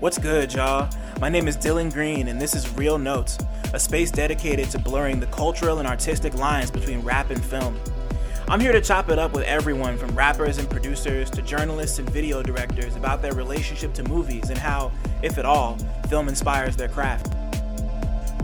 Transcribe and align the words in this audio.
What's 0.00 0.18
good, 0.18 0.52
y'all? 0.52 0.90
My 1.22 1.30
name 1.30 1.48
is 1.48 1.56
Dylan 1.56 1.90
Green, 1.90 2.28
and 2.28 2.38
this 2.38 2.54
is 2.54 2.70
Real 2.74 2.98
Notes, 2.98 3.38
a 3.72 3.80
space 3.80 4.10
dedicated 4.10 4.68
to 4.72 4.78
blurring 4.78 5.20
the 5.20 5.26
cultural 5.28 5.78
and 5.78 5.88
artistic 5.88 6.34
lines 6.34 6.70
between 6.70 7.00
rap 7.00 7.30
and 7.30 7.42
film. 7.42 7.80
I'm 8.48 8.60
here 8.60 8.72
to 8.72 8.80
chop 8.82 9.08
it 9.08 9.18
up 9.18 9.32
with 9.32 9.44
everyone 9.44 9.96
from 9.96 10.14
rappers 10.14 10.58
and 10.58 10.68
producers 10.68 11.30
to 11.30 11.40
journalists 11.40 11.98
and 11.98 12.08
video 12.10 12.42
directors 12.42 12.96
about 12.96 13.22
their 13.22 13.32
relationship 13.32 13.94
to 13.94 14.02
movies 14.02 14.50
and 14.50 14.58
how, 14.58 14.92
if 15.22 15.38
at 15.38 15.46
all, 15.46 15.78
film 16.10 16.28
inspires 16.28 16.76
their 16.76 16.88
craft. 16.88 17.32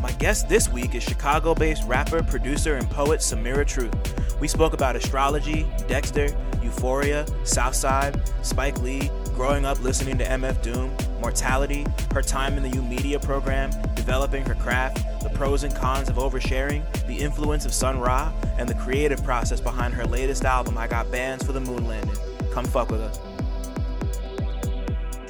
My 0.01 0.13
guest 0.13 0.49
this 0.49 0.71
week 0.71 0.95
is 0.95 1.03
Chicago 1.03 1.55
based 1.55 1.87
rapper, 1.87 2.23
producer, 2.23 2.77
and 2.77 2.89
poet 2.89 3.21
Samira 3.21 3.67
Truth. 3.67 4.16
We 4.41 4.49
spoke 4.49 4.75
about 4.75 4.97
astrology, 4.97 5.67
Dexter, 5.89 6.29
Euphoria, 6.63 7.27
Southside, 7.45 8.21
Spike 8.43 8.81
Lee, 8.83 9.11
growing 9.35 9.65
up 9.65 9.83
listening 9.83 10.19
to 10.19 10.25
MF 10.25 10.61
Doom, 10.63 10.95
mortality, 11.21 11.87
her 12.13 12.23
time 12.23 12.55
in 12.55 12.63
the 12.63 12.71
YouMedia 12.71 13.23
program, 13.23 13.71
developing 13.95 14.45
her 14.45 14.55
craft, 14.55 15.23
the 15.23 15.31
pros 15.31 15.65
and 15.65 15.75
cons 15.75 16.09
of 16.09 16.17
oversharing, 16.17 16.83
the 17.07 17.17
influence 17.17 17.65
of 17.65 17.73
Sun 17.73 17.99
Ra, 18.01 18.33
and 18.59 18.69
the 18.69 18.75
creative 18.75 19.23
process 19.25 19.61
behind 19.61 19.95
her 19.95 20.05
latest 20.05 20.45
album, 20.45 20.77
I 20.77 20.87
Got 20.87 21.11
Bands 21.11 21.45
for 21.45 21.53
the 21.53 21.61
Moon 21.61 21.87
Landing. 21.87 22.17
Come 22.53 22.65
fuck 22.67 22.91
with 22.91 23.01
us. 23.01 23.19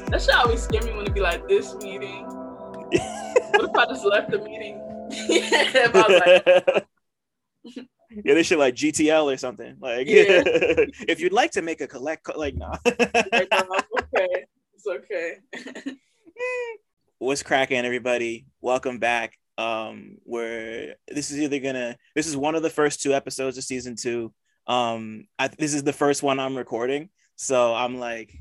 That 0.09 0.23
should 0.23 0.35
always 0.35 0.63
scare 0.63 0.83
me 0.83 0.93
when 0.93 1.07
it 1.07 1.15
be 1.15 1.21
like 1.21 1.47
this 1.49 1.75
meeting. 1.77 2.25
what 3.51 3.65
if 3.65 3.77
I 3.77 3.87
just 3.87 4.05
left 4.05 4.31
the 4.31 4.39
meeting? 4.39 4.81
yeah, 5.11 5.91
like, 5.95 6.87
yeah, 8.11 8.35
this 8.35 8.47
shit 8.47 8.59
like 8.59 8.75
GTL 8.75 9.33
or 9.33 9.37
something. 9.37 9.77
Like, 9.81 10.07
yeah. 10.07 10.43
if 11.09 11.21
you'd 11.21 11.33
like 11.33 11.53
to 11.53 11.63
make 11.63 11.81
a 11.81 11.87
collect, 11.87 12.29
like, 12.37 12.55
nah. 12.55 12.77
like, 12.85 13.49
no, 13.51 13.69
okay, 14.01 14.45
it's 14.75 14.87
okay. 14.87 15.37
What's 17.19 17.43
cracking, 17.43 17.85
everybody? 17.85 18.47
Welcome 18.61 18.99
back. 18.99 19.39
Um, 19.59 20.19
where 20.25 20.97
this 21.09 21.31
is 21.31 21.41
either 21.41 21.59
gonna, 21.61 21.97
this 22.15 22.27
is 22.27 22.37
one 22.37 22.55
of 22.55 22.63
the 22.63 22.69
first 22.69 23.01
two 23.01 23.15
episodes 23.15 23.57
of 23.57 23.65
season 23.65 23.97
two. 23.97 24.33
Um, 24.67 25.27
I, 25.39 25.49
this 25.49 25.73
is 25.73 25.83
the 25.83 25.95
first 25.95 26.23
one 26.23 26.39
I'm 26.39 26.57
recording, 26.57 27.09
so 27.37 27.75
I'm 27.75 27.99
like 27.99 28.35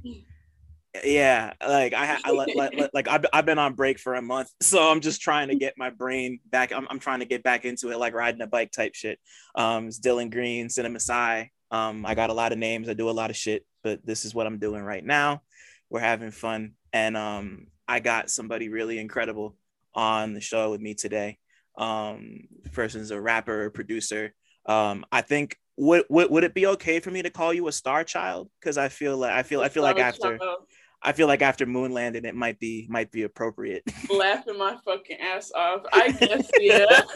yeah 1.04 1.54
like 1.68 1.94
i, 1.94 2.18
I 2.24 2.32
like, 2.32 2.56
like, 2.56 2.90
like 2.94 3.08
I've, 3.08 3.26
I've 3.34 3.46
been 3.46 3.60
on 3.60 3.74
break 3.74 4.00
for 4.00 4.16
a 4.16 4.22
month 4.22 4.52
so 4.62 4.90
i'm 4.90 5.02
just 5.02 5.22
trying 5.22 5.50
to 5.50 5.56
get 5.56 5.76
my 5.78 5.90
brain 5.90 6.40
back 6.50 6.72
i'm, 6.72 6.88
I'm 6.90 7.00
trying 7.00 7.20
to 7.20 7.26
get 7.26 7.44
back 7.44 7.66
into 7.66 7.92
it 7.92 7.98
like 7.98 8.14
riding 8.14 8.42
a 8.42 8.48
bike 8.48 8.72
type 8.72 8.96
shit. 8.96 9.20
Um 9.56 9.88
it's 9.88 10.00
dylan 10.00 10.32
green 10.32 10.70
cinema 10.70 11.00
Sai. 11.00 11.52
um 11.72 12.06
i 12.06 12.16
got 12.16 12.30
a 12.30 12.34
lot 12.34 12.52
of 12.52 12.58
names 12.58 12.90
i 12.90 12.94
do 12.94 13.10
a 13.10 13.12
lot 13.12 13.30
of 13.30 13.36
shit 13.36 13.66
but 13.84 14.06
this 14.06 14.26
is 14.26 14.34
what 14.34 14.48
i'm 14.48 14.60
doing 14.60 14.84
right 14.84 15.06
now. 15.06 15.42
We're 15.90 16.00
having 16.00 16.32
fun 16.32 16.74
and 16.94 17.16
um 17.16 17.68
i 17.88 18.00
got 18.00 18.30
somebody 18.30 18.70
really 18.70 19.00
incredible 19.00 19.56
on 19.94 20.34
the 20.34 20.42
show 20.42 20.72
with 20.72 20.82
me 20.82 20.94
today. 20.94 21.38
Um 21.78 22.48
person's 22.74 23.12
a 23.12 23.20
rapper 23.20 23.70
producer. 23.70 24.34
Um 24.66 25.06
i 25.12 25.22
think 25.22 25.58
would, 25.78 26.06
would 26.10 26.32
would 26.32 26.44
it 26.46 26.54
be 26.54 26.68
okay 26.68 27.00
for 27.00 27.12
me 27.12 27.22
to 27.22 27.30
call 27.30 27.54
you 27.54 27.68
a 27.68 27.72
star 27.72 28.04
child? 28.04 28.50
Because 28.60 28.78
i 28.78 28.90
feel 28.90 29.18
like 29.18 29.32
i 29.34 29.44
feel 29.44 29.62
i 29.62 29.70
feel 29.70 29.84
like 29.84 30.00
after 30.00 30.38
child. 30.38 30.60
I 31.06 31.12
feel 31.12 31.28
like 31.28 31.44
after 31.44 31.68
moon 31.68 31.92
landing, 31.92 32.26
it 32.26 32.36
might 32.36 32.60
be 32.60 32.88
might 32.90 33.12
be 33.12 33.24
appropriate. 33.24 33.84
Laughing 34.10 34.58
my 34.58 34.76
fucking 34.84 35.18
ass 35.20 35.52
off. 35.56 35.84
I 35.94 36.12
guess 36.12 36.50
yeah. 36.60 36.86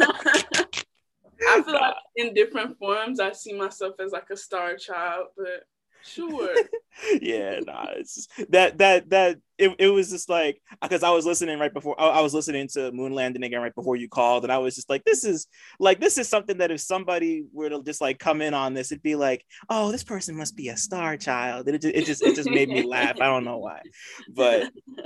I 1.49 1.61
feel 1.63 1.73
like 1.73 1.95
in 2.15 2.35
different 2.35 2.77
forms, 2.77 3.19
I 3.19 3.31
see 3.31 3.53
myself 3.53 3.95
as 3.99 4.11
like 4.11 4.29
a 4.29 4.37
star 4.37 4.75
child, 4.75 5.27
but 5.35 5.63
Sure. 6.03 6.55
yeah, 7.21 7.59
nah, 7.65 7.87
it's 7.95 8.15
just, 8.15 8.51
that 8.51 8.77
that 8.77 9.09
that 9.09 9.37
it, 9.57 9.75
it 9.77 9.87
was 9.89 10.09
just 10.09 10.29
like 10.29 10.61
because 10.81 11.03
I 11.03 11.09
was 11.11 11.25
listening 11.25 11.59
right 11.59 11.73
before 11.73 11.99
I, 11.99 12.21
was 12.21 12.33
listening 12.33 12.67
to 12.69 12.91
Moon 12.91 13.13
Landing 13.13 13.43
again 13.43 13.61
right 13.61 13.75
before 13.75 13.95
you 13.95 14.07
called, 14.07 14.43
and 14.43 14.51
I 14.51 14.57
was 14.57 14.75
just 14.75 14.89
like, 14.89 15.03
this 15.03 15.23
is 15.23 15.47
like 15.79 15.99
this 15.99 16.17
is 16.17 16.29
something 16.29 16.57
that 16.59 16.71
if 16.71 16.79
somebody 16.79 17.45
were 17.51 17.69
to 17.69 17.83
just 17.83 18.01
like 18.01 18.19
come 18.19 18.41
in 18.41 18.53
on 18.53 18.73
this, 18.73 18.91
it'd 18.91 19.03
be 19.03 19.15
like, 19.15 19.45
oh, 19.69 19.91
this 19.91 20.03
person 20.03 20.37
must 20.37 20.55
be 20.55 20.69
a 20.69 20.77
star 20.77 21.17
child. 21.17 21.67
It, 21.67 21.83
it 21.83 22.05
just 22.05 22.23
it 22.23 22.35
just 22.35 22.49
made 22.49 22.69
me 22.69 22.83
laugh. 22.87 23.19
I 23.19 23.25
don't 23.25 23.45
know 23.45 23.57
why, 23.57 23.81
but 24.29 24.71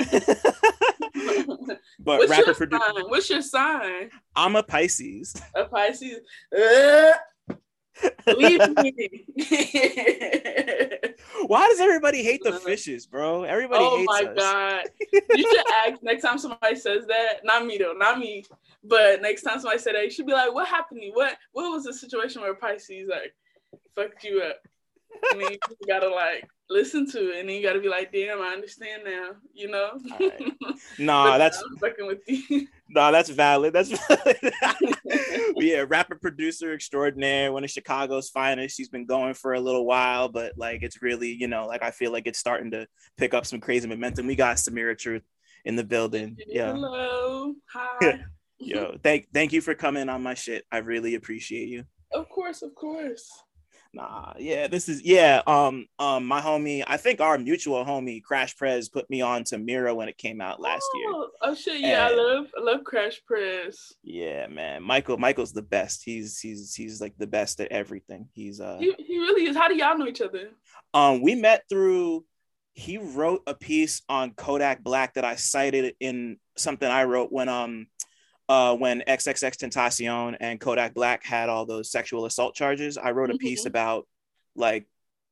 but 1.99 2.19
What's 2.19 2.29
rapper 2.29 2.53
producer. 2.53 3.07
What's 3.07 3.29
your 3.29 3.41
sign? 3.41 4.11
I'm 4.35 4.55
a 4.55 4.63
Pisces. 4.63 5.35
A 5.55 5.65
Pisces. 5.65 6.19
Uh, 6.55 7.13
Uh, 8.01 8.33
Leave 8.37 8.59
me. 8.77 9.25
Why 11.47 11.67
does 11.67 11.79
everybody 11.79 12.23
hate 12.23 12.41
the 12.43 12.53
fishes, 12.53 13.05
bro? 13.05 13.43
Everybody 13.43 13.83
oh 13.83 13.97
hates 13.97 14.07
my 14.07 14.23
us. 14.31 14.37
god! 14.37 14.83
You 15.35 15.43
should 15.49 15.65
ask 15.85 16.01
next 16.03 16.23
time 16.23 16.37
somebody 16.37 16.75
says 16.75 17.05
that. 17.07 17.41
Not 17.43 17.65
me 17.65 17.77
though, 17.77 17.93
not 17.93 18.19
me. 18.19 18.45
But 18.83 19.21
next 19.21 19.43
time 19.43 19.59
somebody 19.59 19.79
said 19.79 19.95
that, 19.95 20.03
you 20.03 20.09
should 20.09 20.25
be 20.25 20.33
like, 20.33 20.53
"What 20.53 20.67
happened 20.67 21.01
to 21.01 21.05
you? 21.07 21.13
What 21.13 21.37
What 21.51 21.71
was 21.71 21.83
the 21.83 21.93
situation 21.93 22.41
where 22.41 22.55
Pisces 22.55 23.09
like 23.09 23.33
fucked 23.95 24.23
you 24.23 24.41
up?" 24.41 24.57
And 25.31 25.41
then 25.41 25.51
you 25.51 25.87
gotta 25.87 26.09
like 26.09 26.47
listen 26.69 27.09
to 27.11 27.31
it, 27.31 27.39
and 27.39 27.49
then 27.49 27.55
you 27.55 27.63
gotta 27.63 27.79
be 27.79 27.89
like, 27.89 28.11
"Damn, 28.11 28.41
I 28.41 28.49
understand 28.49 29.03
now." 29.05 29.31
You 29.53 29.69
know? 29.69 29.99
Right. 30.19 30.51
Nah, 30.99 31.37
that's 31.37 31.63
fucking 31.79 32.07
with 32.07 32.19
you. 32.27 32.67
Nah, 32.89 33.09
that's 33.09 33.29
valid. 33.29 33.73
That's 33.73 33.89
valid. 33.89 34.53
yeah, 35.55 35.83
rapper 35.87 36.15
producer 36.15 36.73
extraordinaire, 36.73 37.51
one 37.51 37.63
of 37.63 37.71
Chicago's 37.71 38.29
finest. 38.29 38.77
She's 38.77 38.89
been 38.89 39.07
going 39.07 39.33
for 39.33 39.55
a 39.55 39.59
little 39.59 39.85
while, 39.85 40.29
but 40.29 40.53
like 40.57 40.83
it's 40.83 41.01
really, 41.01 41.31
you 41.31 41.47
know, 41.47 41.65
like 41.65 41.81
I 41.81 41.89
feel 41.89 42.11
like 42.11 42.27
it's 42.27 42.37
starting 42.37 42.69
to 42.71 42.85
pick 43.17 43.33
up 43.33 43.47
some 43.47 43.59
crazy 43.59 43.87
momentum. 43.87 44.27
We 44.27 44.35
got 44.35 44.57
Samira 44.57 44.95
Truth 44.95 45.23
in 45.65 45.75
the 45.75 45.83
building. 45.83 46.37
Yeah. 46.45 46.73
Hello. 46.73 47.55
Hi. 47.73 48.25
Yo, 48.59 48.97
thank 49.01 49.27
thank 49.33 49.53
you 49.53 49.61
for 49.61 49.73
coming 49.73 50.07
on 50.07 50.21
my 50.21 50.35
shit. 50.35 50.63
I 50.71 50.77
really 50.79 51.15
appreciate 51.15 51.69
you. 51.69 51.85
Of 52.11 52.29
course, 52.29 52.61
of 52.61 52.75
course. 52.75 53.27
Nah, 53.95 54.33
yeah, 54.39 54.67
this 54.67 54.89
is 54.89 55.03
yeah. 55.03 55.43
Um, 55.45 55.85
um, 55.99 56.25
my 56.25 56.41
homie, 56.41 56.83
I 56.87 56.97
think 56.97 57.21
our 57.21 57.37
mutual 57.37 57.85
homie 57.85 58.23
Crash 58.23 58.57
Prez 58.57 58.89
put 58.89 59.07
me 59.07 59.21
on 59.21 59.43
to 59.45 59.59
Mira 59.59 59.93
when 59.93 60.09
it 60.09 60.17
came 60.17 60.41
out 60.41 60.59
last 60.59 60.83
oh, 60.95 60.97
year. 60.97 61.29
Oh 61.43 61.55
shit, 61.55 61.79
yeah, 61.79 62.07
and, 62.07 62.15
I 62.15 62.23
love 62.23 62.47
I 62.57 62.63
love 62.63 62.83
Crash 62.83 63.21
Prez. 63.27 63.93
Yeah, 64.03 64.47
man, 64.47 64.81
Michael, 64.81 65.19
Michael's 65.19 65.53
the 65.53 65.61
best. 65.61 66.01
He's 66.03 66.39
he's 66.39 66.73
he's 66.73 66.99
like 67.01 67.13
the 67.19 67.27
best 67.27 67.61
at 67.61 67.71
everything. 67.71 68.29
He's 68.33 68.59
uh, 68.59 68.77
he, 68.79 68.95
he 68.97 69.19
really 69.19 69.45
is. 69.45 69.55
How 69.55 69.67
do 69.67 69.75
y'all 69.75 69.97
know 69.97 70.07
each 70.07 70.21
other? 70.21 70.49
Um, 70.95 71.21
we 71.21 71.35
met 71.35 71.63
through. 71.69 72.25
He 72.75 72.97
wrote 72.97 73.43
a 73.45 73.53
piece 73.53 74.01
on 74.09 74.31
Kodak 74.31 74.83
Black 74.83 75.13
that 75.13 75.23
I 75.23 75.35
cited 75.35 75.93
in 75.99 76.37
something 76.57 76.89
I 76.89 77.03
wrote 77.03 77.31
when 77.31 77.47
um 77.47 77.85
uh, 78.53 78.75
when 78.75 79.01
XXXTentacion 79.07 80.37
and 80.39 80.59
Kodak 80.59 80.93
Black 80.93 81.23
had 81.23 81.49
all 81.49 81.65
those 81.65 81.89
sexual 81.89 82.25
assault 82.25 82.53
charges, 82.53 82.99
I 82.99 83.09
wrote 83.09 83.31
a 83.31 83.37
piece 83.37 83.61
mm-hmm. 83.61 83.69
about 83.69 84.07
like 84.55 84.85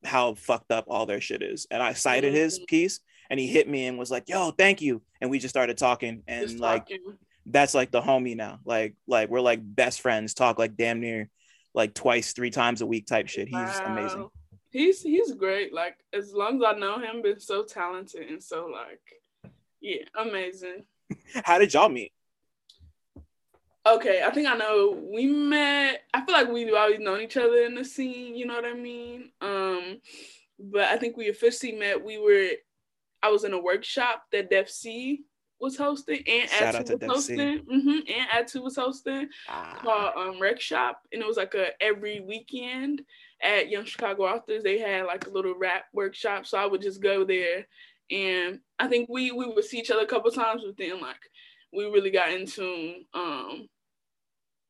how 0.04 0.34
fucked 0.34 0.72
up 0.72 0.86
all 0.88 1.06
their 1.06 1.22
shit 1.22 1.44
is. 1.44 1.68
And 1.70 1.84
I 1.84 1.94
cited 1.94 2.34
mm-hmm. 2.34 2.42
his 2.42 2.60
piece 2.68 3.00
and 3.30 3.40
he 3.40 3.46
hit 3.46 3.70
me 3.70 3.86
and 3.86 4.00
was 4.00 4.10
like, 4.10 4.28
yo, 4.28 4.50
thank 4.50 4.82
you. 4.82 5.04
And 5.22 5.30
we 5.30 5.38
just 5.38 5.54
started 5.54 5.78
talking 5.78 6.24
and 6.28 6.48
just 6.48 6.60
like 6.60 6.86
talking. 6.86 7.18
that's 7.46 7.76
like 7.76 7.92
the 7.92 8.02
homie 8.02 8.36
now. 8.36 8.58
Like 8.66 8.96
like 9.06 9.30
we're 9.30 9.40
like 9.40 9.60
best 9.62 10.02
friends, 10.02 10.34
talk 10.34 10.58
like 10.58 10.76
damn 10.76 11.00
near 11.00 11.30
like 11.76 11.94
twice, 11.94 12.34
three 12.34 12.50
times 12.50 12.82
a 12.82 12.88
week 12.88 13.06
type 13.06 13.28
shit. 13.28 13.50
He's 13.50 13.54
wow. 13.54 13.86
amazing. 13.86 14.30
He's 14.72 15.04
he's 15.04 15.32
great. 15.34 15.76
Like 15.76 15.96
as 16.12 16.34
long 16.34 16.56
as 16.56 16.76
I 16.76 16.80
know 16.80 16.98
him, 16.98 17.22
been 17.22 17.40
so 17.40 17.64
talented 17.64 18.28
and 18.32 18.42
so 18.42 18.66
like 18.66 19.00
yeah, 19.80 20.06
amazing. 20.20 20.86
How 21.44 21.60
did 21.60 21.72
y'all 21.76 21.88
meet? 21.88 22.14
Okay, 23.86 24.22
I 24.24 24.30
think 24.30 24.48
I 24.48 24.56
know. 24.56 24.98
We 25.12 25.28
met. 25.28 26.02
I 26.14 26.24
feel 26.24 26.36
like 26.36 26.50
we've 26.50 26.74
always 26.74 27.00
known 27.00 27.22
each 27.22 27.38
other 27.38 27.64
in 27.64 27.76
the 27.76 27.84
scene. 27.84 28.36
You 28.36 28.46
know 28.46 28.56
what 28.56 28.66
I 28.66 28.74
mean? 28.74 29.32
Um, 29.42 30.00
but 30.60 30.84
I 30.84 30.98
think 30.98 31.18
we 31.18 31.30
officially 31.30 31.72
met. 31.74 32.04
We 32.04 32.20
were. 32.20 32.50
I 33.24 33.30
was 33.30 33.44
in 33.44 33.54
a 33.54 33.60
workshop 33.60 34.24
that 34.32 34.50
Def 34.50 34.70
C 34.70 35.24
was 35.62 35.78
hosting 35.78 36.24
and 36.28 36.50
Shout 36.50 36.74
Atu 36.74 37.00
was 37.00 37.10
hosting. 37.10 37.60
Mm-hmm, 37.60 37.90
and 37.90 38.48
Atu 38.48 38.64
was 38.64 38.76
hosting 38.76 39.30
ah. 39.48 39.80
called 39.82 40.36
um, 40.36 40.42
Rec 40.42 40.60
Shop, 40.60 41.00
and 41.14 41.22
it 41.22 41.28
was 41.28 41.38
like 41.38 41.54
a 41.54 41.68
every 41.82 42.20
weekend 42.20 43.04
at 43.42 43.70
Young 43.70 43.86
Chicago 43.86 44.24
Authors. 44.24 44.64
They 44.64 44.80
had 44.80 45.06
like 45.06 45.28
a 45.28 45.32
little 45.32 45.56
rap 45.56 45.86
workshop, 45.94 46.46
so 46.46 46.58
I 46.58 46.66
would 46.66 46.82
just 46.82 47.02
go 47.02 47.24
there, 47.24 47.68
and 48.10 48.60
I 48.80 48.88
think 48.88 49.08
we 49.10 49.32
we 49.32 49.48
would 49.48 49.64
see 49.64 49.80
each 49.80 49.92
other 49.92 50.02
a 50.02 50.08
couple 50.08 50.32
times, 50.32 50.64
but 50.66 50.78
then 50.78 51.00
like 51.00 51.30
we 51.74 51.86
really 51.86 52.12
got 52.12 52.32
into 52.32 52.96
um 53.14 53.68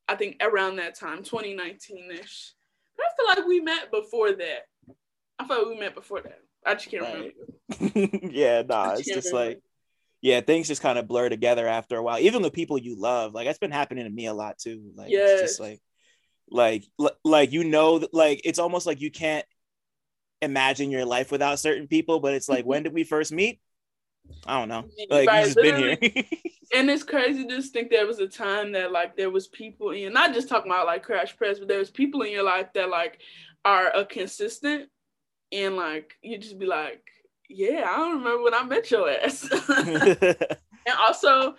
I 0.07 0.15
think 0.15 0.37
around 0.41 0.75
that 0.75 0.99
time, 0.99 1.23
2019-ish. 1.23 2.53
But 2.97 3.05
I 3.05 3.09
feel 3.15 3.27
like 3.27 3.47
we 3.47 3.61
met 3.61 3.91
before 3.91 4.33
that. 4.33 4.63
I 5.39 5.47
feel 5.47 5.59
like 5.59 5.67
we 5.67 5.79
met 5.79 5.95
before 5.95 6.21
that. 6.21 6.39
I 6.65 6.73
just 6.73 6.89
can't 6.89 7.03
right. 7.03 7.33
remember. 7.93 8.27
yeah, 8.31 8.61
nah, 8.63 8.93
it's 8.93 9.07
just 9.07 9.31
remember. 9.31 9.49
like 9.51 9.61
yeah, 10.21 10.41
things 10.41 10.67
just 10.67 10.83
kind 10.83 10.99
of 10.99 11.07
blur 11.07 11.29
together 11.29 11.67
after 11.67 11.97
a 11.97 12.03
while. 12.03 12.19
Even 12.19 12.43
the 12.43 12.51
people 12.51 12.77
you 12.77 12.99
love, 12.99 13.33
like 13.33 13.47
that's 13.47 13.57
been 13.57 13.71
happening 13.71 14.03
to 14.03 14.09
me 14.09 14.27
a 14.27 14.33
lot 14.33 14.59
too. 14.59 14.91
Like 14.95 15.09
yes. 15.09 15.31
it's 15.31 15.41
just 15.41 15.59
like 15.59 15.81
like 16.49 16.83
like 17.23 17.51
you 17.51 17.63
know 17.63 18.05
like 18.11 18.41
it's 18.43 18.59
almost 18.59 18.85
like 18.85 19.01
you 19.01 19.09
can't 19.09 19.45
imagine 20.41 20.91
your 20.91 21.05
life 21.05 21.31
without 21.31 21.59
certain 21.59 21.87
people, 21.87 22.19
but 22.19 22.33
it's 22.33 22.49
like 22.49 22.65
when 22.65 22.83
did 22.83 22.93
we 22.93 23.03
first 23.03 23.31
meet? 23.31 23.59
I 24.45 24.59
don't 24.59 24.69
know. 24.69 24.85
Like 25.09 25.27
right, 25.27 25.45
just 25.45 25.57
been 25.57 25.77
here. 25.77 25.97
and 26.75 26.89
it's 26.89 27.03
crazy 27.03 27.45
to 27.45 27.55
just 27.55 27.73
think 27.73 27.89
there 27.89 28.07
was 28.07 28.19
a 28.19 28.27
time 28.27 28.71
that 28.73 28.91
like 28.91 29.15
there 29.15 29.29
was 29.29 29.47
people 29.47 29.91
in 29.91 30.13
not 30.13 30.33
just 30.33 30.49
talking 30.49 30.71
about 30.71 30.85
like 30.85 31.03
Crash 31.03 31.35
Prez, 31.37 31.59
but 31.59 31.67
there 31.67 31.79
was 31.79 31.91
people 31.91 32.21
in 32.21 32.31
your 32.31 32.43
life 32.43 32.73
that 32.73 32.89
like 32.89 33.19
are 33.65 33.91
a 33.95 34.05
consistent 34.05 34.89
and 35.51 35.75
like 35.75 36.13
you 36.21 36.37
just 36.37 36.57
be 36.57 36.65
like, 36.65 37.03
Yeah, 37.49 37.85
I 37.87 37.97
don't 37.97 38.17
remember 38.17 38.43
when 38.43 38.53
I 38.53 38.63
met 38.63 38.89
your 38.89 39.09
ass. 39.09 39.47
and 39.69 40.95
also 40.99 41.55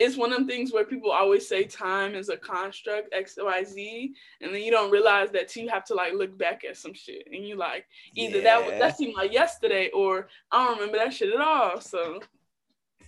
it's 0.00 0.16
one 0.16 0.32
of 0.32 0.38
them 0.38 0.48
things 0.48 0.72
where 0.72 0.84
people 0.84 1.12
always 1.12 1.46
say 1.46 1.64
time 1.64 2.14
is 2.14 2.30
a 2.30 2.36
construct 2.36 3.12
X 3.12 3.38
Y 3.38 3.64
Z, 3.64 4.14
and 4.40 4.52
then 4.52 4.62
you 4.62 4.70
don't 4.70 4.90
realize 4.90 5.30
that 5.32 5.54
you 5.54 5.68
have 5.68 5.84
to 5.84 5.94
like 5.94 6.14
look 6.14 6.36
back 6.38 6.64
at 6.64 6.78
some 6.78 6.94
shit, 6.94 7.28
and 7.30 7.46
you 7.46 7.54
like 7.54 7.84
either 8.16 8.38
yeah. 8.38 8.60
that 8.60 8.78
that 8.78 8.96
seemed 8.96 9.14
like 9.14 9.30
yesterday, 9.30 9.90
or 9.90 10.28
I 10.50 10.64
don't 10.64 10.78
remember 10.78 10.96
that 10.96 11.12
shit 11.12 11.34
at 11.34 11.40
all. 11.40 11.82
So 11.82 12.20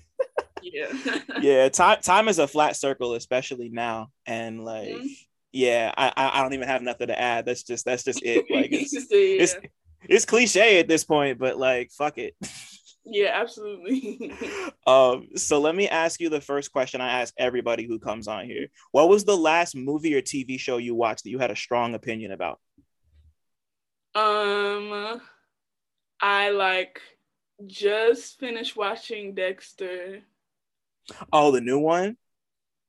yeah, 0.62 0.92
yeah. 1.40 1.68
Time 1.70 2.02
time 2.02 2.28
is 2.28 2.38
a 2.38 2.46
flat 2.46 2.76
circle, 2.76 3.14
especially 3.14 3.70
now, 3.70 4.10
and 4.26 4.64
like. 4.64 4.90
Mm-hmm. 4.90 5.06
Yeah, 5.54 5.92
I 5.98 6.14
I 6.16 6.42
don't 6.42 6.54
even 6.54 6.66
have 6.66 6.80
nothing 6.80 7.08
to 7.08 7.20
add. 7.20 7.44
That's 7.44 7.62
just 7.62 7.84
that's 7.84 8.04
just 8.04 8.22
it. 8.22 8.46
Like 8.48 8.68
it's, 8.72 8.94
yeah. 8.94 8.98
it's, 9.10 9.54
it's 10.08 10.24
cliche 10.24 10.80
at 10.80 10.88
this 10.88 11.04
point, 11.04 11.38
but 11.38 11.58
like 11.58 11.90
fuck 11.90 12.16
it. 12.16 12.34
Yeah, 13.04 13.30
absolutely. 13.34 14.32
um, 14.86 15.28
so 15.36 15.60
let 15.60 15.74
me 15.74 15.88
ask 15.88 16.20
you 16.20 16.28
the 16.28 16.40
first 16.40 16.72
question 16.72 17.00
I 17.00 17.20
ask 17.20 17.34
everybody 17.36 17.86
who 17.86 17.98
comes 17.98 18.28
on 18.28 18.46
here. 18.46 18.68
What 18.92 19.08
was 19.08 19.24
the 19.24 19.36
last 19.36 19.74
movie 19.74 20.14
or 20.14 20.22
TV 20.22 20.58
show 20.58 20.76
you 20.76 20.94
watched 20.94 21.24
that 21.24 21.30
you 21.30 21.38
had 21.38 21.50
a 21.50 21.56
strong 21.56 21.94
opinion 21.94 22.32
about? 22.32 22.60
Um 24.14 25.20
I 26.20 26.50
like 26.50 27.00
just 27.66 28.38
finished 28.38 28.76
watching 28.76 29.34
Dexter. 29.34 30.22
Oh, 31.32 31.50
the 31.50 31.60
new 31.60 31.78
one? 31.78 32.16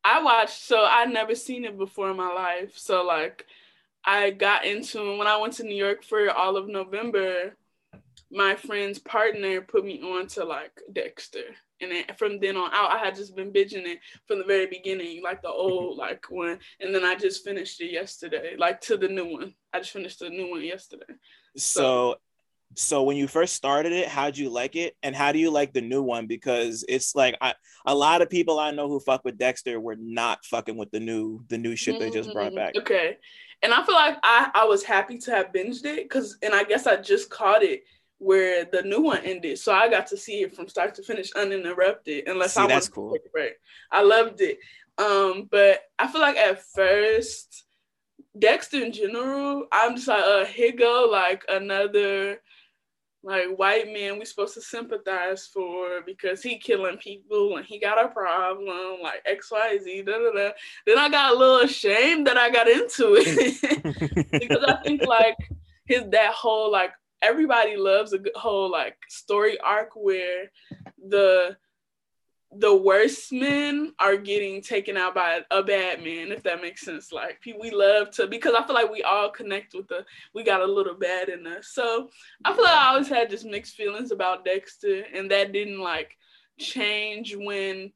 I 0.04 0.21
watched 0.21 0.62
so 0.62 0.86
I 0.86 1.06
never 1.06 1.33
seen 1.33 1.65
it 1.65 1.77
before 1.77 2.12
in 2.12 2.18
my 2.18 2.31
life. 2.31 2.77
So 2.77 3.04
like 3.04 3.45
I 4.06 4.31
got 4.31 4.65
into 4.65 5.18
when 5.18 5.27
I 5.27 5.38
went 5.38 5.54
to 5.54 5.63
New 5.63 5.75
York 5.75 6.04
for 6.04 6.30
all 6.30 6.57
of 6.57 6.68
November 6.68 7.56
my 8.34 8.56
friend's 8.56 9.00
partner 9.00 9.62
put 9.62 9.86
me 9.86 10.02
on 10.02 10.28
to 10.28 10.44
like 10.44 10.82
Dexter. 10.92 11.44
And 11.82 11.92
then 11.92 12.04
from 12.18 12.40
then 12.40 12.58
on 12.58 12.72
out, 12.74 12.92
I 12.92 12.98
had 12.98 13.16
just 13.16 13.36
been 13.36 13.52
binging 13.52 13.86
it 13.86 14.00
from 14.28 14.40
the 14.40 14.46
very 14.46 14.66
beginning, 14.66 15.22
like 15.22 15.42
the 15.42 15.50
old 15.50 15.98
like 15.98 16.26
one. 16.30 16.60
And 16.80 16.94
then 16.94 17.06
I 17.06 17.16
just 17.16 17.44
finished 17.44 17.80
it 17.82 17.92
yesterday, 17.92 18.56
like 18.58 18.82
to 18.82 18.98
the 18.98 19.08
new 19.08 19.26
one. 19.26 19.54
I 19.72 19.80
just 19.80 19.92
finished 19.92 20.20
the 20.20 20.30
new 20.30 20.50
one 20.50 20.64
yesterday. 20.64 21.06
So, 21.58 21.82
so, 21.82 22.16
so 22.76 23.04
when 23.04 23.18
you 23.18 23.28
first 23.28 23.54
started 23.54 23.92
it, 23.92 24.08
how'd 24.08 24.38
you 24.38 24.50
like 24.50 24.76
it? 24.76 24.96
And 25.04 25.16
how 25.16 25.32
do 25.32 25.40
you 25.40 25.52
like 25.52 25.74
the 25.74 25.82
new 25.82 26.02
one? 26.02 26.26
Because 26.26 26.84
it's 26.90 27.16
like 27.16 27.38
I, 27.40 27.54
a 27.86 27.94
lot 27.94 28.22
of 28.22 28.30
people 28.30 28.60
I 28.60 28.72
know 28.72 28.88
who 28.88 29.00
fuck 29.00 29.24
with 29.24 29.38
Dexter 29.38 29.80
were 29.80 29.98
not 29.98 30.44
fucking 30.46 30.78
with 30.78 30.90
the 30.90 31.00
new 31.00 31.44
the 31.50 31.58
new 31.58 31.76
shit 31.76 31.96
mm-hmm. 31.96 32.04
they 32.04 32.10
just 32.10 32.34
brought 32.34 32.48
mm-hmm. 32.48 32.56
back. 32.56 32.76
Okay. 32.78 33.18
And 33.62 33.74
I 33.74 33.86
feel 33.86 33.96
like 33.96 34.18
I, 34.24 34.52
I 34.54 34.66
was 34.66 34.84
happy 34.84 35.18
to 35.20 35.32
have 35.32 35.54
binged 35.54 35.86
it 35.86 36.04
because 36.04 36.38
and 36.42 36.54
I 36.54 36.64
guess 36.64 36.88
I 36.88 36.98
just 36.98 37.30
caught 37.30 37.64
it 37.64 37.84
where 38.24 38.66
the 38.66 38.81
new 38.81 39.02
one 39.02 39.22
ended. 39.24 39.60
So 39.60 39.74
I 39.74 39.90
got 39.90 40.08
to 40.08 40.18
see 40.18 40.42
it 40.42 40.56
from 40.56 40.68
start 40.68 40.96
to 40.96 41.04
finish 41.04 41.31
uninterrupted. 41.34 42.28
Unless 42.28 42.56
see, 42.56 42.62
I 42.62 42.68
that's 42.68 42.90
cool. 42.90 43.18
Right. 43.36 43.54
I 43.92 44.02
loved 44.02 44.42
it. 44.42 44.60
Um, 44.98 45.48
but 45.52 45.81
I 46.00 46.08
feel 46.08 46.22
like 46.22 46.38
at 46.38 46.64
first, 46.64 47.66
Dexter 48.38 48.84
in 48.84 48.92
general, 48.92 49.68
I'm 49.72 49.96
just 49.96 50.08
like, 50.08 50.24
uh, 50.24 50.46
here 50.46 50.72
go 50.72 51.08
like 51.12 51.44
another 51.50 52.40
like 53.25 53.48
white 53.56 53.88
man 53.88 54.20
we 54.20 54.25
supposed 54.25 54.54
to 54.54 54.62
sympathize 54.62 55.48
for 55.48 56.02
because 56.06 56.44
he 56.44 56.58
killing 56.58 56.98
people 56.98 57.56
and 57.56 57.66
he 57.66 57.80
got 57.80 58.04
a 58.04 58.10
problem 58.10 59.02
like 59.02 59.22
X 59.25 59.50
Y 59.52 59.80
Z 59.81 60.02
da 60.04 60.18
da 60.18 60.31
da. 60.31 60.50
Then 60.86 60.98
I 60.98 61.10
got 61.10 61.34
a 61.34 61.38
little 61.38 61.62
ashamed 61.62 62.28
that 62.28 62.38
I 62.38 62.50
got 62.50 62.68
into 62.68 63.16
it 63.18 64.31
because 64.31 64.64
I 64.68 64.75
think 64.84 65.06
like 65.06 65.38
his 65.86 66.04
that 66.12 66.34
whole 66.34 66.72
like 66.72 66.92
everybody 67.24 67.78
loves 67.78 68.14
a 68.14 68.20
good 68.20 68.36
whole 68.36 68.70
like 68.70 68.98
story 69.08 69.58
arc 69.60 69.96
where 69.96 70.52
the 71.10 71.58
the 72.60 72.75
worst 72.75 73.31
men 73.31 73.94
are 74.00 74.16
getting 74.16 74.62
taken 74.62 74.96
out 74.96 75.16
by 75.16 75.40
a 75.50 75.64
bad 75.64 76.04
man, 76.04 76.31
if 76.31 76.44
that 76.44 76.62
makes 76.62 76.81
sense. 76.81 77.12
Like 77.12 77.40
we 77.60 77.72
love 77.72 78.12
to 78.12 78.28
because 78.28 78.54
I 78.56 78.66
feel 78.66 78.75
like 78.75 78.92
we 78.92 79.02
all 79.02 79.30
connect 79.30 79.74
with 79.74 79.88
the 79.88 80.06
we 80.34 80.44
got 80.44 80.62
a 80.62 80.66
little 80.66 80.94
bad 80.94 81.30
in 81.30 81.48
us. 81.48 81.70
So 81.70 82.10
I 82.46 82.54
feel 82.54 82.64
like 82.64 82.75
I 82.75 82.90
always 82.90 83.08
had 83.08 83.30
just 83.30 83.46
mixed 83.46 83.75
feelings 83.75 84.12
about 84.12 84.46
Dexter, 84.46 85.04
and 85.14 85.31
that 85.31 85.52
didn't 85.52 85.80
like 85.80 86.16
change 86.60 87.36
when 87.36 87.92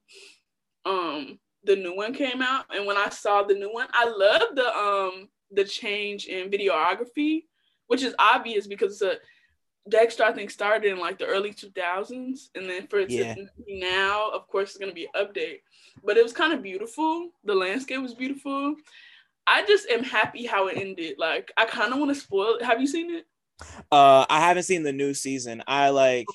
um 0.85 1.37
the 1.63 1.75
new 1.75 1.95
one 1.95 2.13
came 2.13 2.41
out. 2.41 2.65
And 2.73 2.87
when 2.87 2.97
I 2.97 3.09
saw 3.09 3.43
the 3.43 3.53
new 3.53 3.71
one, 3.71 3.87
I 3.91 4.05
love 4.05 4.55
the 4.55 4.75
um 4.75 5.29
the 5.51 5.65
change 5.65 6.25
in 6.25 6.49
videography 6.49 7.43
which 7.87 8.03
is 8.03 8.15
obvious 8.19 8.67
because 8.67 8.93
it's 8.93 9.01
a 9.01 9.17
Dexter, 9.89 10.23
I 10.23 10.33
think, 10.33 10.51
started 10.51 10.91
in 10.91 10.99
like 10.99 11.17
the 11.17 11.25
early 11.25 11.51
2000s. 11.51 12.49
And 12.55 12.69
then 12.69 12.87
for 12.87 12.99
yeah. 13.01 13.35
now, 13.67 14.29
of 14.31 14.47
course, 14.47 14.69
it's 14.69 14.77
going 14.77 14.91
to 14.91 14.95
be 14.95 15.07
an 15.13 15.25
update. 15.25 15.61
But 16.03 16.17
it 16.17 16.23
was 16.23 16.33
kind 16.33 16.53
of 16.53 16.61
beautiful. 16.61 17.29
The 17.43 17.55
landscape 17.55 18.01
was 18.01 18.13
beautiful. 18.13 18.75
I 19.45 19.65
just 19.65 19.87
am 19.89 20.03
happy 20.03 20.45
how 20.45 20.67
it 20.67 20.77
ended. 20.77 21.15
Like, 21.17 21.51
I 21.57 21.65
kind 21.65 21.93
of 21.93 21.99
want 21.99 22.13
to 22.13 22.19
spoil 22.19 22.55
it. 22.55 22.63
Have 22.63 22.81
you 22.81 22.87
seen 22.87 23.15
it? 23.15 23.25
Uh, 23.91 24.25
I 24.29 24.39
haven't 24.39 24.63
seen 24.63 24.83
the 24.83 24.93
new 24.93 25.13
season. 25.13 25.63
I 25.67 25.89
like, 25.89 26.27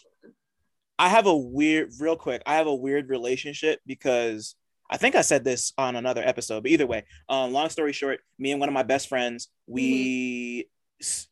I 0.98 1.08
have 1.08 1.26
a 1.26 1.36
weird, 1.36 1.92
real 2.00 2.16
quick, 2.16 2.42
I 2.46 2.54
have 2.54 2.66
a 2.66 2.74
weird 2.74 3.10
relationship 3.10 3.80
because 3.86 4.54
I 4.90 4.96
think 4.96 5.14
I 5.14 5.20
said 5.20 5.44
this 5.44 5.72
on 5.78 5.96
another 5.96 6.22
episode, 6.24 6.62
but 6.62 6.72
either 6.72 6.86
way, 6.86 7.04
um, 7.28 7.52
long 7.52 7.68
story 7.70 7.92
short, 7.92 8.20
me 8.38 8.50
and 8.50 8.60
one 8.60 8.68
of 8.68 8.72
my 8.72 8.82
best 8.82 9.08
friends, 9.08 9.48
we. 9.66 10.68
Mm-hmm 11.02 11.28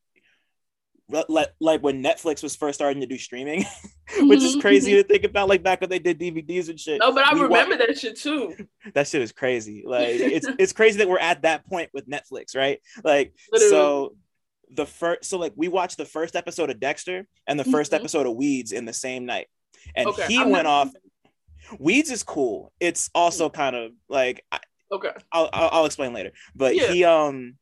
like, 1.29 1.49
like 1.61 1.83
when 1.83 2.03
Netflix 2.03 2.43
was 2.43 2.57
first 2.57 2.79
starting 2.79 3.01
to 3.01 3.07
do 3.07 3.19
streaming, 3.19 3.65
which 4.19 4.43
is 4.43 4.57
crazy 4.57 4.95
to 4.95 5.03
think 5.03 5.25
about. 5.25 5.49
Like 5.49 5.63
back 5.63 5.81
when 5.81 5.91
they 5.91 5.99
did 5.99 6.19
DVDs 6.19 6.69
and 6.69 6.79
shit. 6.79 7.01
No, 7.01 7.13
but 7.13 7.27
I 7.27 7.33
remember 7.33 7.77
that 7.77 7.99
shit 7.99 8.17
too. 8.17 8.55
That 8.95 9.07
shit 9.07 9.23
is 9.23 9.33
crazy. 9.33 9.85
Like 9.87 10.09
it's 10.09 10.49
it's 10.59 10.73
crazy 10.73 10.99
that 10.99 11.09
we're 11.09 11.19
at 11.19 11.43
that 11.43 11.67
point 11.67 11.91
with 11.93 12.09
Netflix, 12.09 12.57
right? 12.57 12.81
Like 13.05 13.35
Literally. 13.53 13.71
so 13.71 14.15
the 14.73 14.87
first 14.87 15.25
so 15.25 15.39
like 15.39 15.53
we 15.57 15.69
watched 15.69 15.97
the 15.97 16.05
first 16.05 16.35
episode 16.35 16.71
of 16.71 16.81
Dexter 16.81 17.27
and 17.47 17.59
the 17.59 17.65
1st 17.65 17.71
mm-hmm. 17.71 17.95
episode 17.97 18.27
of 18.27 18.35
Weeds 18.37 18.73
in 18.73 18.85
the 18.85 18.93
same 18.93 19.27
night, 19.27 19.49
and 19.95 20.09
okay. 20.09 20.27
he 20.27 20.39
I'm 20.39 20.51
went 20.51 20.65
not- 20.65 20.89
off. 20.89 20.93
Weeds 21.79 22.11
is 22.11 22.23
cool. 22.23 22.73
It's 22.81 23.11
also 23.15 23.49
kind 23.49 23.77
of 23.77 23.93
like 24.09 24.45
okay. 24.91 25.11
I'll, 25.31 25.49
I'll, 25.53 25.69
I'll 25.73 25.87
explain 25.87 26.13
later, 26.13 26.33
but 26.55 26.75
yeah. 26.75 26.89
he 26.89 27.05
um 27.05 27.57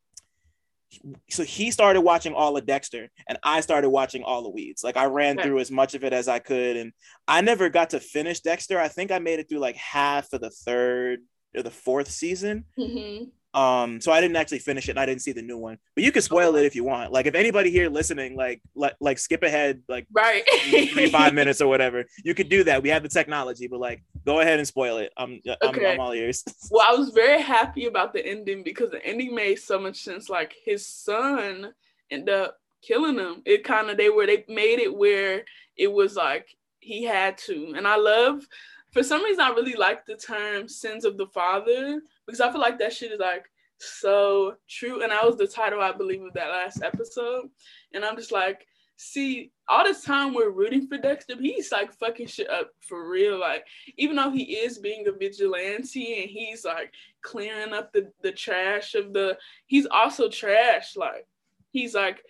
so 1.29 1.43
he 1.43 1.71
started 1.71 2.01
watching 2.01 2.33
all 2.33 2.57
of 2.57 2.65
Dexter 2.65 3.09
and 3.27 3.37
I 3.43 3.61
started 3.61 3.89
watching 3.89 4.23
all 4.23 4.43
the 4.43 4.49
weeds. 4.49 4.83
Like 4.83 4.97
I 4.97 5.05
ran 5.05 5.39
okay. 5.39 5.47
through 5.47 5.59
as 5.59 5.71
much 5.71 5.95
of 5.95 6.03
it 6.03 6.13
as 6.13 6.27
I 6.27 6.39
could 6.39 6.77
and 6.77 6.91
I 7.27 7.41
never 7.41 7.69
got 7.69 7.91
to 7.91 7.99
finish 7.99 8.39
Dexter. 8.39 8.79
I 8.79 8.87
think 8.87 9.11
I 9.11 9.19
made 9.19 9.39
it 9.39 9.49
through 9.49 9.59
like 9.59 9.75
half 9.75 10.33
of 10.33 10.41
the 10.41 10.49
third 10.49 11.19
or 11.55 11.63
the 11.63 11.71
fourth 11.71 12.09
season. 12.09 12.65
Mm-hmm. 12.77 13.25
Um, 13.53 13.99
so 13.99 14.11
I 14.11 14.21
didn't 14.21 14.35
actually 14.35 14.59
finish 14.59 14.87
it 14.89 14.91
and 14.91 14.99
I 14.99 15.07
didn't 15.07 15.23
see 15.23 15.31
the 15.31 15.41
new 15.41 15.57
one. 15.57 15.79
But 15.95 16.03
you 16.03 16.11
can 16.11 16.21
spoil 16.21 16.55
it 16.55 16.65
if 16.65 16.75
you 16.75 16.83
want. 16.83 17.11
Like 17.11 17.25
if 17.25 17.33
anybody 17.33 17.71
here 17.71 17.89
listening, 17.89 18.35
like 18.35 18.61
like, 18.75 18.95
like 18.99 19.17
skip 19.17 19.41
ahead 19.41 19.81
like 19.89 20.05
right 20.13 20.43
three, 20.63 21.09
five 21.09 21.33
minutes 21.39 21.59
or 21.59 21.67
whatever, 21.67 22.05
you 22.23 22.35
could 22.35 22.49
do 22.49 22.63
that. 22.65 22.83
We 22.83 22.89
have 22.89 23.01
the 23.01 23.09
technology, 23.09 23.67
but 23.67 23.79
like 23.79 24.03
go 24.25 24.39
ahead 24.39 24.59
and 24.59 24.67
spoil 24.67 24.97
it. 24.97 25.11
I'm 25.17 25.41
okay. 25.63 25.87
I'm, 25.87 25.93
I'm 25.93 25.99
all 25.99 26.13
ears. 26.13 26.43
well, 26.71 26.85
I 26.87 26.95
was 26.95 27.09
very 27.09 27.41
happy 27.41 27.85
about 27.85 28.13
the 28.13 28.25
ending 28.25 28.63
because 28.63 28.91
the 28.91 29.03
ending 29.03 29.33
made 29.33 29.55
so 29.55 29.79
much 29.79 30.03
sense. 30.03 30.29
Like 30.29 30.53
his 30.63 30.85
son 30.85 31.73
ended 32.11 32.35
up 32.35 32.59
killing 32.83 33.17
him. 33.17 33.41
It 33.45 33.63
kind 33.63 33.89
of 33.89 33.97
they 33.97 34.09
were 34.09 34.27
they 34.27 34.45
made 34.47 34.79
it 34.79 34.95
where 34.95 35.43
it 35.75 35.91
was 35.91 36.15
like 36.15 36.47
he 36.79 37.03
had 37.03 37.37
to. 37.39 37.73
And 37.75 37.87
I 37.87 37.95
love 37.95 38.45
for 38.91 39.03
some 39.03 39.23
reason 39.23 39.41
I 39.41 39.49
really 39.49 39.75
like 39.75 40.05
the 40.05 40.15
term 40.15 40.67
sins 40.67 41.05
of 41.05 41.17
the 41.17 41.27
father 41.27 42.01
because 42.29 42.41
I 42.41 42.51
feel 42.51 42.61
like 42.61 42.77
that 42.79 42.93
shit 42.93 43.11
is 43.11 43.19
like 43.19 43.45
so 43.79 44.55
true. 44.69 45.01
And 45.01 45.11
that 45.11 45.25
was 45.25 45.37
the 45.37 45.47
title, 45.47 45.81
I 45.81 45.91
believe, 45.91 46.21
of 46.21 46.33
that 46.33 46.49
last 46.49 46.83
episode. 46.83 47.49
And 47.93 48.05
I'm 48.05 48.15
just 48.15 48.31
like, 48.31 48.67
see, 48.97 49.51
all 49.67 49.83
this 49.83 50.03
time 50.03 50.33
we're 50.33 50.51
rooting 50.51 50.87
for 50.87 50.97
Dexter, 50.97 51.35
he's 51.39 51.71
like 51.71 51.93
fucking 51.93 52.27
shit 52.27 52.49
up 52.49 52.71
for 52.81 53.09
real. 53.09 53.39
Like, 53.39 53.65
even 53.97 54.15
though 54.15 54.29
he 54.29 54.57
is 54.57 54.77
being 54.77 55.07
a 55.07 55.11
vigilante 55.11 56.21
and 56.21 56.29
he's 56.29 56.65
like 56.65 56.91
clearing 57.21 57.73
up 57.73 57.93
the, 57.93 58.11
the 58.21 58.31
trash 58.31 58.95
of 58.95 59.13
the, 59.13 59.37
he's 59.65 59.87
also 59.87 60.29
trash. 60.29 60.95
Like, 60.95 61.25
he's 61.71 61.95
like 61.95 62.21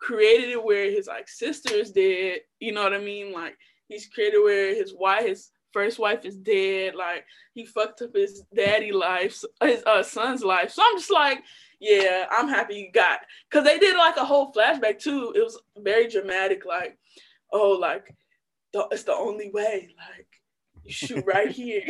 created 0.00 0.50
it 0.50 0.64
where 0.64 0.90
his 0.90 1.08
like 1.08 1.28
sister 1.28 1.74
is 1.74 1.90
dead. 1.90 2.40
You 2.60 2.72
know 2.72 2.84
what 2.84 2.94
I 2.94 2.98
mean? 2.98 3.32
Like, 3.32 3.56
he's 3.88 4.06
created 4.06 4.40
where 4.42 4.74
his 4.74 4.94
wife, 4.94 5.26
his 5.26 5.50
first 5.72 5.98
wife 5.98 6.24
is 6.24 6.36
dead. 6.36 6.94
Like 6.94 7.24
he 7.54 7.64
fucked 7.66 8.02
up 8.02 8.14
his 8.14 8.42
daddy 8.54 8.92
life, 8.92 9.42
his 9.62 9.82
uh, 9.86 10.02
son's 10.02 10.42
life. 10.42 10.70
So 10.70 10.82
I'm 10.84 10.96
just 10.96 11.10
like, 11.10 11.42
yeah, 11.80 12.26
I'm 12.30 12.48
happy 12.48 12.76
you 12.76 12.92
got. 12.92 13.20
Cause 13.50 13.64
they 13.64 13.78
did 13.78 13.96
like 13.96 14.16
a 14.16 14.24
whole 14.24 14.52
flashback 14.52 14.98
too. 14.98 15.32
It 15.34 15.42
was 15.42 15.60
very 15.78 16.08
dramatic. 16.08 16.64
Like, 16.64 16.98
oh, 17.52 17.72
like 17.72 18.14
it's 18.74 19.04
the 19.04 19.14
only 19.14 19.50
way. 19.50 19.94
Like 19.96 20.26
you 20.84 20.92
shoot 20.92 21.24
right 21.26 21.50
here. 21.50 21.82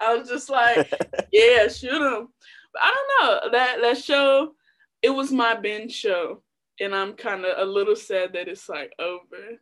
I 0.00 0.14
was 0.14 0.28
just 0.28 0.50
like, 0.50 0.92
yeah, 1.32 1.68
shoot 1.68 2.02
him. 2.02 2.28
But 2.72 2.82
I 2.82 2.94
don't 2.94 3.08
know 3.22 3.50
that 3.52 3.80
that 3.80 3.98
show. 3.98 4.52
It 5.00 5.10
was 5.10 5.30
my 5.30 5.54
binge 5.54 5.92
show, 5.92 6.42
and 6.80 6.94
I'm 6.94 7.12
kind 7.14 7.44
of 7.44 7.56
a 7.56 7.70
little 7.70 7.94
sad 7.96 8.32
that 8.32 8.48
it's 8.48 8.68
like 8.68 8.92
over. 8.98 9.60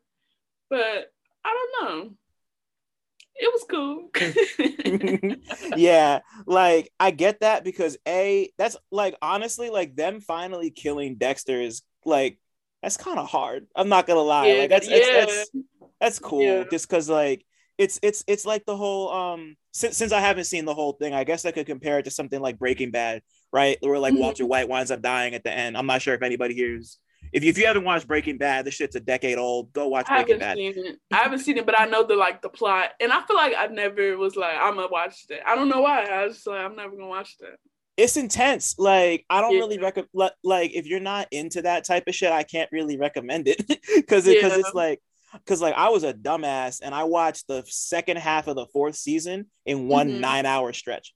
But 0.70 1.12
I 1.46 1.54
don't 1.54 1.88
know. 1.88 2.10
It 3.38 3.52
was 3.52 3.64
cool. 3.70 4.10
yeah, 5.76 6.20
like 6.46 6.90
I 6.98 7.10
get 7.10 7.40
that 7.40 7.64
because 7.64 7.98
a 8.08 8.50
that's 8.58 8.76
like 8.90 9.14
honestly 9.20 9.70
like 9.70 9.94
them 9.94 10.20
finally 10.20 10.70
killing 10.70 11.16
Dexter 11.16 11.60
is 11.60 11.82
like 12.04 12.38
that's 12.82 12.96
kind 12.96 13.18
of 13.18 13.28
hard. 13.28 13.66
I'm 13.76 13.88
not 13.88 14.06
gonna 14.06 14.20
lie. 14.20 14.46
Yeah, 14.46 14.60
like 14.60 14.70
that's, 14.70 14.88
yeah. 14.88 14.98
that's 14.98 15.36
that's 15.36 15.50
that's 16.00 16.18
cool. 16.18 16.42
Yeah. 16.42 16.64
Just 16.70 16.88
because 16.88 17.08
like 17.08 17.44
it's 17.78 18.00
it's 18.02 18.24
it's 18.26 18.46
like 18.46 18.64
the 18.64 18.76
whole 18.76 19.10
um 19.10 19.56
since 19.72 19.96
since 19.96 20.12
I 20.12 20.20
haven't 20.20 20.44
seen 20.44 20.64
the 20.64 20.74
whole 20.74 20.92
thing, 20.92 21.12
I 21.12 21.24
guess 21.24 21.44
I 21.44 21.50
could 21.50 21.66
compare 21.66 21.98
it 21.98 22.04
to 22.04 22.10
something 22.10 22.40
like 22.40 22.58
Breaking 22.58 22.90
Bad, 22.90 23.22
right? 23.52 23.76
Where 23.80 23.98
like 23.98 24.14
mm-hmm. 24.14 24.22
Walter 24.22 24.46
White 24.46 24.68
winds 24.68 24.90
up 24.90 25.02
dying 25.02 25.34
at 25.34 25.44
the 25.44 25.52
end. 25.52 25.76
I'm 25.76 25.86
not 25.86 26.00
sure 26.00 26.14
if 26.14 26.22
anybody 26.22 26.54
here's 26.54 26.98
if 27.36 27.44
you, 27.44 27.50
if 27.50 27.58
you 27.58 27.66
haven't 27.66 27.84
watched 27.84 28.08
Breaking 28.08 28.38
Bad, 28.38 28.64
this 28.64 28.72
shit's 28.72 28.96
a 28.96 29.00
decade 29.00 29.36
old. 29.36 29.70
Go 29.74 29.88
watch 29.88 30.06
Breaking 30.06 30.38
Bad. 30.38 30.56
I 31.12 31.16
haven't 31.16 31.40
seen 31.40 31.58
it, 31.58 31.66
but 31.66 31.78
I 31.78 31.84
know 31.84 32.02
the 32.02 32.16
like 32.16 32.40
the 32.40 32.48
plot, 32.48 32.92
and 32.98 33.12
I 33.12 33.22
feel 33.26 33.36
like 33.36 33.52
I 33.56 33.66
never 33.66 34.16
was 34.16 34.36
like 34.36 34.56
I'm 34.58 34.76
gonna 34.76 34.88
watch 34.88 35.26
that. 35.28 35.46
I 35.46 35.54
don't 35.54 35.68
know 35.68 35.82
why. 35.82 36.04
I 36.04 36.24
was 36.24 36.46
like 36.46 36.60
I'm 36.60 36.74
never 36.74 36.96
gonna 36.96 37.08
watch 37.08 37.36
that. 37.40 37.56
It's 37.98 38.16
intense. 38.16 38.78
Like 38.78 39.26
I 39.28 39.42
don't 39.42 39.52
yeah. 39.52 39.58
really 39.58 39.78
recommend. 39.78 40.32
Like 40.42 40.72
if 40.72 40.86
you're 40.86 40.98
not 40.98 41.28
into 41.30 41.60
that 41.60 41.84
type 41.84 42.04
of 42.08 42.14
shit, 42.14 42.32
I 42.32 42.42
can't 42.42 42.72
really 42.72 42.96
recommend 42.96 43.48
it 43.48 43.58
because 43.68 44.24
because 44.24 44.52
yeah. 44.52 44.58
it's 44.58 44.72
like 44.72 45.02
because 45.34 45.60
like 45.60 45.74
I 45.74 45.90
was 45.90 46.04
a 46.04 46.14
dumbass 46.14 46.80
and 46.82 46.94
I 46.94 47.04
watched 47.04 47.48
the 47.48 47.64
second 47.66 48.16
half 48.16 48.46
of 48.46 48.56
the 48.56 48.66
fourth 48.72 48.96
season 48.96 49.48
in 49.66 49.88
one 49.88 50.08
mm-hmm. 50.08 50.20
nine 50.22 50.46
hour 50.46 50.72
stretch, 50.72 51.12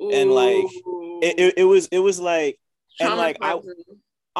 Ooh. 0.00 0.10
and 0.10 0.30
like 0.30 0.64
it, 1.22 1.38
it, 1.38 1.54
it 1.58 1.64
was 1.64 1.86
it 1.88 1.98
was 1.98 2.18
like 2.18 2.58
and 2.98 3.16
like 3.16 3.36
I 3.42 3.60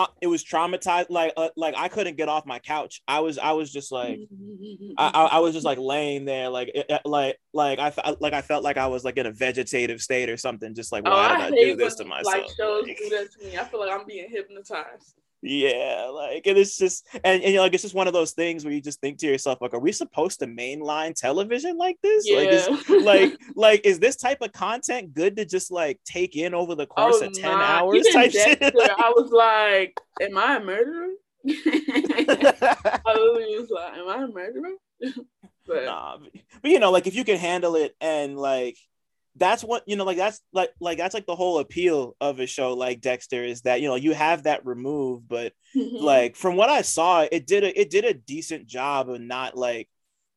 uh, 0.01 0.07
it 0.21 0.27
was 0.27 0.45
traumatized 0.45 1.07
like 1.11 1.33
uh, 1.37 1.49
like 1.57 1.75
i 1.77 1.89
couldn't 1.89 2.17
get 2.17 2.29
off 2.29 2.47
my 2.47 2.59
couch. 2.59 3.03
I 3.07 3.21
was 3.21 3.39
i 3.39 3.53
was 3.53 3.73
just 3.73 3.93
like 3.93 4.19
I, 4.97 5.11
I, 5.15 5.25
I 5.25 5.39
was 5.41 5.55
just 5.55 5.67
like 5.67 5.79
laying 5.79 6.25
there 6.25 6.49
like 6.49 6.71
it, 6.75 7.01
like 7.05 7.39
like 7.53 7.79
i 7.79 7.93
like 8.21 8.33
i 8.33 8.41
felt 8.41 8.65
like 8.65 8.77
i 8.77 8.87
was 8.87 9.05
like 9.05 9.17
in 9.17 9.27
a 9.27 9.33
vegetative 9.33 10.01
state 10.01 10.31
or 10.31 10.37
something 10.37 10.75
just 10.75 10.93
like 10.93 11.05
why 11.05 11.35
oh, 11.35 11.51
did 11.51 11.59
i, 11.59 11.65
do 11.65 11.77
this 11.77 11.97
to 11.97 12.05
myself? 12.05 12.35
like 12.35 12.57
shows 12.57 12.85
do 12.85 13.09
that 13.11 13.29
to 13.33 13.47
me. 13.47 13.59
I 13.59 13.65
feel 13.65 13.81
like 13.81 13.91
i'm 13.93 14.07
being 14.07 14.29
hypnotized 14.31 15.20
yeah 15.43 16.11
like 16.13 16.47
and 16.47 16.59
it's 16.59 16.77
just 16.77 17.07
and, 17.25 17.43
and 17.43 17.45
you 17.45 17.55
know 17.55 17.63
like 17.63 17.73
it's 17.73 17.83
just 17.83 17.95
one 17.95 18.07
of 18.07 18.13
those 18.13 18.33
things 18.33 18.63
where 18.63 18.75
you 18.75 18.81
just 18.81 19.01
think 19.01 19.19
to 19.19 19.27
yourself 19.27 19.59
like 19.63 19.73
are 19.73 19.81
we 19.81 19.91
supposed 19.91 20.39
to 20.39 20.47
mainline 20.47 21.15
television 21.15 21.79
like 21.79 21.97
this 22.03 22.29
yeah. 22.29 22.37
like 22.37 22.49
is 22.49 22.89
like 23.05 23.41
like 23.55 23.87
is 23.87 23.99
this 23.99 24.17
type 24.17 24.43
of 24.43 24.53
content 24.53 25.15
good 25.15 25.37
to 25.37 25.47
just 25.47 25.71
like 25.71 25.99
take 26.05 26.37
in 26.37 26.55
over 26.55 26.75
the 26.75 26.87
oh, 26.91 26.95
course 26.95 27.19
oh, 27.23 27.27
of 27.27 27.33
10 27.33 27.43
nah. 27.43 27.59
hours 27.59 28.07
type 28.13 28.31
shit 28.31 28.61
like, 28.61 28.91
i 28.99 29.11
was 29.17 29.31
like 29.31 29.99
am 30.21 30.37
i 30.37 30.57
a 30.57 30.61
murderer 30.61 31.09
i 31.49 32.95
was 33.07 33.71
like 33.71 33.95
am 33.95 34.09
i 34.09 34.23
a 34.23 34.29
murderer 34.29 34.75
but, 35.67 35.85
nah, 35.85 36.19
but 36.61 36.71
you 36.71 36.79
know 36.79 36.91
like 36.91 37.07
if 37.07 37.15
you 37.15 37.25
can 37.25 37.39
handle 37.39 37.77
it 37.77 37.97
and 38.01 38.37
like 38.37 38.77
that's 39.37 39.63
what 39.63 39.83
you 39.87 39.97
know 39.97 40.05
like 40.05 40.17
that's 40.17 40.41
like 40.53 40.71
like 40.81 40.99
that's 40.99 41.15
like 41.15 41.27
the 41.27 41.37
whole 41.37 41.59
appeal 41.59 42.17
of 42.21 42.41
a 42.41 42.47
show 42.47 42.75
like 42.75 43.01
dexter 43.01 43.45
is 43.45 43.63
that 43.63 43.81
you 43.81 43.89
know 43.89 43.95
you 43.95 44.13
have 44.13 44.43
that 44.43 44.65
remove 44.67 45.27
but 45.29 45.53
mm-hmm. 45.75 45.97
like 46.05 46.37
from 46.37 46.57
what 46.57 46.69
i 46.69 46.83
saw 46.83 47.27
it 47.31 47.47
did 47.47 47.63
a 47.63 47.81
it 47.81 47.91
did 47.91 48.05
a 48.05 48.15
decent 48.15 48.67
job 48.67 49.09
of 49.09 49.21
not 49.21 49.57
like 49.57 49.89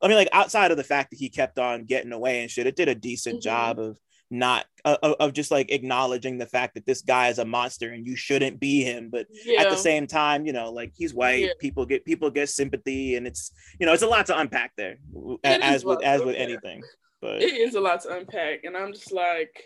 i 0.01 0.07
mean 0.07 0.17
like 0.17 0.29
outside 0.31 0.71
of 0.71 0.77
the 0.77 0.83
fact 0.83 1.09
that 1.09 1.17
he 1.17 1.29
kept 1.29 1.57
on 1.57 1.85
getting 1.85 2.11
away 2.11 2.41
and 2.41 2.51
shit 2.51 2.67
it 2.67 2.75
did 2.75 2.87
a 2.87 2.95
decent 2.95 3.35
mm-hmm. 3.35 3.49
job 3.49 3.79
of 3.79 3.97
not 4.29 4.65
uh, 4.83 4.97
of 5.01 5.31
just 5.31 5.51
like 5.51 5.71
acknowledging 5.71 6.37
the 6.37 6.45
fact 6.45 6.73
that 6.73 6.85
this 6.85 7.01
guy 7.03 7.27
is 7.27 7.37
a 7.37 7.45
monster 7.45 7.91
and 7.91 8.07
you 8.07 8.15
shouldn't 8.15 8.59
be 8.59 8.83
him 8.83 9.09
but 9.11 9.27
yeah. 9.45 9.61
at 9.61 9.69
the 9.69 9.77
same 9.77 10.07
time 10.07 10.45
you 10.45 10.53
know 10.53 10.71
like 10.71 10.91
he's 10.95 11.13
white 11.13 11.43
yeah. 11.43 11.51
people 11.59 11.85
get 11.85 12.03
people 12.03 12.31
get 12.31 12.49
sympathy 12.49 13.15
and 13.15 13.27
it's 13.27 13.51
you 13.79 13.85
know 13.85 13.93
it's 13.93 14.01
a 14.01 14.07
lot 14.07 14.25
to 14.25 14.37
unpack 14.37 14.71
there 14.75 14.97
as 15.43 15.85
with 15.85 16.03
as 16.03 16.21
with 16.23 16.35
anything 16.35 16.81
but 17.23 17.41
it 17.41 17.53
is 17.53 17.75
a 17.75 17.79
lot 17.79 18.01
to 18.01 18.17
unpack, 18.17 18.65
and 18.65 18.75
I'm 18.75 18.91
just 18.91 19.13
like, 19.13 19.63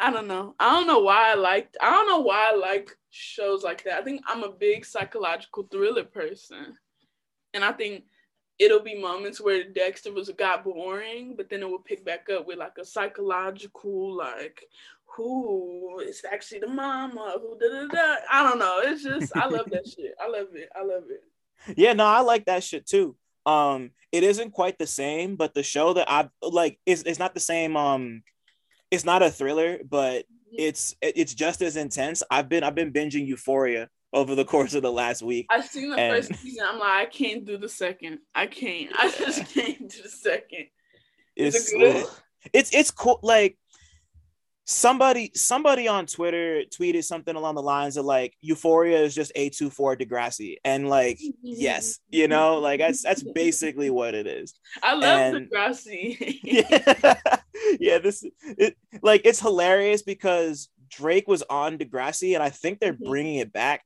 I 0.00 0.10
don't 0.10 0.26
know. 0.26 0.56
I 0.58 0.72
don't 0.72 0.88
know 0.88 0.98
why 0.98 1.30
I 1.30 1.34
liked. 1.34 1.76
I 1.80 1.90
don't 1.90 2.08
know 2.08 2.18
why 2.18 2.50
I 2.52 2.56
like 2.56 2.90
shows 3.10 3.62
like 3.62 3.84
that. 3.84 4.00
I 4.00 4.02
think 4.02 4.22
I'm 4.26 4.42
a 4.42 4.50
big 4.50 4.84
psychological 4.84 5.68
thriller 5.70 6.02
person, 6.02 6.76
and 7.54 7.64
I 7.64 7.70
think 7.70 8.04
it'll 8.58 8.82
be 8.82 9.00
moments 9.00 9.40
where 9.40 9.70
Dexter 9.70 10.12
was 10.12 10.28
got 10.30 10.64
boring, 10.64 11.34
but 11.36 11.48
then 11.48 11.62
it 11.62 11.68
will 11.68 11.78
pick 11.78 12.04
back 12.04 12.26
up 12.28 12.48
with 12.48 12.58
like 12.58 12.76
a 12.80 12.84
psychological 12.84 14.16
like 14.16 14.64
who 15.16 16.00
is 16.00 16.24
actually 16.30 16.60
the 16.60 16.66
mama 16.66 17.36
who 17.40 17.56
da 17.56 17.68
da 17.68 17.86
da. 17.86 18.14
I 18.32 18.42
don't 18.42 18.58
know. 18.58 18.80
It's 18.82 19.04
just 19.04 19.36
I 19.36 19.46
love 19.46 19.70
that 19.70 19.86
shit. 19.96 20.14
I 20.20 20.28
love 20.28 20.48
it. 20.54 20.70
I 20.74 20.82
love 20.82 21.04
it. 21.08 21.22
Yeah, 21.78 21.92
no, 21.92 22.04
I 22.04 22.20
like 22.20 22.46
that 22.46 22.64
shit 22.64 22.84
too. 22.84 23.14
Um, 23.46 23.92
it 24.12 24.24
isn't 24.24 24.52
quite 24.52 24.78
the 24.78 24.86
same, 24.86 25.36
but 25.36 25.54
the 25.54 25.62
show 25.62 25.92
that 25.94 26.10
I 26.10 26.28
like 26.42 26.78
is 26.84 27.04
it's 27.04 27.18
not 27.18 27.34
the 27.34 27.40
same. 27.40 27.76
Um, 27.76 28.22
it's 28.90 29.04
not 29.04 29.22
a 29.22 29.30
thriller, 29.30 29.78
but 29.88 30.24
it's 30.52 30.96
it's 31.00 31.34
just 31.34 31.62
as 31.62 31.76
intense. 31.76 32.22
I've 32.30 32.48
been 32.48 32.64
I've 32.64 32.74
been 32.74 32.92
binging 32.92 33.26
Euphoria 33.26 33.88
over 34.12 34.34
the 34.34 34.44
course 34.52 34.74
of 34.74 34.82
the 34.82 34.92
last 34.92 35.22
week. 35.22 35.46
I've 35.50 35.66
seen 35.66 35.90
the 35.90 35.96
and... 35.96 36.16
first 36.16 36.40
season. 36.40 36.66
I'm 36.68 36.78
like, 36.78 36.90
I 36.90 37.06
can't 37.06 37.44
do 37.44 37.56
the 37.56 37.68
second. 37.68 38.18
I 38.34 38.46
can't. 38.46 38.90
I 38.98 39.10
just 39.10 39.46
can't 39.54 39.88
do 39.88 40.02
the 40.02 40.08
second. 40.08 40.66
It's 41.36 41.72
it 41.72 42.06
it's 42.52 42.74
it's 42.74 42.90
cool. 42.90 43.20
Like 43.22 43.58
somebody 44.66 45.30
somebody 45.34 45.86
on 45.86 46.06
Twitter 46.06 46.64
tweeted 46.64 47.04
something 47.04 47.36
along 47.36 47.54
the 47.54 47.62
lines 47.62 47.96
of 47.96 48.04
like 48.04 48.36
Euphoria 48.40 48.98
is 48.98 49.14
just 49.14 49.32
A24 49.36 50.00
Degrassi. 50.00 50.56
And 50.64 50.88
like, 50.88 51.18
yes, 51.40 52.00
you 52.10 52.28
know, 52.28 52.58
like 52.58 52.80
that's 52.80 53.02
that's 53.02 53.22
basically 53.22 53.90
what 53.90 54.14
it 54.14 54.26
is. 54.26 54.54
I 54.82 54.94
love 54.94 55.34
and, 55.34 55.50
Degrassi. 55.50 56.40
yeah, 56.42 57.14
yeah, 57.80 57.98
this 57.98 58.24
it 58.42 58.76
like 59.02 59.22
it's 59.24 59.40
hilarious 59.40 60.02
because 60.02 60.68
Drake 60.88 61.28
was 61.28 61.42
on 61.48 61.78
Degrassi 61.78 62.34
and 62.34 62.42
I 62.42 62.50
think 62.50 62.80
they're 62.80 62.92
mm-hmm. 62.92 63.08
bringing 63.08 63.36
it 63.36 63.52
back. 63.52 63.84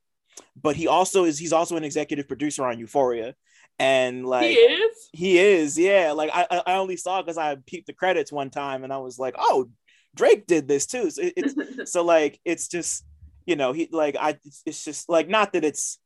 But 0.61 0.77
he 0.77 0.87
also 0.87 1.25
is 1.25 1.39
he's 1.39 1.53
also 1.53 1.77
an 1.77 1.85
executive 1.85 2.27
producer 2.27 2.65
on 2.65 2.79
Euphoria 2.79 3.35
and 3.79 4.27
like 4.27 4.51
he 4.51 4.57
is 4.57 5.09
he 5.15 5.39
is 5.39 5.79
yeah 5.79 6.13
like 6.13 6.29
i 6.35 6.47
i 6.67 6.75
only 6.75 6.99
saw 6.99 7.23
because 7.23 7.39
i 7.39 7.57
peeped 7.67 7.87
the 7.87 7.95
credits 7.95 8.31
one 8.31 8.51
time 8.51 8.85
and 8.85 8.93
i 8.93 8.99
was 8.99 9.19
like 9.19 9.35
oh 9.39 9.71
Drake 10.15 10.47
did 10.47 10.69
this 10.69 10.87
too. 10.87 11.11
So 11.11 11.23
it's 11.25 11.93
so 11.93 12.05
like 12.05 12.41
it's 12.45 12.69
just 12.69 13.05
you 13.47 13.57
know 13.57 13.73
he 13.73 13.89
like 13.91 14.17
I 14.19 14.39
it's, 14.67 14.85
just 14.85 15.09
like 15.09 15.29
not 15.29 15.53
that 15.53 15.65
it's 15.65 15.99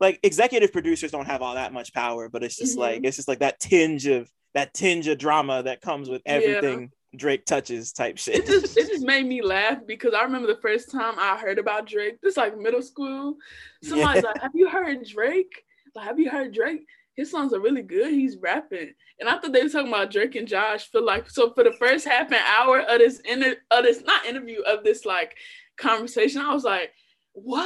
like 0.00 0.20
executive 0.22 0.72
producers 0.72 1.10
don't 1.10 1.26
have 1.26 1.42
all 1.42 1.54
that 1.54 1.72
much 1.72 1.92
power, 1.94 2.28
but 2.28 2.42
it's 2.42 2.56
just 2.56 2.72
mm-hmm. 2.72 2.80
like 2.80 3.00
it's 3.04 3.16
just 3.16 3.28
like 3.28 3.40
that 3.40 3.60
tinge 3.60 4.06
of 4.06 4.30
that 4.54 4.74
tinge 4.74 5.06
of 5.08 5.18
drama 5.18 5.62
that 5.62 5.80
comes 5.80 6.08
with 6.08 6.22
everything. 6.26 6.80
Yeah. 6.80 6.86
Drake 7.14 7.46
touches 7.46 7.92
type 7.92 8.18
shit. 8.18 8.36
It 8.36 8.46
just 8.46 8.76
it 8.76 8.88
just 8.90 9.06
made 9.06 9.26
me 9.26 9.40
laugh 9.40 9.78
because 9.86 10.12
I 10.12 10.22
remember 10.22 10.48
the 10.48 10.60
first 10.60 10.90
time 10.90 11.14
I 11.18 11.38
heard 11.38 11.58
about 11.58 11.86
Drake. 11.86 12.20
This 12.20 12.36
like 12.36 12.58
middle 12.58 12.82
school. 12.82 13.36
Somebody's 13.82 14.22
yeah. 14.22 14.28
like, 14.28 14.42
"Have 14.42 14.52
you 14.54 14.68
heard 14.68 15.06
Drake? 15.06 15.62
Like, 15.94 16.06
have 16.06 16.18
you 16.18 16.28
heard 16.28 16.52
Drake?" 16.52 16.84
His 17.16 17.30
songs 17.30 17.52
are 17.52 17.60
really 17.60 17.82
good. 17.82 18.12
He's 18.12 18.36
rapping. 18.36 18.92
And 19.18 19.28
I 19.28 19.38
thought 19.38 19.52
they 19.52 19.62
were 19.62 19.68
talking 19.68 19.88
about 19.88 20.10
Drake 20.10 20.34
and 20.34 20.46
Josh 20.46 20.90
for 20.90 21.00
like 21.00 21.28
so 21.30 21.52
for 21.52 21.64
the 21.64 21.72
first 21.72 22.06
half 22.06 22.30
an 22.30 22.40
hour 22.46 22.80
of 22.80 22.98
this 22.98 23.20
inter 23.20 23.56
of 23.70 23.84
this 23.84 24.02
not 24.04 24.26
interview 24.26 24.60
of 24.60 24.84
this 24.84 25.04
like 25.04 25.36
conversation, 25.78 26.42
I 26.42 26.52
was 26.52 26.64
like, 26.64 26.92
what? 27.32 27.64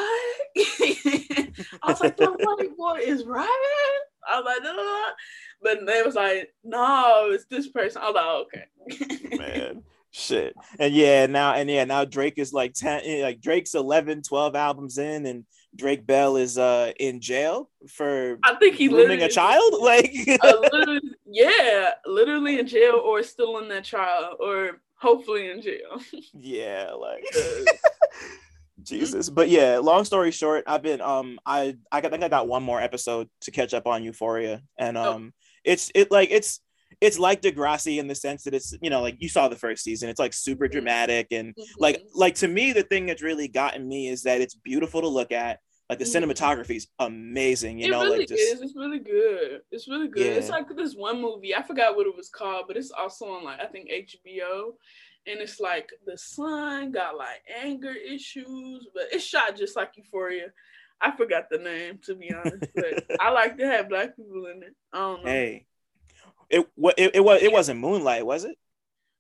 I 0.57 1.51
was 1.87 2.01
like, 2.01 2.17
the 2.17 2.31
white 2.31 2.77
boy 2.77 3.01
is 3.05 3.25
rapping. 3.25 3.51
I 4.31 4.41
was 4.41 4.45
like, 4.47 4.63
no, 4.63 4.77
no, 4.77 4.83
no. 4.83 5.07
But 5.63 5.87
they 5.87 6.03
was 6.03 6.15
like, 6.15 6.55
no, 6.63 7.31
it's 7.33 7.47
this 7.47 7.69
person. 7.69 8.03
I 8.03 8.11
was 8.11 8.15
like, 8.15 8.97
okay. 8.97 9.37
Man 9.37 9.83
shit 10.13 10.55
and 10.81 10.93
yeah 10.93 11.27
now 11.27 11.55
and 11.55 11.71
yeah 11.71 11.85
now 11.85 12.05
drake 12.05 12.35
is 12.37 12.53
like 12.53 12.75
10 12.75 13.03
eh, 13.05 13.23
like 13.23 13.41
drake's 13.41 13.77
11 13.77 14.23
12 14.23 14.57
albums 14.57 14.99
in 14.99 15.25
and 15.25 15.45
drake 15.77 16.07
bell 16.07 16.37
is 16.37 16.59
uh 16.59 16.93
in 16.99 17.21
jail 17.21 17.71
for 17.89 18.39
i 18.43 18.55
think 18.57 18.75
he's 18.75 18.91
grooming 18.91 19.23
a 19.23 19.29
child? 19.29 19.75
Like 19.81 20.13
uh, 20.43 20.57
literally, 20.73 21.01
yeah 21.27 21.91
literally 22.07 22.59
in 22.59 22.67
jail 22.67 23.01
or 23.03 23.23
still 23.23 23.59
in 23.59 23.69
that 23.69 23.85
trial 23.85 24.37
or 24.41 24.81
hopefully 24.97 25.51
in 25.51 25.63
jail. 25.63 26.01
Yeah 26.35 26.93
like 26.93 27.25
jesus. 28.83 29.31
But 29.31 29.49
yeah 29.49 29.79
long 29.79 30.05
story 30.05 30.31
short 30.31 30.65
i've 30.67 30.83
been 30.83 31.01
um 31.01 31.39
i 31.47 31.77
i 31.93 32.01
think 32.01 32.23
i 32.23 32.29
got 32.29 32.49
one 32.49 32.63
more 32.63 32.81
episode 32.81 33.29
to 33.43 33.51
catch 33.51 33.75
up 33.75 33.87
on 33.87 34.03
euphoria. 34.03 34.63
And 34.77 34.97
oh. 34.97 35.15
um 35.15 35.33
oh 35.33 35.37
it's 35.65 35.91
it 35.95 36.11
like 36.11 36.31
it's 36.31 36.61
it's 37.01 37.19
like 37.19 37.41
Degrassi 37.43 37.99
in 37.99 38.07
the 38.09 38.15
sense 38.15 38.45
that 38.45 38.55
it's 38.55 38.75
you 38.83 38.91
know 38.91 39.01
like 39.01 39.17
you 39.21 39.29
saw 39.29 39.49
the 39.49 39.57
first 39.57 39.85
season. 39.85 40.09
It's 40.09 40.21
like 40.21 40.33
super 40.33 40.69
Mhm. 40.69 40.73
dramatic 40.73 41.29
and 41.33 41.55
Mhm. 41.57 41.65
like 41.79 42.03
like 42.15 42.35
to 42.37 42.49
me 42.49 42.73
the 42.73 42.83
thing 42.83 43.07
that's 43.07 43.23
really 43.23 43.49
gotten 43.49 43.87
me 43.89 44.09
is 44.09 44.23
that 44.25 44.41
it's 44.41 44.55
beautiful 44.55 45.01
to 45.03 45.09
look 45.09 45.33
at. 45.33 45.61
Like 45.89 45.99
the 45.99 46.05
Mhm. 46.05 46.25
cinematography 46.31 46.77
is 46.77 46.87
amazing. 47.01 47.81
You 47.81 47.87
it 47.87 47.91
know, 47.91 48.03
really 48.03 48.19
like 48.21 48.29
just 48.29 48.41
is. 48.43 48.61
It's 48.63 48.77
really 48.77 49.01
good. 49.01 49.61
It's 49.73 49.89
really 49.89 50.09
good. 50.09 50.37
It's 50.37 50.49
like 50.49 50.69
this 50.77 50.95
one 50.95 51.21
movie. 51.21 51.55
I 51.55 51.63
forgot 51.63 51.97
what 51.97 52.07
it 52.07 52.17
was 52.17 52.29
called, 52.29 52.67
but 52.69 52.77
it's 52.77 52.93
also 52.93 53.27
on 53.27 53.45
like 53.45 53.61
I 53.61 53.67
think 53.67 53.91
HBO, 53.91 54.77
and 55.27 55.41
it's 55.41 55.59
like 55.61 55.91
the 56.07 56.17
son 56.17 56.93
got 56.93 57.17
like 57.17 57.43
anger 57.63 57.93
issues, 57.93 58.89
but 58.95 59.05
it's 59.13 59.25
shot 59.25 59.57
just 59.57 59.75
like 59.77 59.93
Euphoria. 59.97 60.53
I 61.01 61.11
forgot 61.17 61.47
the 61.51 61.59
name 61.59 61.99
to 62.05 62.15
be 62.15 62.33
honest, 62.33 62.69
but 62.77 63.01
I 63.19 63.31
like 63.31 63.57
to 63.59 63.67
have 63.67 63.89
black 63.89 64.15
people 64.17 64.47
in 64.47 64.63
it. 64.63 64.75
I 64.93 64.99
don't 64.99 65.25
know. 65.25 65.31
hey, 65.31 65.67
it 66.51 66.67
what 66.75 66.95
it, 66.99 67.15
it 67.15 67.21
was 67.25 67.43
it 67.43 67.53
wasn't 67.53 67.81
Moonlight, 67.81 68.27
was 68.27 68.45
it? 68.45 68.57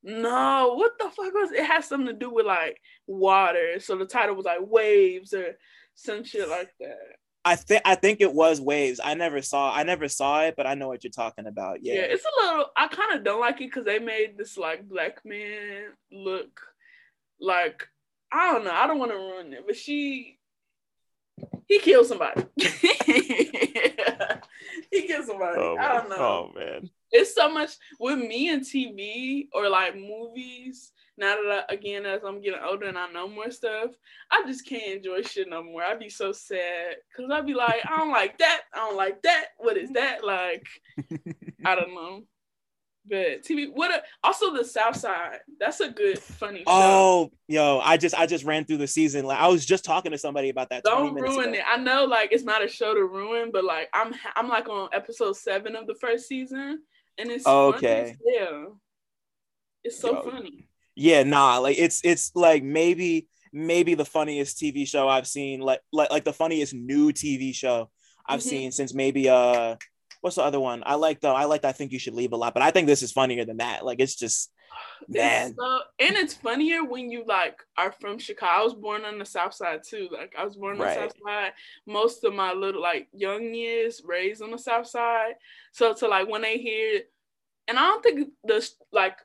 No, 0.02 0.74
what 0.76 0.92
the 0.98 1.04
fuck 1.10 1.32
was 1.34 1.52
it? 1.52 1.64
Has 1.64 1.86
something 1.86 2.06
to 2.06 2.12
do 2.14 2.30
with 2.32 2.46
like 2.46 2.80
water. 3.06 3.78
So 3.80 3.96
the 3.96 4.06
title 4.06 4.34
was 4.34 4.46
like 4.46 4.58
waves 4.60 5.34
or 5.34 5.56
some 5.94 6.24
shit 6.24 6.48
like 6.48 6.70
that. 6.80 6.96
I 7.44 7.56
think 7.56 7.82
I 7.86 7.94
think 7.94 8.20
it 8.20 8.32
was 8.34 8.60
Waves. 8.60 9.00
I 9.02 9.14
never 9.14 9.40
saw 9.42 9.72
I 9.72 9.82
never 9.82 10.08
saw 10.08 10.42
it, 10.42 10.54
but 10.56 10.66
I 10.66 10.74
know 10.74 10.88
what 10.88 11.04
you're 11.04 11.10
talking 11.10 11.46
about. 11.46 11.78
Yeah, 11.82 11.94
Yeah. 11.94 12.00
it's 12.02 12.24
a 12.24 12.46
little. 12.46 12.66
I 12.76 12.88
kind 12.88 13.14
of 13.16 13.24
don't 13.24 13.40
like 13.40 13.56
it 13.62 13.70
because 13.70 13.84
they 13.86 13.98
made 13.98 14.36
this 14.36 14.58
like 14.58 14.86
black 14.88 15.24
man 15.24 15.84
look 16.12 16.60
like 17.40 17.86
I 18.32 18.52
don't 18.52 18.64
know. 18.64 18.72
I 18.72 18.86
don't 18.86 18.98
want 18.98 19.10
to 19.12 19.16
ruin 19.16 19.52
it, 19.54 19.64
but 19.66 19.76
she 19.76 20.38
he 21.66 21.78
killed 21.78 22.06
somebody. 22.06 22.42
he 22.56 22.66
killed 25.06 25.24
somebody. 25.26 25.58
Oh, 25.58 25.76
I 25.78 25.92
don't 25.94 26.08
know. 26.10 26.16
oh 26.18 26.52
man. 26.54 26.90
It's 27.12 27.34
so 27.34 27.52
much 27.52 27.70
with 27.98 28.18
me 28.18 28.50
and 28.50 28.62
TV 28.62 29.48
or 29.52 29.68
like 29.68 29.96
movies. 29.96 30.92
Now 31.16 31.36
that 31.36 31.66
I, 31.68 31.74
again, 31.74 32.06
as 32.06 32.22
I'm 32.24 32.40
getting 32.40 32.60
older 32.66 32.86
and 32.86 32.96
I 32.96 33.10
know 33.10 33.28
more 33.28 33.50
stuff, 33.50 33.90
I 34.30 34.42
just 34.46 34.66
can't 34.66 34.96
enjoy 34.96 35.22
shit 35.22 35.50
no 35.50 35.62
more. 35.62 35.82
I'd 35.82 35.98
be 35.98 36.08
so 36.08 36.32
sad 36.32 36.96
because 37.14 37.30
I'd 37.30 37.46
be 37.46 37.52
like, 37.52 37.80
I 37.84 37.98
don't 37.98 38.10
like 38.10 38.38
that. 38.38 38.62
I 38.72 38.78
don't 38.78 38.96
like 38.96 39.20
that. 39.22 39.46
What 39.58 39.76
is 39.76 39.90
that 39.90 40.24
like? 40.24 40.66
I 41.64 41.74
don't 41.74 41.94
know. 41.94 42.22
But 43.10 43.42
TV, 43.42 43.68
what? 43.72 43.90
A, 43.90 44.02
also, 44.22 44.54
the 44.54 44.64
South 44.64 44.96
Side. 44.96 45.38
That's 45.58 45.80
a 45.80 45.90
good, 45.90 46.18
funny 46.18 46.58
show. 46.58 46.64
Oh, 46.68 47.30
yo, 47.48 47.80
I 47.82 47.96
just 47.96 48.14
I 48.14 48.26
just 48.26 48.44
ran 48.44 48.64
through 48.64 48.76
the 48.76 48.86
season. 48.86 49.24
Like 49.24 49.38
I 49.38 49.48
was 49.48 49.64
just 49.64 49.84
talking 49.84 50.12
to 50.12 50.18
somebody 50.18 50.50
about 50.50 50.68
that. 50.70 50.84
Don't 50.84 51.14
ruin 51.14 51.48
ago. 51.48 51.58
it. 51.58 51.64
I 51.66 51.76
know, 51.78 52.04
like 52.04 52.32
it's 52.32 52.44
not 52.44 52.64
a 52.64 52.68
show 52.68 52.94
to 52.94 53.04
ruin, 53.04 53.50
but 53.52 53.64
like 53.64 53.88
I'm, 53.92 54.14
I'm 54.36 54.48
like 54.48 54.68
on 54.68 54.90
episode 54.92 55.36
seven 55.36 55.76
of 55.76 55.86
the 55.86 55.94
first 55.94 56.28
season, 56.28 56.82
and 57.18 57.30
it's 57.30 57.46
Okay. 57.46 58.16
Yeah, 58.24 58.66
it's 59.84 60.00
so 60.00 60.12
Yo. 60.14 60.22
funny. 60.22 60.68
Yeah, 60.96 61.22
nah, 61.22 61.58
like 61.58 61.78
it's 61.78 62.00
it's 62.04 62.32
like 62.34 62.62
maybe 62.62 63.28
maybe 63.52 63.94
the 63.94 64.04
funniest 64.04 64.58
TV 64.58 64.84
show 64.84 65.08
I've 65.08 65.26
seen, 65.26 65.60
like 65.60 65.80
like 65.92 66.10
like 66.10 66.24
the 66.24 66.32
funniest 66.32 66.74
new 66.74 67.12
TV 67.12 67.52
show 67.52 67.90
I've 68.26 68.40
Mhm. 68.40 68.42
seen 68.42 68.72
since 68.72 68.92
maybe 68.92 69.28
uh 69.28 69.76
what's 70.20 70.36
the 70.36 70.42
other 70.42 70.60
one? 70.60 70.82
I 70.84 70.96
like 70.96 71.20
though 71.20 71.34
I 71.34 71.44
liked 71.44 71.64
I 71.64 71.72
think 71.72 71.92
you 71.92 71.98
should 71.98 72.14
leave 72.14 72.32
a 72.32 72.36
lot, 72.36 72.54
but 72.54 72.62
I 72.62 72.70
think 72.70 72.86
this 72.86 73.02
is 73.02 73.12
funnier 73.12 73.44
than 73.44 73.58
that. 73.58 73.84
Like 73.84 74.00
it's 74.00 74.14
just 74.14 74.52
man. 75.08 75.54
So, 75.54 75.80
and 75.98 76.16
it's 76.16 76.34
funnier 76.34 76.84
when 76.84 77.10
you 77.10 77.24
like 77.26 77.58
are 77.76 77.92
from 77.92 78.18
Chicago. 78.18 78.52
I 78.60 78.64
was 78.64 78.74
born 78.74 79.04
on 79.04 79.18
the 79.18 79.24
South 79.24 79.54
Side 79.54 79.82
too. 79.86 80.08
Like 80.10 80.34
I 80.38 80.44
was 80.44 80.56
born 80.56 80.74
on 80.76 80.80
Right. 80.82 80.94
the 80.94 81.00
South 81.02 81.14
Side. 81.24 81.52
Most 81.86 82.24
of 82.24 82.34
my 82.34 82.52
little 82.52 82.80
like 82.82 83.08
young 83.12 83.54
years 83.54 84.02
raised 84.04 84.42
on 84.42 84.50
the 84.50 84.58
South 84.58 84.86
Side. 84.86 85.34
So 85.72 85.92
to 85.94 86.08
like 86.08 86.28
when 86.28 86.42
they 86.42 86.58
hear, 86.58 87.02
and 87.68 87.78
I 87.78 87.82
don't 87.82 88.02
think 88.02 88.30
the 88.44 88.68
like 88.92 89.18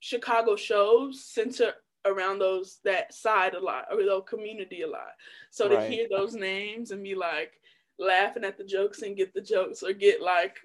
Chicago 0.00 0.56
shows 0.56 1.24
center 1.24 1.74
around 2.04 2.40
those 2.40 2.80
that 2.84 3.14
side 3.14 3.54
a 3.54 3.60
lot 3.60 3.86
or 3.90 4.02
the 4.02 4.20
community 4.22 4.82
a 4.82 4.88
lot. 4.88 5.12
So 5.50 5.68
to 5.68 5.76
Right. 5.76 5.90
hear 5.90 6.06
those 6.10 6.34
names 6.34 6.90
and 6.90 7.02
be 7.02 7.14
like 7.14 7.52
laughing 7.98 8.44
at 8.44 8.58
the 8.58 8.64
jokes 8.64 9.02
and 9.02 9.16
get 9.16 9.32
the 9.34 9.40
jokes 9.40 9.82
or 9.82 9.92
get 9.92 10.20
like 10.20 10.58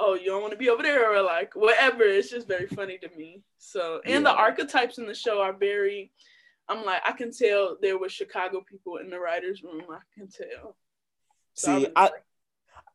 oh, 0.00 0.14
you 0.14 0.26
don't 0.26 0.40
want 0.40 0.52
to 0.52 0.58
be 0.58 0.70
over 0.70 0.82
there, 0.82 1.12
or 1.12 1.22
like 1.22 1.54
whatever. 1.54 2.02
It's 2.02 2.30
just 2.30 2.48
very 2.48 2.66
funny 2.66 2.98
to 2.98 3.08
me. 3.16 3.42
So, 3.58 4.00
and 4.04 4.24
the 4.24 4.32
archetypes 4.32 4.98
in 4.98 5.06
the 5.06 5.14
show 5.14 5.40
are 5.40 5.52
very. 5.52 6.12
I'm 6.68 6.84
like, 6.84 7.02
I 7.06 7.12
can 7.12 7.30
tell 7.30 7.76
there 7.82 7.98
were 7.98 8.08
Chicago 8.08 8.62
people 8.68 8.96
in 8.96 9.10
the 9.10 9.18
writers' 9.18 9.62
room. 9.62 9.82
I 9.90 9.98
can 10.14 10.28
tell. 10.28 10.76
So 11.54 11.78
See, 11.78 11.84
was 11.84 11.92
I 11.96 12.10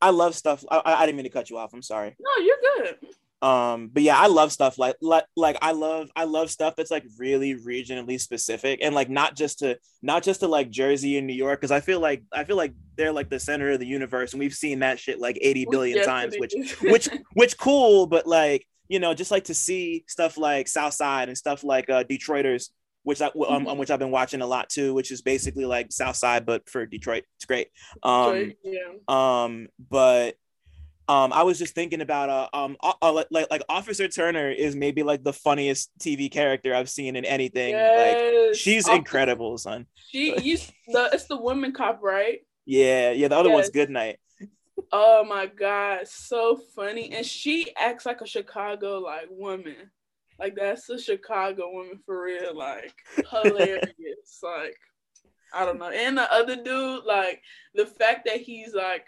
I 0.01 0.09
love 0.09 0.35
stuff. 0.35 0.63
I, 0.69 0.77
I 0.77 0.93
I 1.01 1.05
didn't 1.05 1.17
mean 1.17 1.25
to 1.25 1.29
cut 1.29 1.49
you 1.49 1.57
off. 1.57 1.73
I'm 1.73 1.81
sorry. 1.81 2.15
no, 2.19 2.43
you're 2.43 2.57
good. 2.77 2.97
Um, 3.41 3.89
but 3.93 4.03
yeah, 4.03 4.17
I 4.17 4.27
love 4.27 4.51
stuff 4.51 4.77
like 4.77 4.97
like 5.01 5.23
like 5.37 5.57
I 5.61 5.71
love 5.71 6.09
I 6.15 6.25
love 6.25 6.49
stuff 6.51 6.75
that's 6.75 6.91
like 6.91 7.05
really 7.17 7.55
regionally 7.55 8.19
specific 8.19 8.79
and 8.83 8.93
like 8.93 9.09
not 9.09 9.35
just 9.37 9.59
to 9.59 9.77
not 10.01 10.23
just 10.23 10.41
to 10.41 10.47
like 10.47 10.69
Jersey 10.69 11.17
and 11.17 11.25
New 11.25 11.33
York 11.33 11.61
because 11.61 11.71
I 11.71 11.79
feel 11.79 12.01
like 12.01 12.23
I 12.33 12.43
feel 12.43 12.57
like 12.57 12.73
they're 12.97 13.13
like 13.13 13.29
the 13.29 13.39
center 13.39 13.71
of 13.71 13.79
the 13.79 13.87
universe 13.87 14.33
and 14.33 14.41
we've 14.41 14.53
seen 14.53 14.79
that 14.79 14.99
shit 14.99 15.19
like 15.21 15.37
80 15.41 15.67
billion 15.71 15.97
Yes, 15.97 16.05
times, 16.05 16.35
which 16.37 16.53
which 16.81 17.07
which 17.33 17.57
cool, 17.57 18.07
but 18.07 18.27
like 18.27 18.65
you 18.89 18.99
know, 18.99 19.13
just 19.13 19.31
like 19.31 19.45
to 19.45 19.53
see 19.53 20.03
stuff 20.07 20.37
like 20.37 20.67
Southside 20.67 21.29
and 21.29 21.37
stuff 21.37 21.63
like 21.63 21.89
uh 21.89 22.03
Detroiters, 22.03 22.71
which 23.03 23.21
I 23.21 23.27
um, 23.27 23.31
Mhm. 23.37 23.67
um, 23.69 23.77
which 23.77 23.89
I've 23.89 23.99
been 23.99 24.11
watching 24.11 24.41
a 24.41 24.47
lot 24.47 24.67
too, 24.69 24.93
which 24.93 25.11
is 25.11 25.21
basically 25.21 25.63
like 25.63 25.93
Southside 25.93 26.45
but 26.45 26.67
for 26.67 26.85
Detroit. 26.85 27.23
It's 27.37 27.45
great. 27.45 27.69
Um, 28.03 28.33
Detroit, 28.33 28.55
yeah. 28.65 29.43
um, 29.43 29.67
but 29.89 30.35
um, 31.09 31.33
I 31.33 31.41
was 31.41 31.57
just 31.57 31.73
thinking 31.73 32.01
about 32.01 32.29
uh, 32.29 32.49
um, 32.53 32.77
uh, 32.83 32.93
uh, 33.01 33.11
like, 33.11 33.27
like 33.31 33.47
like 33.49 33.63
Officer 33.67 34.07
Turner 34.07 34.51
is 34.51 34.75
maybe 34.75 35.01
like 35.01 35.23
the 35.23 35.33
funniest 35.33 35.89
TV 35.99 36.31
character 36.31 36.73
I've 36.75 36.89
seen 36.89 37.15
in 37.15 37.25
anything. 37.25 37.73
Like 37.73 38.17
Yes. 38.19 38.57
she's 38.57 38.87
Oh, 38.87 38.93
incredible, 38.95 39.57
son. 39.57 39.87
She, 40.11 40.39
you, 40.39 40.57
the 40.87 41.09
it's 41.11 41.25
the 41.25 41.37
woman 41.37 41.73
cop, 41.73 41.99
right? 42.03 42.39
Yeah, 42.65 43.09
yeah. 43.11 43.27
The 43.27 43.37
other 43.37 43.49
one's 43.49 43.69
Goodnight. 43.69 44.19
Oh 44.91 45.23
my 45.23 45.47
god, 45.47 46.07
so 46.07 46.61
funny. 46.75 47.11
And 47.11 47.25
she 47.25 47.73
acts 47.75 48.05
like 48.05 48.21
a 48.21 48.27
Chicago 48.27 48.99
like 48.99 49.27
woman. 49.31 49.91
Like 50.39 50.55
that's 50.55 50.87
a 50.89 50.99
Chicago 50.99 51.71
woman 51.71 51.99
for 52.05 52.23
real. 52.23 52.55
Like 52.55 52.93
hilarious. 53.31 53.89
like 54.43 54.77
I 55.53 55.65
don't 55.65 55.79
know. 55.79 55.89
And 55.89 56.19
the 56.19 56.31
other 56.31 56.55
dude, 56.55 57.03
like 57.05 57.41
the 57.73 57.87
fact 57.87 58.25
that 58.25 58.37
he's 58.41 58.75
like 58.75 59.07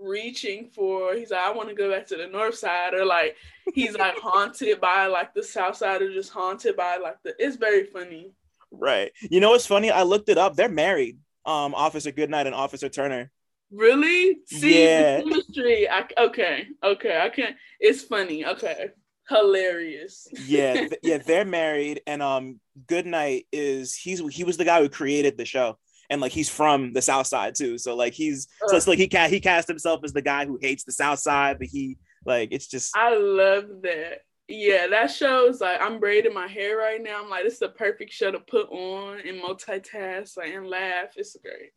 reaching 0.00 0.70
for 0.74 1.14
he's 1.14 1.30
like, 1.30 1.40
I 1.40 1.50
want 1.52 1.68
to 1.68 1.74
go 1.74 1.90
back 1.90 2.06
to 2.08 2.16
the 2.16 2.26
north 2.26 2.56
side, 2.56 2.94
or 2.94 3.04
like 3.04 3.36
he's 3.74 3.96
like 3.96 4.18
haunted 4.22 4.80
by 4.80 5.06
like 5.06 5.34
the 5.34 5.42
south 5.42 5.76
side 5.76 6.02
or 6.02 6.12
just 6.12 6.30
haunted 6.32 6.76
by 6.76 6.96
like 6.98 7.16
the 7.22 7.34
it's 7.38 7.56
very 7.56 7.84
funny. 7.84 8.32
Right. 8.70 9.12
You 9.30 9.40
know 9.40 9.50
what's 9.50 9.66
funny? 9.66 9.90
I 9.90 10.02
looked 10.02 10.28
it 10.28 10.38
up. 10.38 10.56
They're 10.56 10.68
married. 10.68 11.18
Um, 11.46 11.74
Officer 11.74 12.10
Goodnight 12.10 12.46
and 12.46 12.54
Officer 12.54 12.88
Turner. 12.88 13.30
Really? 13.70 14.38
See 14.46 14.84
Yeah. 14.84 15.18
the 15.18 15.22
chemistry. 15.24 15.88
I, 15.88 16.04
okay, 16.18 16.68
okay, 16.82 17.20
I 17.20 17.28
can't. 17.28 17.56
It's 17.80 18.02
funny. 18.02 18.44
Okay, 18.46 18.88
hilarious. 19.28 20.26
Yeah, 20.46 20.72
th- 20.88 21.00
yeah. 21.02 21.18
They're 21.18 21.44
married, 21.44 22.00
and 22.06 22.22
um, 22.22 22.60
Goodnight 22.86 23.46
is 23.52 23.94
he's 23.94 24.20
he 24.34 24.44
was 24.44 24.56
the 24.56 24.64
guy 24.64 24.80
who 24.80 24.88
created 24.88 25.36
the 25.36 25.44
show. 25.44 25.78
And 26.10 26.20
like 26.20 26.32
he's 26.32 26.48
from 26.50 26.92
the 26.92 27.02
South 27.02 27.26
Side 27.26 27.54
too, 27.54 27.78
so 27.78 27.94
like 27.96 28.12
he's 28.12 28.46
so 28.66 28.76
it's 28.76 28.86
like 28.86 28.98
he 28.98 29.08
ca- 29.08 29.28
he 29.28 29.40
cast 29.40 29.68
himself 29.68 30.00
as 30.04 30.12
the 30.12 30.22
guy 30.22 30.44
who 30.46 30.58
hates 30.60 30.84
the 30.84 30.92
South 30.92 31.18
Side, 31.18 31.58
but 31.58 31.68
he 31.68 31.96
like 32.26 32.50
it's 32.52 32.66
just 32.66 32.96
I 32.96 33.16
love 33.16 33.64
that. 33.82 34.18
Yeah, 34.46 34.86
that 34.88 35.10
shows 35.10 35.60
like 35.62 35.80
I'm 35.80 36.00
braiding 36.00 36.34
my 36.34 36.46
hair 36.46 36.76
right 36.76 37.02
now. 37.02 37.22
I'm 37.22 37.30
like, 37.30 37.44
this 37.44 37.54
is 37.54 37.58
the 37.60 37.70
perfect 37.70 38.12
show 38.12 38.30
to 38.30 38.40
put 38.40 38.68
on 38.70 39.20
and 39.26 39.40
multitask 39.40 40.36
like, 40.36 40.52
and 40.52 40.66
laugh. 40.68 41.08
It's 41.16 41.36
great. 41.42 41.70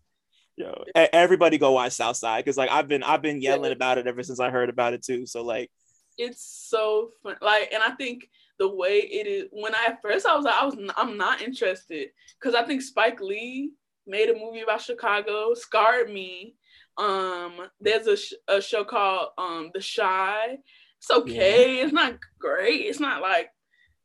Yo, 0.58 0.84
everybody 0.96 1.58
go 1.58 1.72
watch 1.72 1.94
Southside 1.94 2.44
because 2.44 2.58
like 2.58 2.70
I've 2.72 2.88
been 2.88 3.04
I've 3.04 3.22
been 3.22 3.42
yelling 3.42 3.70
Yeah. 3.72 3.76
about 3.76 3.98
it 4.00 4.08
ever 4.08 4.24
since 4.24 4.40
I 4.40 4.50
heard 4.50 4.70
about 4.70 4.94
it 4.94 5.04
too. 5.04 5.26
So 5.26 5.44
like 5.44 5.72
It's 6.18 6.42
so 6.70 7.12
fun. 7.24 7.36
Like, 7.42 7.72
and 7.72 7.82
I 7.84 7.92
think 7.92 8.30
the 8.60 8.68
way 8.68 8.98
it 8.98 9.28
is. 9.28 9.46
When 9.52 9.76
I 9.76 9.86
at 9.90 10.02
first 10.02 10.26
I 10.26 10.36
was 10.36 10.44
like, 10.46 10.56
I 10.56 10.66
was 10.66 10.76
I'm 10.98 11.16
not 11.16 11.42
interested 11.42 12.10
because 12.40 12.56
I 12.56 12.64
think 12.66 12.82
Spike 12.82 13.22
Lee 13.22 13.72
made 14.08 14.30
a 14.30 14.34
movie 14.34 14.62
about 14.62 14.82
Chicago, 14.82 15.54
scarred 15.54 16.10
me. 16.10 16.56
Um, 16.98 17.68
there's 17.80 18.08
a, 18.08 18.18
sh- 18.18 18.34
a 18.48 18.62
show 18.62 18.84
called 18.84 19.30
um 19.38 19.72
The 19.74 19.80
Chi. 19.80 20.58
It's 21.00 21.12
okay. 21.12 21.82
It's 21.82 21.94
not 21.94 22.18
great. 22.40 22.82
It's 22.82 23.00
not 23.00 23.22
like 23.22 23.50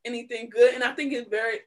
anything 0.04 0.50
good. 0.50 0.74
And 0.74 0.84
I 0.84 0.92
think 0.92 1.12
it's 1.12 1.28
very, 1.28 1.60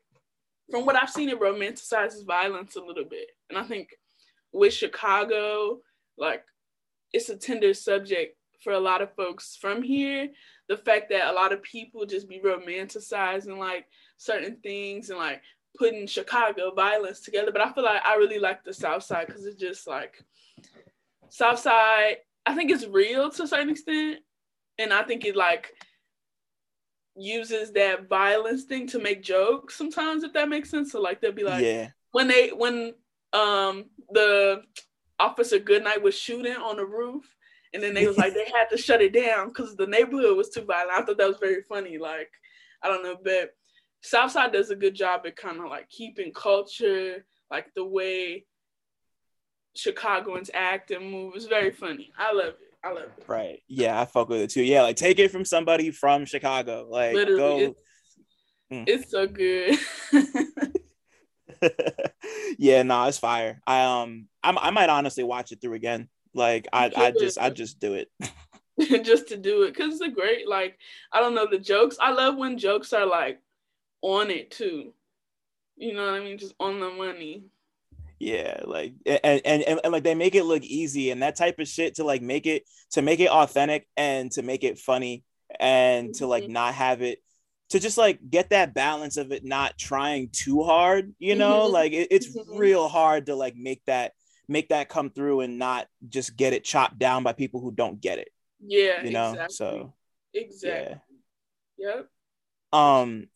from 0.69 0.85
what 0.85 0.95
I've 0.95 1.09
seen, 1.09 1.29
it 1.29 1.39
romanticizes 1.39 2.25
violence 2.25 2.75
a 2.75 2.83
little 2.83 3.05
bit. 3.05 3.31
And 3.49 3.57
I 3.57 3.63
think 3.63 3.89
with 4.51 4.73
Chicago, 4.73 5.79
like 6.17 6.43
it's 7.11 7.29
a 7.29 7.37
tender 7.37 7.73
subject 7.73 8.37
for 8.63 8.73
a 8.73 8.79
lot 8.79 9.01
of 9.01 9.15
folks 9.15 9.57
from 9.59 9.81
here. 9.81 10.29
The 10.67 10.77
fact 10.77 11.09
that 11.09 11.31
a 11.31 11.33
lot 11.33 11.53
of 11.53 11.61
people 11.63 12.05
just 12.05 12.27
be 12.27 12.41
romanticizing 12.43 13.57
like 13.57 13.85
certain 14.17 14.57
things 14.63 15.09
and 15.09 15.19
like 15.19 15.41
putting 15.77 16.07
Chicago 16.07 16.71
violence 16.73 17.21
together. 17.21 17.51
But 17.51 17.61
I 17.61 17.71
feel 17.71 17.83
like 17.83 18.05
I 18.05 18.15
really 18.15 18.39
like 18.39 18.63
the 18.63 18.73
South 18.73 19.03
Side 19.03 19.27
because 19.27 19.45
it's 19.45 19.59
just 19.59 19.87
like 19.87 20.23
South 21.29 21.59
Side. 21.59 22.17
I 22.45 22.55
think 22.55 22.71
it's 22.71 22.85
real 22.85 23.29
to 23.31 23.43
a 23.43 23.47
certain 23.47 23.69
extent, 23.69 24.19
and 24.77 24.93
I 24.93 25.03
think 25.03 25.25
it 25.25 25.35
like 25.35 25.73
uses 27.15 27.71
that 27.71 28.09
violence 28.09 28.63
thing 28.63 28.87
to 28.87 28.99
make 28.99 29.23
jokes 29.23 29.75
sometimes, 29.75 30.23
if 30.23 30.33
that 30.33 30.49
makes 30.49 30.69
sense. 30.69 30.91
So 30.91 31.01
like 31.01 31.21
they'll 31.21 31.31
be 31.31 31.43
like, 31.43 31.63
yeah, 31.63 31.89
when 32.11 32.27
they 32.27 32.49
when 32.49 32.93
um 33.33 33.85
the 34.11 34.61
officer 35.19 35.59
Goodnight 35.59 36.03
was 36.03 36.17
shooting 36.17 36.55
on 36.55 36.77
the 36.77 36.85
roof, 36.85 37.23
and 37.73 37.81
then 37.81 37.93
they 37.93 38.07
was 38.07 38.17
like 38.17 38.33
they 38.35 38.45
had 38.53 38.69
to 38.69 38.77
shut 38.77 39.01
it 39.01 39.13
down 39.13 39.49
because 39.49 39.75
the 39.75 39.87
neighborhood 39.87 40.37
was 40.37 40.49
too 40.49 40.63
violent. 40.65 40.91
I 40.97 41.03
thought 41.03 41.17
that 41.17 41.27
was 41.27 41.39
very 41.39 41.61
funny. 41.63 41.97
Like 41.97 42.29
I 42.83 42.87
don't 42.87 43.03
know, 43.03 43.17
but 43.23 43.55
Southside 44.05 44.53
does 44.53 44.69
a 44.69 44.75
good 44.75 44.93
job 44.93 45.21
at 45.25 45.35
kind 45.35 45.59
of 45.59 45.65
like 45.67 45.89
keeping 45.89 46.31
culture, 46.31 47.25
like 47.49 47.73
the 47.73 47.83
way 47.83 48.45
Chicagoans 49.75 50.51
act 50.53 50.91
and 50.91 51.09
move. 51.09 51.33
It's 51.35 51.45
very 51.45 51.71
funny. 51.71 52.11
I 52.17 52.31
love 52.31 52.53
it. 52.53 52.59
I 52.83 52.89
love 52.89 53.09
it. 53.17 53.23
Right. 53.27 53.63
Yeah, 53.67 53.99
I 53.99 54.05
fuck 54.05 54.29
with 54.29 54.41
it 54.41 54.51
too. 54.51 54.63
Yeah, 54.63 54.83
like 54.83 54.95
take 54.95 55.17
it 55.17 55.31
from 55.31 55.43
somebody 55.43 55.89
from 55.89 56.25
Chicago. 56.25 56.87
Like 56.87 57.15
Literally, 57.15 57.39
go. 57.39 57.57
It's, 57.57 57.79
mm. 58.71 58.83
it's 58.87 59.09
so 59.09 59.25
good. 59.25 59.79
yeah, 62.59 62.83
no, 62.83 62.95
nah, 62.95 63.07
it's 63.07 63.17
fire. 63.17 63.59
I 63.65 63.81
um, 64.03 64.27
I'm, 64.43 64.59
I 64.59 64.69
might 64.69 64.89
honestly 64.89 65.23
watch 65.23 65.51
it 65.51 65.61
through 65.61 65.73
again. 65.73 66.09
Like 66.35 66.67
I, 66.71 66.91
I 66.95 67.11
just, 67.11 67.39
I 67.39 67.49
just 67.49 67.79
do 67.79 67.95
it. 67.95 68.11
just 69.03 69.29
to 69.29 69.37
do 69.37 69.63
it 69.63 69.73
because 69.73 69.93
it's 69.93 70.01
a 70.01 70.09
great 70.09 70.47
like 70.49 70.77
I 71.11 71.21
don't 71.21 71.33
know 71.33 71.47
the 71.49 71.57
jokes. 71.57 71.97
I 71.99 72.11
love 72.11 72.37
when 72.37 72.57
jokes 72.57 72.93
are 72.93 73.05
like 73.05 73.39
on 74.05 74.29
it 74.29 74.51
too. 74.51 74.93
You 75.75 75.93
know 75.93 76.05
what 76.05 76.13
I 76.13 76.23
mean? 76.23 76.37
Just 76.37 76.53
on 76.59 76.79
the 76.79 76.89
money. 76.89 77.45
Yeah, 78.19 78.61
like 78.63 78.93
and, 79.05 79.41
and 79.43 79.63
and, 79.63 79.79
and 79.83 79.91
like 79.91 80.03
they 80.03 80.15
make 80.15 80.35
it 80.35 80.45
look 80.45 80.63
easy 80.63 81.11
and 81.11 81.21
that 81.21 81.35
type 81.35 81.59
of 81.59 81.67
shit 81.67 81.95
to 81.95 82.03
like 82.05 82.21
make 82.21 82.45
it 82.45 82.63
to 82.91 83.01
make 83.01 83.19
it 83.19 83.29
authentic 83.29 83.87
and 83.97 84.31
to 84.33 84.41
make 84.41 84.63
it 84.63 84.79
funny 84.79 85.23
and 85.59 86.09
mm-hmm. 86.09 86.17
to 86.19 86.27
like 86.27 86.43
mm-hmm. 86.43 86.53
not 86.53 86.75
have 86.75 87.01
it 87.01 87.19
to 87.71 87.79
just 87.79 87.97
like 87.97 88.19
get 88.29 88.51
that 88.51 88.73
balance 88.73 89.17
of 89.17 89.31
it 89.31 89.43
not 89.43 89.77
trying 89.77 90.29
too 90.31 90.63
hard 90.63 91.13
you 91.19 91.35
know 91.35 91.63
mm-hmm. 91.63 91.73
like 91.73 91.91
it, 91.91 92.07
it's 92.09 92.35
mm-hmm. 92.35 92.57
real 92.57 92.87
hard 92.87 93.25
to 93.25 93.35
like 93.35 93.55
make 93.55 93.81
that 93.85 94.13
make 94.47 94.69
that 94.69 94.89
come 94.89 95.09
through 95.09 95.41
and 95.41 95.59
not 95.59 95.87
just 96.07 96.37
get 96.37 96.53
it 96.53 96.63
chopped 96.63 96.97
down 96.97 97.21
by 97.21 97.33
people 97.33 97.59
who 97.59 97.71
don't 97.71 97.99
get 97.99 98.17
it 98.17 98.29
yeah 98.65 99.03
you 99.03 99.11
know 99.11 99.31
exactly. 99.31 99.55
so 99.55 99.93
exactly 100.33 100.97
yeah. 101.77 101.95
yep 101.95 102.07
um 102.71 103.27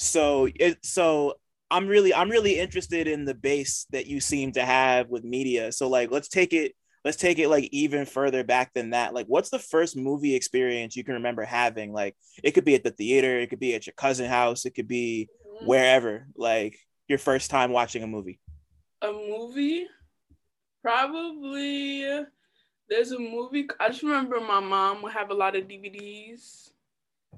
so 0.00 0.48
it 0.54 0.78
so 0.84 1.34
i'm 1.72 1.88
really 1.88 2.14
i'm 2.14 2.30
really 2.30 2.56
interested 2.56 3.08
in 3.08 3.24
the 3.24 3.34
base 3.34 3.84
that 3.90 4.06
you 4.06 4.20
seem 4.20 4.52
to 4.52 4.64
have 4.64 5.08
with 5.08 5.24
media. 5.24 5.72
So 5.72 5.88
like 5.88 6.10
let's 6.12 6.28
take 6.28 6.52
it 6.52 6.74
let's 7.04 7.16
take 7.16 7.38
it 7.40 7.48
like 7.48 7.68
even 7.72 8.06
further 8.06 8.44
back 8.44 8.72
than 8.74 8.90
that. 8.90 9.12
Like 9.12 9.26
what's 9.26 9.50
the 9.50 9.58
first 9.58 9.96
movie 9.96 10.36
experience 10.36 10.94
you 10.94 11.02
can 11.02 11.14
remember 11.14 11.44
having? 11.44 11.92
Like 11.92 12.16
it 12.44 12.52
could 12.52 12.64
be 12.64 12.76
at 12.76 12.84
the 12.84 12.92
theater 12.92 13.38
it 13.40 13.50
could 13.50 13.58
be 13.58 13.74
at 13.74 13.86
your 13.86 13.94
cousin 13.94 14.28
house 14.28 14.64
it 14.64 14.74
could 14.74 14.88
be 14.88 15.28
wherever 15.60 16.28
like 16.36 16.78
your 17.08 17.18
first 17.18 17.50
time 17.50 17.72
watching 17.72 18.04
a 18.04 18.06
movie. 18.06 18.38
A 19.02 19.12
movie? 19.12 19.88
Probably 20.82 22.08
uh, 22.08 22.24
there's 22.88 23.10
a 23.10 23.18
movie 23.18 23.68
i 23.80 23.88
just 23.88 24.02
remember 24.02 24.40
my 24.40 24.60
mom 24.60 25.02
would 25.02 25.12
have 25.12 25.30
a 25.30 25.34
lot 25.34 25.54
of 25.54 25.64
dvds 25.64 26.67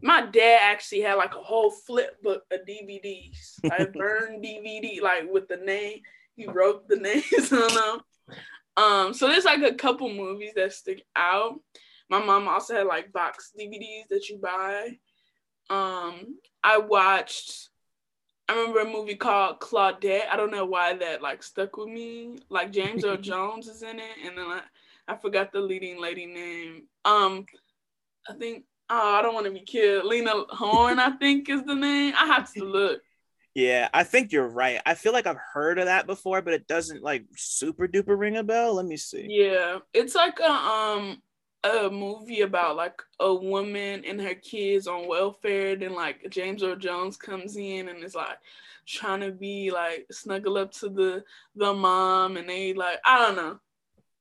my 0.03 0.23
dad 0.27 0.59
actually 0.63 1.01
had 1.01 1.15
like 1.15 1.35
a 1.35 1.43
whole 1.43 1.71
flip 1.71 2.23
book 2.23 2.43
of 2.51 2.61
dvds 2.61 3.61
I 3.71 3.85
burned 3.85 4.45
dvd 4.45 5.01
like 5.03 5.25
with 5.31 5.49
the 5.49 5.59
name 5.59 6.01
he 6.37 6.47
wrote 6.47 6.89
the 6.89 6.97
names 6.97 7.53
on 7.53 7.75
them 7.75 8.01
um, 8.77 9.13
so 9.13 9.29
there's 9.29 9.45
like 9.45 9.63
a 9.63 9.75
couple 9.75 10.09
movies 10.09 10.53
that 10.57 10.73
stick 10.73 11.03
out. 11.17 11.61
My 12.09 12.25
mom 12.25 12.49
also 12.49 12.75
had 12.75 12.87
like 12.87 13.13
box 13.13 13.53
DVDs 13.59 14.09
that 14.11 14.29
you 14.29 14.39
buy. 14.39 14.99
Um, 15.69 16.39
I 16.63 16.79
watched. 16.79 17.69
I 18.49 18.55
remember 18.55 18.81
a 18.81 18.85
movie 18.85 19.15
called 19.15 19.61
Claudette. 19.61 20.29
I 20.29 20.37
don't 20.37 20.51
know 20.51 20.65
why 20.65 20.95
that 20.95 21.23
like 21.23 21.43
stuck 21.43 21.77
with 21.77 21.89
me. 21.89 22.39
Like 22.49 22.73
James 22.73 23.05
Earl 23.05 23.17
Jones 23.21 23.69
is 23.69 23.83
in 23.83 23.99
it, 23.99 24.17
and 24.25 24.37
then 24.37 24.47
I, 24.47 24.63
I 25.07 25.17
forgot 25.17 25.53
the 25.53 25.61
leading 25.61 26.01
lady 26.01 26.27
name. 26.27 26.85
Um, 27.05 27.47
I 28.29 28.35
think 28.35 28.65
oh 28.91 29.15
I 29.19 29.23
don't 29.23 29.35
want 29.35 29.47
to 29.47 29.53
be 29.53 29.61
killed. 29.61 30.05
Lena 30.05 30.33
Horne, 30.51 30.99
I 30.99 31.11
think 31.13 31.49
is 31.49 31.63
the 31.63 31.75
name. 31.75 32.15
I 32.19 32.27
have 32.27 32.53
to 32.55 32.65
look. 32.65 33.01
Yeah, 33.55 33.89
I 33.93 34.05
think 34.05 34.31
you're 34.31 34.49
right. 34.49 34.81
I 34.87 34.95
feel 34.95 35.13
like 35.13 35.27
I've 35.27 35.41
heard 35.53 35.79
of 35.79 35.87
that 35.87 36.07
before, 36.07 36.41
but 36.41 36.55
it 36.55 36.69
doesn't 36.69 37.03
like 37.03 37.25
super 37.37 37.89
duper 37.89 38.19
ring 38.19 38.37
a 38.37 38.45
bell. 38.45 38.75
Let 38.75 38.87
me 38.87 38.97
see. 38.97 39.27
Yeah, 39.29 39.79
it's 39.93 40.15
like 40.15 40.39
a 40.41 40.51
um 40.51 41.23
a 41.65 41.91
movie 41.91 42.41
about 42.43 42.77
like 42.77 43.03
a 43.19 43.35
woman 43.35 44.05
and 44.05 44.21
her 44.21 44.35
kids 44.35 44.87
on 44.87 45.09
welfare. 45.09 45.75
Then 45.77 45.95
like 45.95 46.31
James 46.31 46.63
Earl 46.63 46.77
Jones 46.77 47.17
comes 47.17 47.57
in 47.57 47.89
and 47.89 48.05
is 48.05 48.15
like 48.15 48.39
trying 48.87 49.21
to 49.21 49.33
be 49.33 49.71
like 49.71 50.07
snuggle 50.13 50.57
up 50.57 50.73
to 50.75 50.89
the 50.89 51.25
the 51.57 51.75
mom, 51.75 52.37
and 52.37 52.49
they 52.49 52.73
like 52.73 52.99
I 53.05 53.19
don't 53.19 53.37
know. 53.37 53.59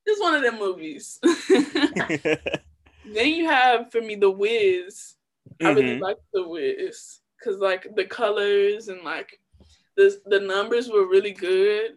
It's 0.06 0.20
one 0.20 0.34
of 0.34 0.42
them 0.42 0.58
movies. 0.58 1.20
then 3.14 3.28
you 3.28 3.46
have 3.46 3.90
for 3.90 4.00
me 4.00 4.14
the 4.14 4.30
Wiz. 4.30 5.14
Mm-hmm. 5.48 5.66
I 5.66 5.70
really 5.70 5.88
mm-hmm. 5.94 6.02
like 6.02 6.18
the 6.32 6.46
Wiz 6.46 7.20
because 7.38 7.60
like 7.60 7.86
the 7.94 8.04
colors 8.04 8.88
and 8.88 9.02
like 9.02 9.38
the 9.96 10.20
the 10.26 10.40
numbers 10.40 10.88
were 10.88 11.08
really 11.08 11.32
good. 11.32 11.92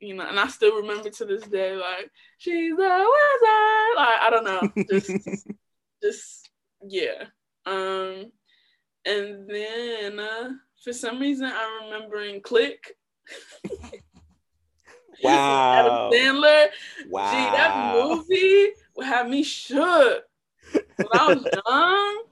You 0.00 0.14
know, 0.14 0.26
and 0.26 0.38
I 0.38 0.48
still 0.48 0.76
remember 0.76 1.10
to 1.10 1.24
this 1.24 1.42
day, 1.44 1.76
like 1.76 2.10
she's 2.38 2.72
a 2.72 2.76
wizard. 2.76 3.96
Like 3.96 4.20
I 4.20 4.28
don't 4.30 4.44
know, 4.44 4.84
just 4.90 5.10
just 6.02 6.50
yeah. 6.86 7.26
Um, 7.64 8.32
and 9.04 9.48
then 9.48 10.18
uh, 10.18 10.50
for 10.82 10.92
some 10.92 11.20
reason 11.20 11.46
I'm 11.46 11.84
remembering 11.84 12.40
Click. 12.40 12.96
wow. 15.22 16.10
Adam 16.10 16.12
Sandler. 16.12 16.66
Wow. 17.08 17.30
Gee, 17.30 17.56
that 17.56 17.94
movie 17.94 18.72
have 19.00 19.28
me 19.28 19.42
shook. 19.42 20.24
When 20.72 21.08
I 21.12 21.34
was 21.34 21.46
young, 21.66 22.24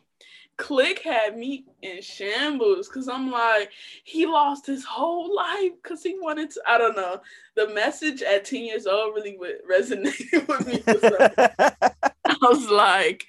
Click 0.60 0.98
had 0.98 1.38
me 1.38 1.64
in 1.80 2.02
shambles 2.02 2.86
because 2.86 3.08
I'm 3.08 3.30
like, 3.30 3.70
he 4.04 4.26
lost 4.26 4.66
his 4.66 4.84
whole 4.84 5.34
life 5.34 5.72
because 5.82 6.02
he 6.02 6.18
wanted 6.20 6.50
to. 6.50 6.60
I 6.66 6.76
don't 6.76 6.94
know. 6.94 7.22
The 7.56 7.68
message 7.68 8.20
at 8.20 8.44
10 8.44 8.64
years 8.64 8.86
old 8.86 9.14
really 9.14 9.38
resonated 9.70 10.46
with 10.48 10.66
me. 10.66 10.82
I 12.26 12.36
was 12.42 12.68
like, 12.68 13.24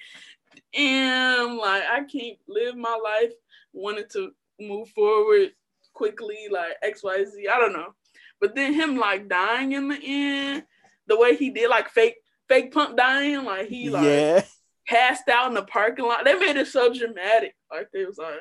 damn, 0.74 1.56
like 1.56 1.84
I 1.90 2.04
can't 2.04 2.38
live 2.48 2.76
my 2.76 2.98
life 3.02 3.32
Wanted 3.72 4.10
to 4.10 4.32
move 4.60 4.90
forward 4.90 5.52
quickly, 5.94 6.48
like 6.50 6.72
XYZ. 6.84 7.48
I 7.50 7.58
don't 7.58 7.72
know. 7.72 7.94
But 8.42 8.54
then 8.54 8.74
him 8.74 8.98
like 8.98 9.30
dying 9.30 9.72
in 9.72 9.88
the 9.88 9.98
end, 10.04 10.64
the 11.06 11.18
way 11.18 11.34
he 11.34 11.48
did, 11.48 11.70
like 11.70 11.88
fake 11.88 12.16
fake 12.52 12.72
pump 12.72 12.96
dying, 12.96 13.44
like 13.44 13.68
he 13.68 13.90
like 13.90 14.04
yeah 14.04 14.42
passed 14.86 15.28
out 15.28 15.48
in 15.48 15.54
the 15.54 15.62
parking 15.62 16.04
lot. 16.04 16.24
They 16.24 16.34
made 16.34 16.56
it 16.56 16.66
so 16.66 16.92
dramatic. 16.92 17.54
Like 17.70 17.88
they 17.92 18.04
was 18.04 18.18
like, 18.18 18.40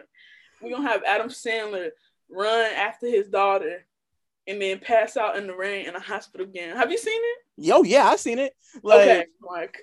we're 0.62 0.72
gonna 0.72 0.90
have 0.90 1.04
Adam 1.06 1.30
Sandler 1.30 1.90
run 2.30 2.72
after 2.74 3.08
his 3.08 3.28
daughter 3.28 3.86
and 4.48 4.62
then 4.62 4.80
pass 4.80 5.18
out 5.18 5.38
in 5.38 5.48
the 5.48 5.56
rain 5.56 5.88
in 5.88 5.96
a 5.96 6.00
hospital 6.00 6.46
again. 6.46 6.76
Have 6.76 6.92
you 6.92 6.98
seen 6.98 7.20
it? 7.22 7.38
Yo, 7.58 7.84
yeah, 7.84 8.06
I've 8.06 8.20
seen 8.20 8.40
it. 8.40 8.54
Like, 8.84 9.02
okay, 9.02 9.26
like 9.42 9.78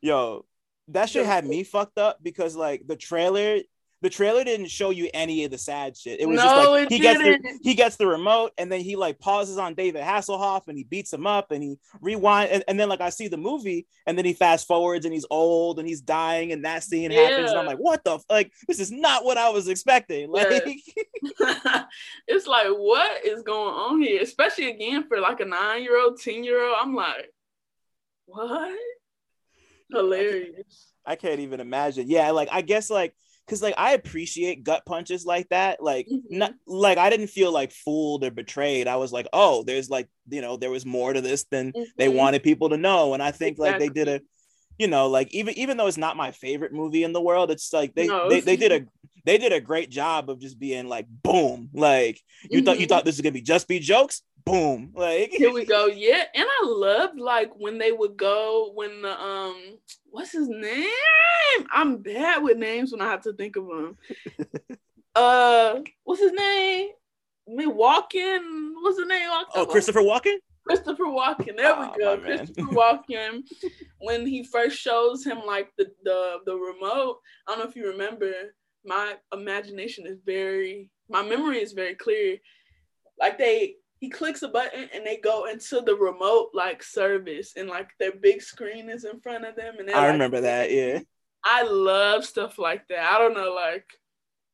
yo, 0.00 0.44
that 0.88 1.08
shit 1.10 1.26
had 1.26 1.46
me 1.46 1.64
fucked 1.64 1.98
up 1.98 2.18
because 2.22 2.56
like 2.56 2.86
the 2.86 2.96
trailer 2.96 3.58
the 4.04 4.10
trailer 4.10 4.44
didn't 4.44 4.66
show 4.66 4.90
you 4.90 5.08
any 5.14 5.44
of 5.44 5.50
the 5.50 5.56
sad 5.56 5.96
shit. 5.96 6.20
It 6.20 6.28
was 6.28 6.36
no, 6.36 6.44
just 6.44 6.68
like 6.68 6.88
he 6.90 6.98
gets 6.98 7.18
the 7.20 7.58
he 7.62 7.72
gets 7.72 7.96
the 7.96 8.06
remote 8.06 8.52
and 8.58 8.70
then 8.70 8.82
he 8.82 8.96
like 8.96 9.18
pauses 9.18 9.56
on 9.56 9.72
David 9.72 10.02
Hasselhoff 10.02 10.68
and 10.68 10.76
he 10.76 10.84
beats 10.84 11.10
him 11.10 11.26
up 11.26 11.50
and 11.52 11.62
he 11.62 11.78
rewind 12.02 12.50
and, 12.50 12.64
and 12.68 12.78
then 12.78 12.90
like 12.90 13.00
I 13.00 13.08
see 13.08 13.28
the 13.28 13.38
movie 13.38 13.86
and 14.06 14.18
then 14.18 14.26
he 14.26 14.34
fast 14.34 14.66
forwards 14.66 15.06
and 15.06 15.14
he's 15.14 15.24
old 15.30 15.78
and 15.78 15.88
he's 15.88 16.02
dying 16.02 16.52
and 16.52 16.66
that 16.66 16.84
scene 16.84 17.10
yeah. 17.10 17.22
happens 17.22 17.48
and 17.48 17.58
I'm 17.58 17.64
like, 17.64 17.78
what 17.78 18.04
the 18.04 18.18
like 18.28 18.52
this 18.68 18.78
is 18.78 18.92
not 18.92 19.24
what 19.24 19.38
I 19.38 19.48
was 19.48 19.68
expecting. 19.68 20.30
Like 20.30 20.50
yeah. 21.40 21.84
it's 22.28 22.46
like 22.46 22.66
what 22.68 23.24
is 23.24 23.42
going 23.42 23.74
on 23.74 24.02
here? 24.02 24.20
Especially 24.20 24.68
again 24.68 25.08
for 25.08 25.18
like 25.18 25.40
a 25.40 25.46
nine 25.46 25.82
year 25.82 25.98
old, 25.98 26.20
10 26.20 26.44
year 26.44 26.62
old. 26.62 26.76
I'm 26.78 26.94
like, 26.94 27.32
what? 28.26 28.78
Hilarious. 29.90 30.92
I 31.06 31.16
can't 31.16 31.40
even 31.40 31.60
imagine. 31.60 32.10
Yeah, 32.10 32.30
like 32.32 32.48
I 32.52 32.60
guess 32.60 32.90
like 32.90 33.14
because 33.46 33.62
like 33.62 33.74
I 33.76 33.92
appreciate 33.92 34.64
gut 34.64 34.84
punches 34.86 35.24
like 35.26 35.48
that. 35.50 35.82
Like 35.82 36.06
mm-hmm. 36.06 36.38
not 36.38 36.54
like 36.66 36.98
I 36.98 37.10
didn't 37.10 37.28
feel 37.28 37.52
like 37.52 37.72
fooled 37.72 38.24
or 38.24 38.30
betrayed. 38.30 38.88
I 38.88 38.96
was 38.96 39.12
like, 39.12 39.26
oh, 39.32 39.62
there's 39.64 39.90
like 39.90 40.08
you 40.28 40.40
know 40.40 40.56
there 40.56 40.70
was 40.70 40.86
more 40.86 41.12
to 41.12 41.20
this 41.20 41.44
than 41.44 41.72
mm-hmm. 41.72 41.82
they 41.96 42.08
wanted 42.08 42.42
people 42.42 42.70
to 42.70 42.76
know, 42.76 43.14
and 43.14 43.22
I 43.22 43.30
think 43.30 43.58
exactly. 43.58 43.70
like 43.70 43.94
they 43.94 44.04
did 44.04 44.08
a, 44.08 44.24
you 44.78 44.88
know, 44.88 45.08
like 45.08 45.32
even 45.34 45.56
even 45.58 45.76
though 45.76 45.86
it's 45.86 45.98
not 45.98 46.16
my 46.16 46.32
favorite 46.32 46.72
movie 46.72 47.04
in 47.04 47.12
the 47.12 47.20
world, 47.20 47.50
it's 47.50 47.72
like 47.72 47.94
they 47.94 48.06
no. 48.06 48.28
they, 48.28 48.40
they 48.40 48.56
did 48.56 48.72
a 48.72 48.86
they 49.24 49.38
did 49.38 49.52
a 49.52 49.60
great 49.60 49.90
job 49.90 50.28
of 50.30 50.40
just 50.40 50.58
being 50.58 50.88
like 50.88 51.06
boom, 51.08 51.70
like 51.74 52.20
you 52.42 52.58
mm-hmm. 52.58 52.66
thought 52.66 52.78
you 52.78 52.86
mm-hmm. 52.86 52.88
thought 52.88 53.04
this 53.04 53.16
was 53.16 53.22
gonna 53.22 53.32
be 53.32 53.42
just 53.42 53.68
be 53.68 53.78
jokes, 53.78 54.22
boom. 54.44 54.92
Like 54.94 55.30
here 55.30 55.52
we 55.52 55.64
go. 55.76 55.86
Yeah, 55.86 56.24
and 56.34 56.46
I 56.48 56.64
loved 56.64 57.18
like 57.18 57.52
when 57.56 57.78
they 57.78 57.92
would 57.92 58.16
go 58.16 58.72
when 58.74 59.02
the 59.02 59.20
um 59.20 59.78
what's 60.10 60.32
his 60.32 60.48
name? 60.48 60.88
I'm 61.70 61.98
bad 61.98 62.42
with 62.42 62.58
names 62.58 62.92
when 62.92 63.00
I 63.00 63.10
have 63.10 63.22
to 63.22 63.32
think 63.32 63.56
of 63.56 63.66
them. 63.66 63.96
uh, 65.14 65.80
what's 66.04 66.20
his 66.20 66.32
name? 66.32 66.88
Me 67.46 67.66
walking. 67.66 68.74
What's 68.80 68.98
his 68.98 69.06
name? 69.06 69.28
Oh, 69.54 69.66
Christopher 69.66 70.00
Walken. 70.00 70.36
Christopher 70.66 71.04
Walken. 71.04 71.56
There 71.56 71.74
oh, 71.76 71.92
we 71.92 72.02
go. 72.02 72.18
Christopher 72.18 72.62
Walken. 72.72 73.42
When 73.98 74.26
he 74.26 74.44
first 74.44 74.78
shows 74.78 75.24
him 75.24 75.40
like 75.46 75.70
the, 75.76 75.90
the 76.04 76.38
the 76.46 76.54
remote, 76.54 77.18
I 77.46 77.52
don't 77.52 77.60
know 77.60 77.68
if 77.68 77.76
you 77.76 77.88
remember. 77.88 78.32
My 78.86 79.14
imagination 79.32 80.06
is 80.06 80.18
very, 80.26 80.90
my 81.08 81.22
memory 81.22 81.62
is 81.62 81.72
very 81.72 81.94
clear. 81.94 82.36
Like 83.18 83.38
they, 83.38 83.76
he 84.04 84.10
clicks 84.10 84.42
a 84.42 84.48
button 84.48 84.86
and 84.94 85.06
they 85.06 85.16
go 85.16 85.46
into 85.46 85.80
the 85.80 85.94
remote 85.94 86.50
like 86.52 86.82
service, 86.82 87.54
and 87.56 87.70
like 87.70 87.88
their 87.98 88.12
big 88.12 88.42
screen 88.42 88.90
is 88.90 89.06
in 89.06 89.18
front 89.20 89.46
of 89.46 89.56
them. 89.56 89.76
And 89.78 89.90
I 89.90 89.94
like, 89.94 90.12
remember 90.12 90.42
that. 90.42 90.70
Yeah. 90.70 91.00
I 91.42 91.62
love 91.62 92.26
stuff 92.26 92.58
like 92.58 92.86
that. 92.88 92.98
I 92.98 93.18
don't 93.18 93.32
know, 93.32 93.54
like 93.54 93.86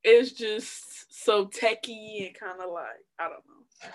it's 0.04 0.32
just 0.32 1.24
so 1.24 1.46
techy 1.46 2.26
and 2.26 2.38
kind 2.38 2.62
of 2.62 2.70
like 2.72 2.86
I 3.18 3.24
don't 3.24 3.32
know. 3.32 3.90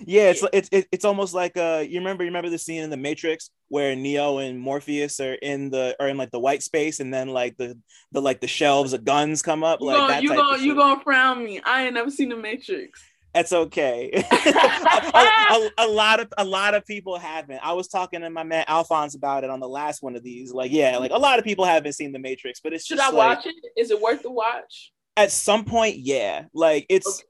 Yeah, 0.00 0.30
it's 0.30 0.42
it's 0.70 0.86
it's 0.90 1.04
almost 1.04 1.34
like 1.34 1.58
uh 1.58 1.84
you 1.86 1.98
remember 1.98 2.24
you 2.24 2.28
remember 2.28 2.48
the 2.48 2.58
scene 2.58 2.82
in 2.82 2.88
the 2.88 2.96
Matrix 2.96 3.50
where 3.68 3.94
Neo 3.94 4.38
and 4.38 4.58
Morpheus 4.58 5.20
are 5.20 5.34
in 5.34 5.68
the 5.68 5.94
are 6.00 6.08
in 6.08 6.16
like 6.16 6.30
the 6.30 6.40
white 6.40 6.62
space 6.62 7.00
and 7.00 7.12
then 7.12 7.28
like 7.28 7.58
the 7.58 7.78
the 8.12 8.22
like 8.22 8.40
the 8.40 8.46
shelves 8.46 8.94
of 8.94 9.04
guns 9.04 9.42
come 9.42 9.62
up 9.64 9.80
you 9.80 9.86
like 9.86 9.96
gonna, 9.96 10.12
that 10.14 10.22
you 10.22 10.34
gonna 10.34 10.62
you 10.62 10.74
gonna 10.74 11.02
frown 11.02 11.44
me. 11.44 11.60
I 11.60 11.84
ain't 11.84 11.94
never 11.94 12.10
seen 12.10 12.30
the 12.30 12.36
Matrix. 12.36 13.04
That's 13.34 13.52
okay. 13.52 14.10
a, 14.30 15.16
a, 15.18 15.70
a, 15.78 15.88
lot 15.88 16.20
of 16.20 16.32
a 16.38 16.44
lot 16.44 16.74
of 16.74 16.86
people 16.86 17.18
haven't. 17.18 17.60
I 17.62 17.72
was 17.72 17.88
talking 17.88 18.20
to 18.20 18.30
my 18.30 18.44
man 18.44 18.64
Alphonse 18.68 19.16
about 19.16 19.42
it 19.42 19.50
on 19.50 19.58
the 19.58 19.68
last 19.68 20.02
one 20.02 20.14
of 20.14 20.22
these. 20.22 20.52
Like, 20.52 20.70
yeah, 20.70 20.98
like 20.98 21.10
a 21.10 21.18
lot 21.18 21.38
of 21.40 21.44
people 21.44 21.64
haven't 21.64 21.94
seen 21.94 22.12
the 22.12 22.20
Matrix, 22.20 22.60
but 22.60 22.72
it's 22.72 22.86
just 22.86 23.02
should 23.02 23.06
I 23.06 23.14
like, 23.14 23.38
watch 23.38 23.46
it? 23.46 23.54
Is 23.76 23.90
it 23.90 24.00
worth 24.00 24.22
the 24.22 24.30
watch? 24.30 24.92
At 25.16 25.32
some 25.32 25.64
point, 25.64 25.96
yeah. 25.98 26.44
Like 26.54 26.86
it's 26.88 27.24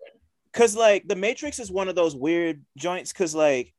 because 0.52 0.76
okay. 0.76 0.82
like 0.82 1.08
the 1.08 1.16
Matrix 1.16 1.58
is 1.58 1.70
one 1.70 1.88
of 1.88 1.94
those 1.94 2.14
weird 2.14 2.62
joints 2.76 3.12
because 3.12 3.34
like 3.34 3.73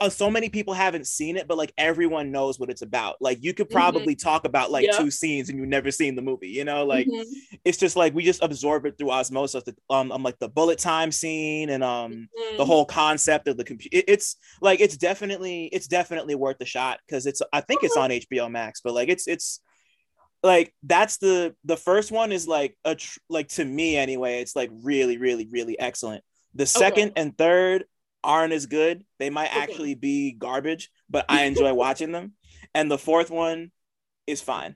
uh, 0.00 0.08
so 0.08 0.30
many 0.30 0.48
people 0.48 0.72
haven't 0.72 1.06
seen 1.06 1.36
it, 1.36 1.46
but 1.46 1.58
like 1.58 1.72
everyone 1.76 2.32
knows 2.32 2.58
what 2.58 2.70
it's 2.70 2.82
about. 2.82 3.16
Like 3.20 3.42
you 3.42 3.52
could 3.52 3.66
mm-hmm. 3.66 3.74
probably 3.74 4.14
mm-hmm. 4.14 4.28
talk 4.28 4.44
about 4.44 4.70
like 4.70 4.88
two 4.96 5.10
scenes 5.10 5.48
and 5.48 5.58
you've 5.58 5.68
never 5.68 5.90
seen 5.90 6.16
the 6.16 6.22
movie, 6.22 6.48
you 6.48 6.64
know? 6.64 6.86
Like 6.86 7.06
mm-hmm. 7.06 7.56
it's 7.64 7.78
just 7.78 7.94
like 7.94 8.14
we 8.14 8.24
just 8.24 8.42
absorb 8.42 8.86
it 8.86 8.96
through 8.96 9.10
osmosis. 9.10 9.62
Um, 9.90 10.10
um, 10.10 10.22
like 10.22 10.38
the 10.38 10.48
bullet 10.48 10.78
time 10.78 11.12
scene 11.12 11.70
and 11.70 11.84
um 11.84 12.12
mm-hmm. 12.12 12.56
the 12.56 12.64
whole 12.64 12.86
concept 12.86 13.46
of 13.46 13.56
the 13.56 13.64
computer. 13.64 13.98
It, 13.98 14.04
it's 14.08 14.36
like 14.60 14.80
it's 14.80 14.96
definitely 14.96 15.66
it's 15.66 15.86
definitely 15.86 16.34
worth 16.34 16.58
the 16.58 16.66
shot 16.66 17.00
because 17.06 17.26
it's 17.26 17.42
I 17.52 17.60
think 17.60 17.82
it's 17.82 17.96
on 17.96 18.10
HBO 18.10 18.50
Max, 18.50 18.80
but 18.82 18.94
like 18.94 19.08
it's 19.08 19.28
it's 19.28 19.60
like 20.42 20.74
that's 20.82 21.18
the 21.18 21.54
the 21.64 21.76
first 21.76 22.10
one 22.10 22.32
is 22.32 22.46
like 22.48 22.76
a 22.84 22.94
tr- 22.94 23.18
like 23.28 23.48
to 23.48 23.64
me 23.64 23.96
anyway 23.96 24.42
it's 24.42 24.54
like 24.54 24.70
really 24.82 25.16
really 25.16 25.48
really 25.50 25.78
excellent 25.80 26.22
the 26.54 26.66
second 26.66 27.12
okay. 27.12 27.22
and 27.22 27.38
third 27.38 27.84
aren't 28.24 28.52
as 28.52 28.66
good 28.66 29.04
they 29.18 29.30
might 29.30 29.54
actually 29.54 29.94
be 29.94 30.32
garbage 30.32 30.90
but 31.08 31.24
i 31.28 31.44
enjoy 31.44 31.72
watching 31.72 32.12
them. 32.12 32.32
And 32.74 32.90
the 32.90 32.98
fourth 32.98 33.30
one 33.30 33.70
is 34.26 34.40
fine. 34.40 34.74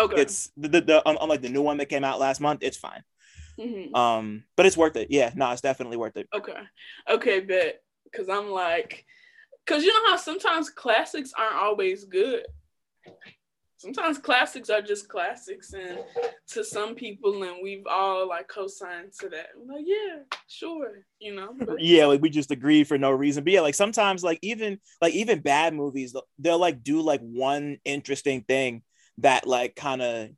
Okay. 0.00 0.22
It's 0.22 0.50
the, 0.56 0.68
the, 0.68 0.80
the 0.80 1.02
unlike 1.08 1.42
the 1.42 1.48
new 1.48 1.62
one 1.62 1.76
that 1.76 1.88
came 1.88 2.02
out 2.02 2.18
last 2.18 2.40
month 2.40 2.60
it's 2.62 2.76
fine. 2.76 3.02
Mm-hmm. 3.58 3.94
um 3.94 4.44
but 4.56 4.66
it's 4.66 4.76
worth 4.76 4.96
it. 4.96 5.08
Yeah 5.10 5.32
no 5.34 5.50
it's 5.52 5.60
definitely 5.60 5.96
worth 5.96 6.16
it. 6.16 6.28
Okay. 6.34 6.58
Okay 7.08 7.40
bet 7.40 7.82
because 8.10 8.28
i'm 8.28 8.50
like 8.50 9.04
because 9.64 9.84
you 9.84 9.92
know 9.92 10.10
how 10.10 10.16
sometimes 10.16 10.70
classics 10.70 11.32
aren't 11.36 11.56
always 11.56 12.04
good 12.04 12.46
sometimes 13.78 14.18
classics 14.18 14.70
are 14.70 14.82
just 14.82 15.08
classics 15.08 15.72
and 15.72 16.00
to 16.48 16.64
some 16.64 16.94
people 16.94 17.42
and 17.44 17.58
we've 17.62 17.86
all 17.88 18.28
like 18.28 18.48
co-signed 18.48 19.12
to 19.18 19.28
that 19.28 19.46
I'm 19.56 19.68
like 19.68 19.84
yeah 19.86 20.18
sure 20.48 21.04
you 21.20 21.34
know 21.34 21.54
but. 21.56 21.76
yeah 21.80 22.06
like 22.06 22.20
we 22.20 22.28
just 22.28 22.50
agree 22.50 22.84
for 22.84 22.98
no 22.98 23.10
reason 23.12 23.44
but 23.44 23.52
yeah 23.52 23.60
like 23.60 23.76
sometimes 23.76 24.24
like 24.24 24.40
even 24.42 24.78
like 25.00 25.14
even 25.14 25.40
bad 25.40 25.74
movies 25.74 26.14
they'll 26.38 26.58
like 26.58 26.82
do 26.82 27.00
like 27.00 27.20
one 27.20 27.78
interesting 27.84 28.42
thing 28.42 28.82
that 29.18 29.46
like 29.46 29.76
kind 29.76 30.02
of 30.02 30.28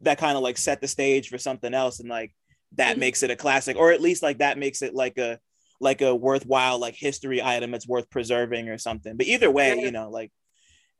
that 0.00 0.18
kind 0.18 0.36
of 0.36 0.42
like 0.42 0.56
set 0.56 0.80
the 0.80 0.88
stage 0.88 1.28
for 1.28 1.38
something 1.38 1.74
else 1.74 2.00
and 2.00 2.08
like 2.08 2.34
that 2.72 2.92
mm-hmm. 2.92 3.00
makes 3.00 3.22
it 3.22 3.30
a 3.30 3.36
classic 3.36 3.76
or 3.76 3.92
at 3.92 4.00
least 4.00 4.22
like 4.22 4.38
that 4.38 4.58
makes 4.58 4.80
it 4.80 4.94
like 4.94 5.18
a 5.18 5.38
like 5.80 6.00
a 6.00 6.14
worthwhile 6.14 6.78
like 6.78 6.94
history 6.94 7.42
item 7.42 7.70
that's 7.70 7.86
worth 7.86 8.08
preserving 8.10 8.68
or 8.68 8.78
something 8.78 9.16
but 9.16 9.26
either 9.26 9.50
way 9.50 9.76
yeah. 9.76 9.84
you 9.84 9.90
know 9.90 10.10
like 10.10 10.32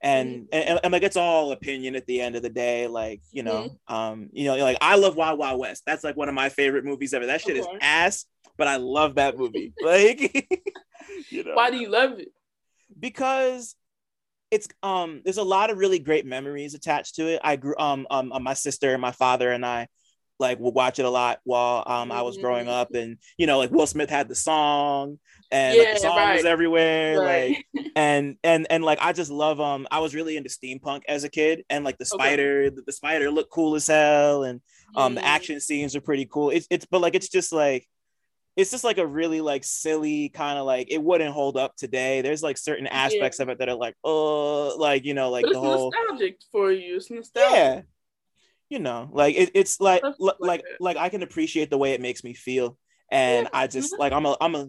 and, 0.01 0.43
mm-hmm. 0.43 0.47
and, 0.53 0.81
and 0.85 0.93
like 0.93 1.03
it's 1.03 1.17
all 1.17 1.53
opinion 1.53 1.97
at 1.97 2.07
the 2.07 2.21
end 2.21 2.37
of 2.37 2.43
the 2.43 2.51
day 2.51 2.87
like 2.87 3.21
you 3.33 3.43
know 3.43 3.71
mm-hmm. 3.89 3.95
um 3.95 4.29
you 4.33 4.45
know 4.45 4.57
like 4.57 4.79
i 4.81 4.97
love 4.97 5.17
wild 5.17 5.39
wild 5.39 5.59
west 5.59 5.83
that's 5.87 6.05
like 6.05 6.17
one 6.17 6.29
of 6.29 6.35
my 6.35 6.49
favorite 6.49 6.85
movies 6.85 7.13
ever 7.15 7.27
that 7.27 7.41
shit 7.41 7.59
okay. 7.59 7.61
is 7.61 7.79
ass 7.81 8.25
but 8.57 8.69
i 8.69 8.77
love 8.77 9.17
that 9.17 9.37
movie 9.37 9.73
like 9.83 10.49
you 11.31 11.45
know 11.45 11.55
why 11.55 11.71
do 11.71 11.77
you 11.77 11.89
love 11.89 12.19
it 12.19 12.29
because 12.99 13.75
it's 14.51 14.69
um 14.83 15.21
there's 15.25 15.37
a 15.37 15.43
lot 15.43 15.71
of 15.71 15.79
really 15.79 15.99
great 15.99 16.25
memories 16.25 16.75
attached 16.75 17.17
to 17.17 17.27
it 17.27 17.41
i 17.43 17.57
grew 17.57 17.75
um 17.79 18.07
um 18.11 18.33
my 18.41 18.55
sister 18.55 18.93
and 18.93 19.03
my 19.03 19.13
father 19.13 19.51
and 19.51 19.67
i 19.67 19.89
like 20.39 20.59
would 20.61 20.75
watch 20.75 20.99
it 20.99 21.05
a 21.05 21.11
lot 21.11 21.41
while 21.45 21.83
um 21.87 22.13
I 22.13 22.23
was 22.23 22.39
growing 22.39 22.67
mm-hmm. 22.67 22.75
up, 22.75 22.95
and 22.95 23.19
you 23.37 23.47
know, 23.47 23.59
like 23.59 23.71
Will 23.71 23.87
Smith 23.87 24.11
had 24.11 24.29
the 24.29 24.35
song, 24.35 25.19
and 25.51 25.77
yeah, 25.77 25.83
like, 25.83 25.95
the 25.95 26.01
song 26.01 26.17
right. 26.17 26.37
was 26.37 26.45
everywhere, 26.45 27.21
right. 27.21 27.65
like 27.75 27.87
and 27.97 28.37
and 28.45 28.67
and 28.71 28.85
like 28.85 28.99
I 29.01 29.13
just 29.13 29.31
love 29.31 29.61
um 29.61 29.87
I 29.91 30.01
was 30.01 30.15
really 30.15 30.37
into 30.37 30.51
steampunk 30.51 31.03
as 31.09 31.25
a 31.25 31.29
kid, 31.29 31.65
and 31.71 31.85
like 31.85 31.99
the 31.99 32.05
spider, 32.05 32.65
okay. 32.67 32.75
the, 32.75 32.83
the, 32.83 32.93
spider 32.93 33.31
looked 33.31 33.51
cool 33.51 33.75
as 33.75 33.87
hell, 33.87 34.45
and 34.45 34.61
um 34.95 35.13
mm. 35.13 35.17
the 35.17 35.25
action 35.25 35.61
scenes 35.61 35.97
are 35.97 36.01
pretty 36.01 36.27
cool. 36.27 36.51
It's 36.51 36.67
it's 36.71 36.87
but 36.87 37.01
like 37.01 37.15
it's 37.15 37.29
just 37.29 37.53
like 37.53 37.89
it's 38.57 38.73
just 38.73 38.85
like 38.85 38.99
a 38.99 39.07
really 39.07 39.41
like 39.41 39.63
silly 39.63 40.29
kind 40.31 40.59
of 40.59 40.67
like 40.67 40.89
it 40.91 41.03
wouldn't 41.03 41.33
hold 41.33 41.57
up 41.57 41.77
today. 41.77 42.21
There's 42.21 42.43
like 42.43 42.59
certain 42.59 42.87
aspects 42.87 43.39
yeah. 43.39 43.45
of 43.45 43.49
it 43.51 43.59
that 43.61 43.69
are 43.69 43.77
like 43.77 43.95
oh 44.05 44.75
like 44.77 45.05
you 45.05 45.15
know 45.15 45.31
like 45.31 45.47
the 45.47 45.59
whole 45.59 45.93
nostalgic 45.93 46.41
for 46.53 46.73
you. 46.73 46.97
It's 46.97 47.11
nostalgic. 47.11 47.53
Yeah, 47.53 47.81
you 48.69 48.81
know 48.81 49.09
like 49.13 49.37
it, 49.37 49.51
it's 49.55 49.81
like 49.81 50.03
like 50.19 50.37
like, 50.41 50.65
like 50.81 50.97
I 50.97 51.09
can 51.09 51.23
appreciate 51.23 51.71
the 51.71 51.79
way 51.79 51.93
it 51.93 52.03
makes 52.03 52.23
me 52.23 52.35
feel, 52.35 52.77
and 53.11 53.45
yeah. 53.45 53.59
I 53.59 53.67
just 53.67 53.99
like 53.99 54.13
I'm 54.13 54.27
a 54.27 54.37
I'm 54.41 54.55
a 54.55 54.69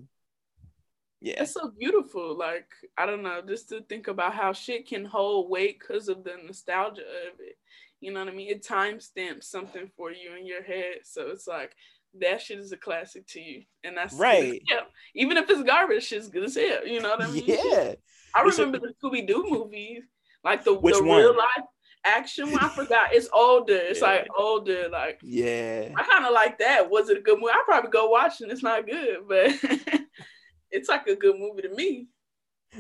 yeah 1.22 1.42
it's 1.42 1.54
so 1.54 1.72
beautiful 1.78 2.38
like 2.38 2.68
i 2.98 3.06
don't 3.06 3.24
know 3.24 3.42
just 3.48 3.70
to 3.70 3.82
think 3.84 4.08
about 4.08 4.34
how 4.34 4.54
shit 4.54 4.88
can 4.88 5.04
hold 5.04 5.50
weight 5.50 5.78
because 5.80 6.08
of 6.08 6.24
the 6.24 6.34
nostalgia 6.46 7.02
of 7.02 7.40
it 7.40 7.58
you 8.00 8.12
know 8.12 8.20
what 8.20 8.30
i 8.30 8.36
mean 8.36 8.50
it 8.50 8.64
timestamps 8.64 9.44
something 9.44 9.90
for 9.98 10.12
you 10.12 10.36
in 10.38 10.46
your 10.46 10.64
head 10.64 10.96
so 11.04 11.28
it's 11.28 11.48
like 11.48 11.76
that 12.20 12.42
shit 12.42 12.58
is 12.58 12.72
a 12.72 12.78
classic 12.78 13.28
to 13.28 13.40
you 13.40 13.64
and 13.84 13.98
that's 13.98 14.16
right 14.16 14.62
yeah 14.68 14.82
even 15.14 15.38
if 15.38 15.50
it's 15.50 15.64
garbage 15.64 16.04
shit's 16.04 16.30
good 16.30 16.44
as 16.44 16.56
hell 16.56 16.88
you 16.88 17.02
know 17.02 17.10
what 17.10 17.24
i 17.24 17.28
mean 17.32 17.44
yeah 17.46 17.94
i 18.34 18.42
remember 18.42 18.78
a, 18.78 18.82
the 18.82 18.94
scooby-doo 19.04 19.46
movies 19.50 20.04
like 20.44 20.64
the, 20.64 20.74
the 20.74 21.02
real 21.04 21.36
life 21.38 21.66
action 22.06 22.52
one. 22.52 22.64
I 22.64 22.70
forgot. 22.76 23.14
It's 23.14 23.30
older. 23.34 23.76
It's 23.76 24.02
yeah. 24.02 24.08
like 24.08 24.28
older. 24.38 24.90
Like 24.90 25.20
yeah. 25.22 25.90
I 25.96 26.04
kind 26.04 26.26
of 26.26 26.34
like 26.34 26.60
that. 26.60 26.90
Was 26.90 27.10
it 27.10 27.18
a 27.18 27.22
good 27.22 27.40
movie? 27.40 27.52
I 27.52 27.62
probably 27.66 27.92
go 27.92 28.10
watch 28.10 28.42
it. 28.42 28.52
It's 28.52 28.64
not 28.64 28.88
good, 28.88 29.20
but 29.28 29.52
it's 30.72 30.90
like 30.90 31.08
a 31.08 31.16
good 31.16 31.40
movie 31.40 31.64
to 31.64 31.70
me. 31.70 32.08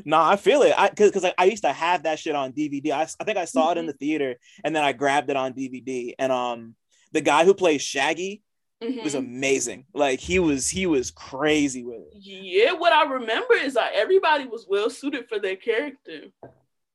No, 0.06 0.21
I 0.21 0.36
feel 0.36 0.62
it. 0.62 0.73
I 0.78 0.89
because 0.89 1.23
like 1.23 1.34
I 1.38 1.45
used 1.45 1.63
to 1.63 1.73
have 1.73 2.04
that 2.04 2.19
shit 2.19 2.36
on 2.36 2.54
DVD. 2.54 2.91
I, 2.91 3.08
I 3.19 3.23
think 3.23 3.38
I 3.38 3.45
saw 3.45 3.69
mm-hmm. 3.69 3.69
it 3.69 3.80
in 3.80 3.86
mm-hmm. 3.86 3.88
the 3.88 3.97
theater 3.97 4.36
and 4.63 4.75
then 4.75 4.84
I 4.84 4.93
grabbed 4.93 5.30
it 5.30 5.36
on 5.36 5.54
DVD. 5.54 6.13
And 6.19 6.32
um 6.32 6.75
the 7.12 7.21
guy 7.21 7.43
who 7.43 7.54
plays 7.54 7.82
Shaggy 7.82 8.43
mm-hmm. 8.84 9.04
was 9.04 9.15
amazing. 9.15 9.86
Like 9.93 10.19
he 10.19 10.39
was 10.39 10.69
he 10.69 10.86
was 10.86 11.12
crazy 11.12 11.84
with 11.84 12.02
it. 12.02 12.13
Yeah, 12.19 12.73
what 12.73 12.93
I 12.93 13.12
remember 13.13 13.56
is 13.56 13.73
that 13.73 13.93
everybody 13.95 14.45
was 14.45 14.67
well 14.69 14.89
suited 14.89 15.28
for 15.28 15.39
their 15.39 15.56
character. 15.56 16.25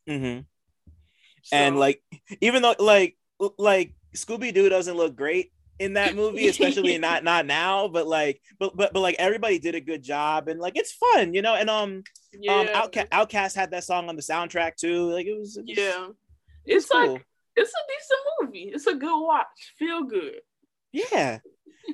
Mm-hmm. 0.09 0.40
So. 1.42 1.57
And 1.57 1.78
like 1.78 2.02
even 2.40 2.62
though 2.62 2.76
like 2.78 3.16
like 3.59 3.94
Scooby 4.14 4.54
Doo 4.54 4.68
doesn't 4.68 4.96
look 4.96 5.16
great 5.16 5.52
in 5.78 5.94
that 5.94 6.14
movie, 6.14 6.48
especially 6.48 6.98
not 6.98 7.24
not 7.24 7.46
now, 7.46 7.88
but 7.88 8.06
like 8.06 8.40
but 8.58 8.76
but 8.76 8.92
but 8.92 9.00
like 9.00 9.16
everybody 9.18 9.58
did 9.58 9.74
a 9.74 9.80
good 9.80 10.02
job 10.02 10.48
and 10.48 10.60
like 10.60 10.76
it's 10.76 10.92
fun, 10.92 11.34
you 11.34 11.42
know. 11.42 11.54
And 11.54 11.70
um, 11.70 11.82
um 11.82 12.04
yeah. 12.32 12.60
um 12.60 12.66
OutKast, 12.68 13.08
OutKast 13.08 13.54
had 13.54 13.70
that 13.72 13.84
song 13.84 14.08
on 14.08 14.16
the 14.16 14.22
soundtrack 14.22 14.76
too. 14.76 15.10
Like 15.10 15.26
it 15.26 15.38
was, 15.38 15.56
it 15.56 15.66
was 15.66 15.76
yeah, 15.76 16.06
it's, 16.64 16.84
it's 16.87 16.90
like 16.92 17.06
cool. 17.06 17.20
it's 17.56 17.72
a 17.72 17.82
decent 17.88 18.20
movie. 18.40 18.72
It's 18.74 18.87
a 18.87 18.94
good 18.94 19.20
watch. 19.20 19.74
Feel 19.78 20.04
good. 20.04 20.40
Yeah. 20.92 21.40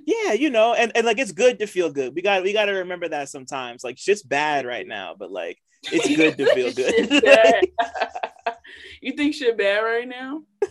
yeah, 0.06 0.34
you 0.34 0.50
know, 0.50 0.74
and, 0.74 0.92
and 0.94 1.04
like 1.04 1.18
it's 1.18 1.32
good 1.32 1.58
to 1.58 1.66
feel 1.66 1.90
good. 1.90 2.14
We 2.14 2.22
got 2.22 2.42
we 2.42 2.52
got 2.52 2.66
to 2.66 2.72
remember 2.72 3.08
that 3.08 3.28
sometimes. 3.28 3.82
Like 3.82 3.98
shit's 3.98 4.22
bad 4.22 4.66
right 4.66 4.86
now, 4.86 5.16
but 5.18 5.32
like 5.32 5.58
it's 5.84 6.08
good 6.16 6.36
to 6.38 6.46
feel 6.54 6.72
good. 6.72 7.10
you 9.00 9.12
think 9.12 9.34
shit 9.34 9.56
bad 9.56 9.80
right 9.80 10.08
now? 10.08 10.42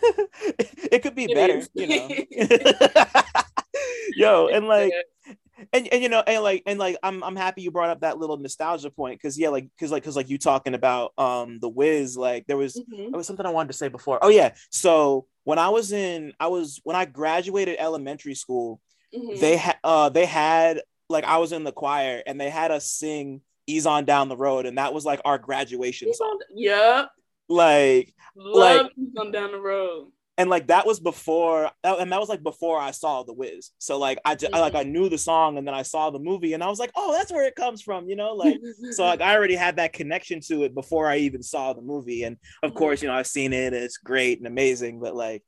it 0.91 1.01
could 1.01 1.15
be 1.15 1.25
it 1.25 1.35
better, 1.35 1.57
is. 1.57 1.69
you 1.73 1.87
know. 1.87 2.09
Yo, 4.15 4.47
and 4.47 4.67
like 4.67 4.91
and, 5.73 5.87
and 5.91 6.01
you 6.01 6.09
know 6.09 6.23
and 6.25 6.43
like 6.43 6.63
and 6.65 6.79
like 6.79 6.97
I'm 7.03 7.23
I'm 7.23 7.35
happy 7.35 7.61
you 7.61 7.71
brought 7.71 7.89
up 7.89 8.01
that 8.01 8.17
little 8.17 8.37
nostalgia 8.37 8.89
point 8.89 9.19
because 9.19 9.37
yeah 9.37 9.49
like 9.49 9.67
because 9.75 9.91
like 9.91 10.03
because 10.03 10.15
like 10.15 10.29
you 10.29 10.37
talking 10.37 10.73
about 10.73 11.13
um 11.17 11.59
the 11.59 11.69
Wiz 11.69 12.17
like 12.17 12.45
there 12.47 12.57
was 12.57 12.75
Mhm. 12.75 13.11
there 13.11 13.17
was 13.17 13.27
something 13.27 13.45
I 13.45 13.51
wanted 13.51 13.67
to 13.71 13.77
say 13.77 13.87
before 13.87 14.19
oh 14.21 14.29
yeah 14.29 14.53
so 14.71 15.27
when 15.43 15.59
I 15.59 15.69
was 15.69 15.91
in 15.91 16.33
I 16.39 16.47
was 16.47 16.79
when 16.83 16.95
I 16.95 17.05
graduated 17.05 17.77
elementary 17.79 18.35
school 18.35 18.79
Mhm. 19.15 19.39
they 19.39 19.57
had 19.57 19.77
uh 19.83 20.09
they 20.09 20.25
had 20.25 20.81
like 21.09 21.23
I 21.25 21.37
was 21.37 21.51
in 21.51 21.63
the 21.63 21.71
choir 21.71 22.23
and 22.25 22.39
they 22.39 22.49
had 22.49 22.71
us 22.71 22.89
sing 22.89 23.41
"Ease 23.69 23.85
on 23.85 24.05
Down 24.05 24.29
the 24.29 24.37
Road" 24.37 24.65
and 24.65 24.77
that 24.77 24.93
was 24.93 25.05
like 25.05 25.21
our 25.25 25.37
graduation 25.37 26.13
song 26.13 26.39
Yep. 26.55 27.09
like 27.49 28.13
Love 28.35 28.87
like, 29.15 29.31
down 29.33 29.51
the 29.51 29.59
road. 29.59 30.11
and 30.37 30.49
like 30.49 30.67
that 30.67 30.85
was 30.85 30.99
before 30.99 31.69
and 31.83 32.11
that 32.11 32.19
was 32.19 32.29
like 32.29 32.43
before 32.43 32.79
I 32.79 32.91
saw 32.91 33.23
the 33.23 33.33
Wiz 33.33 33.71
so 33.79 33.97
like 33.97 34.19
I, 34.23 34.35
just, 34.35 34.53
I 34.53 34.59
like 34.59 34.75
I 34.75 34.83
knew 34.83 35.09
the 35.09 35.17
song 35.17 35.57
and 35.57 35.67
then 35.67 35.73
I 35.73 35.81
saw 35.81 36.09
the 36.09 36.19
movie 36.19 36.53
and 36.53 36.63
I 36.63 36.67
was 36.69 36.79
like 36.79 36.91
oh 36.95 37.11
that's 37.17 37.31
where 37.31 37.45
it 37.45 37.55
comes 37.55 37.81
from 37.81 38.07
you 38.07 38.15
know 38.15 38.33
like 38.33 38.57
so 38.91 39.03
like 39.03 39.19
I 39.21 39.35
already 39.35 39.55
had 39.55 39.75
that 39.77 39.93
connection 39.93 40.39
to 40.47 40.63
it 40.63 40.73
before 40.75 41.07
I 41.07 41.17
even 41.17 41.43
saw 41.43 41.73
the 41.73 41.81
movie 41.81 42.23
and 42.23 42.37
of 42.63 42.71
Mhm. 42.71 42.75
course 42.75 43.01
you 43.01 43.07
know 43.09 43.15
I've 43.15 43.27
seen 43.27 43.51
it 43.51 43.73
and 43.73 43.83
it's 43.83 43.97
great 43.97 44.37
and 44.37 44.47
amazing 44.47 44.99
but 45.01 45.15
like 45.15 45.43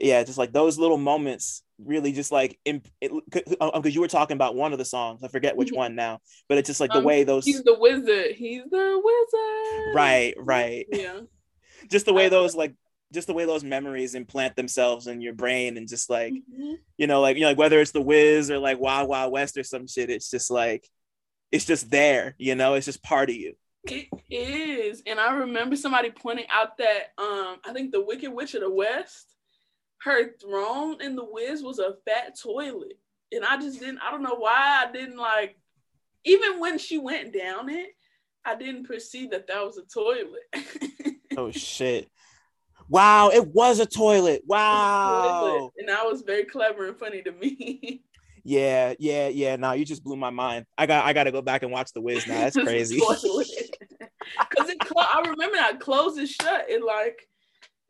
yeah 0.00 0.22
just 0.22 0.38
like 0.38 0.52
those 0.52 0.78
little 0.78 0.98
moments 0.98 1.62
really 1.84 2.12
just 2.12 2.32
like 2.32 2.58
because 2.64 3.94
you 3.94 4.00
were 4.00 4.08
talking 4.08 4.34
about 4.36 4.54
one 4.54 4.72
of 4.72 4.78
the 4.78 4.84
songs 4.84 5.22
I 5.22 5.28
forget 5.28 5.56
which 5.56 5.70
Mhm. 5.72 5.76
one 5.76 5.94
now 5.94 6.20
but 6.48 6.58
it's 6.58 6.66
just 6.68 6.80
like 6.80 6.90
the 6.92 6.98
Um, 6.98 7.04
way 7.04 7.24
those 7.24 7.44
He's 7.44 7.62
the 7.62 7.78
wizard. 7.78 8.32
He's 8.36 8.62
the 8.70 9.00
wizard. 9.02 9.94
right 9.94 10.34
right 10.38 10.86
Yeah. 10.92 11.20
just 11.90 12.06
the 12.06 12.12
way 12.12 12.26
I- 12.26 12.30
those 12.30 12.54
like 12.56 12.74
just 13.12 13.26
the 13.26 13.32
way 13.34 13.46
those 13.46 13.64
memories 13.64 14.14
implant 14.14 14.54
themselves 14.54 15.06
in 15.06 15.20
your 15.22 15.32
brain 15.32 15.76
and 15.78 15.88
just 15.88 16.10
like 16.10 16.32
Mhm. 16.34 16.76
you 16.96 17.06
know 17.06 17.20
like 17.20 17.36
you 17.36 17.42
know 17.42 17.48
like 17.48 17.58
whether 17.58 17.80
it's 17.80 17.92
the 17.92 18.02
Wiz 18.02 18.50
or 18.50 18.58
like 18.58 18.78
Wild 18.78 19.08
Wild 19.08 19.32
West 19.32 19.56
or 19.56 19.64
some 19.64 19.86
shit 19.86 20.10
it's 20.10 20.30
just 20.30 20.50
like 20.50 20.86
it's 21.52 21.64
just 21.64 21.90
there 21.90 22.34
you 22.38 22.54
know 22.54 22.74
it's 22.74 22.86
just 22.86 23.02
part 23.02 23.30
of 23.30 23.36
you 23.36 23.54
It 23.86 24.08
is. 24.28 25.02
And 25.06 25.18
I 25.18 25.32
remember 25.36 25.74
somebody 25.76 26.10
pointing 26.10 26.44
out 26.50 26.76
that 26.78 27.12
um 27.16 27.56
I 27.64 27.72
think 27.72 27.92
the 27.92 28.04
Wicked 28.04 28.30
Witch 28.30 28.54
of 28.54 28.60
the 28.60 28.68
West, 28.70 29.26
her 30.02 30.32
throne 30.40 31.00
in 31.02 31.16
the 31.16 31.24
Wiz 31.24 31.62
was 31.62 31.78
a 31.78 31.96
fat 32.06 32.38
toilet. 32.40 32.98
And 33.32 33.44
I 33.44 33.58
just 33.58 33.80
didn't 33.80 33.98
I 33.98 34.10
don't 34.10 34.22
know 34.22 34.36
why 34.36 34.84
I 34.86 34.92
didn't 34.92 35.18
like 35.18 35.58
even 36.24 36.60
when 36.60 36.78
she 36.78 36.98
went 36.98 37.32
down 37.32 37.68
it, 37.68 37.90
I 38.44 38.54
didn't 38.54 38.86
perceive 38.86 39.30
that 39.30 39.46
that 39.48 39.64
was 39.64 39.78
a 39.78 39.82
toilet. 39.82 41.16
oh 41.36 41.50
shit 41.50 42.08
wow 42.88 43.28
it 43.28 43.46
was 43.48 43.80
a 43.80 43.86
toilet 43.86 44.42
wow 44.46 45.42
Toilet. 45.42 45.72
And 45.76 45.88
that 45.88 46.04
was 46.06 46.22
very 46.22 46.44
clever 46.44 46.86
and 46.86 46.96
funny 46.96 47.22
to 47.22 47.32
me. 47.32 48.02
yeah 48.44 48.94
yeah 48.98 49.28
yeah 49.28 49.56
no 49.56 49.72
you 49.72 49.84
just 49.84 50.02
blew 50.02 50.16
my 50.16 50.30
mind 50.30 50.64
I 50.78 50.86
got 50.86 51.04
I 51.04 51.12
got 51.12 51.24
to 51.24 51.32
go 51.32 51.42
back 51.42 51.62
and 51.62 51.70
watch 51.70 51.92
the 51.92 52.00
Wiz 52.00 52.26
now 52.26 52.38
that's 52.40 52.56
crazy 52.64 52.98
Because 54.38 54.70
it, 54.70 54.78
clo- 54.80 55.02
I 55.02 55.20
remember 55.20 55.56
that 55.56 55.80
closes 55.80 56.30
shut. 56.30 56.66
It 56.68 56.84
like, 56.84 57.28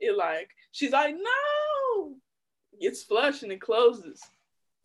it 0.01 0.16
like, 0.16 0.51
she's 0.72 0.92
like, 0.92 1.14
no, 1.16 2.14
gets 2.81 3.02
flushed 3.02 3.42
and 3.42 3.52
it 3.52 3.61
closes. 3.61 4.20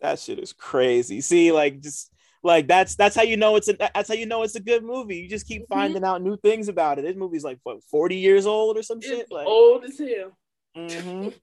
that 0.01 0.19
shit 0.19 0.39
is 0.39 0.51
crazy 0.53 1.21
see 1.21 1.51
like 1.51 1.79
just 1.79 2.11
like 2.43 2.67
that's 2.67 2.95
that's 2.95 3.15
how 3.15 3.21
you 3.21 3.37
know 3.37 3.55
it's 3.55 3.69
a 3.69 3.73
that's 3.73 4.09
how 4.09 4.15
you 4.15 4.25
know 4.25 4.43
it's 4.43 4.55
a 4.55 4.59
good 4.59 4.83
movie 4.83 5.17
you 5.17 5.29
just 5.29 5.47
keep 5.47 5.61
Mhm. 5.63 5.67
finding 5.69 6.03
out 6.03 6.21
new 6.21 6.35
things 6.37 6.67
about 6.67 6.99
it 6.99 7.03
this 7.03 7.15
movie's 7.15 7.43
like 7.45 7.59
what 7.63 7.81
40 7.83 8.17
years 8.17 8.45
old 8.45 8.77
or 8.77 8.83
some 8.83 8.99
shit 8.99 9.31
like 9.31 9.47
old 9.47 9.85
as 9.85 9.97
hell. 9.99 10.37
Mhm. 10.75 11.33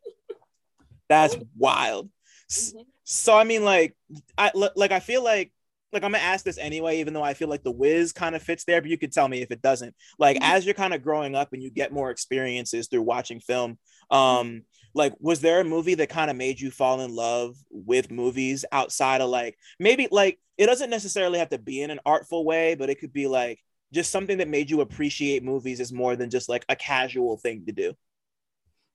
That's 1.09 1.37
wild. 1.57 2.11
Mhm. 2.51 2.85
So 3.05 3.37
I 3.37 3.45
mean, 3.45 3.65
like, 3.65 3.97
I 4.39 4.51
like 4.55 4.93
I 4.93 5.01
feel 5.01 5.25
like 5.25 5.53
like 5.93 6.05
I'm 6.05 6.13
gonna 6.13 6.23
ask 6.23 6.45
this 6.45 6.59
anyway, 6.59 7.01
even 7.01 7.15
though 7.15 7.23
I 7.23 7.35
feel 7.35 7.49
like 7.49 7.63
the 7.65 7.71
Wiz 7.71 8.13
kind 8.13 8.35
of 8.37 8.43
fits 8.43 8.65
there, 8.65 8.81
but 8.81 8.91
you 8.91 8.99
could 8.99 9.13
tell 9.13 9.29
me 9.29 9.43
if 9.43 9.51
it 9.51 9.63
doesn't. 9.63 9.95
Like, 10.19 10.37
Mhm. 10.39 10.43
as 10.43 10.65
you're 10.65 10.75
kind 10.75 10.95
of 10.95 11.03
growing 11.03 11.35
up 11.35 11.53
and 11.53 11.63
you 11.63 11.71
get 11.71 11.93
more 11.93 12.11
experiences 12.11 12.89
through 12.89 13.03
watching 13.03 13.41
film, 13.41 13.79
um, 14.11 14.63
like, 14.95 15.15
was 15.21 15.41
there 15.41 15.61
a 15.61 15.65
movie 15.65 15.95
that 15.95 16.09
kind 16.09 16.31
of 16.31 16.37
made 16.37 16.61
you 16.61 16.71
fall 16.71 17.01
in 17.01 17.15
love 17.15 17.57
with 17.71 18.11
movies 18.11 18.65
outside 18.73 19.21
of 19.21 19.31
like 19.31 19.57
maybe 19.79 20.09
like 20.11 20.39
it 20.59 20.67
doesn't 20.67 20.91
necessarily 20.91 21.39
have 21.39 21.49
to 21.51 21.59
be 21.59 21.83
in 21.83 21.91
an 21.91 22.01
artful 22.05 22.45
way, 22.45 22.75
but 22.75 22.91
it 22.91 23.01
could 23.01 23.13
be 23.13 23.27
like 23.27 23.61
just 23.93 24.11
something 24.13 24.39
that 24.39 24.49
made 24.49 24.71
you 24.71 24.81
appreciate 24.83 25.43
movies 25.43 25.81
as 25.81 25.93
more 25.93 26.15
than 26.17 26.31
just 26.31 26.49
like 26.49 26.65
a 26.69 26.77
casual 26.77 27.37
thing 27.39 27.65
to 27.67 27.73
do. 27.73 27.95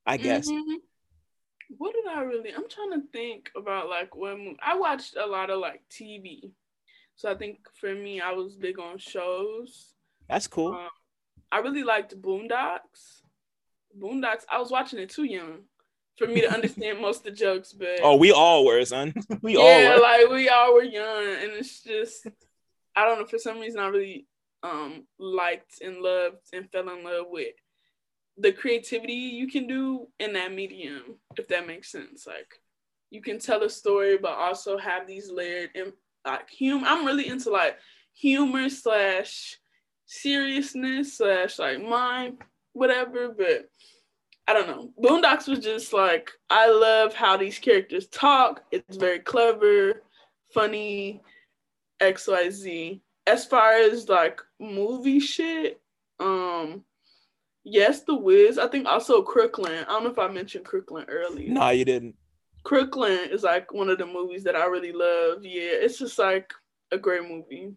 I 0.06 0.18
guess. 0.18 0.48
Mhm. 0.48 0.78
What 1.78 1.94
did 1.94 2.06
I 2.06 2.22
really? 2.22 2.54
I'm 2.54 2.70
trying 2.70 2.92
to 2.92 3.08
think 3.12 3.50
about 3.56 3.90
like 3.90 4.16
when 4.16 4.56
I 4.62 4.78
watched 4.78 5.16
a 5.16 5.26
lot 5.26 5.50
of 5.50 5.60
like 5.60 5.82
TV. 5.90 6.52
So 7.16 7.32
I 7.32 7.36
think 7.36 7.60
for 7.80 7.94
me, 7.94 8.20
I 8.22 8.32
was 8.32 8.56
big 8.56 8.80
on 8.80 8.98
shows. 8.98 9.94
That's 10.28 10.48
cool. 10.48 10.74
Um, 10.74 10.90
I 11.52 11.60
really 11.60 11.84
liked 11.84 12.20
Boondocks. 12.22 13.22
Boondocks. 13.98 14.44
I 14.52 14.60
was 14.60 14.72
watching 14.72 15.00
it 15.00 15.10
too 15.10 15.24
young 15.24 15.60
for 16.18 16.28
me 16.28 16.42
to 16.42 16.52
understand 16.54 17.00
most 17.02 17.20
of 17.20 17.24
the 17.26 17.32
jokes, 17.32 17.74
but 17.74 18.00
Oh, 18.02 18.16
we 18.18 18.32
all 18.32 18.66
were, 18.66 18.84
son. 18.86 19.14
we 19.42 19.56
all 19.56 19.64
yeah, 19.66 19.96
were. 19.96 20.02
like 20.02 20.30
we 20.30 20.50
all 20.50 20.74
were 20.74 20.84
young, 20.84 21.26
and 21.42 21.52
it's 21.54 21.82
just 21.84 22.28
I 22.96 23.06
don't 23.06 23.20
know. 23.20 23.26
For 23.26 23.38
some 23.40 23.60
reason, 23.60 23.80
I 23.80 23.88
really 23.88 24.28
um 24.64 25.06
liked 25.20 25.82
and 25.82 25.98
loved 26.02 26.38
and 26.52 26.70
fell 26.72 26.90
in 26.90 27.04
love 27.04 27.28
with 27.30 27.54
the 28.38 28.52
creativity 28.52 29.14
you 29.14 29.48
can 29.48 29.68
do 29.68 30.08
in 30.20 30.34
that 30.34 30.52
medium, 30.52 31.04
if 31.38 31.48
that 31.48 31.68
makes 31.68 31.92
sense. 31.92 32.28
Like 32.28 32.60
you 33.10 33.22
can 33.22 33.40
tell 33.40 33.64
a 33.64 33.70
story, 33.70 34.18
but 34.18 34.34
also 34.38 34.78
have 34.78 35.08
these 35.08 35.32
layered 35.32 35.70
and 35.76 35.94
like 36.26 36.50
humor. 36.50 36.88
I'm 36.88 37.06
really 37.06 37.28
into 37.28 37.50
like 37.50 37.78
humor 38.14 38.70
slash 38.70 39.58
seriousness 40.06 41.18
slash 41.18 41.60
like 41.60 41.82
mind 41.82 42.38
whatever, 42.74 43.30
but. 43.30 43.70
I 44.48 44.54
don't 44.54 44.68
know. 44.68 44.92
Boondocks 45.02 45.48
was 45.48 45.58
just 45.58 45.92
like 45.92 46.32
I 46.52 46.70
love 46.70 47.16
how 47.16 47.36
these 47.36 47.58
characters 47.58 48.06
talk. 48.10 48.62
It's 48.72 48.96
very 48.96 49.18
clever, 49.18 50.04
funny, 50.54 51.24
XYZ. 52.00 53.02
As 53.26 53.46
far 53.46 53.74
as 53.74 54.08
like 54.08 54.40
movie 54.60 55.20
shit, 55.20 55.82
um 56.20 56.84
yes, 57.64 58.02
The 58.02 58.16
Wiz. 58.16 58.60
I 58.60 58.68
think 58.68 58.86
also 58.86 59.22
Crooklyn. 59.24 59.84
I 59.86 59.92
don't 59.92 60.04
know 60.04 60.12
if 60.12 60.20
I 60.20 60.28
mentioned 60.28 60.66
Crooklyn 60.66 61.06
earlier. 61.10 61.52
No, 61.52 61.70
you 61.72 61.86
didn't. 61.86 62.16
Crooklyn 62.66 63.30
is 63.32 63.44
like 63.44 63.72
one 63.72 63.90
of 63.90 63.98
the 64.00 64.06
movies 64.08 64.44
that 64.44 64.56
I 64.56 64.66
really 64.66 64.92
love. 64.92 65.44
Yeah, 65.46 65.70
it's 65.86 66.00
just 66.00 66.20
like 66.20 66.52
a 66.92 66.98
great 66.98 67.24
movie. 67.30 67.74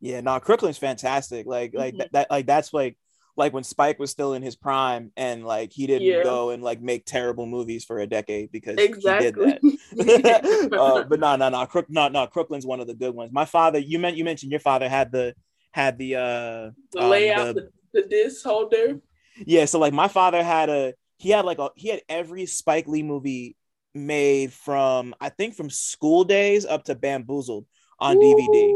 Yeah, 0.00 0.20
no, 0.20 0.40
Crooklyn's 0.40 0.78
fantastic. 0.78 1.46
Like, 1.46 1.74
like 1.74 1.94
Mhm. 1.94 1.98
that, 1.98 2.12
that, 2.12 2.30
like 2.30 2.46
that's 2.46 2.72
like, 2.72 2.98
like 3.36 3.52
when 3.52 3.62
Spike 3.64 3.98
was 3.98 4.10
still 4.10 4.34
in 4.34 4.42
his 4.42 4.56
prime, 4.56 5.12
and 5.16 5.44
like 5.46 5.72
he 5.72 5.86
didn't 5.86 6.08
Yeah. 6.08 6.22
go 6.24 6.50
and 6.50 6.62
like 6.62 6.82
make 6.82 7.04
terrible 7.04 7.46
movies 7.46 7.84
for 7.84 7.98
a 8.00 8.06
decade 8.06 8.50
because 8.50 8.76
Exactly. 8.78 9.58
he 9.94 10.04
did 10.04 10.22
that. 10.24 10.72
uh, 10.78 11.04
but 11.04 11.20
no, 11.20 11.36
no, 11.36 11.48
no, 11.50 11.64
Crook, 11.66 11.86
no, 11.88 12.08
no, 12.08 12.26
Crooklyn's 12.26 12.66
one 12.66 12.80
of 12.80 12.86
the 12.86 12.94
good 12.94 13.14
ones. 13.14 13.32
My 13.32 13.44
father, 13.44 13.78
you 13.78 13.98
meant 13.98 14.16
you 14.16 14.24
mentioned 14.24 14.50
your 14.50 14.60
father 14.60 14.88
had 14.88 15.12
the 15.12 15.34
had 15.70 15.98
the 15.98 16.16
uh 16.16 16.70
the 16.92 17.02
um, 17.02 17.10
layout, 17.10 17.54
the- 17.54 17.70
the, 17.94 18.02
the 18.02 18.08
disc 18.08 18.44
holder. 18.44 19.00
yeah. 19.46 19.66
So 19.66 19.78
like 19.78 19.92
my 19.92 20.08
father 20.08 20.42
had 20.42 20.68
a 20.68 20.94
he 21.18 21.30
had 21.30 21.44
like 21.44 21.58
a 21.58 21.70
he 21.76 21.88
had 21.88 22.02
every 22.08 22.46
Spike 22.46 22.88
Lee 22.88 23.02
movie 23.02 23.56
made 23.94 24.52
from 24.52 25.14
I 25.20 25.28
think 25.28 25.54
from 25.54 25.70
School 25.70 26.24
Daze 26.24 26.64
up 26.64 26.84
to 26.84 26.94
Bamboozled 26.94 27.66
on 27.98 28.16
DVD. 28.16 28.72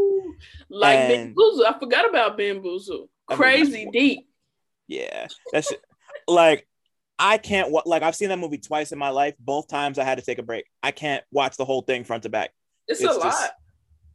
Like 0.69 0.99
And- 0.99 1.35
Bamboozle. 1.35 1.67
I 1.67 1.79
forgot 1.79 2.09
about 2.09 2.37
Bamboozle. 2.37 3.09
I 3.29 3.33
mean, 3.33 3.39
Crazy 3.39 3.89
deep. 3.93 4.29
Yeah, 4.87 5.27
that's 5.53 5.73
like 6.29 6.69
I 7.19 7.39
can't 7.39 7.71
wa- 7.71 7.83
like 7.87 8.03
I've 8.03 8.15
seen 8.15 8.29
that 8.29 8.39
movie 8.39 8.59
twice 8.59 8.93
in 8.93 8.99
my 8.99 9.09
life. 9.09 9.35
Both 9.39 9.69
times 9.69 9.99
I 9.99 10.05
had 10.05 10.19
to 10.19 10.25
take 10.25 10.39
a 10.39 10.43
break. 10.43 10.67
I 10.83 10.91
can't 10.91 11.25
watch 11.33 11.57
the 11.57 11.65
whole 11.65 11.81
thing 11.83 12.05
front 12.05 12.23
to 12.25 12.29
back. 12.29 12.53
It's, 12.87 13.01
It's 13.01 13.11
a 13.17 13.19
just- 13.21 13.41
lot. 13.43 13.51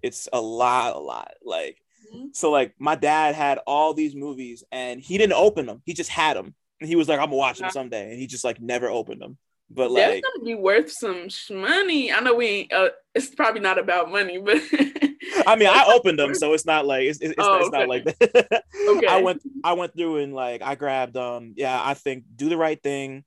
It's 0.02 0.28
a 0.34 0.40
lot, 0.42 0.96
a 0.96 1.00
lot. 1.00 1.34
Like 1.44 1.78
Mhm. 2.14 2.36
so, 2.36 2.52
like 2.52 2.74
my 2.80 2.96
dad 2.96 3.36
had 3.36 3.58
all 3.68 3.94
these 3.94 4.16
movies 4.16 4.64
and 4.72 5.02
he 5.02 5.18
didn't 5.18 5.34
open 5.34 5.66
them. 5.66 5.82
He 5.86 5.94
just 5.94 6.10
had 6.10 6.38
them, 6.38 6.56
and 6.80 6.88
he 6.88 6.96
was 6.96 7.08
like, 7.10 7.20
"I'm 7.20 7.26
gonna 7.26 7.36
watch 7.38 7.60
them 7.60 7.70
someday," 7.72 8.10
and 8.12 8.20
he 8.20 8.28
just 8.28 8.44
like 8.46 8.60
never 8.62 8.88
opened 8.90 9.22
them. 9.22 9.38
But 9.74 9.94
That's 9.94 10.16
like, 10.16 10.24
gonna 10.24 10.44
be 10.46 10.56
worth 10.56 10.92
some 10.92 11.30
sh- 11.30 11.50
money. 11.52 12.12
I 12.12 12.20
know 12.20 12.36
we 12.36 12.46
ain't. 12.48 12.74
Uh, 12.74 12.90
it's 13.16 13.34
probably 13.34 13.62
not 13.62 13.78
about 13.78 14.12
money, 14.12 14.38
but 14.38 14.58
I 15.48 15.56
mean, 15.56 15.70
I 15.70 15.86
opened 15.96 16.20
them, 16.20 16.34
so 16.36 16.54
it's 16.54 16.66
not 16.66 16.86
like 16.86 17.04
it's 17.04 17.20
it's, 17.20 17.36
Oh, 17.38 17.60
it's 17.60 17.72
not 17.72 17.88
like 17.88 18.04
that. 18.04 18.64
Okay. 18.90 19.08
I 19.08 19.22
went 19.22 19.42
I 19.64 19.74
went 19.74 19.96
through 19.96 20.18
and 20.18 20.34
like 20.34 20.62
I 20.62 20.76
grabbed 20.76 21.16
um 21.16 21.54
yeah 21.56 21.80
I 21.82 21.94
think 21.94 22.26
do 22.36 22.50
the 22.50 22.58
right 22.58 22.82
thing, 22.82 23.24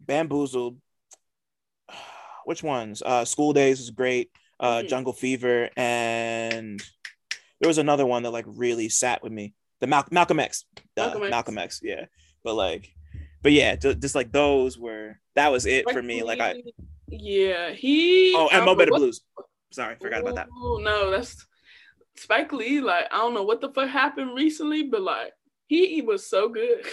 bamboozled. 0.00 0.78
Which 2.44 2.62
ones? 2.62 3.02
Uh, 3.04 3.24
School 3.24 3.52
Daze 3.52 3.80
is 3.80 3.90
great. 3.90 4.30
Uh, 4.60 4.82
Mhm. 4.82 4.88
Jungle 4.88 5.12
Fever 5.12 5.68
and 5.76 6.80
there 7.60 7.68
was 7.68 7.78
another 7.78 8.06
one 8.06 8.22
that 8.22 8.30
like 8.30 8.44
really 8.46 8.88
sat 8.88 9.22
with 9.22 9.32
me. 9.32 9.52
The 9.80 9.86
Mal- 9.86 10.06
Malcolm 10.10 10.40
X. 10.40 10.64
Malcolm 10.96 11.28
Malcolm, 11.28 11.58
X. 11.58 11.76
X. 11.76 11.80
Yeah, 11.82 12.04
but 12.44 12.54
like, 12.54 12.94
but 13.46 13.52
yeah, 13.52 13.76
ju- 13.76 13.94
just 13.94 14.16
like 14.16 14.32
those 14.32 14.76
were 14.76 15.20
that 15.36 15.52
was 15.52 15.66
it 15.66 15.88
for 15.92 16.02
me. 16.02 16.24
Like 16.24 16.40
I 16.40 16.64
yeah, 17.06 17.70
he. 17.70 18.34
oh 18.36 18.48
and 18.50 18.64
Mo 18.64 18.74
Better 18.74 18.90
what- 18.90 18.98
Blues. 18.98 19.20
Sorry, 19.70 19.94
forgot 20.00 20.22
about 20.22 20.34
that. 20.34 20.48
Ooh, 20.48 20.80
no, 20.82 21.12
that's 21.12 21.46
Spike 22.16 22.52
Lee. 22.52 22.80
Like 22.80 23.04
I 23.12 23.18
don't 23.18 23.34
know 23.34 23.44
what 23.44 23.60
the 23.60 23.68
fuck 23.68 23.88
happened 23.88 24.34
recently, 24.34 24.82
but 24.82 25.00
like 25.00 25.32
he, 25.68 25.94
he 25.94 26.02
was 26.02 26.28
so 26.28 26.48
good. 26.48 26.84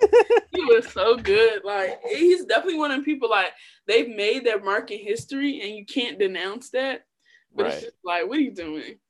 he 0.52 0.64
was 0.64 0.86
so 0.92 1.16
good. 1.16 1.64
Like 1.64 2.00
he's 2.08 2.44
definitely 2.44 2.78
one 2.78 2.92
of 2.92 2.98
the 3.00 3.04
people 3.04 3.28
like 3.28 3.50
they've 3.88 4.08
made 4.14 4.44
their 4.46 4.62
mark 4.62 4.92
in 4.92 5.00
history, 5.00 5.60
and 5.60 5.74
you 5.74 5.84
can't 5.84 6.20
denounce 6.20 6.70
that. 6.70 7.04
But 7.52 7.64
Right. 7.64 7.72
it's 7.74 7.82
just 7.82 7.96
like, 8.04 8.28
what 8.28 8.38
are 8.38 8.42
you 8.42 8.54
doing? 8.54 9.00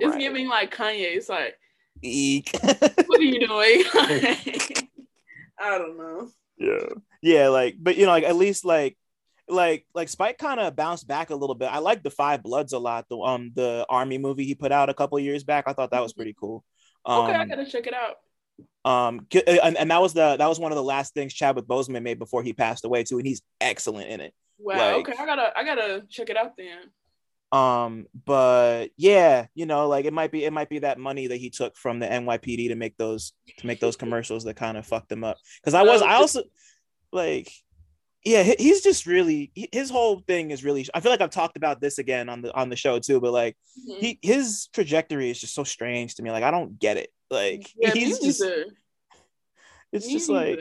It's 0.00 0.16
giving 0.16 0.48
like 0.50 0.70
Kanye. 0.70 1.16
It's 1.16 1.30
like, 1.30 1.56
Eek. 2.02 2.50
what 2.60 3.20
are 3.20 3.22
you 3.22 3.46
doing? 3.48 3.84
I 5.58 5.78
don't 5.78 5.96
know. 5.98 6.28
yeah 6.58 6.86
yeah 7.22 7.48
like 7.48 7.76
but 7.80 7.96
you 7.96 8.04
know 8.06 8.12
like 8.12 8.24
at 8.24 8.36
least 8.36 8.64
like 8.64 8.96
like 9.48 9.86
like 9.94 10.08
spike 10.08 10.38
kind 10.38 10.60
of 10.60 10.74
bounced 10.76 11.06
back 11.06 11.30
a 11.30 11.34
little 11.36 11.54
bit 11.54 11.66
i 11.66 11.78
like 11.78 12.02
the 12.02 12.10
five 12.10 12.42
bloods 12.42 12.72
a 12.72 12.78
lot 12.78 13.06
the 13.10 13.18
um 13.18 13.50
the 13.54 13.84
army 13.90 14.18
movie 14.18 14.44
he 14.44 14.54
put 14.54 14.72
out 14.72 14.88
a 14.88 14.94
couple 14.94 15.18
years 15.18 15.44
back 15.44 15.64
i 15.66 15.72
thought 15.72 15.90
that 15.90 16.02
was 16.02 16.12
pretty 16.12 16.34
cool 16.38 16.64
um 17.04 17.24
okay, 17.24 17.34
I 17.34 17.44
gotta 17.44 17.66
check 17.66 17.86
it 17.86 17.94
out. 17.94 18.16
um 18.90 19.26
and, 19.46 19.76
and 19.76 19.90
that 19.90 20.00
was 20.00 20.14
the 20.14 20.36
that 20.36 20.48
was 20.48 20.58
one 20.58 20.72
of 20.72 20.76
the 20.76 20.82
last 20.82 21.12
things 21.12 21.34
chadwick 21.34 21.66
boseman 21.66 22.02
made 22.02 22.18
before 22.18 22.42
he 22.42 22.52
passed 22.52 22.84
away 22.84 23.02
too 23.04 23.18
and 23.18 23.26
he's 23.26 23.42
excellent 23.60 24.08
in 24.08 24.20
it 24.20 24.32
Wow. 24.58 24.76
like- 24.98 25.08
okay, 25.08 25.18
I 25.20 25.26
gotta 25.26 25.52
I 25.58 25.64
gotta 25.64 26.04
check 26.08 26.30
it 26.30 26.36
out 26.36 26.56
then. 26.56 26.78
Um 27.52 28.06
but 28.24 28.88
yeah 28.96 29.46
you 29.54 29.66
know 29.66 29.86
like 29.88 30.06
it 30.06 30.12
might 30.12 30.32
be 30.32 30.44
it 30.44 30.52
might 30.52 30.68
be 30.68 30.80
that 30.80 30.98
money 30.98 31.26
that 31.28 31.36
he 31.36 31.50
took 31.50 31.76
from 31.76 31.98
the 32.00 32.06
nypd 32.06 32.68
to 32.68 32.74
make 32.74 32.96
those 32.96 33.32
to 33.58 33.66
make 33.66 33.78
those 33.80 33.96
commercials 33.96 34.44
that 34.44 34.54
kind 34.56 34.76
of 34.76 34.86
fucked 34.86 35.12
him 35.12 35.22
up 35.22 35.36
because 35.60 35.74
i 35.74 35.82
was 35.82 36.02
i 36.02 36.14
also 36.14 36.42
like 37.12 37.48
yeah 38.24 38.42
he's 38.42 38.82
just 38.82 39.06
really 39.06 39.52
his 39.72 39.90
whole 39.90 40.18
thing 40.26 40.50
is 40.50 40.64
really 40.64 40.86
i 40.94 41.00
feel 41.00 41.12
like 41.12 41.20
i've 41.20 41.30
talked 41.30 41.56
about 41.56 41.80
this 41.80 41.98
again 41.98 42.28
on 42.28 42.40
the 42.42 42.52
on 42.54 42.70
the 42.70 42.76
show 42.76 42.98
too 42.98 43.20
but 43.20 43.32
like 43.32 43.56
Mhm. 43.88 43.98
he 44.00 44.18
his 44.22 44.68
trajectory 44.72 45.30
is 45.30 45.40
just 45.40 45.54
so 45.54 45.62
strange 45.64 46.14
to 46.16 46.22
me 46.22 46.30
like 46.30 46.42
i 46.44 46.50
don't 46.50 46.78
get 46.78 46.96
it 46.96 47.10
like 47.30 47.70
yeah, 47.76 47.92
he's 47.92 48.18
just 48.18 48.40
neither. 48.40 48.64
it's 49.92 50.06
Me 50.06 50.12
just 50.14 50.28
like 50.28 50.60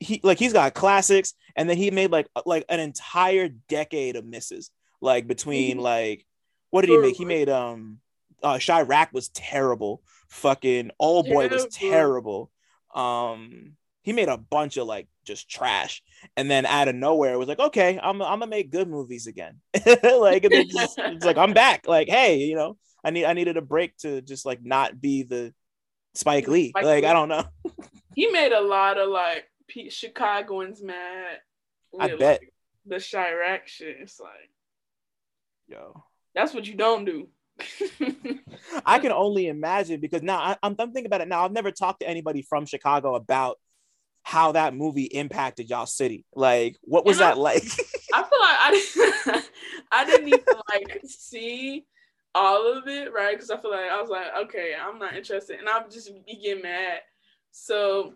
he 0.00 0.20
like 0.22 0.38
he's 0.38 0.52
got 0.52 0.74
classics 0.74 1.32
and 1.56 1.70
then 1.70 1.76
he 1.78 1.90
made 1.90 2.10
like 2.10 2.28
like 2.44 2.64
an 2.68 2.80
entire 2.80 3.48
decade 3.68 4.16
of 4.16 4.26
misses 4.26 4.70
like 5.06 5.26
between 5.26 5.78
Mhm. 5.78 5.82
like 5.82 6.26
what 6.70 6.82
did 6.82 6.90
he 6.90 6.98
make 6.98 7.16
he 7.16 7.24
made 7.24 7.48
um 7.48 8.00
uh 8.42 8.58
Chi-Raq 8.58 9.12
was 9.12 9.28
terrible 9.30 10.02
fucking 10.28 10.90
old 10.98 11.26
boy 11.26 11.48
was 11.48 11.66
Terrible. 11.70 12.50
um 12.94 13.76
he 14.02 14.12
made 14.12 14.28
a 14.28 14.36
bunch 14.36 14.76
of 14.76 14.86
like 14.86 15.08
just 15.24 15.48
trash 15.48 16.02
and 16.36 16.50
then 16.50 16.66
out 16.66 16.88
of 16.88 16.94
nowhere 16.94 17.32
it 17.34 17.38
was 17.38 17.48
like 17.48 17.58
okay 17.58 17.98
i'm, 18.02 18.20
I'm 18.22 18.38
gonna 18.40 18.46
make 18.48 18.70
good 18.70 18.88
movies 18.88 19.26
again 19.26 19.60
like 19.86 20.44
it's, 20.44 20.74
just- 20.74 20.98
it's 20.98 21.24
like 21.24 21.38
i'm 21.38 21.52
back 21.54 21.86
like 21.88 22.08
hey 22.08 22.38
you 22.38 22.54
know 22.56 22.76
i 23.02 23.10
need 23.10 23.24
i 23.24 23.32
needed 23.32 23.56
a 23.56 23.62
break 23.62 23.96
to 23.98 24.20
just 24.22 24.44
like 24.46 24.60
not 24.64 25.00
be 25.00 25.22
the 25.22 25.52
spike 26.14 26.46
lee 26.48 26.70
Spike 26.70 26.84
like 26.84 27.02
Lee. 27.04 27.08
i 27.08 27.12
don't 27.12 27.28
know 27.28 27.44
he 28.14 28.26
made 28.28 28.52
a 28.52 28.60
lot 28.60 28.98
of 28.98 29.08
like 29.08 29.44
Chicagoans 29.90 30.80
mad. 30.82 31.38
I 31.98 32.08
bet. 32.16 32.40
like, 32.40 32.52
the 32.86 32.96
Chi-Raq 32.96 33.66
shit. 33.66 33.96
It's 34.00 34.20
like 34.20 34.48
yo 35.68 36.02
that's 36.36 36.52
what 36.52 36.66
you 36.66 36.74
don't 36.74 37.06
do. 37.06 37.28
I 38.84 38.98
can 38.98 39.10
only 39.10 39.48
imagine 39.48 40.00
because 40.00 40.22
now 40.22 40.38
I, 40.38 40.56
I'm, 40.62 40.76
I'm 40.78 40.92
thinking 40.92 41.06
about 41.06 41.22
it 41.22 41.28
now. 41.28 41.44
I've 41.44 41.52
never 41.52 41.72
talked 41.72 42.00
to 42.00 42.08
anybody 42.08 42.42
from 42.42 42.66
Chicago 42.66 43.14
about 43.14 43.58
how 44.22 44.52
that 44.52 44.74
movie 44.74 45.04
impacted 45.04 45.70
y'all 45.70 45.86
city. 45.86 46.26
Like, 46.34 46.76
what 46.82 47.06
was 47.06 47.18
know- 47.18 47.24
that 47.24 47.38
like? 47.38 47.64
I 48.14 48.22
feel 48.22 48.40
like 48.40 48.58
I 48.60 48.70
didn't, 48.70 49.44
I 49.92 50.04
didn't 50.04 50.28
even 50.28 50.44
like 50.70 51.00
see 51.06 51.86
all 52.34 52.76
of 52.76 52.86
it, 52.86 53.12
right? 53.12 53.34
Because 53.34 53.50
I 53.50 53.56
feel 53.56 53.70
like 53.70 53.90
I 53.90 54.00
was 54.00 54.10
like, 54.10 54.26
okay, 54.44 54.74
I'm 54.78 54.98
not 54.98 55.16
interested, 55.16 55.58
and 55.58 55.68
I'm 55.68 55.90
just 55.90 56.10
be 56.26 56.36
getting 56.36 56.62
mad. 56.62 57.00
So 57.50 58.12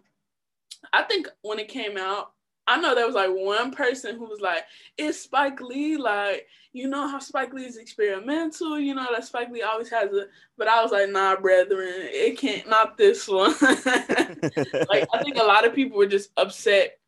I 0.92 1.02
think 1.04 1.26
when 1.42 1.58
it 1.58 1.68
came 1.68 1.96
out, 1.96 2.32
I 2.70 2.80
know 2.80 2.94
there 2.94 3.06
was 3.06 3.16
like 3.16 3.30
one 3.30 3.72
person 3.72 4.16
who 4.16 4.26
was 4.26 4.40
like, 4.40 4.64
"It's 4.96 5.18
Spike 5.18 5.60
Lee, 5.60 5.96
like 5.96 6.46
you 6.72 6.86
know 6.86 7.08
how 7.08 7.18
Spike 7.18 7.52
Lee 7.52 7.64
is 7.64 7.76
experimental, 7.76 8.78
you 8.78 8.94
know 8.94 9.08
that 9.10 9.24
Spike 9.24 9.50
Lee 9.50 9.62
always 9.62 9.90
has 9.90 10.12
a." 10.12 10.26
But 10.56 10.68
I 10.68 10.80
was 10.80 10.92
like, 10.92 11.10
"Nah, 11.10 11.34
brethren, 11.34 11.92
it 11.96 12.38
can't, 12.38 12.68
not 12.68 12.96
this 12.96 13.26
one." 13.26 13.54
like 13.60 15.08
I 15.12 15.22
think 15.24 15.36
a 15.36 15.44
lot 15.44 15.66
of 15.66 15.74
people 15.74 15.98
were 15.98 16.06
just 16.06 16.30
upset 16.36 16.98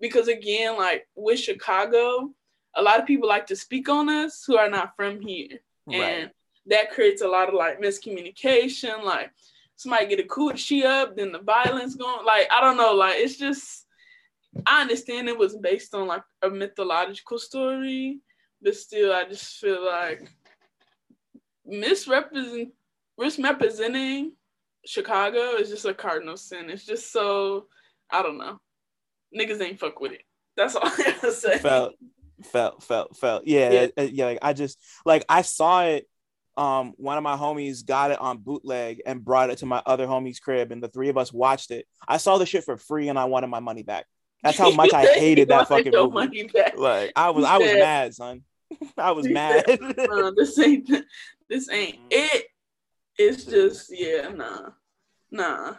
because 0.00 0.28
again, 0.28 0.78
like 0.78 1.06
with 1.14 1.38
Chicago, 1.38 2.30
a 2.74 2.82
lot 2.82 2.98
of 2.98 3.06
people 3.06 3.28
like 3.28 3.46
to 3.48 3.56
speak 3.56 3.90
on 3.90 4.08
us 4.08 4.42
who 4.46 4.56
are 4.56 4.70
not 4.70 4.96
from 4.96 5.20
here, 5.20 5.60
and 5.92 6.30
that 6.64 6.92
creates 6.92 7.20
a 7.20 7.28
lot 7.28 7.48
of 7.48 7.54
like 7.54 7.78
miscommunication. 7.78 9.04
Like 9.04 9.32
somebody 9.76 10.06
get 10.06 10.20
a 10.20 10.28
coochie 10.28 10.84
up, 10.84 11.14
then 11.14 11.30
the 11.30 11.40
violence 11.40 11.94
going. 11.94 12.24
Like 12.24 12.48
I 12.50 12.62
don't 12.62 12.78
know. 12.78 12.94
Like 12.94 13.16
it's 13.18 13.36
just 13.36 13.84
I 14.66 14.82
understand 14.82 15.28
it 15.28 15.38
was 15.38 15.56
based 15.56 15.94
on 15.94 16.06
like 16.06 16.22
a 16.42 16.50
mythological 16.50 17.38
story, 17.38 18.20
but 18.60 18.74
still, 18.74 19.12
I 19.12 19.24
just 19.24 19.58
feel 19.58 19.84
like 19.84 20.28
misrepresent 21.64 22.72
misrepresenting 23.18 24.32
Chicago 24.84 25.56
is 25.56 25.68
just 25.68 25.84
a 25.84 25.94
cardinal 25.94 26.36
sin. 26.36 26.70
It's 26.70 26.86
just 26.86 27.12
so 27.12 27.66
I 28.10 28.22
don't 28.22 28.38
know. 28.38 28.58
Niggas 29.38 29.60
ain't 29.60 29.78
fuck 29.78 30.00
with 30.00 30.12
it. 30.12 30.22
That's 30.56 30.74
all 30.74 30.82
I 30.86 30.96
gotta 30.96 31.32
say. 31.32 31.58
felt, 31.58 31.94
felt, 32.44 32.82
felt, 32.82 33.16
felt. 33.16 33.46
Yeah, 33.46 33.70
Yeah. 33.70 33.86
uh, 33.96 34.08
yeah. 34.10 34.24
Like 34.26 34.38
I 34.42 34.52
just 34.52 34.78
like 35.04 35.24
I 35.28 35.42
saw 35.42 35.84
it. 35.84 36.06
Um, 36.56 36.92
one 36.96 37.16
of 37.16 37.22
my 37.22 37.36
homies 37.36 37.86
got 37.86 38.10
it 38.10 38.20
on 38.20 38.38
bootleg 38.38 39.00
and 39.06 39.24
brought 39.24 39.50
it 39.50 39.58
to 39.58 39.66
my 39.66 39.80
other 39.86 40.06
homie's 40.06 40.40
crib, 40.40 40.72
and 40.72 40.82
the 40.82 40.88
three 40.88 41.08
of 41.08 41.16
us 41.16 41.32
watched 41.32 41.70
it. 41.70 41.86
I 42.06 42.16
saw 42.16 42.36
the 42.36 42.44
shit 42.44 42.64
for 42.64 42.76
free, 42.76 43.08
and 43.08 43.18
I 43.18 43.26
wanted 43.26 43.46
my 43.46 43.60
money 43.60 43.82
back. 43.82 44.06
That's 44.42 44.58
how 44.58 44.70
much 44.70 44.92
I 44.92 45.06
hated 45.14 45.48
that 45.48 45.68
fucking 45.68 45.92
movie. 45.92 46.50
Like 46.76 47.12
I 47.16 47.30
was, 47.30 47.44
I 47.44 47.58
was 47.58 47.72
mad, 47.72 48.14
son. 48.14 48.42
I 48.96 49.10
was 49.12 49.28
mad. 49.28 49.64
Uh, 49.68 50.30
this 50.36 50.58
ain't 50.58 50.90
this 51.48 51.70
ain't 51.70 51.98
it. 52.10 52.46
It's 53.18 53.44
just 53.44 53.90
yeah, 53.90 54.28
nah, 54.28 54.70
nah, 55.30 55.74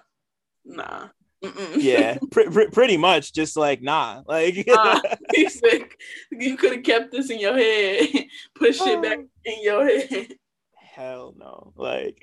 nah. 0.66 1.07
Mm-mm. 1.43 1.78
yeah, 1.78 2.20
pre- 2.30 2.51
pre- 2.51 2.70
pretty 2.70 2.97
much 2.97 3.34
just 3.34 3.57
like 3.57 3.82
nah, 3.82 4.22
like 4.28 4.64
Nah. 4.68 5.01
You 5.34 6.55
could 6.55 6.74
have 6.74 6.84
kept 6.84 7.12
this 7.12 7.32
in 7.32 7.39
your 7.39 7.57
head, 7.57 8.09
put 8.53 8.76
it 8.80 9.01
back 9.01 9.20
in 9.45 9.64
your 9.64 9.88
head. 9.88 10.36
hell 10.76 11.34
no, 11.36 11.74
like 11.76 12.16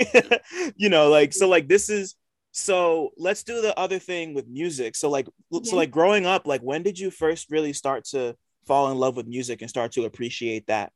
you 0.76 0.89
know, 0.89 1.09
like 1.09 1.32
so, 1.32 1.49
like 1.49 1.66
this 1.66 1.91
is 1.91 2.14
so. 2.53 3.11
Let's 3.16 3.42
do 3.42 3.61
the 3.61 3.78
other 3.78 3.99
thing 3.99 4.34
with 4.34 4.46
music. 4.49 4.96
So, 4.96 5.09
like, 5.11 5.26
so 5.53 5.61
Mhm. 5.61 5.72
like 5.72 5.90
growing 5.90 6.26
up, 6.26 6.46
like 6.46 6.61
when 6.62 6.82
did 6.82 6.99
you 6.99 7.11
first 7.11 7.51
really 7.51 7.72
start 7.72 8.05
to 8.07 8.36
fall 8.66 8.90
in 8.90 8.99
love 8.99 9.16
with 9.16 9.26
music 9.26 9.62
and 9.62 9.70
start 9.70 9.92
to 9.92 10.05
appreciate 10.05 10.66
that? 10.66 10.92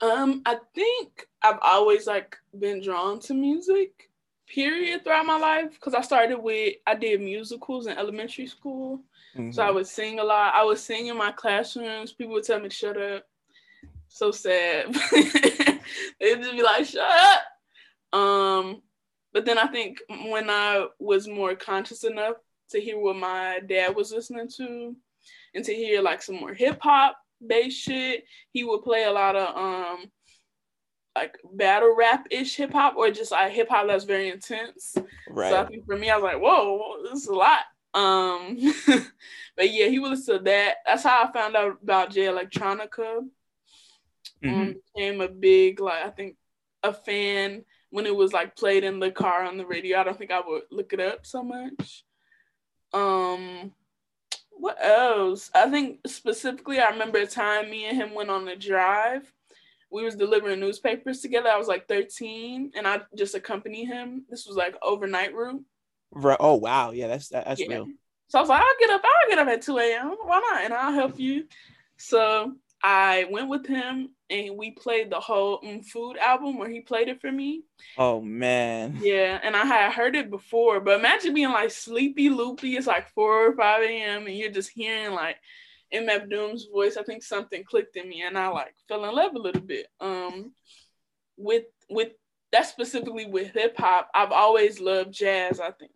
Um, 0.00 0.42
I 0.44 0.58
think 0.74 1.26
I've 1.42 1.58
always 1.62 2.06
like 2.06 2.36
been 2.58 2.82
drawn 2.82 3.20
to 3.20 3.34
music, 3.34 4.10
period, 4.46 5.02
throughout 5.02 5.26
my 5.26 5.38
life. 5.38 5.72
Because 5.72 5.94
I 5.94 6.00
started 6.02 6.38
with 6.38 6.74
I 6.86 6.94
did 6.94 7.20
musicals 7.20 7.86
in 7.86 7.96
elementary 7.96 8.46
school. 8.46 9.02
So 9.52 9.62
I 9.62 9.70
Mhm. 9.70 9.74
would 9.74 9.86
sing 9.88 10.18
a 10.20 10.24
lot. 10.24 10.54
I 10.54 10.64
would 10.64 10.78
sing 10.78 11.08
in 11.08 11.16
my 11.16 11.32
classrooms. 11.32 12.12
People 12.12 12.34
would 12.34 12.44
tell 12.44 12.60
me 12.60 12.68
shut 12.70 12.96
up. 13.00 13.24
So 14.08 14.30
sad. 14.30 14.92
They'd 16.20 16.38
just 16.40 16.52
be 16.52 16.62
like, 16.62 16.86
shut 16.86 17.10
up. 17.10 17.42
Um, 18.18 18.82
but 19.34 19.44
then 19.44 19.58
I 19.58 19.66
think 19.66 19.98
when 20.08 20.48
I 20.48 20.86
was 20.98 21.28
more 21.28 21.54
conscious 21.56 22.04
enough 22.04 22.36
to 22.70 22.80
hear 22.80 22.98
what 22.98 23.16
my 23.16 23.60
dad 23.66 23.94
was 23.94 24.12
listening 24.12 24.48
to 24.56 24.96
and 25.54 25.64
to 25.64 25.74
hear 25.74 26.00
like 26.00 26.22
some 26.22 26.36
more 26.36 26.54
hip 26.54 26.78
hop 26.80 27.18
based 27.44 27.78
shit, 27.78 28.24
he 28.52 28.64
would 28.64 28.82
play 28.82 29.04
a 29.04 29.12
lot 29.12 29.36
of 29.36 29.54
um 29.56 30.10
like 31.16 31.36
battle 31.52 31.94
rap 31.96 32.26
ish 32.30 32.56
hip 32.56 32.72
hop 32.72 32.96
or 32.96 33.10
just 33.10 33.32
like 33.32 33.52
hip 33.52 33.68
hop 33.68 33.86
that's 33.88 34.04
very 34.04 34.30
intense. 34.30 34.96
right. 35.28 35.50
So 35.50 35.60
I 35.60 35.66
think 35.66 35.84
for 35.84 35.96
me, 35.96 36.10
I 36.10 36.16
was 36.16 36.24
like, 36.24 36.40
whoa, 36.40 37.02
this 37.02 37.22
is 37.22 37.28
a 37.28 37.34
lot. 37.34 37.60
Um, 37.92 38.58
but 39.56 39.72
yeah, 39.72 39.86
he 39.86 39.98
would 39.98 40.10
listen 40.10 40.38
to 40.38 40.44
that. 40.44 40.76
That's 40.86 41.04
how 41.04 41.24
I 41.24 41.32
found 41.32 41.56
out 41.56 41.78
about 41.82 42.10
Jay 42.10 42.22
Electronica. 42.22 43.20
Mhm. 44.42 44.52
Um, 44.52 44.74
became 44.94 45.20
a 45.20 45.28
big 45.28 45.80
like 45.80 46.04
I 46.04 46.10
think 46.10 46.36
a 46.82 46.92
fan 46.92 47.64
when 47.94 48.06
it 48.06 48.16
was 48.16 48.32
like 48.32 48.56
played 48.56 48.82
in 48.82 48.98
the 48.98 49.08
car 49.08 49.44
on 49.44 49.56
the 49.56 49.64
radio. 49.64 50.00
I 50.00 50.02
don't 50.02 50.18
think 50.18 50.32
I 50.32 50.40
would 50.44 50.62
look 50.72 50.92
it 50.92 50.98
up 50.98 51.24
so 51.24 51.44
much. 51.44 52.02
Um, 52.92 53.70
what 54.50 54.76
else? 54.84 55.48
I 55.54 55.70
think 55.70 56.00
specifically, 56.04 56.80
I 56.80 56.88
remember 56.88 57.18
a 57.18 57.26
time 57.26 57.70
me 57.70 57.84
and 57.84 57.96
him 57.96 58.12
went 58.12 58.30
on 58.30 58.48
a 58.48 58.56
drive. 58.56 59.32
We 59.92 60.02
was 60.02 60.16
delivering 60.16 60.58
newspapers 60.58 61.20
together. 61.20 61.48
I 61.48 61.56
was 61.56 61.68
like 61.68 61.86
13, 61.86 62.72
and 62.74 62.88
I 62.88 63.02
just 63.16 63.36
accompanied 63.36 63.84
him. 63.84 64.24
This 64.28 64.44
was 64.44 64.56
like 64.56 64.74
overnight 64.82 65.32
route. 65.32 65.62
Right. 66.10 66.36
Oh 66.40 66.54
wow, 66.54 66.90
yeah, 66.90 67.06
that's 67.06 67.28
that, 67.28 67.44
that's 67.44 67.60
Yeah. 67.60 67.68
real. 67.68 67.88
So 68.26 68.38
I 68.38 68.42
was 68.42 68.48
like, 68.48 68.60
I'll 68.60 68.78
get 68.80 68.90
up, 68.90 69.02
I'll 69.04 69.28
get 69.30 69.38
up 69.38 69.46
at 69.46 69.62
2 69.62 69.78
a.m. 69.78 70.16
Why 70.24 70.40
not? 70.40 70.64
And 70.64 70.74
I'll 70.74 70.92
help 70.92 71.20
you. 71.20 71.46
So 71.96 72.56
I 72.82 73.28
went 73.30 73.48
with 73.48 73.66
him 73.66 74.13
and 74.30 74.56
we 74.56 74.70
played 74.70 75.10
the 75.10 75.20
whole 75.20 75.60
mm, 75.60 75.84
Food 75.84 76.16
album 76.16 76.58
where 76.58 76.68
he 76.68 76.80
played 76.80 77.08
it 77.08 77.20
for 77.20 77.30
me. 77.30 77.62
Oh 77.98 78.20
man. 78.20 78.98
Yeah, 79.00 79.38
and 79.42 79.54
I 79.54 79.64
had 79.64 79.92
heard 79.92 80.16
it 80.16 80.30
before, 80.30 80.80
but 80.80 80.98
imagine 80.98 81.34
being 81.34 81.52
like 81.52 81.70
sleepy 81.70 82.30
loopy. 82.30 82.76
It's 82.76 82.86
like 82.86 83.12
four 83.14 83.48
or 83.48 83.56
five 83.56 83.82
a.m. 83.82 84.26
and 84.26 84.36
you're 84.36 84.50
just 84.50 84.70
hearing 84.70 85.14
like 85.14 85.36
MF 85.92 86.30
Doom's 86.30 86.66
voice. 86.72 86.96
I 86.96 87.02
think 87.02 87.22
something 87.22 87.64
clicked 87.64 87.96
in 87.96 88.08
me 88.08 88.22
and 88.22 88.38
I 88.38 88.48
like 88.48 88.74
fell 88.88 89.04
in 89.04 89.14
love 89.14 89.34
a 89.34 89.38
little 89.38 89.62
bit. 89.62 89.86
Um, 90.00 90.52
with 91.36 91.64
with 91.90 92.12
that 92.52 92.66
specifically 92.66 93.26
with 93.26 93.52
hip 93.52 93.76
hop, 93.76 94.08
I've 94.14 94.32
always 94.32 94.80
loved 94.80 95.12
jazz. 95.12 95.60
I 95.60 95.70
think 95.72 95.92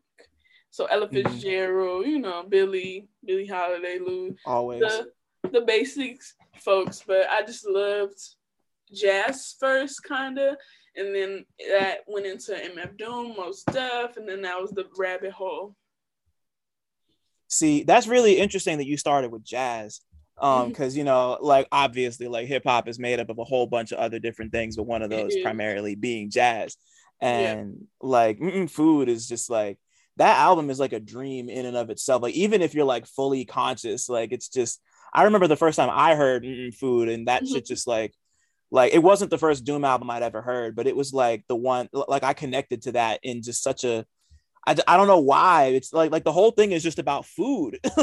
so. 0.71 0.87
Ella 0.87 1.09
mm-hmm. 1.09 1.29
Fitzgerald, 1.29 2.03
mm-hmm. 2.03 2.11
you 2.11 2.19
know, 2.19 2.45
Billie, 2.49 3.09
Billie 3.25 3.47
Holiday, 3.47 3.99
Lou, 3.99 4.37
always 4.45 4.81
the, 4.81 5.11
the 5.51 5.61
basics 5.63 6.35
folks, 6.61 7.03
but 7.07 7.29
I 7.31 7.43
just 7.43 7.67
loved 7.67 8.19
jazz 8.93 9.55
first, 9.59 10.03
kind 10.03 10.39
of, 10.39 10.57
and 10.97 11.15
then 11.15 11.45
that 11.71 11.99
went 12.07 12.27
into 12.27 12.53
MF 12.53 12.97
Doom, 12.97 13.35
Mos 13.37 13.63
Def, 13.65 14.17
and 14.17 14.29
then 14.29 14.43
that 14.43 14.61
was 14.61 14.71
the 14.71 14.87
rabbit 14.97 15.33
hole. 15.33 15.77
See, 17.49 17.85
that's 17.85 18.07
really 18.07 18.39
interesting 18.39 18.79
that 18.79 18.87
you 18.87 18.97
started 18.97 19.33
with 19.33 19.45
jazz. 19.45 20.01
Um, 20.41 20.69
because 20.69 20.93
mm-hmm. 20.93 20.99
you 20.99 21.05
know, 21.05 21.39
like 21.41 21.67
obviously, 21.73 22.29
like 22.29 22.47
hip 22.47 22.63
hop 22.65 22.89
is 22.89 22.99
made 22.99 23.19
up 23.19 23.29
of 23.29 23.39
a 23.39 23.45
whole 23.45 23.67
bunch 23.67 23.91
of 23.91 23.99
other 23.99 24.19
different 24.19 24.53
things, 24.53 24.77
but 24.77 24.85
one 24.85 25.03
of 25.03 25.11
those 25.11 25.35
primarily 25.43 25.97
being 25.97 26.31
jazz. 26.31 26.77
And 27.21 27.77
yeah. 27.81 27.87
like 28.01 28.71
food 28.71 29.09
is 29.09 29.27
just 29.27 29.51
like 29.51 29.79
that 30.17 30.39
album 30.39 30.71
is 30.71 30.79
like 30.79 30.93
a 30.93 31.01
dream 31.01 31.49
in 31.49 31.67
and 31.67 31.77
of 31.77 31.91
itself. 31.91 32.23
Like 32.23 32.35
even 32.35 32.63
if 32.63 32.75
you're 32.75 32.85
like 32.85 33.07
fully 33.07 33.45
conscious, 33.45 34.09
like 34.09 34.31
it's 34.33 34.49
just 34.49 34.81
I 35.13 35.25
remember 35.25 35.47
the 35.47 35.57
first 35.57 35.77
time 35.77 35.91
I 35.93 36.15
heard 36.15 36.47
food 36.75 37.09
and 37.09 37.29
that 37.29 37.43
mm-hmm. 37.43 37.55
shit 37.55 37.67
just 37.67 37.87
like 37.87 38.15
like 38.71 38.93
it 38.93 39.03
wasn't 39.03 39.31
the 39.31 39.39
first 39.39 39.65
doom 39.65 39.85
album 39.85 40.11
i'd 40.11 40.23
ever 40.23 40.43
heard 40.43 40.77
but 40.77 40.87
it 40.87 40.97
was 40.97 41.13
like 41.13 41.45
the 41.49 41.57
one 41.57 41.89
like 41.93 42.23
i 42.23 42.33
connected 42.33 42.83
to 42.83 42.93
that 42.93 43.21
in 43.23 43.43
just 43.43 43.63
such 43.63 43.85
a 43.85 44.05
I, 44.67 44.77
I 44.87 44.97
don't 44.99 45.07
know 45.07 45.21
why 45.21 45.67
it's 45.67 45.93
like 45.95 46.11
like 46.11 46.25
the 46.25 46.33
whole 46.33 46.51
thing 46.51 46.73
is 46.73 46.83
just 46.83 46.99
about 46.99 47.25
food 47.25 47.79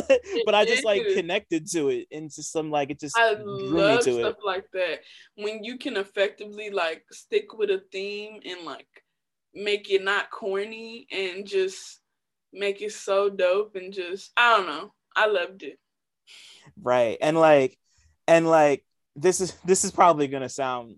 but 0.46 0.56
i 0.56 0.66
just 0.66 0.84
like 0.84 1.04
connected 1.14 1.70
to 1.72 1.90
it 1.90 2.08
and 2.12 2.34
just 2.34 2.52
some 2.52 2.72
like 2.72 2.90
it 2.90 3.00
just 3.00 3.18
i 3.18 3.36
love 3.40 4.02
stuff 4.02 4.16
it. 4.18 4.36
like 4.44 4.66
that 4.74 5.02
when 5.36 5.64
you 5.64 5.78
can 5.78 5.98
effectively 5.98 6.72
like 6.72 7.04
stick 7.12 7.56
with 7.56 7.70
a 7.70 7.84
theme 7.92 8.40
and 8.46 8.66
like 8.66 8.88
make 9.54 9.92
it 9.92 10.04
not 10.04 10.32
corny 10.32 11.08
and 11.12 11.46
just 11.46 12.00
make 12.52 12.82
it 12.82 12.92
so 12.92 13.30
dope 13.30 13.76
and 13.76 13.94
just 13.94 14.32
i 14.36 14.58
don't 14.58 14.68
know 14.68 14.92
i 15.16 15.28
loved 15.28 15.62
it 15.62 15.78
right. 16.82 17.18
And 17.22 17.38
like 17.38 17.78
and 18.28 18.48
like 18.48 18.86
this 19.16 19.40
is 19.40 19.54
this 19.64 19.86
is 19.86 19.92
probably 19.92 20.28
gonna 20.28 20.50
sound 20.50 20.98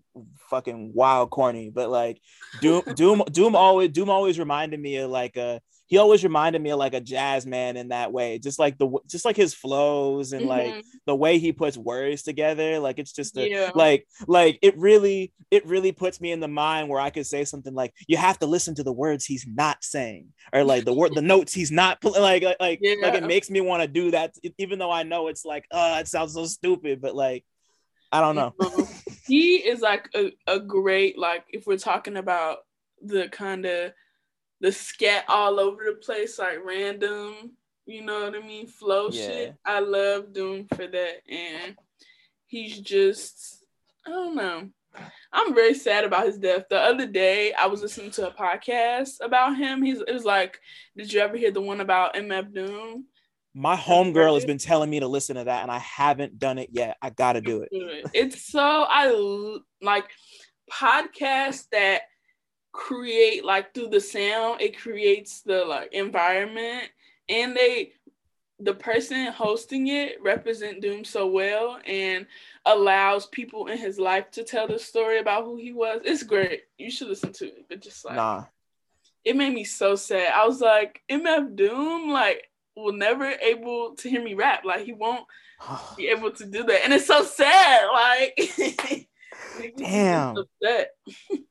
fucking 0.49 0.91
wild 0.93 1.30
corny 1.30 1.69
but 1.69 1.89
like 1.89 2.19
doom 2.61 2.82
doom 2.95 3.21
doom 3.32 3.55
always 3.55 3.89
doom 3.91 4.09
always 4.09 4.39
reminded 4.39 4.80
me 4.80 4.97
of 4.97 5.11
like 5.11 5.38
a 5.38 5.61
he 5.88 5.97
always 5.97 6.23
reminded 6.23 6.61
me 6.61 6.69
of 6.69 6.77
like 6.77 6.93
a 6.93 7.01
jazz 7.01 7.45
man 7.45 7.77
in 7.77 7.89
that 7.89 8.11
way 8.11 8.38
just 8.38 8.59
like 8.59 8.77
the 8.77 8.89
just 9.07 9.25
like 9.25 9.35
his 9.35 9.53
flows 9.53 10.33
and 10.33 10.41
mm-hmm. 10.43 10.49
like 10.49 10.85
the 11.05 11.15
way 11.15 11.39
he 11.39 11.51
puts 11.51 11.77
words 11.77 12.21
together 12.21 12.79
like 12.79 12.99
it's 12.99 13.13
just 13.13 13.38
a, 13.38 13.49
yeah. 13.49 13.71
like 13.73 14.05
like 14.27 14.59
it 14.61 14.77
really 14.77 15.33
it 15.49 15.65
really 15.65 15.91
puts 15.91 16.21
me 16.21 16.31
in 16.31 16.39
the 16.39 16.47
mind 16.47 16.89
where 16.89 17.01
i 17.01 17.09
could 17.09 17.25
say 17.25 17.43
something 17.43 17.73
like 17.73 17.93
you 18.07 18.17
have 18.17 18.38
to 18.38 18.45
listen 18.45 18.75
to 18.75 18.83
the 18.83 18.93
words 18.93 19.25
he's 19.25 19.47
not 19.47 19.83
saying 19.83 20.27
or 20.53 20.63
like 20.63 20.85
the 20.85 20.93
word 20.93 21.15
the 21.15 21.21
notes 21.21 21.53
he's 21.53 21.71
not 21.71 22.03
like 22.03 22.43
like 22.43 22.57
like, 22.59 22.79
yeah. 22.81 22.95
like 23.01 23.15
it 23.15 23.25
makes 23.25 23.49
me 23.49 23.61
want 23.61 23.81
to 23.81 23.88
do 23.88 24.11
that 24.11 24.35
even 24.57 24.77
though 24.77 24.91
i 24.91 25.03
know 25.03 25.27
it's 25.27 25.45
like 25.45 25.65
uh 25.71 25.97
it 25.99 26.07
sounds 26.07 26.33
so 26.33 26.45
stupid 26.45 27.01
but 27.01 27.15
like 27.15 27.43
I 28.09 28.21
don't 28.21 28.35
know. 28.35 28.53
he 29.27 29.57
is 29.57 29.81
like 29.81 30.09
a, 30.15 30.31
a 30.47 30.61
great 30.61 31.17
like 31.17 31.43
if 31.49 31.67
we're 31.67 31.77
talking 31.77 32.15
about 32.15 32.59
the 33.01 33.27
kind 33.29 33.65
of 33.65 33.91
the 34.60 34.72
scat 34.72 35.26
all 35.28 35.60
over 35.60 35.84
the 35.86 35.93
place, 35.93 36.39
like 36.39 36.60
random, 36.64 37.51
you 37.86 38.01
know 38.01 38.24
what 38.24 38.36
I 38.36 38.45
mean, 38.45 38.68
flow 38.68 39.10
yeah. 39.12 39.28
shit. 39.28 39.55
I 39.66 39.80
love 39.80 40.34
Doom 40.34 40.68
for 40.68 40.88
that, 40.88 41.22
and 41.30 41.76
he's 42.45 42.80
just 42.80 43.64
I 44.05 44.10
don't 44.10 44.36
know. 44.36 44.70
I'm 45.32 45.53
very 45.53 45.74
sad 45.74 46.05
about 46.05 46.26
his 46.26 46.38
death. 46.38 46.64
The 46.70 46.80
other 46.80 47.05
day, 47.05 47.53
I 47.53 47.68
was 47.68 47.82
listening 47.82 48.12
to 48.12 48.30
a 48.30 48.34
podcast 48.34 49.22
about 49.22 49.55
him. 49.55 49.84
He's 49.84 50.01
it 50.01 50.14
was 50.14 50.26
like, 50.26 50.60
did 50.95 51.12
you 51.12 51.20
ever 51.20 51.38
hear 51.38 51.51
the 51.51 51.62
one 51.62 51.82
about 51.82 52.16
MF 52.16 52.53
Doom? 52.53 53.05
My 53.53 53.76
homegirl 53.76 54.36
has 54.36 54.45
been 54.45 54.60
telling 54.60 54.89
me 54.89 54.99
to 54.99 55.08
listen 55.08 55.36
to 55.36 55.43
that, 55.45 55.64
and 55.64 55.72
I 55.72 55.80
haven't 55.80 56.39
done 56.39 56.58
it 56.58 56.70
yet. 56.72 56.97
I 57.01 57.10
gotta 57.10 57.41
do 57.41 57.62
it. 57.62 57.70
It's 58.14 58.51
so 58.51 58.86
I 58.88 59.58
like 59.82 60.05
podcasts 60.72 61.68
that 61.72 62.01
create 62.72 63.43
like 63.43 63.74
through 63.74 63.89
the 63.89 64.01
sound. 64.01 64.61
It 64.61 64.78
creates 64.78 65.41
the 65.41 65.65
like 65.65 65.93
environment, 65.93 66.89
and 67.30 67.55
they 67.55 67.93
the 68.59 68.74
person 68.74 69.28
hosting 69.28 69.88
it 69.88 70.18
represent 70.22 70.82
Doom 70.82 71.03
so 71.03 71.28
well 71.28 71.80
and 71.86 72.26
allows 72.65 73.28
people 73.28 73.68
in 73.68 73.78
his 73.78 73.99
life 73.99 74.32
to 74.32 74.43
tell 74.43 74.68
the 74.68 74.80
story 74.80 75.20
about 75.20 75.43
who 75.43 75.57
he 75.57 75.74
was. 75.74 76.01
It's 76.03 76.24
great. 76.24 76.63
You 76.78 76.89
should 76.89 77.07
listen 77.07 77.32
to 77.34 77.45
it. 77.45 77.65
But 77.70 77.82
just 77.82 78.03
like 78.03 78.15
nah. 78.15 78.45
it 79.24 79.36
made 79.36 79.53
me 79.53 79.63
so 79.63 79.95
sad. 79.95 80.34
I 80.34 80.45
was 80.45 80.59
like, 80.61 81.01
MF 81.09 81.55
Doom, 81.55 82.09
like 82.09 82.49
will 82.76 82.93
never 82.93 83.26
able 83.26 83.95
to 83.95 84.09
hear 84.09 84.24
me 84.24 84.34
rap. 84.34 84.63
Like 84.65 84.86
he 84.86 84.93
won't 84.93 85.26
be 85.97 86.07
able 86.07 86.32
to 86.32 86.45
do 86.45 86.63
that, 86.63 86.82
and 86.84 86.93
it's 86.93 87.07
so 87.07 87.24
sad. 87.24 87.88
Like. 87.93 89.07
Damn. 89.77 90.35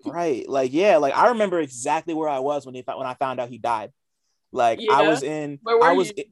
right. 0.05 0.49
Like 0.49 0.73
yeah. 0.73 0.97
Like 0.99 1.17
I 1.17 1.29
remember 1.29 1.61
exactly 1.61 2.15
where 2.15 2.29
I 2.29 2.39
was 2.39 2.67
when 2.67 2.75
he 2.75 2.83
when 2.87 3.07
I 3.07 3.15
found 3.15 3.41
out 3.41 3.49
he 3.49 3.59
died. 3.59 3.93
Like 4.53 4.81
yeah. 4.81 4.93
I 4.93 5.09
was 5.09 5.23
in. 5.23 5.59
I 5.67 5.93
was. 5.93 6.11
In, 6.11 6.25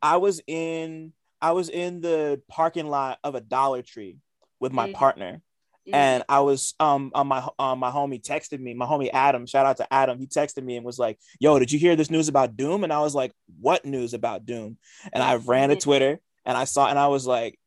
I 0.00 0.16
was 0.16 0.40
in. 0.46 1.12
I 1.40 1.52
was 1.52 1.68
in 1.68 2.00
the 2.00 2.40
parking 2.48 2.86
lot 2.86 3.18
of 3.24 3.34
a 3.34 3.40
Dollar 3.40 3.82
Tree 3.82 4.18
with 4.60 4.72
my 4.72 4.88
mm. 4.88 4.94
partner, 4.94 5.42
Mm-hmm. 5.86 5.96
And 5.96 6.24
I 6.28 6.40
was 6.40 6.74
um 6.78 7.10
on 7.12 7.26
my 7.26 7.44
um, 7.58 7.80
my 7.80 7.90
homie 7.90 8.22
texted 8.22 8.60
me, 8.60 8.72
my 8.72 8.86
homie 8.86 9.10
Adam, 9.12 9.46
shout 9.46 9.66
out 9.66 9.78
to 9.78 9.92
Adam. 9.92 10.18
He 10.20 10.26
texted 10.26 10.62
me 10.62 10.76
and 10.76 10.86
was 10.86 10.98
like, 10.98 11.18
"Yo, 11.40 11.58
did 11.58 11.72
you 11.72 11.78
hear 11.78 11.96
this 11.96 12.10
news 12.10 12.28
about 12.28 12.56
Doom?" 12.56 12.84
And 12.84 12.92
I 12.92 13.00
was 13.00 13.16
like, 13.16 13.32
"What 13.60 13.84
news 13.84 14.14
about 14.14 14.46
Doom?" 14.46 14.78
And 15.12 15.22
I 15.22 15.34
ran 15.36 15.70
to 15.70 15.74
mm-hmm. 15.74 15.80
Twitter 15.80 16.20
and 16.44 16.56
I 16.56 16.64
saw 16.64 16.88
and 16.88 16.98
I 16.98 17.08
was 17.08 17.26
like, 17.26 17.58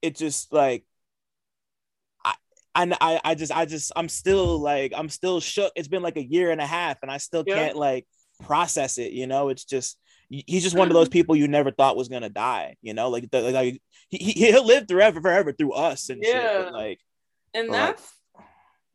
it 0.00 0.14
just 0.14 0.52
like 0.52 0.84
I 2.74 2.96
I 3.00 3.20
I 3.24 3.34
just 3.34 3.52
I 3.52 3.64
just 3.64 3.92
I'm 3.96 4.08
still 4.08 4.58
like 4.60 4.92
I'm 4.96 5.08
still 5.08 5.40
shook. 5.40 5.72
It's 5.76 5.88
been 5.88 6.02
like 6.02 6.16
a 6.16 6.24
year 6.24 6.50
and 6.50 6.60
a 6.60 6.66
half 6.66 6.98
and 7.02 7.10
I 7.10 7.18
still 7.18 7.44
yeah. 7.46 7.54
can't 7.54 7.76
like 7.76 8.06
process 8.44 8.98
it, 8.98 9.12
you 9.12 9.26
know? 9.26 9.48
It's 9.48 9.64
just 9.64 9.98
he's 10.28 10.62
just 10.62 10.76
one 10.76 10.88
of 10.88 10.94
those 10.94 11.06
mm-hmm. 11.06 11.12
people 11.12 11.36
you 11.36 11.48
never 11.48 11.70
thought 11.70 11.96
was 11.96 12.08
gonna 12.08 12.28
die, 12.28 12.76
you 12.82 12.94
know? 12.94 13.08
Like 13.08 13.30
the, 13.30 13.40
like 13.50 13.82
he, 14.10 14.32
he'll 14.32 14.66
live 14.66 14.86
forever 14.88 15.20
forever 15.20 15.52
through 15.52 15.72
us 15.72 16.08
and 16.08 16.22
yeah. 16.22 16.64
shit. 16.64 16.72
Like 16.72 17.00
and 17.54 17.72
that's 17.72 18.14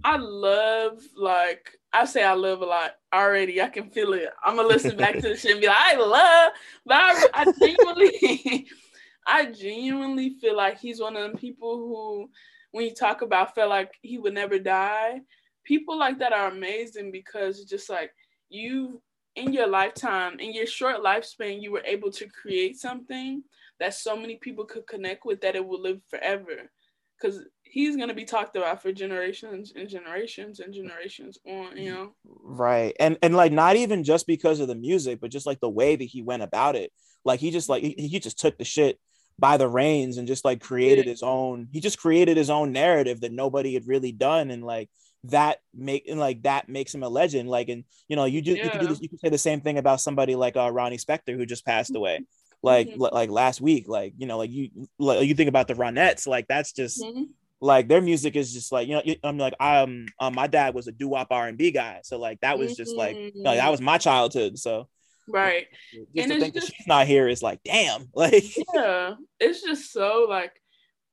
I 0.04 0.18
love 0.18 1.02
like 1.16 1.72
I 1.94 2.06
say 2.06 2.24
I 2.24 2.34
love 2.34 2.62
a 2.62 2.66
lot 2.66 2.92
already. 3.14 3.62
I 3.62 3.70
can 3.70 3.90
feel 3.90 4.14
it. 4.14 4.30
I'm 4.44 4.58
gonna 4.58 4.68
listen 4.68 4.98
back 4.98 5.16
to 5.16 5.22
the 5.22 5.38
shit 5.38 5.52
and 5.52 5.62
be 5.62 5.68
like, 5.68 5.78
I 5.78 5.96
love, 5.96 6.52
but 6.86 6.98
I, 6.98 7.28
I 7.34 7.46
genuinely, 7.52 8.68
I 9.28 9.46
genuinely 9.46 10.36
feel 10.42 10.58
like 10.58 10.78
he's 10.78 11.00
one 11.00 11.16
of 11.16 11.24
them 11.24 11.38
people 11.38 11.78
who, 11.78 12.30
when 12.76 12.84
you 12.84 12.94
talk 12.94 13.22
about, 13.22 13.56
felt 13.56 13.70
like 13.70 13.94
he 14.02 14.18
would 14.18 14.34
never 14.34 14.60
die. 14.60 15.22
People 15.64 15.98
like 15.98 16.20
that 16.20 16.34
are 16.34 16.52
amazing 16.52 17.10
because 17.10 17.64
just 17.64 17.90
like 17.90 18.12
you 18.50 19.02
in 19.38 19.54
your 19.54 19.66
lifetime, 19.66 20.42
in 20.42 20.54
your 20.54 20.66
short 20.66 20.98
lifespan, 20.98 21.62
you 21.62 21.72
were 21.72 21.84
able 21.86 22.12
to 22.12 22.28
create 22.28 22.76
something 22.76 23.42
that 23.80 23.94
so 23.94 24.18
many 24.18 24.36
people 24.36 24.66
could 24.66 24.86
connect 24.88 25.26
with 25.26 25.40
that 25.40 25.56
it 25.56 25.66
will 25.66 25.82
live 25.82 26.02
forever. 26.10 26.70
Because 27.18 27.40
he's 27.64 27.96
gonna 27.96 28.14
be 28.14 28.26
talked 28.26 28.58
about 28.58 28.82
for 28.82 28.92
generations 28.92 29.72
and 29.74 29.88
generations 29.88 30.60
and 30.60 30.74
generations 30.74 31.38
on, 31.48 31.78
you 31.78 31.94
know. 31.94 32.12
Right. 32.26 32.94
And 33.00 33.18
and 33.22 33.38
like 33.38 33.54
not 33.54 33.78
even 33.78 34.04
just 34.04 34.28
because 34.28 34.60
of 34.60 34.68
the 34.68 34.76
music, 34.76 35.22
but 35.22 35.32
just 35.32 35.46
like 35.46 35.62
the 35.62 35.70
way 35.70 35.96
that 35.96 36.04
he 36.04 36.22
went 36.22 36.44
about 36.44 36.76
it. 36.76 36.92
Like 37.24 37.40
he 37.40 37.52
just 37.52 37.70
like 37.70 37.84
he, 37.84 37.96
he 37.98 38.20
just 38.20 38.38
took 38.38 38.58
the 38.58 38.66
shit 38.66 39.00
by 39.38 39.58
the 39.58 39.68
reins 39.68 40.18
and 40.18 40.28
just 40.28 40.46
like 40.46 40.62
created 40.62 41.06
his 41.06 41.22
own 41.22 41.68
he 41.72 41.80
just 41.80 42.00
created 42.00 42.38
his 42.38 42.50
own 42.50 42.72
narrative 42.72 43.22
that 43.22 43.32
nobody 43.32 43.74
had 43.74 43.88
really 43.88 44.12
done 44.12 44.50
and 44.50 44.64
like 44.64 44.90
that 45.26 45.60
make 45.74 46.08
and 46.08 46.20
like 46.20 46.44
that 46.44 46.70
makes 46.70 46.94
him 46.94 47.04
a 47.04 47.10
legend 47.10 47.50
like 47.50 47.68
and 47.68 47.84
you 48.08 48.16
know 48.16 48.26
you 48.26 48.42
do 48.42 48.54
yeah. 48.54 48.66
you 48.66 48.70
can 48.70 48.80
do 48.80 48.88
this 48.88 49.02
you 49.02 49.10
can 49.10 49.18
say 49.18 49.30
the 49.30 49.38
same 49.38 49.60
thing 49.60 49.78
about 49.78 50.00
somebody 50.00 50.36
like 50.36 50.56
uh, 50.56 50.72
Ronnie 50.72 50.98
Spector 50.98 51.36
who 51.36 51.46
just 51.46 51.66
passed 51.66 51.96
away 51.96 52.22
like 52.62 52.88
mm-hmm. 52.88 53.02
like 53.02 53.30
last 53.30 53.60
week 53.60 53.88
like 53.88 54.14
you 54.18 54.28
know 54.28 54.38
like 54.38 54.52
you 54.52 54.70
like 55.00 55.28
you 55.28 55.34
think 55.34 55.50
about 55.50 55.68
the 55.68 55.74
Ronettes 55.74 56.28
like 56.28 56.48
that's 56.48 56.72
just 56.72 57.02
mm-hmm 57.02 57.24
like 57.62 57.88
their 57.88 58.02
music 58.02 58.36
is 58.36 58.54
just 58.54 58.72
like 58.72 58.88
you 58.88 58.96
know 58.96 59.16
I'm 59.24 59.38
like 59.38 59.54
um, 59.60 60.06
um 60.20 60.36
my 60.36 60.48
dad 60.48 60.74
was 60.74 60.88
a 60.88 60.92
doo 60.92 61.08
wop 61.08 61.28
R 61.32 61.48
and 61.48 61.58
B 61.58 61.72
guy 61.72 62.02
so 62.04 62.20
like 62.20 62.40
that 62.42 62.60
was 62.60 62.76
just 62.76 62.96
like 62.96 63.16
you 63.16 63.32
know, 63.36 63.56
that 63.56 63.72
was 63.72 63.82
my 63.82 63.98
childhood 63.98 64.60
so 64.60 64.88
right. 65.28 65.68
Just 65.94 66.08
and 66.18 66.32
to 66.32 66.40
think 66.40 66.54
just, 66.54 66.68
that 66.68 66.76
she's 66.76 66.88
not 66.88 67.08
here 67.08 67.28
is 67.28 67.42
like 67.42 67.62
damn 67.64 68.10
like 68.14 68.44
yeah 68.74 69.16
it's 69.40 69.62
just 69.62 69.92
so 69.92 70.26
like 70.30 70.54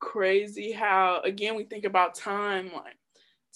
crazy 0.00 0.72
how 0.72 1.20
again 1.24 1.54
we 1.54 1.64
think 1.64 1.84
about 1.84 2.14
time 2.14 2.70
like 2.74 2.96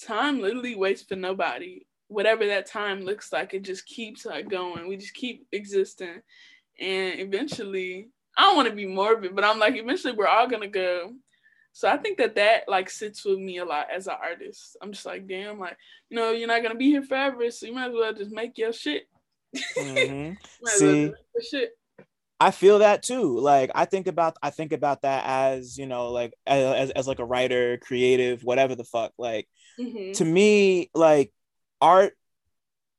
time 0.02 0.40
literally 0.40 0.74
waits 0.74 1.02
for 1.02 1.16
nobody. 1.16 1.86
Whatever 2.08 2.46
that 2.46 2.66
time 2.66 3.00
looks 3.00 3.32
like 3.32 3.52
it 3.54 3.62
just 3.62 3.86
keeps 3.86 4.24
like 4.24 4.48
going. 4.48 4.88
We 4.88 4.96
just 4.96 5.14
keep 5.14 5.46
existing. 5.52 6.22
And 6.80 7.20
eventually 7.20 8.08
i 8.38 8.42
don't 8.42 8.56
want 8.56 8.68
to 8.68 8.74
be 8.74 8.84
morbid 8.84 9.34
but 9.34 9.42
i'm 9.42 9.58
like 9.58 9.76
eventually 9.76 10.12
we're 10.12 10.26
all 10.26 10.48
gonna 10.48 10.68
go. 10.68 11.12
So 11.72 11.88
i 11.88 11.96
think 11.96 12.18
that 12.18 12.36
that 12.36 12.68
like 12.68 12.90
sits 12.90 13.24
with 13.24 13.38
me 13.38 13.58
a 13.58 13.64
lot 13.64 13.88
as 13.94 14.06
an 14.06 14.14
artist. 14.22 14.76
I'm 14.82 14.92
just 14.92 15.06
like 15.06 15.26
damn 15.26 15.58
like 15.58 15.76
you 16.10 16.16
know 16.16 16.30
you're 16.30 16.48
not 16.48 16.62
gonna 16.62 16.74
be 16.74 16.90
here 16.90 17.02
forever 17.02 17.50
so 17.50 17.66
you 17.66 17.74
might 17.74 17.88
as 17.88 17.94
well 17.94 18.12
just 18.12 18.30
make 18.30 18.58
your 18.58 18.72
shit 18.72 19.08
mm-hmm. 19.76 20.32
see 20.66 21.12
I 22.38 22.50
feel 22.50 22.80
that 22.80 23.02
too. 23.02 23.38
Like 23.38 23.70
I 23.74 23.86
think 23.86 24.06
about 24.06 24.36
I 24.42 24.50
think 24.50 24.72
about 24.72 25.02
that 25.02 25.24
as, 25.26 25.78
you 25.78 25.86
know, 25.86 26.10
like 26.10 26.34
as 26.46 26.90
as 26.90 27.08
like 27.08 27.18
a 27.18 27.24
writer, 27.24 27.78
creative, 27.78 28.44
whatever 28.44 28.74
the 28.74 28.84
fuck. 28.84 29.12
Like 29.16 29.48
mm-hmm. 29.80 30.12
to 30.12 30.24
me, 30.24 30.90
like 30.94 31.32
art 31.80 32.12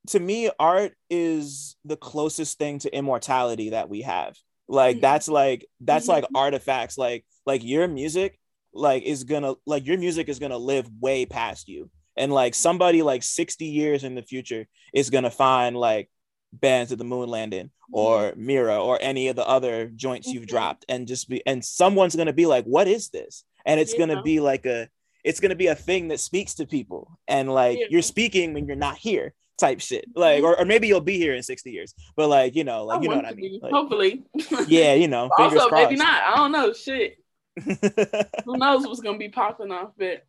to 0.08 0.20
me 0.20 0.50
art 0.60 0.94
is 1.10 1.76
the 1.86 1.98
closest 1.98 2.58
thing 2.58 2.80
to 2.80 2.96
immortality 2.96 3.72
that 3.72 3.90
we 3.90 4.02
have. 4.02 4.36
Like 4.68 4.98
mm-hmm. 4.98 5.02
that's 5.02 5.28
like 5.28 5.68
that's 5.82 6.06
mm-hmm. 6.06 6.14
like 6.14 6.26
artifacts 6.34 6.98
like 6.98 7.24
like 7.46 7.64
your 7.64 7.88
music 7.88 8.40
like 8.74 9.04
is 9.04 9.24
to 9.44 9.58
like 9.68 9.86
your 9.86 9.98
music 10.00 10.30
is 10.30 10.40
to 10.52 10.58
live 10.58 10.90
way 11.00 11.26
past 11.28 11.68
you. 11.68 11.92
And 12.16 12.34
like 12.34 12.56
somebody 12.56 13.04
like 13.04 13.22
60 13.22 13.66
years 13.66 14.04
in 14.04 14.16
the 14.16 14.24
future 14.24 14.66
is 14.94 15.12
to 15.26 15.30
find 15.30 15.78
like 15.78 16.10
bands 16.54 16.92
of 16.92 16.98
the 16.98 17.04
moon 17.04 17.30
landing 17.30 17.72
or 17.92 18.32
mm-hmm. 18.32 18.46
Mira 18.46 18.82
or 18.82 18.98
any 19.02 19.28
of 19.28 19.36
the 19.36 19.48
other 19.48 19.88
joints 19.88 20.28
you've 20.28 20.44
mm-hmm. 20.44 20.56
dropped 20.56 20.86
and 20.90 21.08
just 21.08 21.30
be 21.30 21.46
and 21.46 21.64
someone's 21.64 22.16
gonna 22.16 22.34
be 22.34 22.46
like, 22.46 22.66
what 22.66 22.88
is 22.88 23.10
this? 23.10 23.44
And 23.66 23.80
it's 23.80 23.94
yeah. 23.94 24.00
gonna 24.00 24.22
be 24.22 24.40
like 24.40 24.66
a 24.66 24.90
it's 25.24 25.40
gonna 25.40 25.56
be 25.56 25.68
a 25.68 25.76
thing 25.76 26.10
that 26.10 26.20
speaks 26.20 26.56
to 26.56 26.66
people 26.66 27.20
and 27.28 27.52
like 27.52 27.80
you're 27.90 28.02
speaking 28.02 28.54
when 28.54 28.68
you're 28.68 28.76
not 28.76 28.98
here 28.98 29.34
type 29.58 29.82
shit. 29.82 30.06
Like 30.16 30.44
or, 30.44 30.60
or 30.60 30.66
maybe 30.66 30.88
you'll 30.88 31.02
be 31.02 31.18
here 31.18 31.34
in 31.34 31.44
60 31.44 31.72
years 31.72 31.94
but 32.16 32.30
like 32.30 32.56
you 32.56 32.64
know 32.64 32.86
like 32.86 33.00
I 33.00 33.04
you 33.04 33.10
know 33.10 33.16
what 33.16 33.26
i 33.26 33.34
mean? 33.34 33.60
like, 33.62 33.72
hopefully. 33.72 34.24
yeah 34.68 34.94
you 34.94 35.08
know 35.08 35.30
also 35.38 35.70
maybe 35.72 35.96
not. 35.96 36.24
I 36.24 36.36
don't 36.36 36.52
know 36.52 36.74
shit. 36.74 37.18
Who 38.46 38.58
knows 38.58 38.86
what's 38.86 39.02
gonna 39.02 39.18
be 39.18 39.30
popping 39.30 39.72
off 39.72 39.92
but 39.98 40.24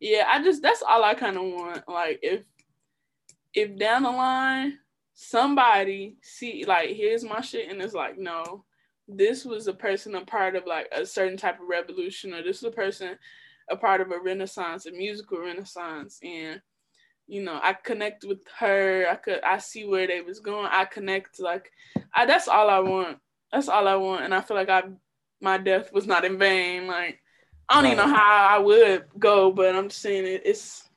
yeah 0.00 0.26
i 0.28 0.42
just 0.42 0.60
that's 0.60 0.82
all 0.82 1.02
i 1.02 1.14
kind 1.14 1.36
of 1.36 1.44
want. 1.44 1.88
Like 1.88 2.20
if 2.22 2.42
if 3.54 3.78
down 3.78 4.02
the 4.02 4.10
line 4.10 4.78
somebody 5.14 6.16
see 6.22 6.64
like 6.66 6.90
here's 6.90 7.24
my 7.24 7.40
shit 7.40 7.70
and 7.70 7.80
it's 7.80 7.94
like 7.94 8.18
no 8.18 8.64
this 9.06 9.44
was 9.44 9.68
a 9.68 9.72
person 9.72 10.16
a 10.16 10.24
part 10.24 10.56
of 10.56 10.66
like 10.66 10.88
a 10.92 11.06
certain 11.06 11.36
type 11.36 11.60
of 11.60 11.68
revolution 11.68 12.34
or 12.34 12.42
this 12.42 12.58
is 12.58 12.64
a 12.64 12.70
person 12.70 13.16
a 13.70 13.76
part 13.76 14.00
of 14.00 14.10
a 14.10 14.18
renaissance 14.18 14.86
a 14.86 14.90
musical 14.90 15.38
renaissance 15.38 16.18
and 16.24 16.60
you 17.28 17.42
know 17.42 17.60
i 17.62 17.72
connect 17.72 18.24
with 18.24 18.40
her 18.58 19.06
i 19.08 19.14
could 19.14 19.40
i 19.44 19.56
see 19.56 19.86
where 19.86 20.06
they 20.08 20.20
was 20.20 20.40
going 20.40 20.66
i 20.70 20.84
connect 20.84 21.38
like 21.38 21.70
I, 22.12 22.26
that's 22.26 22.48
all 22.48 22.68
i 22.68 22.80
want 22.80 23.18
that's 23.52 23.68
all 23.68 23.86
i 23.86 23.94
want 23.94 24.24
and 24.24 24.34
i 24.34 24.40
feel 24.40 24.56
like 24.56 24.68
i 24.68 24.82
my 25.40 25.58
death 25.58 25.92
was 25.92 26.08
not 26.08 26.24
in 26.24 26.38
vain 26.38 26.88
like 26.88 27.20
i 27.68 27.74
don't 27.74 27.84
right. 27.84 27.92
even 27.92 28.08
know 28.08 28.14
how 28.14 28.48
i 28.50 28.58
would 28.58 29.04
go 29.18 29.52
but 29.52 29.76
i'm 29.76 29.88
just 29.88 30.02
saying 30.02 30.26
it, 30.26 30.42
it's 30.44 30.88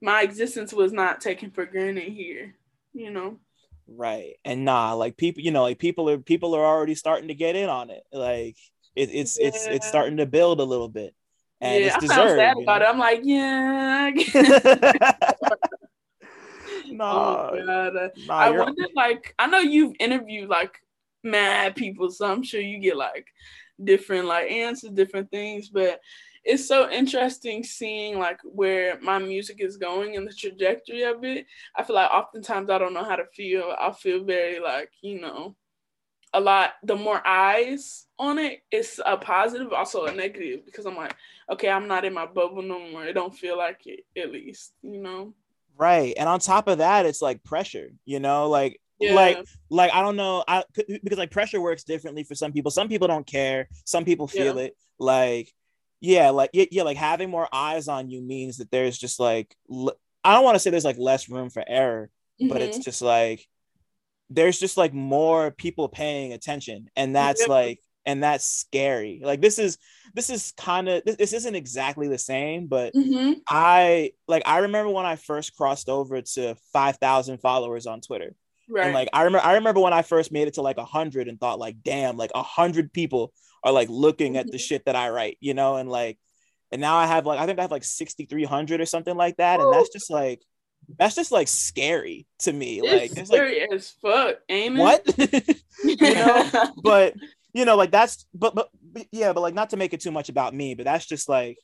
my 0.00 0.22
existence 0.22 0.72
was 0.72 0.92
not 0.92 1.20
taken 1.20 1.50
for 1.50 1.66
granted 1.66 2.04
here 2.04 2.54
you 2.92 3.10
know 3.10 3.38
right 3.88 4.34
and 4.44 4.64
nah 4.64 4.92
like 4.92 5.16
people 5.16 5.42
you 5.42 5.50
know 5.50 5.62
like 5.62 5.78
people 5.78 6.08
are 6.08 6.18
people 6.18 6.54
are 6.54 6.64
already 6.64 6.94
starting 6.94 7.28
to 7.28 7.34
get 7.34 7.56
in 7.56 7.68
on 7.68 7.90
it 7.90 8.02
like 8.12 8.56
it, 8.94 9.10
it's 9.12 9.38
yeah. 9.40 9.48
it's 9.48 9.66
it's 9.66 9.86
starting 9.86 10.18
to 10.18 10.26
build 10.26 10.60
a 10.60 10.64
little 10.64 10.88
bit 10.88 11.14
and 11.62 11.84
yeah, 11.84 11.90
it's 11.94 11.98
deserved, 11.98 12.32
I 12.32 12.36
sad 12.36 12.56
about 12.60 12.80
know? 12.80 12.86
it. 12.86 12.90
I'm 12.90 12.98
like, 12.98 13.20
yeah. 13.22 14.10
nah, 16.90 17.50
oh, 17.52 17.64
God. 17.64 18.10
Nah, 18.26 18.34
I 18.34 18.50
wonder, 18.50 18.88
like, 18.96 19.32
I 19.38 19.46
know 19.46 19.60
you've 19.60 19.94
interviewed 20.00 20.48
like 20.48 20.76
mad 21.22 21.76
people, 21.76 22.10
so 22.10 22.26
I'm 22.26 22.42
sure 22.42 22.60
you 22.60 22.80
get 22.80 22.96
like 22.96 23.28
different 23.82 24.26
like 24.26 24.50
answers, 24.50 24.90
different 24.90 25.30
things, 25.30 25.68
but 25.68 26.00
it's 26.44 26.66
so 26.66 26.90
interesting 26.90 27.62
seeing 27.62 28.18
like 28.18 28.40
where 28.42 28.98
my 29.00 29.18
music 29.18 29.58
is 29.60 29.76
going 29.76 30.16
and 30.16 30.26
the 30.26 30.32
trajectory 30.32 31.02
of 31.02 31.24
it. 31.24 31.46
I 31.76 31.84
feel 31.84 31.96
like 31.96 32.10
oftentimes 32.10 32.68
I 32.68 32.78
don't 32.78 32.94
know 32.94 33.04
how 33.04 33.16
to 33.16 33.26
feel. 33.26 33.74
I 33.78 33.92
feel 33.92 34.24
very 34.24 34.58
like, 34.58 34.90
you 35.02 35.20
know, 35.20 35.54
a 36.34 36.40
lot 36.40 36.72
the 36.82 36.96
more 36.96 37.24
eyes 37.26 38.06
on 38.18 38.38
it, 38.38 38.62
it's 38.70 38.98
a 39.04 39.16
positive, 39.16 39.72
also 39.72 40.06
a 40.06 40.12
negative 40.12 40.64
because 40.64 40.86
I'm 40.86 40.96
like, 40.96 41.14
okay, 41.50 41.68
I'm 41.68 41.86
not 41.86 42.04
in 42.04 42.14
my 42.14 42.26
bubble 42.26 42.62
no 42.62 42.78
more. 42.90 43.04
It 43.04 43.12
don't 43.12 43.34
feel 43.34 43.56
like 43.56 43.86
it 43.86 44.04
at 44.16 44.32
least, 44.32 44.72
you 44.82 45.00
know. 45.00 45.34
Right. 45.76 46.14
And 46.16 46.28
on 46.28 46.40
top 46.40 46.68
of 46.68 46.78
that, 46.78 47.06
it's 47.06 47.22
like 47.22 47.44
pressure, 47.44 47.90
you 48.04 48.18
know, 48.18 48.48
like 48.48 48.80
yeah. 48.98 49.14
like 49.14 49.46
like 49.70 49.92
I 49.92 50.02
don't 50.02 50.16
know, 50.16 50.44
I 50.48 50.64
because 50.74 51.18
like 51.18 51.30
pressure 51.30 51.60
works 51.60 51.84
differently 51.84 52.24
for 52.24 52.34
some 52.34 52.52
people. 52.52 52.70
Some 52.70 52.88
people 52.88 53.08
don't 53.08 53.26
care, 53.26 53.68
some 53.84 54.04
people 54.04 54.26
feel 54.26 54.56
yeah. 54.56 54.64
it. 54.64 54.76
Like 54.98 55.52
yeah, 56.02 56.30
like 56.30 56.50
yeah, 56.52 56.64
yeah, 56.72 56.82
like 56.82 56.96
having 56.96 57.30
more 57.30 57.48
eyes 57.52 57.86
on 57.86 58.10
you 58.10 58.20
means 58.20 58.56
that 58.56 58.72
there's 58.72 58.98
just 58.98 59.20
like 59.20 59.56
I 59.70 60.34
don't 60.34 60.42
want 60.42 60.56
to 60.56 60.58
say 60.58 60.70
there's 60.70 60.84
like 60.84 60.98
less 60.98 61.28
room 61.28 61.48
for 61.48 61.62
error, 61.64 62.10
mm-hmm. 62.40 62.52
but 62.52 62.60
it's 62.60 62.78
mm-hmm. 62.78 62.82
just 62.82 63.02
like 63.02 63.46
there's 64.28 64.58
just 64.58 64.76
like 64.76 64.92
more 64.92 65.52
people 65.52 65.88
paying 65.88 66.32
attention, 66.32 66.88
and 66.96 67.14
that's 67.14 67.46
like 67.46 67.78
and 68.04 68.20
that's 68.20 68.44
scary. 68.44 69.20
Like 69.22 69.40
this 69.40 69.60
is 69.60 69.78
this 70.12 70.28
is 70.28 70.52
kind 70.56 70.88
of 70.88 71.04
this, 71.04 71.16
this, 71.16 71.32
isn't 71.34 71.54
exactly 71.54 72.08
the 72.08 72.18
same, 72.18 72.66
but 72.66 72.92
mm-hmm. 72.94 73.34
I 73.48 74.10
like 74.26 74.42
I 74.44 74.58
remember 74.58 74.90
when 74.90 75.06
I 75.06 75.14
first 75.14 75.56
crossed 75.56 75.88
over 75.88 76.20
to 76.20 76.56
five 76.72 76.96
thousand 76.96 77.38
followers 77.38 77.86
on 77.86 78.00
Twitter. 78.00 78.34
Right. 78.72 78.86
And 78.86 78.94
like 78.94 79.08
I 79.12 79.24
remember 79.24 79.46
I 79.46 79.54
remember 79.54 79.80
when 79.80 79.92
I 79.92 80.00
first 80.00 80.32
made 80.32 80.48
it 80.48 80.54
to 80.54 80.62
like 80.62 80.78
a 80.78 80.84
hundred 80.84 81.28
and 81.28 81.38
thought 81.38 81.58
like, 81.58 81.76
damn, 81.82 82.16
like 82.16 82.30
a 82.34 82.42
hundred 82.42 82.92
people 82.92 83.32
are 83.62 83.72
like 83.72 83.88
looking 83.90 84.36
at 84.36 84.46
the 84.46 84.52
mm-hmm. 84.52 84.58
shit 84.58 84.86
that 84.86 84.96
I 84.96 85.10
write, 85.10 85.36
you 85.40 85.54
know, 85.54 85.76
and 85.76 85.90
like, 85.90 86.18
and 86.70 86.80
now 86.80 86.96
I 86.96 87.06
have 87.06 87.26
like, 87.26 87.38
I 87.38 87.46
think 87.46 87.58
I 87.58 87.62
have 87.62 87.70
like 87.70 87.84
6,300 87.84 88.80
or 88.80 88.86
something 88.86 89.14
like 89.14 89.36
that. 89.36 89.60
And 89.60 89.72
that's 89.72 89.90
just 89.90 90.10
like, 90.10 90.40
that's 90.98 91.14
just 91.14 91.30
like 91.30 91.48
scary 91.48 92.26
to 92.40 92.52
me. 92.52 92.80
It's 92.80 92.92
like, 92.92 93.18
it's 93.18 93.30
scary 93.30 93.60
like, 93.60 93.72
as 93.72 93.90
fuck, 94.02 94.36
it? 94.48 94.72
What? 94.72 95.18
you 95.84 96.14
know, 96.14 96.72
but 96.82 97.14
you 97.52 97.66
know, 97.66 97.76
like 97.76 97.90
that's, 97.90 98.26
but, 98.34 98.54
but, 98.54 98.70
but, 98.82 99.06
yeah, 99.12 99.34
but 99.34 99.42
like 99.42 99.54
not 99.54 99.70
to 99.70 99.76
make 99.76 99.92
it 99.92 100.00
too 100.00 100.10
much 100.10 100.30
about 100.30 100.54
me, 100.54 100.74
but 100.74 100.84
that's 100.84 101.06
just 101.06 101.28
like, 101.28 101.58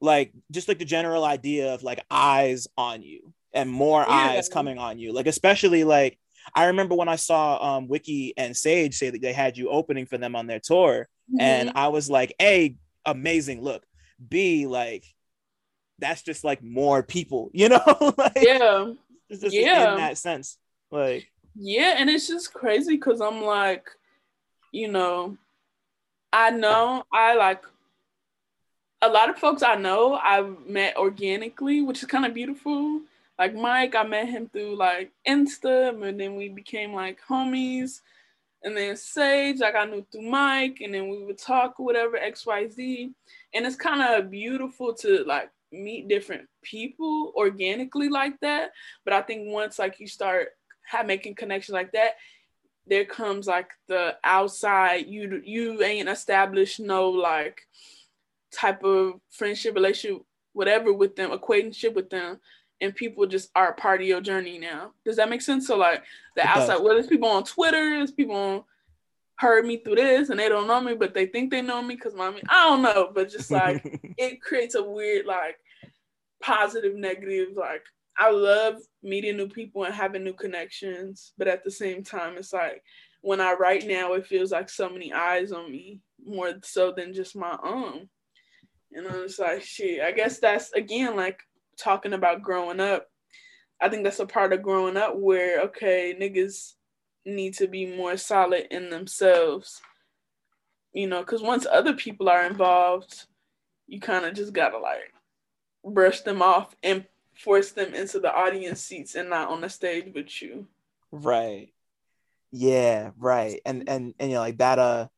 like, 0.00 0.32
just 0.52 0.68
like 0.68 0.78
the 0.78 0.84
general 0.84 1.24
idea 1.24 1.74
of 1.74 1.82
like 1.82 2.00
eyes 2.08 2.68
on 2.76 3.02
you 3.02 3.34
and 3.52 3.68
more 3.68 4.04
yeah. 4.06 4.14
eyes 4.14 4.48
coming 4.48 4.78
on 4.78 4.98
you. 4.98 5.12
Like, 5.12 5.26
especially 5.26 5.82
like, 5.82 6.18
I 6.54 6.66
remember 6.66 6.94
when 6.94 7.08
I 7.08 7.16
saw 7.16 7.76
um, 7.76 7.88
Wiki 7.88 8.34
and 8.36 8.56
Sage 8.56 8.96
say 8.96 9.10
that 9.10 9.20
they 9.20 9.32
had 9.32 9.56
you 9.56 9.70
opening 9.70 10.06
for 10.06 10.18
them 10.18 10.36
on 10.36 10.46
their 10.46 10.60
tour, 10.60 11.08
Mm-hmm. 11.30 11.40
And 11.40 11.72
I 11.74 11.88
was 11.88 12.08
like, 12.08 12.34
A, 12.40 12.76
amazing 13.04 13.62
look. 13.62 13.84
B, 14.26 14.66
like, 14.66 15.04
that's 15.98 16.22
just 16.22 16.44
like 16.44 16.62
more 16.62 17.02
people, 17.02 17.50
you 17.52 17.68
know? 17.68 18.14
like, 18.16 18.38
yeah. 18.40 18.92
It's 19.28 19.42
just 19.42 19.54
yeah. 19.54 19.92
in 19.92 19.98
that 19.98 20.16
sense. 20.16 20.56
Like, 20.90 21.30
yeah, 21.54 21.96
and 21.98 22.08
it's 22.08 22.28
just 22.28 22.54
crazy 22.54 22.96
because 22.96 23.20
I'm 23.20 23.42
like, 23.42 23.90
you 24.72 24.88
know, 24.88 25.36
I 26.32 26.50
know 26.50 27.04
I 27.12 27.34
like 27.34 27.62
a 29.02 29.08
lot 29.08 29.28
of 29.28 29.36
folks 29.36 29.62
I 29.62 29.74
know 29.74 30.14
I've 30.14 30.66
met 30.66 30.96
organically, 30.96 31.82
which 31.82 32.02
is 32.02 32.08
kind 32.08 32.24
of 32.24 32.32
beautiful. 32.32 33.02
Like 33.38 33.54
Mike, 33.54 33.94
I 33.94 34.02
met 34.02 34.28
him 34.28 34.48
through 34.48 34.76
like 34.76 35.12
Insta, 35.26 35.90
and 36.02 36.18
then 36.18 36.34
we 36.34 36.48
became 36.48 36.92
like 36.92 37.20
homies. 37.28 38.00
And 38.64 38.76
then 38.76 38.96
Sage, 38.96 39.60
like 39.60 39.76
I 39.76 39.84
knew 39.84 40.04
through 40.10 40.28
Mike, 40.28 40.78
and 40.80 40.92
then 40.92 41.08
we 41.08 41.24
would 41.24 41.38
talk 41.38 41.78
whatever 41.78 42.18
XYZ. 42.18 43.12
And 43.54 43.66
it's 43.66 43.76
kind 43.76 44.02
of 44.02 44.30
beautiful 44.30 44.92
to 44.94 45.22
like 45.24 45.50
meet 45.70 46.08
different 46.08 46.48
people 46.62 47.32
organically 47.36 48.08
like 48.08 48.40
that. 48.40 48.72
But 49.04 49.14
I 49.14 49.22
think 49.22 49.52
once 49.52 49.78
like 49.78 50.00
you 50.00 50.08
start 50.08 50.48
have 50.86 51.06
making 51.06 51.36
connections 51.36 51.74
like 51.74 51.92
that, 51.92 52.14
there 52.88 53.04
comes 53.04 53.46
like 53.46 53.70
the 53.86 54.16
outside, 54.24 55.06
you 55.06 55.40
you 55.44 55.80
ain't 55.84 56.08
established 56.08 56.80
no 56.80 57.08
like 57.08 57.60
type 58.52 58.82
of 58.82 59.20
friendship, 59.30 59.76
relationship, 59.76 60.22
whatever 60.54 60.92
with 60.92 61.14
them, 61.14 61.30
acquaintanceship 61.30 61.94
with 61.94 62.10
them 62.10 62.40
and 62.80 62.94
people 62.94 63.26
just 63.26 63.50
are 63.54 63.72
part 63.74 64.00
of 64.00 64.06
your 64.06 64.20
journey 64.20 64.58
now. 64.58 64.92
Does 65.04 65.16
that 65.16 65.28
make 65.28 65.42
sense? 65.42 65.66
So 65.66 65.76
like 65.76 66.02
the 66.36 66.42
it 66.42 66.46
outside, 66.46 66.74
does. 66.74 66.82
well, 66.82 66.94
there's 66.94 67.06
people 67.06 67.28
on 67.28 67.44
Twitter, 67.44 67.96
there's 67.96 68.12
people 68.12 68.36
on 68.36 68.64
heard 69.38 69.64
me 69.64 69.76
through 69.76 69.94
this 69.94 70.30
and 70.30 70.38
they 70.38 70.48
don't 70.48 70.66
know 70.66 70.80
me, 70.80 70.94
but 70.94 71.14
they 71.14 71.26
think 71.26 71.50
they 71.50 71.62
know 71.62 71.80
me 71.80 71.94
because 71.94 72.14
mommy, 72.14 72.42
I 72.48 72.68
don't 72.68 72.82
know, 72.82 73.10
but 73.14 73.30
just 73.30 73.50
like 73.50 74.00
it 74.18 74.42
creates 74.42 74.74
a 74.74 74.82
weird 74.82 75.26
like 75.26 75.56
positive, 76.42 76.96
negative, 76.96 77.50
like 77.56 77.82
I 78.18 78.30
love 78.30 78.76
meeting 79.02 79.36
new 79.36 79.48
people 79.48 79.84
and 79.84 79.94
having 79.94 80.24
new 80.24 80.32
connections, 80.32 81.32
but 81.38 81.46
at 81.46 81.62
the 81.62 81.70
same 81.70 82.02
time, 82.02 82.36
it's 82.36 82.52
like 82.52 82.82
when 83.20 83.40
I 83.40 83.54
write 83.54 83.86
now, 83.86 84.14
it 84.14 84.26
feels 84.26 84.50
like 84.50 84.68
so 84.68 84.88
many 84.88 85.12
eyes 85.12 85.52
on 85.52 85.70
me, 85.70 86.00
more 86.24 86.54
so 86.62 86.92
than 86.92 87.14
just 87.14 87.36
my 87.36 87.56
own. 87.62 88.08
And 88.92 89.06
I 89.06 89.18
was 89.18 89.38
like, 89.38 89.62
shit, 89.62 90.00
I 90.00 90.12
guess 90.12 90.40
that's 90.40 90.72
again 90.72 91.14
like 91.14 91.40
talking 91.78 92.12
about 92.12 92.42
growing 92.42 92.80
up. 92.80 93.08
I 93.80 93.88
think 93.88 94.04
that's 94.04 94.18
a 94.18 94.26
part 94.26 94.52
of 94.52 94.62
growing 94.62 94.96
up 94.96 95.16
where, 95.16 95.62
okay, 95.62 96.16
niggas 96.18 96.74
need 97.24 97.54
to 97.54 97.68
be 97.68 97.86
more 97.86 98.16
solid 98.16 98.66
in 98.70 98.90
themselves. 98.90 99.80
You 100.92 101.06
know, 101.06 101.20
because 101.20 101.42
once 101.42 101.66
other 101.70 101.94
people 101.94 102.28
are 102.28 102.44
involved, 102.46 103.26
you 103.86 104.00
kind 104.00 104.24
of 104.24 104.34
just 104.34 104.52
gotta 104.52 104.78
like 104.78 105.12
brush 105.84 106.22
them 106.22 106.42
off 106.42 106.74
and 106.82 107.04
force 107.34 107.72
them 107.72 107.94
into 107.94 108.18
the 108.18 108.32
audience 108.32 108.80
seats 108.80 109.14
and 109.14 109.30
not 109.30 109.48
on 109.48 109.60
the 109.60 109.68
stage 109.68 110.12
with 110.14 110.42
you. 110.42 110.66
Right. 111.12 111.72
Yeah, 112.50 113.10
right. 113.18 113.60
And 113.64 113.88
and 113.88 114.14
and 114.18 114.30
you 114.30 114.36
know, 114.36 114.40
like 114.40 114.58
that 114.58 114.78
uh 114.78 115.08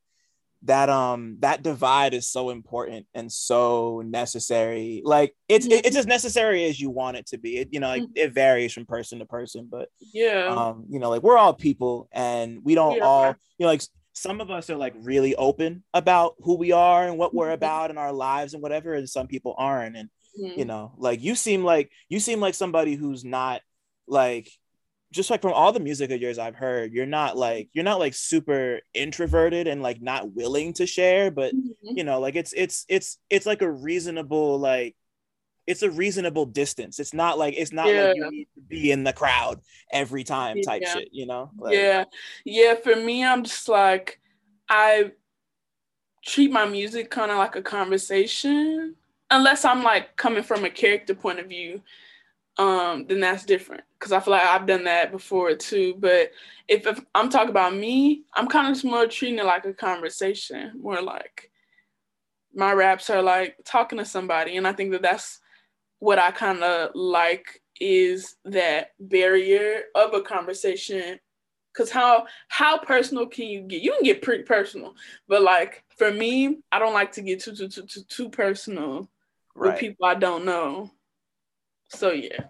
that 0.63 0.89
um 0.89 1.37
that 1.39 1.63
divide 1.63 2.13
is 2.13 2.29
so 2.29 2.51
important 2.51 3.07
and 3.15 3.31
so 3.31 4.01
necessary 4.05 5.01
like 5.03 5.33
it's 5.49 5.67
mm-hmm. 5.67 5.81
it's 5.83 5.97
as 5.97 6.05
necessary 6.05 6.65
as 6.65 6.79
you 6.79 6.89
want 6.89 7.17
it 7.17 7.25
to 7.25 7.37
be 7.37 7.57
it 7.57 7.69
you 7.71 7.79
know 7.79 7.87
like 7.87 8.03
mm-hmm. 8.03 8.11
it 8.15 8.33
varies 8.33 8.71
from 8.71 8.85
person 8.85 9.19
to 9.19 9.25
person 9.25 9.67
but 9.69 9.89
yeah 10.13 10.45
um 10.47 10.85
you 10.89 10.99
know 10.99 11.09
like 11.09 11.23
we're 11.23 11.37
all 11.37 11.53
people 11.53 12.07
and 12.11 12.59
we 12.63 12.75
don't 12.75 12.97
yeah. 12.97 13.03
all 13.03 13.27
you 13.57 13.65
know 13.65 13.67
like 13.67 13.81
some 14.13 14.41
of 14.41 14.51
us 14.51 14.69
are 14.69 14.77
like 14.77 14.93
really 14.97 15.35
open 15.35 15.83
about 15.93 16.35
who 16.39 16.55
we 16.57 16.71
are 16.71 17.07
and 17.07 17.17
what 17.17 17.33
we're 17.33 17.45
mm-hmm. 17.45 17.53
about 17.53 17.89
in 17.89 17.97
our 17.97 18.13
lives 18.13 18.53
and 18.53 18.61
whatever 18.61 18.93
and 18.93 19.09
some 19.09 19.27
people 19.27 19.55
aren't 19.57 19.97
and 19.97 20.09
mm-hmm. 20.39 20.59
you 20.59 20.65
know 20.65 20.93
like 20.97 21.23
you 21.23 21.33
seem 21.33 21.63
like 21.63 21.89
you 22.07 22.19
seem 22.19 22.39
like 22.39 22.53
somebody 22.53 22.93
who's 22.93 23.25
not 23.25 23.61
like 24.07 24.51
just 25.11 25.29
like 25.29 25.41
from 25.41 25.53
all 25.53 25.71
the 25.71 25.79
music 25.79 26.09
of 26.11 26.21
yours 26.21 26.39
I've 26.39 26.55
heard, 26.55 26.93
you're 26.93 27.05
not 27.05 27.37
like 27.37 27.69
you're 27.73 27.83
not 27.83 27.99
like 27.99 28.13
super 28.13 28.79
introverted 28.93 29.67
and 29.67 29.81
like 29.81 30.01
not 30.01 30.33
willing 30.33 30.73
to 30.73 30.85
share, 30.85 31.29
but 31.29 31.53
mm-hmm. 31.53 31.97
you 31.97 32.03
know, 32.03 32.19
like 32.19 32.35
it's 32.35 32.53
it's 32.53 32.85
it's 32.87 33.17
it's 33.29 33.45
like 33.45 33.61
a 33.61 33.69
reasonable 33.69 34.57
like 34.57 34.95
it's 35.67 35.83
a 35.83 35.91
reasonable 35.91 36.45
distance. 36.45 36.99
It's 36.99 37.13
not 37.13 37.37
like 37.37 37.55
it's 37.57 37.73
not 37.73 37.87
yeah. 37.87 38.07
like 38.07 38.15
you 38.15 38.31
need 38.31 38.47
to 38.55 38.61
be 38.61 38.91
in 38.91 39.03
the 39.03 39.13
crowd 39.13 39.61
every 39.91 40.23
time 40.23 40.61
type 40.61 40.81
yeah. 40.85 40.93
shit, 40.93 41.09
you 41.11 41.25
know? 41.25 41.51
Like, 41.57 41.75
yeah. 41.75 42.05
Yeah, 42.45 42.75
for 42.75 42.95
me 42.95 43.23
I'm 43.23 43.43
just 43.43 43.67
like 43.67 44.19
I 44.69 45.11
treat 46.25 46.51
my 46.51 46.65
music 46.65 47.09
kind 47.09 47.31
of 47.31 47.37
like 47.37 47.55
a 47.55 47.61
conversation 47.61 48.95
unless 49.29 49.65
I'm 49.65 49.83
like 49.83 50.15
coming 50.15 50.43
from 50.43 50.63
a 50.63 50.69
character 50.69 51.15
point 51.15 51.39
of 51.39 51.47
view 51.47 51.81
um, 52.61 53.05
then 53.07 53.19
that's 53.21 53.43
different 53.43 53.83
because 53.97 54.11
I 54.11 54.19
feel 54.19 54.33
like 54.33 54.45
I've 54.45 54.67
done 54.67 54.83
that 54.83 55.11
before 55.11 55.55
too. 55.55 55.95
But 55.97 56.31
if, 56.67 56.85
if 56.85 56.99
I'm 57.15 57.27
talking 57.27 57.49
about 57.49 57.75
me, 57.75 58.25
I'm 58.35 58.47
kind 58.47 58.67
of 58.67 58.75
just 58.75 58.85
more 58.85 59.07
treating 59.07 59.39
it 59.39 59.45
like 59.45 59.65
a 59.65 59.73
conversation, 59.73 60.73
more 60.79 61.01
like 61.01 61.49
my 62.53 62.71
raps 62.71 63.09
are 63.09 63.23
like 63.23 63.55
talking 63.65 63.97
to 63.97 64.05
somebody, 64.05 64.57
and 64.57 64.67
I 64.67 64.73
think 64.73 64.91
that 64.91 65.01
that's 65.01 65.39
what 65.97 66.19
I 66.19 66.29
kind 66.29 66.63
of 66.63 66.91
like 66.93 67.63
is 67.79 68.35
that 68.45 68.91
barrier 68.99 69.85
of 69.95 70.13
a 70.13 70.21
conversation. 70.21 71.19
Cause 71.73 71.89
how 71.89 72.25
how 72.49 72.77
personal 72.77 73.25
can 73.25 73.47
you 73.47 73.61
get? 73.61 73.81
You 73.81 73.93
can 73.93 74.03
get 74.03 74.21
pretty 74.21 74.43
personal, 74.43 74.93
but 75.27 75.41
like 75.41 75.83
for 75.97 76.11
me, 76.11 76.59
I 76.71 76.77
don't 76.77 76.93
like 76.93 77.13
to 77.13 77.21
get 77.23 77.39
too 77.39 77.55
too 77.55 77.69
too 77.69 77.87
too, 77.87 78.03
too 78.03 78.29
personal 78.29 79.09
right. 79.55 79.71
with 79.71 79.79
people 79.79 80.05
I 80.05 80.13
don't 80.13 80.45
know. 80.45 80.91
So 81.91 82.11
yeah. 82.11 82.45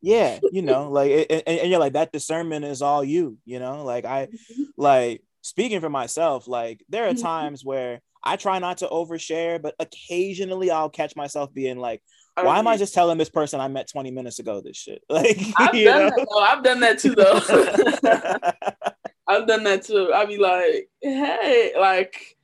Yeah, 0.00 0.38
you 0.52 0.60
know, 0.60 0.90
like 0.90 1.10
and, 1.30 1.42
and 1.46 1.70
you're 1.70 1.80
like 1.80 1.94
that 1.94 2.12
discernment 2.12 2.66
is 2.66 2.82
all 2.82 3.02
you, 3.02 3.38
you 3.46 3.58
know. 3.58 3.84
Like 3.84 4.04
I 4.04 4.26
mm-hmm. 4.26 4.62
like 4.76 5.22
speaking 5.40 5.80
for 5.80 5.88
myself, 5.88 6.46
like 6.46 6.84
there 6.90 7.06
are 7.06 7.12
mm-hmm. 7.12 7.22
times 7.22 7.64
where 7.64 8.02
I 8.22 8.36
try 8.36 8.58
not 8.58 8.78
to 8.78 8.86
overshare, 8.88 9.62
but 9.62 9.74
occasionally 9.78 10.70
I'll 10.70 10.90
catch 10.90 11.16
myself 11.16 11.54
being 11.54 11.78
like, 11.78 12.02
why 12.34 12.58
am 12.58 12.66
I 12.66 12.76
just 12.76 12.94
telling 12.94 13.18
this 13.18 13.30
person 13.30 13.60
I 13.60 13.68
met 13.68 13.88
20 13.88 14.10
minutes 14.10 14.38
ago 14.38 14.60
this 14.60 14.76
shit? 14.76 15.02
Like 15.08 15.38
I've 15.56 15.72
done 15.72 15.84
know? 15.84 16.10
that 16.10 16.26
though. 16.30 16.40
I've 16.40 16.64
done 16.64 16.80
that 16.80 16.98
too 16.98 17.14
though. 17.14 19.02
I've 19.26 19.46
done 19.46 19.64
that 19.64 19.84
too. 19.84 20.12
I'll 20.12 20.26
be 20.26 20.36
like, 20.36 20.90
hey, 21.00 21.72
like, 21.78 22.36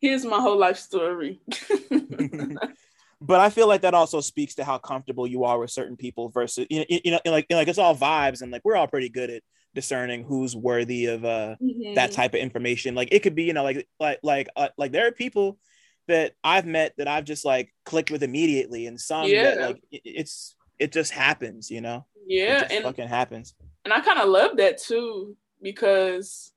here's 0.00 0.24
my 0.24 0.38
whole 0.38 0.58
life 0.58 0.76
story 0.76 1.40
but 3.20 3.40
I 3.40 3.50
feel 3.50 3.66
like 3.66 3.82
that 3.82 3.94
also 3.94 4.20
speaks 4.20 4.54
to 4.56 4.64
how 4.64 4.78
comfortable 4.78 5.26
you 5.26 5.44
are 5.44 5.58
with 5.58 5.70
certain 5.70 5.96
people 5.96 6.28
versus 6.28 6.66
you 6.68 6.80
know, 6.80 6.86
you 6.88 7.10
know 7.10 7.20
like 7.26 7.46
like 7.50 7.68
it's 7.68 7.78
all 7.78 7.96
vibes 7.96 8.42
and 8.42 8.52
like 8.52 8.62
we're 8.64 8.76
all 8.76 8.86
pretty 8.86 9.08
good 9.08 9.30
at 9.30 9.42
discerning 9.74 10.24
who's 10.24 10.56
worthy 10.56 11.06
of 11.06 11.24
uh 11.24 11.54
mm-hmm. 11.60 11.94
that 11.94 12.12
type 12.12 12.32
of 12.32 12.40
information 12.40 12.94
like 12.94 13.08
it 13.12 13.22
could 13.22 13.34
be 13.34 13.44
you 13.44 13.52
know 13.52 13.62
like 13.62 13.86
like 14.00 14.18
like 14.22 14.48
uh, 14.56 14.68
like 14.78 14.92
there 14.92 15.06
are 15.06 15.12
people 15.12 15.58
that 16.08 16.32
I've 16.44 16.66
met 16.66 16.94
that 16.98 17.08
I've 17.08 17.24
just 17.24 17.44
like 17.44 17.74
clicked 17.84 18.10
with 18.10 18.22
immediately 18.22 18.86
and 18.86 18.98
some 19.00 19.26
yeah. 19.26 19.54
that 19.54 19.60
like 19.60 19.82
it's 19.90 20.54
it 20.78 20.92
just 20.92 21.12
happens 21.12 21.70
you 21.70 21.80
know 21.80 22.06
yeah 22.26 22.62
and 22.62 22.72
it 22.72 22.82
fucking 22.84 23.08
happens 23.08 23.54
and 23.84 23.92
I 23.92 24.00
kind 24.00 24.18
of 24.18 24.28
love 24.28 24.56
that 24.56 24.78
too 24.78 25.36
because 25.60 26.52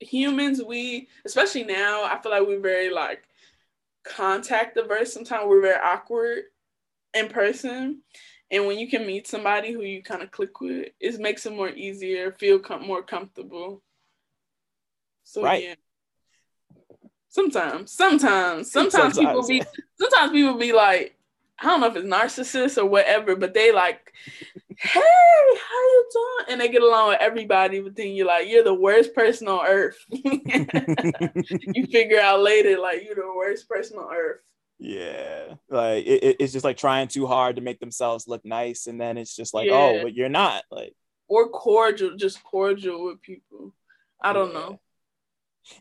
humans 0.00 0.62
we 0.62 1.08
especially 1.24 1.64
now 1.64 2.04
I 2.04 2.18
feel 2.20 2.32
like 2.32 2.46
we're 2.46 2.60
very 2.60 2.90
like 2.90 3.22
contact 4.04 4.74
the 4.74 4.84
averse. 4.84 5.12
Sometimes 5.12 5.44
we're 5.46 5.62
very 5.62 5.80
awkward 5.82 6.44
in 7.14 7.28
person. 7.28 8.02
And 8.50 8.66
when 8.66 8.78
you 8.78 8.88
can 8.88 9.06
meet 9.06 9.26
somebody 9.26 9.72
who 9.72 9.82
you 9.82 10.02
kind 10.02 10.22
of 10.22 10.30
click 10.30 10.60
with, 10.60 10.88
it 11.00 11.18
makes 11.18 11.46
it 11.46 11.52
more 11.52 11.70
easier, 11.70 12.32
feel 12.32 12.58
com- 12.58 12.86
more 12.86 13.02
comfortable. 13.02 13.82
So 15.24 15.42
right. 15.42 15.62
yeah. 15.62 15.74
Sometimes, 17.28 17.90
sometimes, 17.90 18.70
sometimes, 18.70 18.92
sometimes 18.92 19.18
people 19.18 19.46
be 19.46 19.62
sometimes 19.98 20.30
people 20.30 20.56
be 20.56 20.72
like, 20.72 21.16
I 21.58 21.66
don't 21.66 21.80
know 21.80 21.88
if 21.88 21.96
it's 21.96 22.06
narcissist 22.06 22.78
or 22.78 22.86
whatever, 22.86 23.34
but 23.34 23.54
they 23.54 23.72
like, 23.72 24.12
hey, 24.78 25.00
how 25.00 25.82
you 25.82 26.08
doing? 26.12 26.46
And 26.48 26.60
they 26.60 26.68
get 26.68 26.82
along 26.82 27.08
with 27.08 27.20
everybody, 27.20 27.80
but 27.80 27.96
then 27.96 28.08
you're 28.12 28.26
like, 28.26 28.48
you're 28.48 28.64
the 28.64 28.74
worst 28.74 29.14
person 29.14 29.48
on 29.48 29.66
earth. 29.66 29.96
you 30.08 31.86
figure 31.86 32.20
out 32.20 32.40
later, 32.40 32.78
like 32.78 33.04
you're 33.04 33.14
the 33.14 33.32
worst 33.34 33.68
person 33.68 33.98
on 33.98 34.14
earth. 34.14 34.40
Yeah, 34.78 35.54
like 35.70 36.04
it, 36.04 36.36
it's 36.40 36.52
just 36.52 36.64
like 36.64 36.76
trying 36.76 37.08
too 37.08 37.26
hard 37.26 37.56
to 37.56 37.62
make 37.62 37.78
themselves 37.80 38.26
look 38.26 38.44
nice, 38.44 38.86
and 38.86 39.00
then 39.00 39.16
it's 39.18 39.34
just 39.34 39.54
like, 39.54 39.70
oh, 39.70 39.92
yeah. 39.92 40.00
oh, 40.00 40.02
but 40.02 40.14
you're 40.14 40.28
not 40.28 40.64
like, 40.70 40.94
or 41.28 41.48
cordial, 41.48 42.16
just 42.16 42.42
cordial 42.42 43.06
with 43.06 43.22
people. 43.22 43.72
I 44.20 44.32
don't 44.32 44.52
yeah. 44.52 44.58
know. 44.58 44.80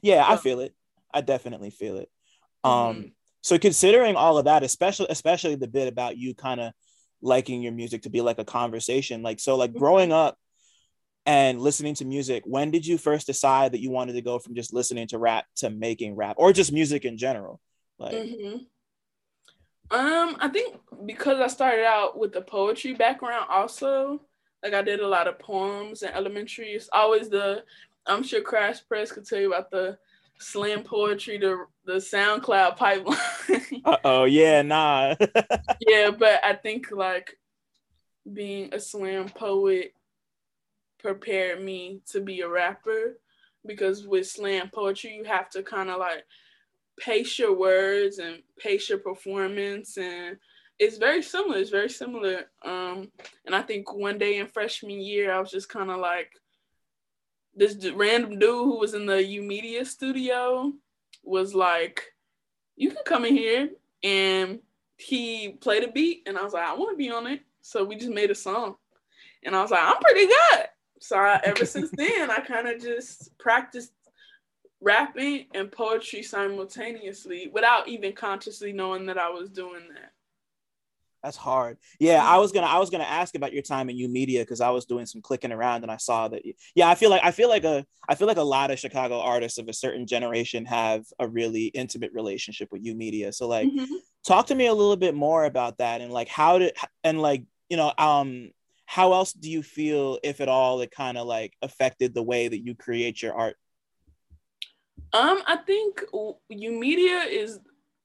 Yeah, 0.01 0.25
I 0.27 0.37
feel 0.37 0.59
it. 0.59 0.73
I 1.13 1.21
definitely 1.21 1.71
feel 1.71 1.97
it. 1.97 2.09
Um, 2.63 2.71
mm-hmm 2.71 3.07
so 3.43 3.59
considering 3.59 4.15
all 4.15 4.37
of 4.37 4.45
that 4.45 4.63
especially 4.63 5.07
especially 5.09 5.55
the 5.55 5.67
bit 5.67 5.87
about 5.87 6.17
you 6.17 6.33
kind 6.33 6.59
of 6.59 6.73
liking 7.23 7.61
your 7.61 7.71
music 7.71 8.03
to 8.03 8.09
be 8.09 8.21
like 8.21 8.37
a 8.37 8.45
conversation 8.45 9.23
like 9.23 9.39
so 9.39 9.55
like 9.55 9.73
growing 9.73 10.09
mm-hmm. 10.09 10.27
up 10.27 10.37
and 11.25 11.61
listening 11.61 11.95
to 11.95 12.05
music 12.05 12.43
when 12.45 12.69
did 12.69 12.85
you 12.85 12.97
first 12.97 13.25
decide 13.25 13.71
that 13.71 13.79
you 13.79 13.89
wanted 13.89 14.13
to 14.13 14.21
go 14.21 14.37
from 14.37 14.55
just 14.55 14.73
listening 14.73 15.07
to 15.07 15.17
rap 15.17 15.45
to 15.55 15.69
making 15.69 16.15
rap 16.15 16.35
or 16.37 16.51
just 16.51 16.73
music 16.73 17.05
in 17.05 17.17
general 17.17 17.61
like 17.97 18.13
mm-hmm. 18.13 18.57
um 19.97 20.35
i 20.39 20.49
think 20.51 20.75
because 21.05 21.39
i 21.39 21.47
started 21.47 21.85
out 21.85 22.19
with 22.19 22.33
the 22.33 22.41
poetry 22.41 22.93
background 22.93 23.45
also 23.49 24.21
like 24.61 24.73
i 24.73 24.81
did 24.81 24.99
a 24.99 25.07
lot 25.07 25.27
of 25.27 25.39
poems 25.39 26.03
in 26.03 26.09
elementary 26.09 26.71
it's 26.71 26.89
always 26.91 27.29
the 27.29 27.63
i'm 28.05 28.21
sure 28.21 28.41
Crash 28.41 28.85
Prez 28.85 29.13
could 29.13 29.25
tell 29.25 29.39
you 29.39 29.53
about 29.53 29.71
the 29.71 29.97
slam 30.39 30.83
poetry 30.83 31.39
to 31.39 31.65
the 31.85 31.93
SoundCloud 31.93 32.77
pipeline. 32.77 33.17
oh 34.03 34.25
yeah, 34.25 34.61
nah. 34.61 35.15
yeah, 35.79 36.11
but 36.11 36.43
I 36.43 36.53
think 36.53 36.91
like 36.91 37.37
being 38.31 38.73
a 38.73 38.79
slam 38.79 39.29
poet 39.29 39.93
prepared 40.99 41.61
me 41.61 42.01
to 42.11 42.21
be 42.21 42.41
a 42.41 42.47
rapper 42.47 43.19
because 43.65 44.07
with 44.07 44.27
slam 44.27 44.69
poetry 44.73 45.15
you 45.15 45.23
have 45.25 45.49
to 45.49 45.61
kind 45.61 45.89
of 45.89 45.99
like 45.99 46.23
pace 46.99 47.37
your 47.37 47.55
words 47.57 48.19
and 48.19 48.41
pace 48.57 48.89
your 48.89 48.99
performance 48.99 49.97
and 49.97 50.37
it's 50.79 50.97
very 50.97 51.21
similar 51.21 51.57
it's 51.57 51.69
very 51.69 51.89
similar 51.89 52.45
um 52.63 53.11
and 53.45 53.55
i 53.55 53.61
think 53.61 53.93
one 53.93 54.17
day 54.17 54.37
in 54.37 54.47
freshman 54.47 54.99
year 54.99 55.33
i 55.33 55.39
was 55.39 55.51
just 55.51 55.69
kind 55.69 55.89
of 55.89 55.99
like 55.99 56.31
this 57.55 57.75
random 57.91 58.39
dude 58.39 58.65
who 58.65 58.79
was 58.79 58.93
in 58.93 59.05
the 59.05 59.23
YOUmedia 59.23 59.85
studio 59.85 60.73
was 61.23 61.53
like, 61.53 62.13
"You 62.75 62.89
can 62.91 63.03
come 63.05 63.25
in 63.25 63.35
here," 63.35 63.69
and 64.01 64.59
he 64.97 65.49
played 65.61 65.83
a 65.83 65.91
beat, 65.91 66.23
and 66.25 66.37
I 66.37 66.43
was 66.43 66.53
like, 66.53 66.67
"I 66.67 66.73
want 66.73 66.91
to 66.91 66.97
be 66.97 67.11
on 67.11 67.27
it." 67.27 67.41
So 67.61 67.83
we 67.83 67.95
just 67.95 68.11
made 68.11 68.31
a 68.31 68.35
song, 68.35 68.75
and 69.43 69.55
I 69.55 69.61
was 69.61 69.71
like, 69.71 69.83
"I'm 69.83 70.01
pretty 70.01 70.27
good." 70.27 70.67
So 70.99 71.17
I, 71.17 71.41
ever 71.43 71.65
since 71.65 71.91
then, 71.91 72.31
I 72.31 72.39
kind 72.39 72.67
of 72.67 72.81
just 72.81 73.37
practiced 73.37 73.91
rapping 74.79 75.47
and 75.53 75.71
poetry 75.71 76.23
simultaneously 76.23 77.49
without 77.53 77.87
even 77.87 78.13
consciously 78.13 78.73
knowing 78.73 79.05
that 79.07 79.17
I 79.17 79.29
was 79.29 79.49
doing 79.49 79.89
that. 79.93 80.12
That's 81.23 81.37
hard. 81.37 81.77
Yeah, 81.99 82.21
I 82.21 82.37
was 82.37 82.51
gonna 82.51 82.67
I 82.67 82.79
was 82.79 82.89
gonna 82.89 83.05
ask 83.05 83.33
about 83.35 83.53
your 83.53 83.61
time 83.61 83.89
in 83.89 83.97
YOUmedia 83.97 84.41
because 84.41 84.59
I 84.59 84.71
was 84.71 84.85
doing 84.85 85.05
some 85.05 85.21
clicking 85.21 85.53
around 85.53 85.83
and 85.83 85.91
I 85.91 85.95
saw 85.95 86.27
that. 86.27 86.41
Yeah, 86.75 86.89
I 86.89 86.95
feel 86.95 87.09
like 87.09 87.23
I 87.23 87.31
feel 87.31 87.47
like 87.47 87.63
a 87.63 87.85
I 88.09 88.15
feel 88.15 88.27
like 88.27 88.37
a 88.37 88.43
lot 88.43 88.71
of 88.71 88.79
Chicago 88.79 89.21
artists 89.21 89.57
of 89.57 89.69
a 89.69 89.73
certain 89.73 90.05
generation 90.05 90.65
have 90.65 91.05
a 91.19 91.27
really 91.27 91.67
intimate 91.67 92.11
relationship 92.13 92.69
with 92.73 92.83
YOUmedia. 92.83 93.33
So 93.33 93.47
like, 93.47 93.69
mm-hmm. 93.69 93.95
talk 94.27 94.47
to 94.47 94.55
me 94.55 94.67
a 94.67 94.73
little 94.73 94.97
bit 94.97 95.15
more 95.15 95.45
about 95.45 95.77
that 95.77 96.01
and 96.01 96.11
like 96.11 96.27
how 96.27 96.59
did 96.59 96.75
and 97.05 97.21
like 97.21 97.45
you 97.69 97.77
know 97.77 97.93
um 97.97 98.51
how 98.85 99.13
else 99.13 99.31
do 99.31 99.49
you 99.49 99.63
feel 99.63 100.19
if 100.23 100.41
at 100.41 100.49
all 100.49 100.81
it 100.81 100.91
kind 100.91 101.17
of 101.17 101.25
like 101.25 101.53
affected 101.61 102.13
the 102.13 102.21
way 102.21 102.49
that 102.49 102.59
you 102.59 102.75
create 102.75 103.21
your 103.21 103.33
art 103.33 103.55
um 105.13 105.41
i 105.47 105.55
think 105.55 106.03
YOUmedia 106.51 107.27
is 107.29 107.59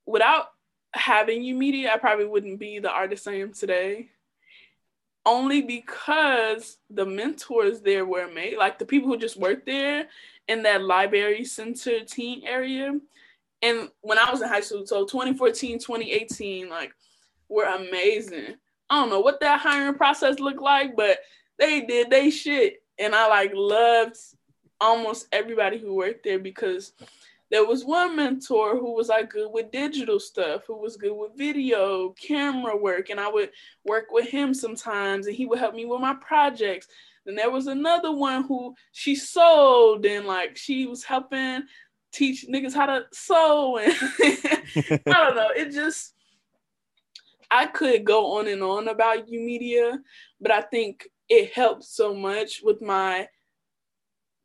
without 0.07 0.47
having 0.95 1.43
YOUmedia 1.43 1.91
i 1.91 1.99
probably 1.99 2.27
wouldn't 2.27 2.59
be 2.59 2.79
the 2.79 2.91
artist 2.91 3.29
i 3.29 3.35
am 3.35 3.53
today. 3.53 4.11
Only 5.27 5.61
because 5.61 6.79
the 6.89 7.05
mentors 7.05 7.81
there 7.81 8.07
were 8.07 8.29
made 8.33 8.57
like 8.57 8.79
the 8.79 8.87
people 8.87 9.09
who 9.09 9.19
just 9.19 9.37
worked 9.37 9.67
there 9.67 10.09
in 10.47 10.63
that 10.63 10.83
library 10.83 11.45
center 11.45 12.05
teen 12.05 12.45
area. 12.47 12.99
And 13.61 13.91
when 14.01 14.19
i 14.19 14.31
was 14.31 14.41
in 14.41 14.49
high 14.49 14.61
school 14.61 14.87
so 14.87 15.05
2014 15.05 15.79
2018 15.79 16.69
like 16.69 16.95
were 17.49 17.65
amazing. 17.65 18.57
I 18.91 19.01
don't 19.01 19.11
know 19.11 19.21
what 19.21 19.41
that 19.41 19.61
hiring 19.61 19.95
process 19.95 20.39
looked 20.39 20.63
like, 20.63 20.97
but 20.97 21.19
they 21.59 21.83
did 21.83 22.11
they 22.11 22.31
shit. 22.31 22.83
And 22.99 23.15
I 23.15 23.29
like 23.29 23.53
loved 23.55 24.17
almost 24.81 25.27
everybody 25.33 25.79
who 25.79 25.95
worked 25.95 26.25
there 26.25 26.39
because 26.39 26.93
there 27.51 27.65
was 27.65 27.85
one 27.85 28.17
mentor 28.17 28.77
who 28.77 28.95
was 28.95 29.09
like 29.09 29.31
good 29.31 29.51
with 29.51 29.71
digital 29.71 30.21
stuff, 30.21 30.63
who 30.67 30.77
was 30.77 30.97
good 30.97 31.13
with 31.13 31.37
video, 31.37 32.11
camera 32.11 32.77
work, 32.77 33.09
and 33.09 33.19
I 33.19 33.29
would 33.29 33.51
work 33.85 34.07
with 34.11 34.29
him 34.29 34.53
sometimes 34.53 35.27
and 35.27 35.37
he 35.37 35.47
would 35.47 35.59
help 35.59 35.75
me 35.75 35.87
with 35.87 36.01
my 36.01 36.15
projects. 36.15 36.89
Then 37.25 37.37
there 37.37 37.51
was 37.51 37.67
another 37.67 38.13
one 38.13 38.45
who 38.45 38.75
she 38.93 39.15
sold 39.15 40.05
and 40.05 40.27
like 40.27 40.57
she 40.57 40.87
was 40.87 41.05
helping 41.05 41.63
teach 42.13 42.47
niggas 42.49 42.75
how 42.75 42.87
to 42.87 43.05
sew 43.13 43.79
and 43.79 43.93
I 45.07 45.13
don't 45.13 45.37
know. 45.37 45.51
It 45.57 45.73
just 45.73 46.15
I 47.51 47.67
could 47.67 48.05
go 48.05 48.39
on 48.39 48.49
and 48.49 48.63
on 48.63 48.89
about 48.89 49.29
YOUmedia, 49.29 49.99
but 50.41 50.51
I 50.51 50.61
think 50.61 51.09
it 51.31 51.53
helped 51.53 51.85
so 51.85 52.15
much 52.15 52.61
with 52.63 52.83
my 52.83 53.29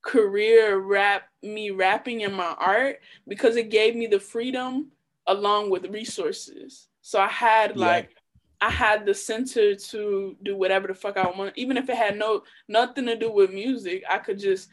career 0.03 0.77
rap 0.77 1.23
me 1.41 1.71
rapping 1.71 2.23
and 2.23 2.35
my 2.35 2.55
art 2.59 2.99
because 3.27 3.55
it 3.55 3.71
gave 3.71 3.95
me 3.95 4.05
the 4.05 4.19
freedom 4.19 4.91
along 5.27 5.69
with 5.69 5.85
resources. 5.85 6.87
So 7.01 7.19
I 7.19 7.27
had 7.27 7.77
like 7.77 8.09
yeah. 8.11 8.67
I 8.67 8.69
had 8.69 9.05
the 9.05 9.13
center 9.13 9.75
to 9.75 10.37
do 10.43 10.55
whatever 10.55 10.87
the 10.87 10.93
fuck 10.93 11.17
I 11.17 11.29
want, 11.29 11.53
even 11.57 11.77
if 11.77 11.89
it 11.89 11.97
had 11.97 12.17
no 12.17 12.43
nothing 12.67 13.05
to 13.07 13.15
do 13.15 13.31
with 13.31 13.51
music. 13.51 14.03
I 14.09 14.19
could 14.19 14.39
just 14.39 14.69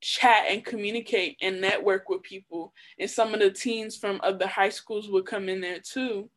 chat 0.00 0.44
and 0.48 0.64
communicate 0.64 1.36
and 1.40 1.60
network 1.60 2.08
with 2.08 2.22
people. 2.22 2.72
And 2.98 3.10
some 3.10 3.34
of 3.34 3.40
the 3.40 3.50
teens 3.50 3.96
from 3.96 4.20
other 4.22 4.46
high 4.46 4.68
schools 4.68 5.08
would 5.08 5.26
come 5.26 5.48
in 5.48 5.60
there 5.60 5.80
too 5.80 6.30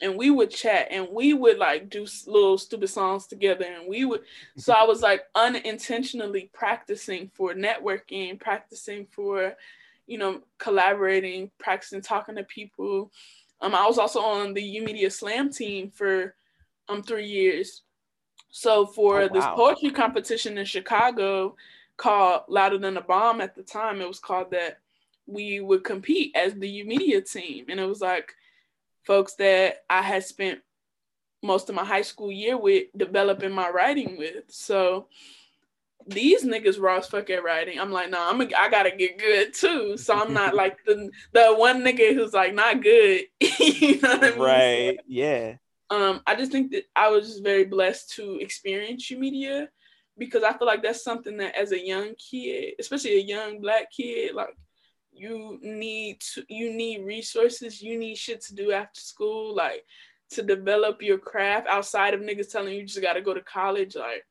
and 0.00 0.16
we 0.16 0.30
would 0.30 0.50
chat 0.50 0.88
and 0.90 1.06
we 1.10 1.34
would 1.34 1.58
like 1.58 1.90
do 1.90 2.06
little 2.26 2.56
stupid 2.56 2.88
songs 2.88 3.26
together 3.26 3.64
and 3.64 3.88
we 3.88 4.04
would 4.04 4.22
so 4.56 4.72
i 4.72 4.84
was 4.84 5.02
like 5.02 5.22
unintentionally 5.34 6.50
practicing 6.52 7.30
for 7.34 7.54
networking 7.54 8.38
practicing 8.38 9.06
for 9.10 9.54
you 10.06 10.18
know 10.18 10.40
collaborating 10.58 11.50
practicing 11.58 12.00
talking 12.00 12.36
to 12.36 12.44
people 12.44 13.10
um 13.60 13.74
i 13.74 13.86
was 13.86 13.98
also 13.98 14.20
on 14.20 14.54
the 14.54 14.62
YOUmedia 14.62 15.10
slam 15.10 15.50
team 15.50 15.90
for 15.90 16.34
um 16.88 17.02
three 17.02 17.26
years 17.26 17.82
so 18.50 18.86
for 18.86 19.22
oh, 19.22 19.26
wow. 19.28 19.32
this 19.32 19.44
poetry 19.44 19.90
competition 19.90 20.58
in 20.58 20.64
chicago 20.64 21.54
called 21.96 22.42
louder 22.48 22.78
than 22.78 22.96
a 22.96 23.02
bomb 23.02 23.40
at 23.40 23.54
the 23.54 23.62
time 23.62 24.00
it 24.00 24.08
was 24.08 24.18
called 24.18 24.50
that 24.50 24.78
we 25.26 25.60
would 25.60 25.84
compete 25.84 26.34
as 26.34 26.54
the 26.54 26.66
YOUmedia 26.66 27.20
team 27.30 27.66
and 27.68 27.78
it 27.78 27.86
was 27.86 28.00
like 28.00 28.34
folks 29.04 29.34
that 29.36 29.84
I 29.88 30.02
had 30.02 30.24
spent 30.24 30.60
most 31.42 31.68
of 31.68 31.74
my 31.74 31.84
high 31.84 32.02
school 32.02 32.30
year 32.30 32.56
with 32.56 32.86
developing 32.96 33.52
my 33.52 33.70
writing 33.70 34.16
with. 34.18 34.44
So 34.48 35.08
these 36.06 36.44
niggas 36.44 36.80
raw 36.80 36.98
as 36.98 37.06
fuck 37.06 37.30
at 37.30 37.44
writing. 37.44 37.78
I'm 37.78 37.92
like, 37.92 38.10
nah, 38.10 38.30
I'm 38.30 38.40
a, 38.40 38.48
I 38.56 38.68
gotta 38.68 38.90
get 38.90 39.18
good 39.18 39.54
too. 39.54 39.96
So 39.96 40.14
I'm 40.14 40.32
not 40.32 40.54
like 40.54 40.78
the 40.84 41.10
the 41.32 41.54
one 41.54 41.82
nigga 41.82 42.14
who's 42.14 42.32
like 42.32 42.54
not 42.54 42.82
good. 42.82 43.24
you 43.58 44.00
know 44.00 44.16
what 44.16 44.24
I 44.24 44.30
mean? 44.30 44.38
Right. 44.38 44.96
So, 44.96 45.04
yeah. 45.08 45.54
Um, 45.90 46.20
I 46.26 46.36
just 46.36 46.52
think 46.52 46.70
that 46.72 46.84
I 46.94 47.08
was 47.08 47.26
just 47.26 47.42
very 47.42 47.64
blessed 47.64 48.12
to 48.12 48.38
experience 48.40 49.10
YOUmedia 49.10 49.68
because 50.16 50.44
I 50.44 50.56
feel 50.56 50.66
like 50.66 50.82
that's 50.82 51.02
something 51.02 51.36
that 51.38 51.56
as 51.56 51.72
a 51.72 51.84
young 51.84 52.14
kid, 52.14 52.74
especially 52.78 53.16
a 53.16 53.24
young 53.24 53.60
black 53.60 53.90
kid, 53.90 54.34
like 54.34 54.56
you 55.20 55.58
need 55.62 56.20
to, 56.20 56.44
you 56.48 56.72
need 56.72 57.04
resources 57.04 57.82
you 57.82 57.98
need 57.98 58.16
shit 58.16 58.40
to 58.40 58.54
do 58.54 58.72
after 58.72 59.00
school 59.00 59.54
like 59.54 59.84
to 60.30 60.42
develop 60.42 61.02
your 61.02 61.18
craft 61.18 61.66
outside 61.68 62.14
of 62.14 62.20
niggas 62.20 62.50
telling 62.50 62.72
you, 62.72 62.80
you 62.80 62.86
just 62.86 63.02
got 63.02 63.14
to 63.14 63.20
go 63.20 63.34
to 63.34 63.42
college 63.42 63.96
like 63.96 64.24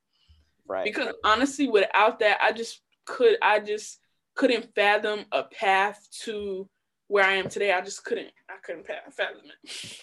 right. 0.68 0.86
because 0.86 1.14
honestly 1.24 1.68
without 1.68 2.20
that 2.20 2.38
i 2.42 2.52
just 2.52 2.82
could 3.06 3.38
i 3.42 3.60
just 3.60 4.00
couldn't 4.36 4.74
fathom 4.74 5.26
a 5.32 5.44
path 5.44 6.08
to 6.24 6.68
where 7.08 7.26
i 7.26 7.34
am 7.34 7.50
today. 7.50 7.72
I 7.72 7.82
just 7.82 8.04
couldn't 8.06 8.30
i 8.50 8.56
couldn't 8.64 8.86
fathom 8.86 9.42
it. 9.64 9.98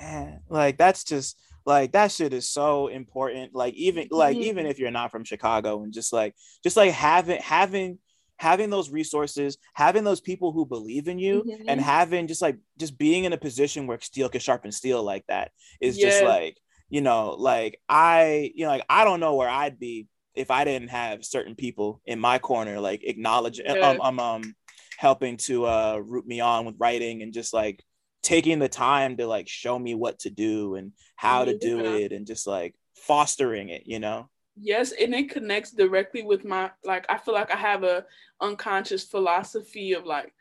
Man 0.00 0.40
like 0.48 0.78
that's 0.78 1.04
just 1.04 1.36
like 1.64 1.92
that 1.92 2.10
shit 2.10 2.32
is 2.32 2.48
so 2.48 2.88
important. 2.88 3.54
Like 3.54 3.74
even 3.74 4.08
like 4.10 4.36
mm-hmm. 4.36 4.44
even 4.44 4.66
if 4.66 4.78
you're 4.78 4.90
not 4.90 5.10
from 5.10 5.24
chicago 5.24 5.82
and 5.82 5.92
just 5.92 6.12
like 6.12 6.34
just 6.62 6.76
like 6.76 6.92
having 6.92 7.40
having 7.40 7.98
having 8.42 8.70
those 8.70 8.90
resources, 8.90 9.56
having 9.72 10.02
those 10.02 10.20
people 10.20 10.50
who 10.50 10.66
believe 10.66 11.06
in 11.06 11.18
you, 11.18 11.44
mm-hmm. 11.46 11.68
and 11.68 11.80
having 11.80 12.26
just 12.26 12.42
like 12.42 12.58
just 12.76 12.98
being 12.98 13.22
in 13.22 13.32
a 13.32 13.38
position 13.38 13.86
where 13.86 14.00
steel 14.00 14.28
can 14.28 14.40
sharpen 14.40 14.72
steel 14.72 15.00
like 15.02 15.24
that 15.28 15.52
is 15.80 15.96
yeah. 15.96 16.08
just 16.08 16.24
like 16.24 16.58
you 16.88 17.00
know, 17.00 17.36
like 17.38 17.80
I, 17.88 18.52
you 18.54 18.66
know, 18.66 18.70
like 18.70 18.84
I 18.86 19.04
don't 19.04 19.20
know 19.20 19.36
where 19.36 19.48
I'd 19.48 19.78
be 19.78 20.08
if 20.34 20.50
I 20.50 20.64
didn't 20.64 20.88
have 20.88 21.24
certain 21.24 21.54
people 21.54 22.02
in 22.04 22.18
my 22.18 22.38
corner, 22.38 22.80
like 22.80 23.02
acknowledging, 23.02 23.64
yeah. 23.64 23.88
um, 23.88 24.00
um, 24.02 24.18
um, 24.20 24.54
helping 24.98 25.38
to 25.38 25.64
uh, 25.66 25.96
root 26.04 26.26
me 26.26 26.40
on 26.40 26.66
with 26.66 26.74
writing 26.78 27.22
and 27.22 27.32
just 27.32 27.54
like 27.54 27.82
taking 28.22 28.58
the 28.58 28.68
time 28.68 29.16
to 29.16 29.26
like 29.26 29.48
show 29.48 29.78
me 29.78 29.94
what 29.94 30.18
to 30.20 30.30
do 30.30 30.74
and 30.74 30.92
how 31.16 31.46
to 31.46 31.56
do 31.56 31.80
it 31.94 32.12
and 32.12 32.26
just 32.26 32.46
like 32.46 32.74
fostering 32.94 33.70
it, 33.70 33.84
you 33.86 33.98
know 33.98 34.28
yes 34.56 34.92
and 34.92 35.14
it 35.14 35.30
connects 35.30 35.70
directly 35.70 36.22
with 36.22 36.44
my 36.44 36.70
like 36.84 37.06
i 37.08 37.16
feel 37.16 37.34
like 37.34 37.52
i 37.52 37.56
have 37.56 37.84
a 37.84 38.04
unconscious 38.40 39.04
philosophy 39.04 39.92
of 39.92 40.04
like 40.04 40.34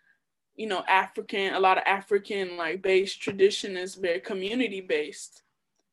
you 0.55 0.67
know 0.67 0.83
african 0.87 1.53
a 1.53 1.59
lot 1.59 1.77
of 1.77 1.83
african 1.85 2.57
like 2.57 2.81
based 2.81 3.21
tradition 3.21 3.77
is 3.77 3.95
very 3.95 4.19
community 4.19 4.81
based 4.81 5.43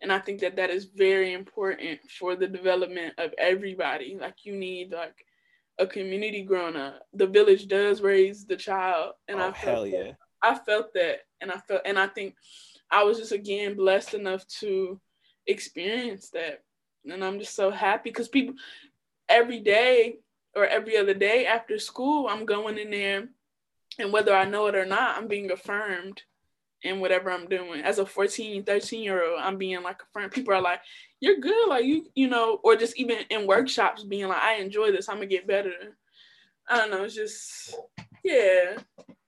and 0.00 0.12
i 0.12 0.18
think 0.18 0.40
that 0.40 0.56
that 0.56 0.70
is 0.70 0.86
very 0.86 1.32
important 1.32 1.98
for 2.18 2.36
the 2.36 2.46
development 2.46 3.14
of 3.18 3.32
everybody. 3.38 4.16
Like 4.20 4.44
you 4.44 4.54
need 4.54 4.92
like 4.92 5.24
a 5.78 5.86
community 5.86 6.42
growing 6.42 6.76
up. 6.76 7.06
The 7.12 7.26
village 7.26 7.68
does 7.68 8.00
raise 8.00 8.44
the 8.44 8.56
child 8.56 9.12
and 9.28 9.40
oh, 9.40 9.48
i 9.48 9.52
felt 9.52 9.56
hell 9.56 9.86
yeah. 9.86 10.02
That. 10.02 10.16
i 10.42 10.54
felt 10.54 10.94
that 10.94 11.20
and 11.40 11.50
i 11.50 11.58
felt 11.58 11.82
and 11.84 11.98
i 11.98 12.06
think 12.06 12.34
i 12.90 13.02
was 13.02 13.18
just 13.18 13.32
again 13.32 13.76
blessed 13.76 14.14
enough 14.14 14.46
to 14.60 15.00
experience 15.46 16.30
that 16.30 16.62
and 17.04 17.24
I'm 17.24 17.38
just 17.38 17.54
so 17.54 17.70
happy 17.70 18.10
because 18.10 18.28
people 18.28 18.54
every 19.28 19.60
day 19.60 20.18
or 20.54 20.66
every 20.66 20.96
other 20.96 21.14
day 21.14 21.46
after 21.46 21.78
school, 21.78 22.28
I'm 22.28 22.46
going 22.46 22.78
in 22.78 22.90
there, 22.90 23.28
and 23.98 24.12
whether 24.12 24.34
I 24.34 24.44
know 24.44 24.66
it 24.66 24.74
or 24.74 24.86
not, 24.86 25.16
I'm 25.16 25.28
being 25.28 25.50
affirmed 25.50 26.22
in 26.82 27.00
whatever 27.00 27.30
I'm 27.30 27.48
doing. 27.48 27.82
As 27.82 27.98
a 27.98 28.06
14, 28.06 28.64
13 28.64 29.02
year 29.02 29.24
old, 29.24 29.40
I'm 29.40 29.58
being 29.58 29.82
like 29.82 30.00
affirmed. 30.02 30.32
People 30.32 30.54
are 30.54 30.62
like, 30.62 30.80
you're 31.20 31.38
good. 31.38 31.68
Like 31.68 31.84
you, 31.84 32.06
you 32.14 32.28
know, 32.28 32.60
or 32.62 32.76
just 32.76 32.96
even 32.96 33.18
in 33.30 33.46
workshops 33.46 34.04
being 34.04 34.28
like, 34.28 34.42
I 34.42 34.56
enjoy 34.56 34.92
this. 34.92 35.08
I'm 35.08 35.16
gonna 35.16 35.26
get 35.26 35.46
better. 35.46 35.72
I 36.68 36.76
don't 36.76 36.90
know. 36.90 37.04
It's 37.04 37.14
just, 37.14 37.74
yeah, 38.24 38.76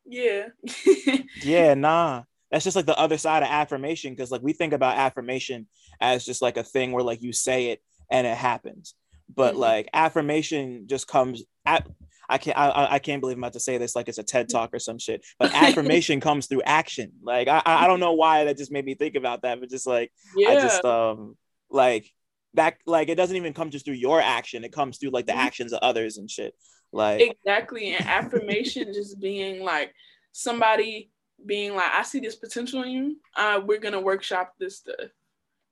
yeah. 0.06 0.48
yeah, 1.42 1.74
nah. 1.74 2.24
That's 2.50 2.64
just 2.64 2.76
like 2.76 2.86
the 2.86 2.98
other 2.98 3.16
side 3.16 3.42
of 3.42 3.48
affirmation. 3.48 4.14
Cause 4.16 4.30
like 4.30 4.42
we 4.42 4.52
think 4.52 4.72
about 4.72 4.98
affirmation 4.98 5.66
as 6.00 6.24
just 6.24 6.42
like 6.42 6.56
a 6.56 6.62
thing 6.62 6.92
where 6.92 7.04
like 7.04 7.22
you 7.22 7.32
say 7.32 7.66
it 7.68 7.80
and 8.10 8.26
it 8.26 8.36
happens. 8.36 8.94
But 9.34 9.52
mm-hmm. 9.52 9.60
like 9.60 9.88
affirmation 9.92 10.86
just 10.86 11.06
comes 11.06 11.42
at 11.64 11.86
I 12.28 12.38
can't 12.38 12.56
I, 12.56 12.88
I 12.92 12.98
can't 12.98 13.20
believe 13.20 13.36
I'm 13.36 13.42
about 13.42 13.54
to 13.54 13.60
say 13.60 13.76
this 13.78 13.96
like 13.96 14.08
it's 14.08 14.18
a 14.18 14.22
TED 14.22 14.48
talk 14.48 14.70
or 14.72 14.78
some 14.78 14.98
shit. 14.98 15.24
But 15.38 15.54
affirmation 15.54 16.20
comes 16.20 16.46
through 16.46 16.62
action. 16.62 17.12
Like 17.22 17.48
I 17.48 17.62
I 17.64 17.86
don't 17.86 18.00
know 18.00 18.14
why 18.14 18.44
that 18.44 18.56
just 18.56 18.72
made 18.72 18.84
me 18.84 18.94
think 18.94 19.14
about 19.14 19.42
that, 19.42 19.60
but 19.60 19.70
just 19.70 19.86
like 19.86 20.12
yeah. 20.36 20.50
I 20.50 20.54
just 20.56 20.84
um 20.84 21.36
like 21.70 22.10
that 22.54 22.76
like 22.86 23.08
it 23.08 23.16
doesn't 23.16 23.36
even 23.36 23.52
come 23.52 23.70
just 23.70 23.84
through 23.84 23.94
your 23.94 24.20
action. 24.20 24.64
It 24.64 24.72
comes 24.72 24.98
through 24.98 25.10
like 25.10 25.26
the 25.26 25.32
mm-hmm. 25.32 25.40
actions 25.40 25.72
of 25.72 25.80
others 25.82 26.18
and 26.18 26.30
shit. 26.30 26.54
Like 26.92 27.20
exactly. 27.20 27.94
And 27.94 28.06
affirmation 28.06 28.92
just 28.94 29.20
being 29.20 29.62
like 29.62 29.92
somebody 30.32 31.10
being 31.46 31.74
like, 31.74 31.90
I 31.92 32.02
see 32.02 32.20
this 32.20 32.36
potential 32.36 32.82
in 32.82 32.90
you. 32.90 33.16
Uh, 33.36 33.60
we're 33.64 33.78
gonna 33.78 34.00
workshop 34.00 34.54
this 34.58 34.78
stuff 34.78 35.10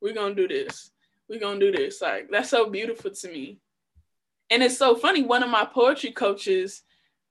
we're 0.00 0.14
gonna 0.14 0.34
do 0.34 0.48
this. 0.48 0.90
We're 1.28 1.40
gonna 1.40 1.60
do 1.60 1.72
this. 1.72 2.00
Like 2.00 2.28
that's 2.30 2.50
so 2.50 2.70
beautiful 2.70 3.10
to 3.10 3.28
me. 3.28 3.58
And 4.50 4.62
it's 4.62 4.78
so 4.78 4.94
funny. 4.94 5.22
One 5.22 5.42
of 5.42 5.50
my 5.50 5.64
poetry 5.64 6.12
coaches, 6.12 6.82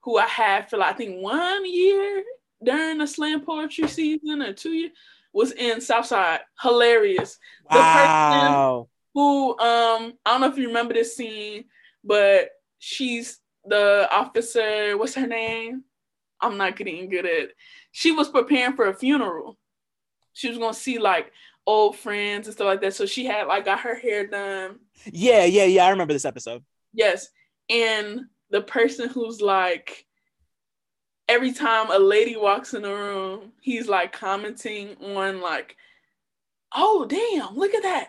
who 0.02 0.18
I 0.18 0.26
had 0.26 0.70
for 0.70 0.76
like, 0.76 0.94
I 0.94 0.96
think 0.96 1.20
one 1.20 1.70
year 1.70 2.22
during 2.62 2.98
the 2.98 3.06
slam 3.06 3.40
poetry 3.40 3.88
season 3.88 4.42
or 4.42 4.52
two 4.52 4.70
years, 4.70 4.92
was 5.32 5.52
in 5.52 5.80
Southside. 5.80 6.40
Hilarious. 6.62 7.38
The 7.70 7.78
wow. 7.78 8.86
person 8.86 8.98
who 9.14 9.50
um 9.58 10.14
I 10.24 10.32
don't 10.32 10.40
know 10.42 10.48
if 10.48 10.58
you 10.58 10.68
remember 10.68 10.94
this 10.94 11.16
scene, 11.16 11.64
but 12.04 12.50
she's 12.78 13.40
the 13.64 14.08
officer. 14.12 14.96
What's 14.96 15.14
her 15.14 15.26
name? 15.26 15.84
I'm 16.40 16.56
not 16.56 16.76
getting 16.76 17.08
good 17.08 17.26
at. 17.26 17.32
It. 17.32 17.50
She 17.90 18.12
was 18.12 18.28
preparing 18.28 18.76
for 18.76 18.86
a 18.86 18.94
funeral. 18.94 19.58
She 20.32 20.48
was 20.48 20.58
gonna 20.58 20.74
see 20.74 20.98
like 20.98 21.32
old 21.68 21.96
friends 21.96 22.46
and 22.46 22.54
stuff 22.54 22.64
like 22.64 22.80
that. 22.80 22.94
So 22.94 23.04
she 23.04 23.26
had 23.26 23.46
like 23.46 23.66
got 23.66 23.80
her 23.80 23.94
hair 23.94 24.26
done. 24.26 24.78
Yeah, 25.04 25.44
yeah, 25.44 25.64
yeah. 25.64 25.84
I 25.84 25.90
remember 25.90 26.14
this 26.14 26.24
episode. 26.24 26.64
Yes, 26.94 27.28
and 27.68 28.22
the 28.50 28.62
person 28.62 29.10
who's 29.10 29.42
like 29.42 30.06
every 31.28 31.52
time 31.52 31.90
a 31.90 31.98
lady 31.98 32.36
walks 32.36 32.72
in 32.72 32.82
the 32.82 32.90
room, 32.90 33.52
he's 33.60 33.86
like 33.86 34.12
commenting 34.12 34.96
on 35.14 35.42
like, 35.42 35.76
oh 36.74 37.04
damn, 37.06 37.54
look 37.54 37.74
at 37.74 37.82
that. 37.82 38.08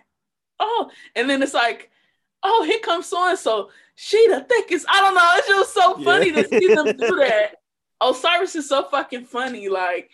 Oh, 0.62 0.90
and 1.16 1.30
then 1.30 1.44
it's 1.44 1.54
like, 1.54 1.92
oh, 2.42 2.64
here 2.64 2.80
comes 2.80 3.08
so 3.08 3.30
and 3.30 3.38
so. 3.38 3.72
She 3.96 4.26
the 4.30 4.40
thickest. 4.40 4.86
I 4.90 5.02
don't 5.02 5.16
know. 5.16 5.32
It's 5.36 5.48
just 5.50 5.74
so 5.74 6.02
funny 6.02 6.30
yeah. 6.30 6.44
to 6.44 6.48
see 6.48 6.74
them 6.74 6.86
do 6.86 7.16
that. 7.18 7.56
Osiris 8.02 8.56
is 8.56 8.70
so 8.70 8.84
fucking 8.84 9.26
funny. 9.26 9.68
Like, 9.68 10.12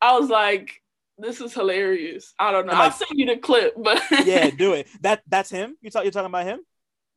I 0.00 0.18
was 0.18 0.28
like, 0.28 0.82
this 1.18 1.40
is 1.40 1.52
hilarious. 1.52 2.34
I 2.38 2.52
don't 2.52 2.66
know. 2.66 2.72
Like, 2.72 2.92
I'll 2.92 2.92
send 2.92 3.18
you 3.18 3.26
the 3.26 3.36
clip, 3.36 3.74
but 3.76 4.02
yeah, 4.24 4.50
do 4.50 4.72
it. 4.74 4.86
That 5.02 5.22
that's 5.26 5.50
him. 5.50 5.76
You 5.80 5.90
talk. 5.90 6.04
You're 6.04 6.12
talking 6.12 6.26
about 6.26 6.46
him. 6.46 6.60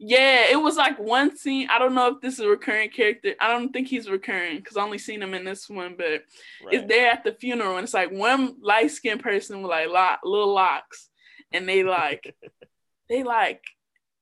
Yeah, 0.04 0.48
it 0.50 0.56
was 0.56 0.78
like 0.78 0.98
one 0.98 1.38
scene. 1.38 1.68
I 1.70 1.78
don't 1.78 1.94
know 1.94 2.08
if 2.08 2.22
this 2.22 2.34
is 2.34 2.40
a 2.40 2.48
recurring 2.48 2.90
character. 2.90 3.36
I 3.40 3.52
don't 3.52 3.72
think 3.72 3.88
he's 3.88 4.10
recurring 4.10 4.58
because 4.58 4.76
I 4.76 4.82
only 4.82 4.98
seen 4.98 5.22
him 5.22 5.36
in 5.36 5.44
this 5.44 5.70
one, 5.70 5.94
but 5.96 6.24
right. 6.66 6.72
it's 6.72 6.88
there 6.88 7.12
at 7.12 7.24
the 7.24 7.34
funeral 7.34 7.78
and 7.78 7.84
it's 7.84 7.94
like 7.94 8.12
one 8.12 8.56
light 8.62 8.90
skinned 8.90 9.22
person 9.22 9.62
with 9.62 9.70
like 9.70 9.90
lock, 9.90 10.22
little 10.24 10.56
locks, 10.56 11.08
and 11.52 11.70
they 11.70 11.84
like, 11.84 12.36
they 13.10 13.22
like, 13.22 13.62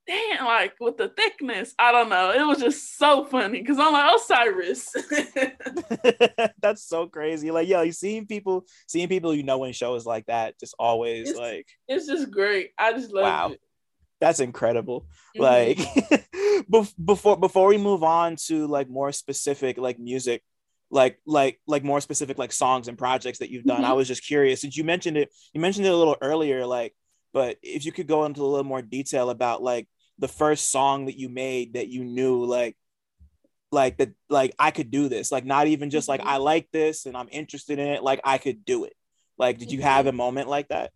damn, 0.10 0.46
like 0.46 0.74
with 0.80 0.98
the 0.98 1.10
thickness. 1.10 1.74
I 1.78 1.92
don't 1.92 2.10
know. 2.10 2.32
It 2.32 2.46
was 2.46 2.60
just 2.60 2.98
so 2.98 3.26
funny 3.26 3.62
because 3.62 3.78
I'm 3.80 3.94
like 3.94 4.16
Osiris. 4.16 4.96
That's 6.62 6.84
so 6.84 7.08
crazy. 7.08 7.52
Like, 7.52 7.68
yo, 7.68 7.82
you 7.82 7.92
seeing 7.92 8.26
people, 8.26 8.66
seeing 8.88 9.08
people 9.08 9.36
you 9.36 9.44
know 9.44 9.64
in 9.64 9.74
shows 9.74 10.06
like 10.06 10.26
that, 10.26 10.60
just 10.60 10.76
always 10.80 11.30
it's, 11.30 11.40
like, 11.40 11.68
it's 11.88 12.08
just 12.08 12.32
great. 12.32 12.72
I 12.78 12.94
just 12.94 13.12
love 13.12 13.24
wow. 13.24 13.52
it 13.54 13.62
that's 14.22 14.42
incredible 14.42 15.08
mm-hmm. 15.38 15.44
like 15.44 16.96
before 17.06 17.38
before 17.38 17.68
we 17.68 17.78
move 17.78 18.04
on 18.04 18.36
to 18.36 18.68
like 18.68 18.90
more 18.90 19.14
specific 19.14 19.78
like 19.78 19.98
music 19.98 20.44
like 20.92 21.20
like 21.26 21.60
like 21.68 21.84
more 21.84 22.02
specific 22.02 22.38
like 22.38 22.52
songs 22.52 22.88
and 22.88 22.98
projects 22.98 23.40
that 23.40 23.50
you've 23.50 23.64
done 23.64 23.78
mm-hmm. 23.78 23.92
i 23.92 23.94
was 23.94 24.10
just 24.10 24.26
curious 24.26 24.60
since 24.60 24.76
you 24.76 24.84
mentioned 24.84 25.18
it 25.18 25.30
you 25.54 25.62
mentioned 25.62 25.86
it 25.86 25.94
a 25.94 25.96
little 25.96 26.18
earlier 26.22 26.66
like 26.66 26.94
but 27.32 27.58
if 27.62 27.86
you 27.86 27.92
could 27.92 28.08
go 28.08 28.26
into 28.26 28.42
a 28.42 28.44
little 28.44 28.66
more 28.66 28.82
detail 28.82 29.30
about 29.30 29.62
like 29.62 29.88
the 30.20 30.28
first 30.28 30.72
song 30.72 31.06
that 31.06 31.18
you 31.18 31.30
made 31.30 31.74
that 31.74 31.88
you 31.88 32.04
knew 32.04 32.46
like 32.46 32.76
like 33.72 33.98
that 33.98 34.10
like 34.30 34.54
i 34.60 34.72
could 34.72 34.92
do 34.92 35.10
this 35.10 35.32
like 35.32 35.46
not 35.46 35.68
even 35.68 35.90
just 35.90 36.08
like 36.08 36.22
mm-hmm. 36.22 36.30
i 36.30 36.38
like 36.38 36.68
this 36.72 37.06
and 37.06 37.16
i'm 37.16 37.30
interested 37.32 37.80
in 37.80 37.88
it 37.88 38.04
like 38.04 38.20
i 38.24 38.38
could 38.38 38.66
do 38.66 38.84
it 38.84 38.94
like 39.38 39.58
did 39.58 39.72
you 39.72 39.82
have 39.82 40.02
mm-hmm. 40.02 40.10
a 40.10 40.14
moment 40.14 40.50
like 40.50 40.68
that 40.70 40.92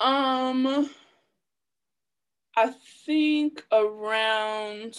um 0.00 0.88
I 2.56 2.70
think 3.06 3.64
around 3.72 4.98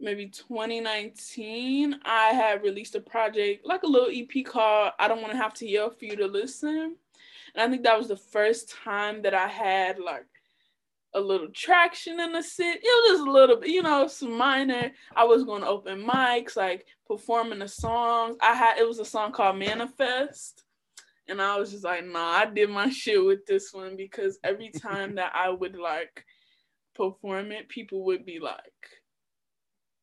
maybe 0.00 0.26
2019, 0.26 2.00
I 2.04 2.28
had 2.28 2.62
released 2.62 2.96
a 2.96 3.00
project, 3.00 3.64
like 3.64 3.84
a 3.84 3.86
little 3.86 4.10
EP 4.12 4.44
called 4.44 4.92
I 4.98 5.06
Don't 5.06 5.20
Want 5.20 5.32
to 5.32 5.38
Have 5.38 5.54
to 5.54 5.68
Yell 5.68 5.90
for 5.90 6.04
You 6.04 6.16
to 6.16 6.26
Listen. 6.26 6.96
And 7.54 7.62
I 7.62 7.68
think 7.68 7.84
that 7.84 7.98
was 7.98 8.08
the 8.08 8.16
first 8.16 8.70
time 8.70 9.22
that 9.22 9.34
I 9.34 9.46
had 9.46 10.00
like 10.00 10.26
a 11.14 11.20
little 11.20 11.48
traction 11.48 12.20
in 12.20 12.32
the 12.32 12.42
city. 12.42 12.78
It 12.82 13.10
was 13.10 13.18
just 13.18 13.28
a 13.28 13.32
little 13.32 13.56
bit, 13.56 13.70
you 13.70 13.82
know, 13.82 14.06
some 14.06 14.36
minor. 14.36 14.92
I 15.14 15.24
was 15.24 15.44
going 15.44 15.62
to 15.62 15.68
open 15.68 16.06
mics, 16.06 16.56
like 16.56 16.86
performing 17.06 17.58
the 17.58 17.68
songs. 17.68 18.36
I 18.40 18.54
had 18.54 18.78
it 18.78 18.86
was 18.86 18.98
a 18.98 19.04
song 19.04 19.32
called 19.32 19.58
Manifest. 19.58 20.62
And 21.28 21.40
I 21.40 21.56
was 21.56 21.70
just 21.70 21.84
like, 21.84 22.04
nah, 22.04 22.18
I 22.20 22.46
did 22.46 22.70
my 22.70 22.90
shit 22.90 23.24
with 23.24 23.46
this 23.46 23.72
one 23.72 23.96
because 23.96 24.38
every 24.44 24.70
time 24.76 25.16
that 25.16 25.32
I 25.34 25.50
would 25.50 25.76
like 25.76 26.24
perform 26.94 27.52
it, 27.52 27.68
people 27.68 28.04
would 28.06 28.24
be 28.24 28.38
like 28.40 28.60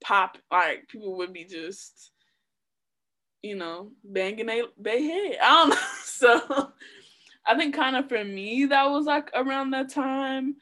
pop, 0.03 0.37
like 0.51 0.87
people 0.87 1.17
would 1.17 1.33
be 1.33 1.45
just, 1.45 2.11
you 3.41 3.55
know, 3.55 3.91
banging 4.03 4.45
they, 4.45 4.63
they 4.77 5.03
head. 5.03 5.37
I 5.41 5.55
don't 5.55 5.69
know. 5.69 5.77
So 6.03 6.71
I 7.45 7.55
think 7.55 7.75
kind 7.75 7.95
of 7.95 8.09
for 8.09 8.23
me, 8.23 8.65
that 8.65 8.89
was 8.89 9.05
like 9.05 9.29
around 9.33 9.71
that 9.71 9.89
time. 9.89 10.55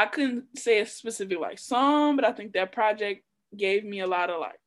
I 0.00 0.06
couldn't 0.06 0.58
say 0.58 0.80
a 0.80 0.86
specific 0.86 1.38
like 1.38 1.58
song, 1.58 2.16
but 2.16 2.24
I 2.24 2.32
think 2.32 2.54
that 2.54 2.72
project 2.72 3.22
gave 3.54 3.84
me 3.84 4.00
a 4.00 4.06
lot 4.06 4.30
of 4.30 4.40
like 4.40 4.58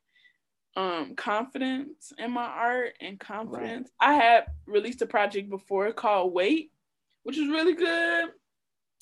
um 0.76 1.16
confidence 1.16 2.14
in 2.20 2.32
my 2.32 2.46
art 2.46 2.94
and 3.02 3.20
confidence. 3.20 3.90
Right. 4.00 4.10
I 4.10 4.14
had 4.14 4.46
released 4.68 5.02
a 5.02 5.08
project 5.08 5.50
before 5.50 5.92
called 5.92 6.34
Wait, 6.34 6.72
which 7.24 7.38
was 7.38 7.48
really 7.48 7.74
good 7.74 8.30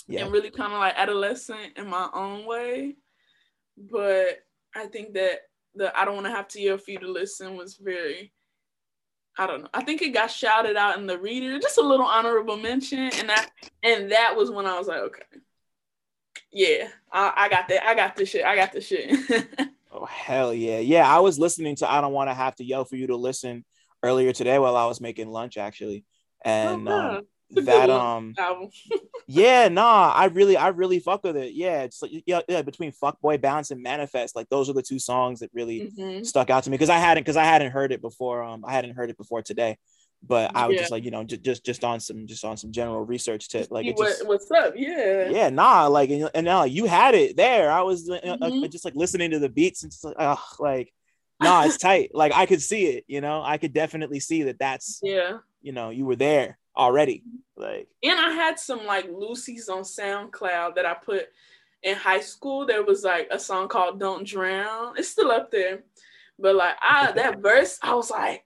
yeah. 0.07 0.23
and 0.23 0.31
really 0.31 0.51
kind 0.51 0.71
of 0.71 0.79
like 0.79 0.95
adolescent 0.95 1.77
in 1.77 1.89
my 1.89 2.07
own 2.13 2.45
way. 2.45 2.95
But 3.77 4.39
I 4.73 4.85
think 4.85 5.15
that 5.15 5.39
the 5.75 5.97
I 5.99 6.05
don't 6.05 6.15
want 6.15 6.27
to 6.27 6.33
have 6.33 6.47
to 6.49 6.61
yell 6.61 6.77
for 6.77 6.91
you 6.91 6.99
to 6.99 7.11
listen 7.11 7.57
was 7.57 7.75
very 7.75 8.31
I 9.37 9.47
don't 9.47 9.63
know. 9.63 9.69
I 9.73 9.83
think 9.83 10.01
it 10.01 10.13
got 10.13 10.31
shouted 10.31 10.77
out 10.77 10.97
in 10.97 11.07
the 11.07 11.17
reader, 11.17 11.59
just 11.59 11.77
a 11.77 11.81
little 11.81 12.05
honorable 12.05 12.55
mention, 12.55 12.99
and 12.99 13.27
that 13.27 13.49
and 13.83 14.11
that 14.13 14.37
was 14.37 14.49
when 14.49 14.65
I 14.65 14.77
was 14.77 14.87
like, 14.87 14.99
okay, 14.99 15.23
yeah, 16.51 16.87
I, 17.11 17.33
I 17.35 17.49
got 17.49 17.67
that. 17.69 17.83
I 17.85 17.95
got 17.95 18.15
this 18.15 18.29
shit. 18.29 18.45
I 18.45 18.55
got 18.55 18.71
this 18.71 18.87
shit. 18.87 19.47
Oh 19.91 20.05
hell 20.05 20.53
yeah. 20.53 20.79
Yeah, 20.79 21.07
I 21.07 21.19
was 21.19 21.37
listening 21.37 21.75
to 21.77 21.91
I 21.91 22.01
don't 22.01 22.13
want 22.13 22.29
to 22.29 22.33
have 22.33 22.55
to 22.55 22.63
yell 22.63 22.85
for 22.85 22.95
you 22.95 23.07
to 23.07 23.15
listen 23.15 23.65
earlier 24.01 24.31
today 24.31 24.57
while 24.57 24.75
I 24.75 24.85
was 24.85 25.01
making 25.01 25.29
lunch 25.29 25.57
actually. 25.57 26.05
And 26.43 26.87
oh, 26.87 26.91
um, 26.91 27.65
that 27.65 27.89
um 27.89 28.33
yeah, 29.27 29.67
nah, 29.67 30.11
I 30.11 30.25
really 30.25 30.55
I 30.55 30.69
really 30.69 30.99
fuck 30.99 31.23
with 31.23 31.35
it. 31.35 31.53
Yeah, 31.53 31.83
it's 31.83 32.01
like 32.01 32.11
yeah, 32.25 32.39
yeah, 32.47 32.61
between 32.61 32.93
Fuckboy 32.93 33.41
Bounce 33.41 33.71
and 33.71 33.83
Manifest, 33.83 34.35
like 34.35 34.47
those 34.49 34.69
are 34.69 34.73
the 34.73 34.81
two 34.81 34.97
songs 34.97 35.41
that 35.41 35.51
really 35.53 35.91
mm-hmm. 35.91 36.23
stuck 36.23 36.49
out 36.49 36.63
to 36.63 36.69
me 36.69 36.75
because 36.75 36.89
I 36.89 36.97
hadn't 36.97 37.23
because 37.23 37.37
I 37.37 37.43
hadn't 37.43 37.71
heard 37.71 37.91
it 37.91 38.01
before. 38.01 38.41
Um 38.43 38.63
I 38.65 38.71
hadn't 38.71 38.95
heard 38.95 39.09
it 39.09 39.17
before 39.17 39.41
today 39.41 39.77
but 40.23 40.55
I 40.55 40.67
was 40.67 40.75
yeah. 40.75 40.81
just 40.81 40.91
like, 40.91 41.03
you 41.03 41.11
know, 41.11 41.23
just, 41.23 41.43
just 41.43 41.65
just 41.65 41.83
on 41.83 41.99
some 41.99 42.27
just 42.27 42.45
on 42.45 42.57
some 42.57 42.71
general 42.71 43.01
research 43.01 43.49
tip, 43.49 43.67
like 43.71 43.85
it 43.85 43.97
just, 43.97 44.25
what, 44.25 44.39
what's 44.39 44.51
up, 44.51 44.73
yeah, 44.75 45.29
yeah, 45.29 45.49
nah, 45.49 45.87
like 45.87 46.09
and, 46.09 46.29
and 46.35 46.45
now 46.45 46.59
like, 46.59 46.71
you 46.71 46.85
had 46.85 47.15
it 47.15 47.35
there. 47.35 47.71
I 47.71 47.81
was 47.81 48.09
uh, 48.09 48.15
uh, 48.15 48.37
mm-hmm. 48.37 48.63
uh, 48.63 48.67
just 48.67 48.85
like 48.85 48.95
listening 48.95 49.31
to 49.31 49.39
the 49.39 49.49
beats 49.49 49.83
and 49.83 49.91
just 49.91 50.03
like, 50.03 50.15
oh, 50.19 50.43
like, 50.59 50.93
nah, 51.41 51.63
it's 51.63 51.77
tight. 51.77 52.11
Like 52.21 52.33
I 52.33 52.45
could 52.45 52.61
see 52.61 52.85
it, 52.85 53.05
you 53.07 53.21
know, 53.21 53.41
I 53.41 53.57
could 53.57 53.73
definitely 53.73 54.19
see 54.19 54.43
that. 54.43 54.59
That's 54.59 54.99
yeah, 55.01 55.39
you 55.61 55.71
know, 55.71 55.89
you 55.89 56.05
were 56.05 56.15
there 56.15 56.59
already, 56.77 57.23
like. 57.57 57.87
And 58.03 58.19
I 58.19 58.31
had 58.31 58.59
some 58.59 58.85
like 58.85 59.09
loosies 59.09 59.69
on 59.69 59.81
SoundCloud 59.83 60.75
that 60.75 60.85
I 60.85 60.93
put 60.93 61.29
in 61.81 61.95
high 61.95 62.19
school. 62.19 62.67
There 62.67 62.83
was 62.83 63.03
like 63.03 63.27
a 63.31 63.39
song 63.39 63.67
called 63.69 63.99
"Don't 63.99 64.27
Drown." 64.27 64.93
It's 64.97 65.09
still 65.09 65.31
up 65.31 65.49
there, 65.49 65.83
but 66.37 66.55
like 66.55 66.75
I 66.79 67.11
that 67.13 67.39
verse, 67.41 67.79
I 67.81 67.95
was 67.95 68.11
like 68.11 68.45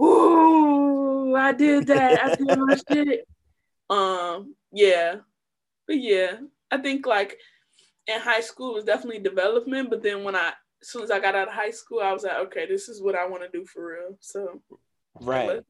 ooh, 0.00 0.99
I 1.36 1.52
did 1.52 1.86
that. 1.88 2.24
I 2.24 2.34
did 2.34 2.58
my 2.58 2.76
shit. 2.92 3.26
Um, 3.88 4.54
yeah. 4.72 5.16
But 5.86 6.00
yeah, 6.00 6.36
I 6.70 6.78
think 6.78 7.06
like 7.06 7.36
in 8.06 8.20
high 8.20 8.40
school 8.40 8.74
was 8.74 8.84
definitely 8.84 9.20
development, 9.20 9.90
but 9.90 10.02
then 10.02 10.24
when 10.24 10.36
I 10.36 10.52
as 10.82 10.88
soon 10.88 11.02
as 11.02 11.10
I 11.10 11.20
got 11.20 11.34
out 11.34 11.48
of 11.48 11.54
high 11.54 11.70
school, 11.70 12.00
I 12.00 12.12
was 12.12 12.22
like, 12.22 12.38
okay, 12.46 12.66
this 12.66 12.88
is 12.88 13.02
what 13.02 13.14
I 13.14 13.26
want 13.26 13.42
to 13.42 13.58
do 13.58 13.66
for 13.66 13.92
real. 13.92 14.16
So 14.20 14.62
right. 15.20 15.60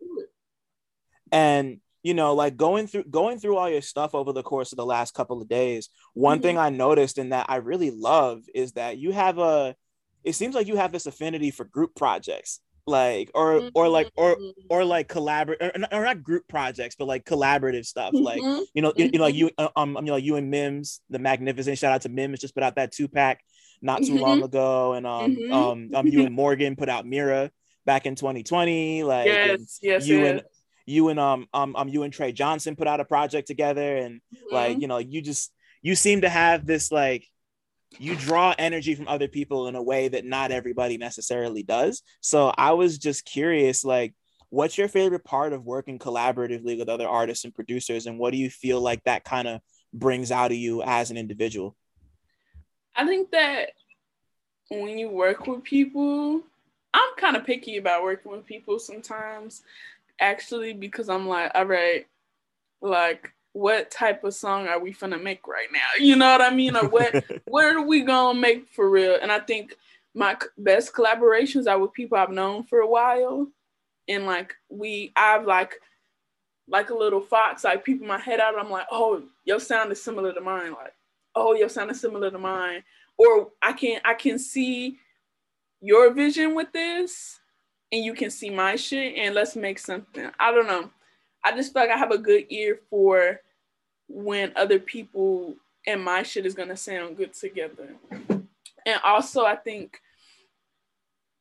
And 1.33 1.81
you 2.03 2.15
know, 2.15 2.35
like 2.35 2.57
going 2.57 2.87
through 2.87 3.05
going 3.05 3.39
through 3.39 3.57
all 3.57 3.69
your 3.69 3.83
stuff 3.83 4.15
over 4.15 4.33
the 4.33 4.43
course 4.43 4.73
of 4.73 4.77
the 4.77 4.87
last 4.87 5.15
couple 5.15 5.41
of 5.41 5.49
days, 5.49 5.91
one 6.15 6.39
mm-hmm. 6.39 6.43
thing 6.43 6.59
I 6.59 6.71
noticed 6.71 7.19
and 7.19 7.33
that 7.33 7.47
I 7.49 7.57
really 7.57 7.91
love 7.91 8.43
is 8.55 8.73
that 8.73 8.99
you 8.99 9.13
have 9.13 9.39
a 9.39 9.75
it 10.23 10.35
seems 10.35 10.55
like 10.55 10.67
you 10.67 10.77
have 10.77 10.93
this 10.93 11.07
affinity 11.07 11.51
for 11.51 11.65
group 11.65 11.95
projects 11.95 12.61
like 12.91 13.31
or 13.35 13.71
or 13.75 13.89
like 13.89 14.11
or 14.17 14.37
mm-hmm. 14.37 14.67
or 14.69 14.85
like 14.85 15.09
collaborate 15.09 15.63
or, 15.63 15.73
or, 15.93 16.05
not 16.05 16.23
group 16.23 16.47
projects 16.49 16.97
but 16.99 17.07
like 17.07 17.25
collaborative 17.25 17.87
stuff 17.87 18.11
like 18.13 18.41
mm-hmm. 18.41 18.63
you 18.75 18.83
know 18.83 18.93
you, 18.97 19.11
you 19.13 19.19
know 19.19 19.25
like 19.25 19.35
you 19.35 19.51
uh, 19.57 19.69
um 19.77 19.97
you 19.97 20.03
know 20.03 20.17
you 20.17 20.37
and 20.37 20.51
mims 20.51 21.01
the 21.09 21.19
magnificent 21.19 21.79
shout 21.79 21.93
out 21.93 22.03
to 22.03 22.09
mims 22.09 22.41
just 22.41 22.55
put 22.55 22.63
out 22.63 22.77
that 22.77 22.93
two 22.93 23.09
pack 23.09 23.43
not 23.81 24.03
too 24.03 24.19
long 24.19 24.39
mm-hmm. 24.39 24.45
ago 24.45 24.93
and 24.93 25.07
um 25.07 25.35
mm-hmm. 25.35 25.53
um, 25.53 25.91
um 25.95 26.07
you 26.07 26.27
and 26.27 26.35
morgan 26.43 26.77
put 26.77 26.89
out 26.89 27.07
mira 27.07 27.51
back 27.87 28.05
in 28.05 28.15
2020 28.15 29.05
like 29.05 29.27
yes, 29.27 29.79
yes, 29.81 30.07
you 30.07 30.19
yes. 30.19 30.31
and 30.31 30.43
you 30.85 31.09
and 31.09 31.21
um 31.21 31.47
um 31.55 31.75
um 31.77 31.89
you 31.89 32.03
and 32.03 32.13
trey 32.13 32.33
johnson 32.33 32.77
put 32.77 32.89
out 32.89 33.01
a 33.01 33.05
project 33.05 33.47
together 33.47 33.97
and 33.97 34.21
like 34.51 34.81
you 34.81 34.89
know 34.89 34.99
you 34.99 35.23
just 35.23 35.53
you 35.83 35.95
seem 35.95 36.21
to 36.23 36.29
have 36.29 36.67
this 36.67 36.93
like 36.93 37.27
you 37.99 38.15
draw 38.17 38.55
energy 38.59 38.95
from 38.95 39.09
other 39.09 39.29
people 39.29 39.69
in 39.69 39.75
a 39.75 39.83
way 39.83 40.09
that 40.09 40.25
not 40.25 40.53
everybody 40.53 40.97
necessarily 40.97 41.63
does. 41.63 42.03
So 42.21 42.53
I 42.57 42.73
was 42.73 42.99
just 42.99 43.25
curious, 43.25 43.85
like, 43.85 44.15
what's 44.51 44.77
your 44.77 44.89
favorite 44.89 45.25
part 45.25 45.53
of 45.53 45.65
working 45.65 45.99
collaboratively 45.99 46.79
with 46.79 46.89
other 46.89 47.09
artists 47.09 47.45
and 47.45 47.55
producers 47.55 48.07
and 48.07 48.19
what 48.19 48.33
do 48.33 48.37
you 48.37 48.51
feel 48.51 48.81
like 48.81 49.03
that 49.05 49.25
kind 49.25 49.49
of 49.49 49.61
brings 49.93 50.31
out 50.31 50.51
of 50.51 50.57
you 50.57 50.83
as 50.83 51.11
an 51.11 51.17
individual 51.17 51.77
i 52.97 53.07
think 53.07 53.31
that 53.31 53.71
when 54.69 54.99
you 54.99 55.09
work 55.09 55.47
with 55.47 55.63
people 55.63 56.43
i'm 56.93 57.11
kind 57.17 57.37
of 57.37 57.47
picky 57.47 57.77
about 57.77 58.03
working 58.03 58.31
with 58.31 58.45
people 58.45 58.79
sometimes 58.79 59.63
actually 60.21 60.73
because 60.73 61.09
i'm 61.09 61.27
like 61.27 61.51
all 61.55 61.65
right 61.65 62.07
like 62.83 63.33
what 63.53 63.91
type 63.91 64.23
of 64.25 64.33
song 64.33 64.69
are 64.69 64.79
we 64.79 64.93
gonna 64.93 65.19
make 65.19 65.47
right 65.49 65.69
now 65.73 65.79
you 65.99 66.15
know 66.15 66.31
what 66.31 66.41
i 66.41 66.55
mean 66.55 66.77
or 66.77 66.89
what 66.89 67.25
what 67.47 67.65
are 67.65 67.83
we 67.83 68.03
gonna 68.03 68.39
make 68.39 68.69
for 68.69 68.89
real 68.89 69.17
and 69.21 69.33
i 69.33 69.41
think 69.41 69.75
my 70.15 70.37
best 70.59 70.93
collaborations 70.93 71.67
are 71.67 71.79
with 71.79 71.93
people 71.93 72.17
i've 72.17 72.31
known 72.31 72.63
for 72.63 72.81
a 72.81 72.87
while 72.87 73.49
and 74.11 74.27
like 74.27 74.55
we 74.69 75.13
I've 75.17 75.47
like 75.47 75.75
like 76.69 76.91
a 76.91 76.95
little 76.95 77.21
fox, 77.21 77.65
like 77.65 77.85
peeping 77.85 78.07
my 78.07 78.19
head 78.19 78.39
out. 78.39 78.59
I'm 78.59 78.71
like, 78.71 78.87
oh, 78.91 79.23
your 79.45 79.59
sound 79.59 79.91
is 79.91 80.03
similar 80.03 80.33
to 80.33 80.41
mine. 80.41 80.73
Like, 80.73 80.95
oh, 81.35 81.55
your 81.55 81.69
sound 81.69 81.91
is 81.91 82.01
similar 82.01 82.31
to 82.31 82.39
mine. 82.39 82.83
Or 83.17 83.49
I 83.63 83.73
can 83.73 84.01
I 84.05 84.15
can 84.15 84.39
see 84.39 84.99
your 85.81 86.13
vision 86.13 86.55
with 86.55 86.73
this, 86.73 87.39
and 87.91 88.05
you 88.05 88.15
can 88.15 88.31
see 88.31 88.51
my 88.51 88.77
shit, 88.77 89.15
and 89.17 89.35
let's 89.35 89.57
make 89.57 89.79
something. 89.79 90.31
I 90.39 90.53
don't 90.53 90.67
know. 90.67 90.91
I 91.45 91.53
just 91.57 91.73
feel 91.73 91.83
like 91.83 91.91
I 91.91 91.99
have 91.99 92.11
a 92.11 92.19
good 92.19 92.47
ear 92.51 92.81
for 92.91 93.41
when 94.09 94.53
other 94.57 94.79
people 94.79 95.55
and 95.87 96.05
my 96.05 96.23
shit 96.23 96.47
is 96.47 96.55
gonna 96.55 96.77
sound 96.77 97.17
good 97.17 97.33
together. 97.33 97.95
And 98.87 99.01
also, 99.05 99.45
I 99.45 99.57
think 99.57 100.01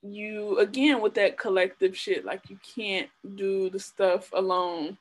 you 0.01 0.57
again 0.59 1.01
with 1.01 1.13
that 1.15 1.37
collective 1.37 1.95
shit 1.95 2.23
like 2.23 2.49
you 2.49 2.57
can't 2.75 3.09
do 3.35 3.69
the 3.69 3.79
stuff 3.79 4.29
alone 4.31 4.97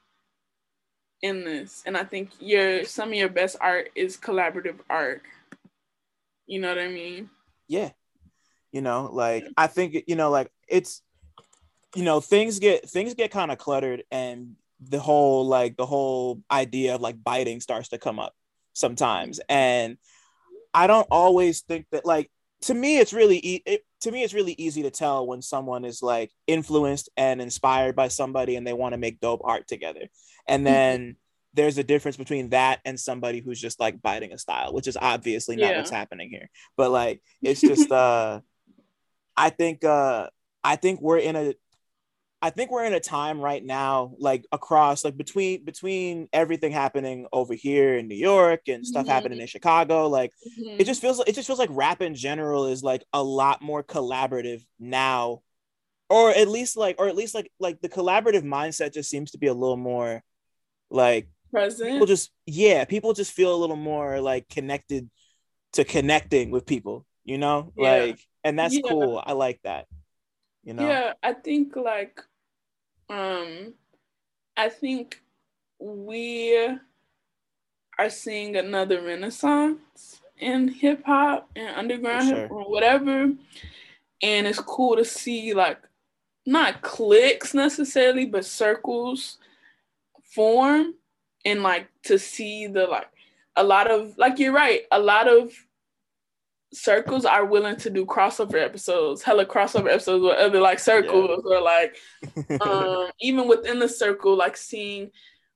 in 1.23 1.45
this. 1.45 1.83
And 1.87 1.97
i 1.97 2.03
think 2.03 2.31
your 2.41 2.85
some 2.85 3.11
of 3.11 3.15
your 3.15 3.29
best 3.29 3.57
art 3.61 3.91
is 3.95 4.17
collaborative 4.17 4.79
art. 4.91 5.23
You 6.47 6.61
know 6.61 6.69
what 6.69 6.79
i 6.79 6.89
mean? 6.89 7.31
Yeah. 7.69 7.91
You 8.73 8.81
know 8.81 9.09
like 9.13 9.47
i 9.57 9.67
think 9.67 10.05
you 10.07 10.17
know 10.17 10.31
like 10.31 10.51
it's 10.69 11.03
you 11.95 12.03
know 12.03 12.21
things 12.21 12.59
get 12.59 12.89
things 12.89 13.15
get 13.15 13.31
kind 13.31 13.51
of 13.51 13.59
cluttered 13.59 14.03
and 14.11 14.57
the 14.81 15.01
whole 15.01 15.47
like 15.47 15.77
the 15.77 15.87
whole 15.87 16.41
idea 16.51 16.95
of 16.95 17.01
like 17.01 17.23
biting 17.23 17.61
starts 17.61 17.89
to 17.89 17.99
come 17.99 18.19
up 18.19 18.33
sometimes 18.75 19.41
and 19.49 19.97
i 20.73 20.87
don't 20.87 21.09
always 21.11 21.63
think 21.63 21.87
that 21.91 22.05
like 22.05 22.31
to 22.61 22.75
me 22.75 22.99
it's 22.99 23.13
really 23.13 23.39
it, 23.39 23.85
to 24.01 24.11
me 24.13 24.23
it's 24.23 24.35
really 24.35 24.53
easy 24.53 24.83
to 24.83 24.91
tell 24.91 25.27
when 25.27 25.43
someone 25.43 25.85
is 25.85 26.03
like 26.03 26.31
influenced 26.47 27.09
and 27.17 27.41
inspired 27.41 27.97
by 27.97 28.09
somebody 28.09 28.57
and 28.57 28.67
they 28.67 28.73
want 28.73 28.93
to 28.93 28.99
make 28.99 29.21
dope 29.21 29.41
art 29.45 29.67
together 29.67 30.09
and 30.47 30.61
mm-hmm. 30.61 30.73
then 30.73 31.01
mm-hmm. 31.01 31.11
there's 31.55 31.79
a 31.79 31.85
difference 31.85 32.17
between 32.17 32.51
that 32.51 32.81
and 32.85 32.99
somebody 32.99 33.41
who's 33.41 33.61
just 33.61 33.81
like 33.81 34.01
biting 34.01 34.33
a 34.33 34.39
style 34.39 34.73
which 34.73 34.87
is 34.87 34.97
obviously 35.01 35.57
not 35.57 35.71
yeah. 35.71 35.77
what's 35.77 35.91
happening 35.91 36.31
here 36.31 36.49
but 36.77 36.91
like 36.91 37.21
it's 37.43 37.61
just 37.73 37.91
uh 37.91 38.41
i 39.37 39.51
think 39.51 39.83
uh 39.85 40.29
i 40.63 40.77
think 40.77 41.01
we're 41.01 41.19
in 41.19 41.35
a 41.35 41.55
I 42.41 42.51
think 42.51 42.71
we're 42.71 42.85
in 42.85 42.93
a 42.93 43.01
time 43.01 43.41
right 43.41 43.65
now, 43.65 44.13
like 44.19 44.47
across, 44.53 45.05
like 45.05 45.17
between 45.17 45.65
between 45.65 46.29
everything 46.33 46.71
happening 46.71 47.27
over 47.33 47.55
here 47.55 47.99
in 47.99 48.07
New 48.07 48.15
York 48.15 48.69
and 48.69 48.87
stuff 48.87 49.03
mm-hmm. 49.03 49.11
happening 49.11 49.41
in 49.41 49.47
Chicago. 49.49 50.09
Like 50.09 50.33
mm-hmm. 50.47 50.81
it 50.81 50.85
just 50.85 51.01
feels 51.01 51.21
it 51.27 51.35
just 51.35 51.49
feels 51.49 51.59
like 51.59 51.71
rap 51.73 52.01
in 52.01 52.15
general 52.15 52.67
is 52.67 52.83
like 52.83 53.05
a 53.13 53.23
lot 53.23 53.61
more 53.61 53.83
collaborative 53.83 54.65
now, 54.79 55.43
or 56.09 56.31
at 56.31 56.47
least 56.47 56.77
like 56.77 56.97
or 57.01 57.09
at 57.09 57.17
least 57.17 57.35
like 57.35 57.51
like 57.59 57.81
the 57.81 57.89
collaborative 57.89 58.45
mindset 58.45 58.95
just 58.95 59.11
seems 59.11 59.33
to 59.33 59.39
be 59.39 59.49
a 59.49 59.55
little 59.55 59.77
more 59.77 60.23
like 60.91 61.29
present. 61.51 61.91
People 61.91 62.07
just 62.07 62.31
yeah, 62.47 62.85
people 62.85 63.15
just 63.15 63.33
feel 63.33 63.53
a 63.53 63.59
little 63.59 63.77
more 63.77 64.21
like 64.21 64.49
connected 64.49 65.11
to 65.73 65.83
connecting 65.83 66.53
with 66.53 66.67
people. 66.67 67.05
You 67.25 67.39
know, 67.39 67.73
yeah. 67.77 67.95
like 67.95 68.21
and 68.45 68.57
that's 68.57 68.77
yeah. 68.77 68.83
cool. 68.89 69.21
I 69.25 69.33
like 69.33 69.59
that 69.65 69.87
you 70.69 70.75
know 70.75 70.87
yeah 70.87 71.13
i 71.23 71.33
think 71.33 71.75
like 71.77 72.21
um 73.11 73.73
i 74.57 74.69
think 74.69 75.23
we 75.79 76.57
are 77.99 78.11
seeing 78.11 78.57
another 78.57 79.03
renaissance 79.03 80.21
in 80.39 80.69
hip 80.69 81.05
hop 81.05 81.49
and 81.57 81.77
underground 81.77 82.29
sure. 82.29 82.49
or 82.49 82.71
whatever 82.71 83.33
and 84.23 84.47
it's 84.47 84.61
cool 84.61 84.97
to 84.97 85.05
see 85.05 85.53
like 85.55 85.79
not 86.47 86.83
cliques 86.83 87.55
necessarily 87.55 88.25
but 88.25 88.45
circles 88.45 89.39
form 90.23 90.95
and 91.45 91.63
like 91.63 91.89
to 92.03 92.19
see 92.19 92.67
the 92.67 92.87
like 92.87 93.09
a 93.57 93.63
lot 93.63 93.91
of 93.91 94.17
like 94.19 94.39
you're 94.39 94.53
right 94.53 94.83
a 94.93 94.99
lot 94.99 95.29
of 95.29 95.53
circles 96.73 97.25
are 97.25 97.45
willing 97.45 97.77
to 97.77 97.91
do 97.91 98.05
crossover 98.05 98.63
episodes, 98.63 99.23
hella 99.23 99.47
crossover 99.47 99.91
episodes 99.91 100.23
with 100.23 100.37
other 100.37 100.61
like 100.61 100.79
circles 100.79 101.43
yeah. 101.45 101.57
or 101.57 101.63
like 101.63 101.97
um 102.61 103.11
even 103.21 103.49
within 103.49 103.79
the 103.79 103.89
circle, 103.89 104.37
like 104.37 104.57
seeing 104.57 105.11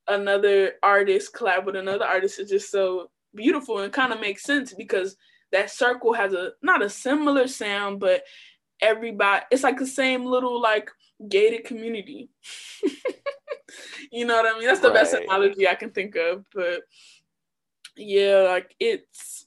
another 0.09 0.73
artist 0.83 1.33
collab 1.33 1.65
with 1.65 1.77
another 1.77 2.05
artist 2.05 2.41
is 2.41 2.51
just 2.51 2.71
so 2.71 3.11
beautiful 3.35 3.79
and 3.79 3.93
kind 3.93 4.13
of 4.13 4.21
makes 4.21 4.43
sense 4.43 4.75
because 4.75 5.17
that 5.53 5.71
circle 5.71 6.13
has 6.13 6.33
a 6.33 6.53
not 6.63 6.83
a 6.83 6.89
similar 6.89 7.47
sound, 7.47 8.01
but 8.01 8.23
everybody 8.81 9.45
it's 9.51 9.63
like 9.63 9.79
the 9.79 9.87
same 9.87 10.25
little 10.25 10.61
like 10.61 10.91
gated 11.29 11.65
community. 11.65 12.31
you 14.13 14.25
know 14.25 14.37
what 14.37 14.55
I 14.55 14.59
mean? 14.59 14.67
That's 14.67 14.81
the 14.81 14.89
right. 14.89 14.95
best 14.95 15.15
analogy 15.15 15.69
I 15.69 15.75
can 15.75 15.91
think 15.91 16.17
of. 16.17 16.45
But 16.55 16.83
yeah, 17.97 18.47
like 18.49 18.75
it's 18.81 19.42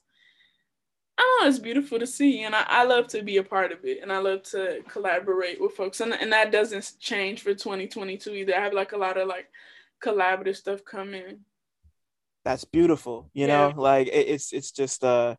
I 1.18 1.22
don't 1.22 1.44
know, 1.44 1.48
it's 1.48 1.58
beautiful 1.58 1.98
to 1.98 2.06
see. 2.06 2.42
And 2.42 2.54
I, 2.54 2.64
I 2.66 2.84
love 2.84 3.08
to 3.08 3.22
be 3.22 3.38
a 3.38 3.42
part 3.42 3.72
of 3.72 3.84
it. 3.84 4.00
And 4.02 4.12
I 4.12 4.18
love 4.18 4.42
to 4.44 4.82
collaborate 4.88 5.60
with 5.60 5.72
folks. 5.72 6.00
And, 6.00 6.12
and 6.12 6.32
that 6.32 6.52
doesn't 6.52 6.92
change 7.00 7.40
for 7.40 7.54
2022 7.54 8.30
either. 8.30 8.54
I 8.54 8.60
have 8.60 8.74
like 8.74 8.92
a 8.92 8.98
lot 8.98 9.16
of 9.16 9.26
like 9.26 9.48
collaborative 10.04 10.56
stuff 10.56 10.84
coming. 10.84 11.40
That's 12.44 12.64
beautiful. 12.64 13.30
You 13.32 13.46
yeah. 13.46 13.68
know, 13.68 13.74
like 13.80 14.08
it, 14.08 14.28
it's 14.28 14.52
it's 14.52 14.70
just 14.70 15.02
uh 15.02 15.36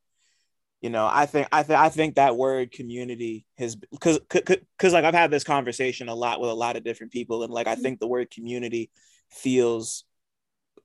you 0.81 0.91
know, 0.91 1.09
I 1.11 1.25
think 1.25 1.47
I 1.51 1.63
think 1.63 1.79
I 1.79 1.89
think 1.89 2.15
that 2.15 2.35
word 2.35 2.71
community 2.71 3.45
has 3.57 3.75
because 3.75 4.19
because 4.29 4.93
like 4.93 5.05
I've 5.05 5.13
had 5.13 5.31
this 5.31 5.43
conversation 5.43 6.07
a 6.07 6.15
lot 6.15 6.39
with 6.39 6.51
a 6.51 6.55
lot 6.55 6.75
of 6.75 6.83
different 6.83 7.11
people, 7.11 7.43
and 7.43 7.51
like 7.51 7.67
I 7.67 7.73
mm-hmm. 7.73 7.81
think 7.81 7.99
the 7.99 8.07
word 8.07 8.29
community 8.29 8.91
feels 9.29 10.03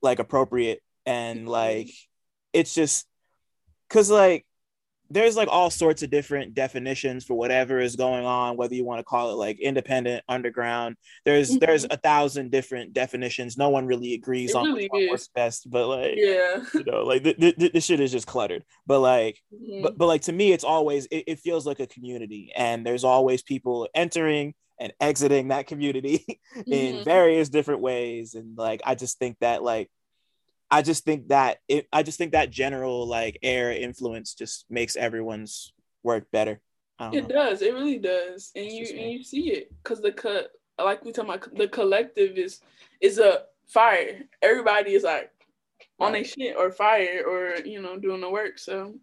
like 0.01 0.19
appropriate 0.19 0.83
and 1.07 1.49
like 1.49 1.91
it's 2.53 2.75
just 2.75 3.07
because 3.89 4.11
like 4.11 4.47
there's 5.13 5.37
like 5.37 5.49
all 5.49 5.71
sorts 5.71 6.03
of 6.03 6.11
different 6.11 6.55
definitions 6.55 7.25
for 7.25 7.35
whatever 7.35 7.79
is 7.79 7.97
going 7.97 8.25
on 8.25 8.57
whether 8.57 8.75
you 8.75 8.85
want 8.85 8.99
to 8.99 9.05
call 9.05 9.31
it 9.31 9.35
like 9.35 9.61
independent 9.61 10.23
underground 10.29 10.97
there's 11.25 11.51
mm-hmm. 11.51 11.59
there's 11.59 11.85
a 11.85 11.97
thousand 11.97 12.51
different 12.51 12.93
definitions 12.93 13.59
no 13.59 13.69
one 13.69 13.87
really 13.87 14.15
agrees 14.15 14.51
it 14.51 14.57
on 14.57 14.67
really 14.67 14.89
works 14.93 15.29
best 15.35 15.71
but 15.71 15.87
like 15.87 16.15
yeah 16.17 16.63
you 16.75 16.85
know 16.85 17.03
like 17.05 17.23
th- 17.23 17.37
th- 17.39 17.73
this 17.73 17.85
shit 17.85 18.01
is 18.01 18.13
just 18.13 18.27
cluttered 18.27 18.65
but 18.87 19.01
like 19.01 19.39
mm-hmm. 19.55 19.83
but, 19.83 19.97
but 19.99 20.07
like 20.07 20.23
to 20.23 20.33
me 20.33 20.53
it's 20.53 20.65
always 20.65 21.07
it, 21.07 21.25
it 21.27 21.39
feels 21.39 21.67
like 21.67 21.81
a 21.81 21.87
community 21.87 22.53
and 22.57 22.87
there's 22.87 23.05
always 23.05 23.43
people 23.43 23.89
entering 23.95 24.55
and 24.81 24.93
exiting 25.01 25.49
that 25.49 25.67
community 25.67 26.41
in 26.67 26.97
mm-hmm. 26.97 27.05
various 27.05 27.49
different 27.49 27.81
ways 27.81 28.35
and 28.35 28.57
like 28.57 28.81
i 28.85 28.95
just 28.95 29.19
think 29.19 29.37
that 29.41 29.63
like 29.63 29.91
I 30.73 30.81
just 30.81 31.05
think 31.05 31.29
that 31.29 31.59
it, 31.69 31.87
I 31.93 32.03
just 32.03 32.17
think 32.17 32.33
that 32.33 32.51
general 32.51 33.07
like 33.07 33.39
air 33.43 33.71
influence 33.71 34.33
just 34.33 34.65
makes 34.71 34.97
everyone's 34.97 35.71
work 36.03 36.31
better. 36.33 36.63
It 37.13 37.29
know. 37.29 37.29
does. 37.29 37.61
It 37.61 37.75
really 37.75 37.99
does, 37.99 38.53
and 38.57 38.67
you 38.67 38.87
and 38.89 39.13
you 39.13 39.23
see 39.23 39.51
it 39.51 39.71
because 39.83 40.01
the 40.01 40.13
cut, 40.13 40.51
like 40.83 41.05
we 41.05 41.13
talking 41.13 41.31
about, 41.31 41.55
the 41.55 41.69
collective 41.69 42.39
is 42.39 42.61
is 43.03 43.19
a 43.19 43.43
fire. 43.69 44.23
Everybody 44.41 44.95
is 44.95 45.03
like 45.03 45.31
on 46.01 46.13
their 46.13 46.25
shit 46.25 46.57
or 46.57 46.71
fire 46.71 47.23
or 47.27 47.57
you 47.67 47.83
know 47.83 47.99
doing 47.99 48.23
the 48.23 48.31
work. 48.31 48.59
So 48.59 48.95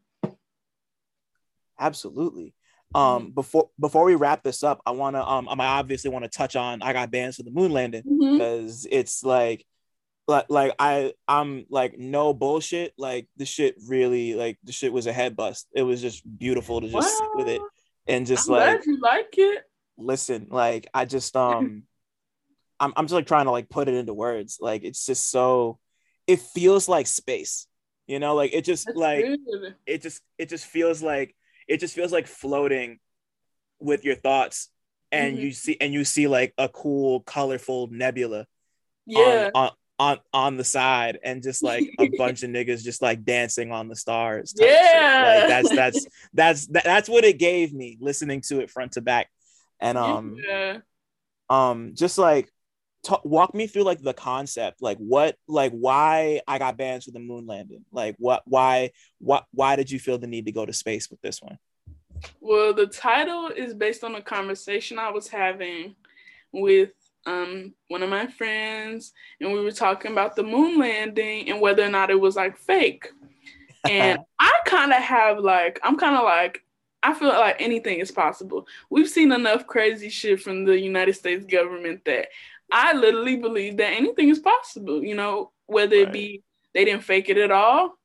absolutely. 1.79 2.55
Um, 2.95 3.03
mm-hmm. 3.03 3.29
before 3.33 3.69
before 3.79 4.05
we 4.05 4.15
wrap 4.15 4.41
this 4.41 4.63
up, 4.63 4.81
I 4.87 4.91
wanna 4.91 5.21
um 5.23 5.47
I 5.49 5.67
obviously 5.67 6.09
want 6.09 6.25
to 6.25 6.29
touch 6.29 6.55
on 6.55 6.81
I 6.81 6.93
got 6.93 7.11
bands 7.11 7.37
for 7.37 7.43
the 7.43 7.51
moon 7.51 7.71
landing 7.71 8.01
because 8.03 8.85
mm-hmm. 8.85 8.97
it's 8.97 9.23
like 9.23 9.65
like 10.29 10.45
like 10.49 10.73
I 10.79 11.13
I'm 11.27 11.65
like 11.69 11.97
no 11.97 12.33
bullshit. 12.33 12.93
Like 12.97 13.27
the 13.37 13.45
shit 13.45 13.75
really 13.87 14.35
like 14.35 14.57
the 14.63 14.71
shit 14.71 14.93
was 14.93 15.07
a 15.07 15.13
head 15.13 15.35
bust. 15.35 15.67
It 15.73 15.81
was 15.83 16.01
just 16.01 16.23
beautiful 16.37 16.79
to 16.81 16.87
just 16.87 17.17
sit 17.17 17.27
with 17.33 17.47
it 17.47 17.61
and 18.07 18.27
just 18.27 18.47
I'm 18.47 18.55
like 18.55 18.85
you 18.85 18.99
like 19.01 19.33
it. 19.37 19.63
Listen, 19.97 20.47
like 20.51 20.87
I 20.93 21.05
just 21.05 21.35
um 21.47 21.83
I'm 22.79 22.93
I'm 22.95 23.05
just 23.05 23.13
like 23.13 23.27
trying 23.27 23.45
to 23.45 23.51
like 23.51 23.69
put 23.69 23.87
it 23.87 23.95
into 23.95 24.13
words. 24.13 24.59
Like 24.61 24.83
it's 24.83 25.05
just 25.05 25.29
so 25.31 25.79
it 26.27 26.39
feels 26.39 26.87
like 26.87 27.07
space. 27.07 27.65
You 28.05 28.19
know, 28.19 28.35
like 28.35 28.53
it 28.53 28.65
just 28.65 28.85
That's 28.85 28.97
like 28.97 29.25
good. 29.25 29.75
it 29.85 30.01
just 30.03 30.21
it 30.37 30.49
just 30.49 30.65
feels 30.65 31.01
like 31.01 31.35
it 31.67 31.79
just 31.79 31.95
feels 31.95 32.11
like 32.11 32.27
floating 32.27 32.99
with 33.79 34.05
your 34.05 34.15
thoughts 34.15 34.69
and 35.11 35.37
Mhm. 35.37 35.41
you 35.41 35.51
see 35.53 35.77
and 35.81 35.91
you 35.93 36.03
see 36.03 36.27
like 36.27 36.53
a 36.57 36.69
cool 36.69 37.21
colorful 37.21 37.87
nebula 37.87 38.45
Yeah. 39.07 39.49
on, 39.53 39.65
on 39.65 39.71
on 39.99 40.17
on 40.33 40.57
the 40.57 40.63
side 40.63 41.19
and 41.23 41.43
just 41.43 41.61
like 41.61 41.89
a 41.99 42.09
bunch 42.17 42.41
of 42.43 42.49
niggas 42.49 42.83
just 42.83 43.01
like 43.01 43.23
dancing 43.23 43.71
on 43.71 43.87
the 43.87 43.95
stars. 43.95 44.55
Yeah. 44.57 45.35
like 45.39 45.49
that's 45.49 45.75
that's 45.75 46.07
that's 46.33 46.67
that's 46.67 47.09
what 47.09 47.25
it 47.25 47.37
gave 47.37 47.73
me 47.73 47.97
listening 47.99 48.41
to 48.41 48.61
it 48.61 48.71
front 48.71 48.93
to 48.93 49.01
back 49.01 49.29
and 49.79 49.97
um 49.97 50.35
yeah. 50.43 50.77
um 51.49 51.91
just 51.93 52.17
like 52.17 52.49
walk 53.23 53.53
me 53.53 53.65
through 53.67 53.83
like 53.83 54.01
the 54.01 54.13
concept 54.13 54.81
like 54.81 54.97
what 54.97 55.37
like 55.47 55.71
why 55.71 56.41
i 56.49 56.57
got 56.57 56.75
banned 56.75 57.01
for 57.01 57.11
the 57.11 57.19
moon 57.19 57.47
landing 57.47 57.85
like 57.93 58.13
what 58.19 58.43
why 58.45 58.91
what 59.19 59.45
why 59.53 59.77
did 59.77 59.89
you 59.89 59.99
feel 59.99 60.17
the 60.17 60.27
need 60.27 60.45
to 60.45 60.51
go 60.51 60.65
to 60.65 60.73
space 60.73 61.09
with 61.09 61.21
this 61.21 61.41
one 61.41 61.57
Well, 62.41 62.73
the 62.73 62.87
title 62.87 63.47
is 63.47 63.73
based 63.73 64.03
on 64.03 64.15
a 64.15 64.21
conversation 64.21 64.99
I 64.99 65.11
was 65.11 65.27
having 65.27 65.95
with 66.51 66.91
um 67.25 67.73
one 67.87 68.03
of 68.03 68.09
my 68.09 68.27
friends, 68.27 69.13
and 69.39 69.51
we 69.51 69.61
were 69.61 69.71
talking 69.71 70.11
about 70.11 70.35
the 70.35 70.43
moon 70.43 70.79
landing 70.79 71.49
and 71.49 71.61
whether 71.61 71.83
or 71.83 71.89
not 71.89 72.09
it 72.09 72.19
was 72.19 72.35
like 72.35 72.57
fake. 72.57 73.09
And 73.87 74.19
I 74.39 74.53
kind 74.65 74.91
of 74.91 75.01
have 75.01 75.39
like 75.39 75.79
I'm 75.83 75.97
kind 75.97 76.15
of 76.15 76.23
like 76.23 76.63
I 77.01 77.13
feel 77.13 77.29
like 77.29 77.61
anything 77.61 77.99
is 77.99 78.11
possible. 78.11 78.67
We've 78.89 79.09
seen 79.09 79.31
enough 79.31 79.67
crazy 79.67 80.09
shit 80.09 80.41
from 80.41 80.65
the 80.65 80.79
United 80.79 81.13
States 81.13 81.45
government 81.45 82.03
that 82.05 82.27
I 82.71 82.93
literally 82.93 83.37
believe 83.37 83.77
that 83.77 83.93
anything 83.93 84.29
is 84.29 84.39
possible. 84.39 85.03
You 85.03 85.15
know, 85.15 85.51
whether 85.65 85.95
it 85.95 86.11
be 86.11 86.43
they 86.73 86.85
didn't 86.85 87.03
fake 87.03 87.29
it 87.29 87.37
at 87.37 87.51
all, 87.51 87.97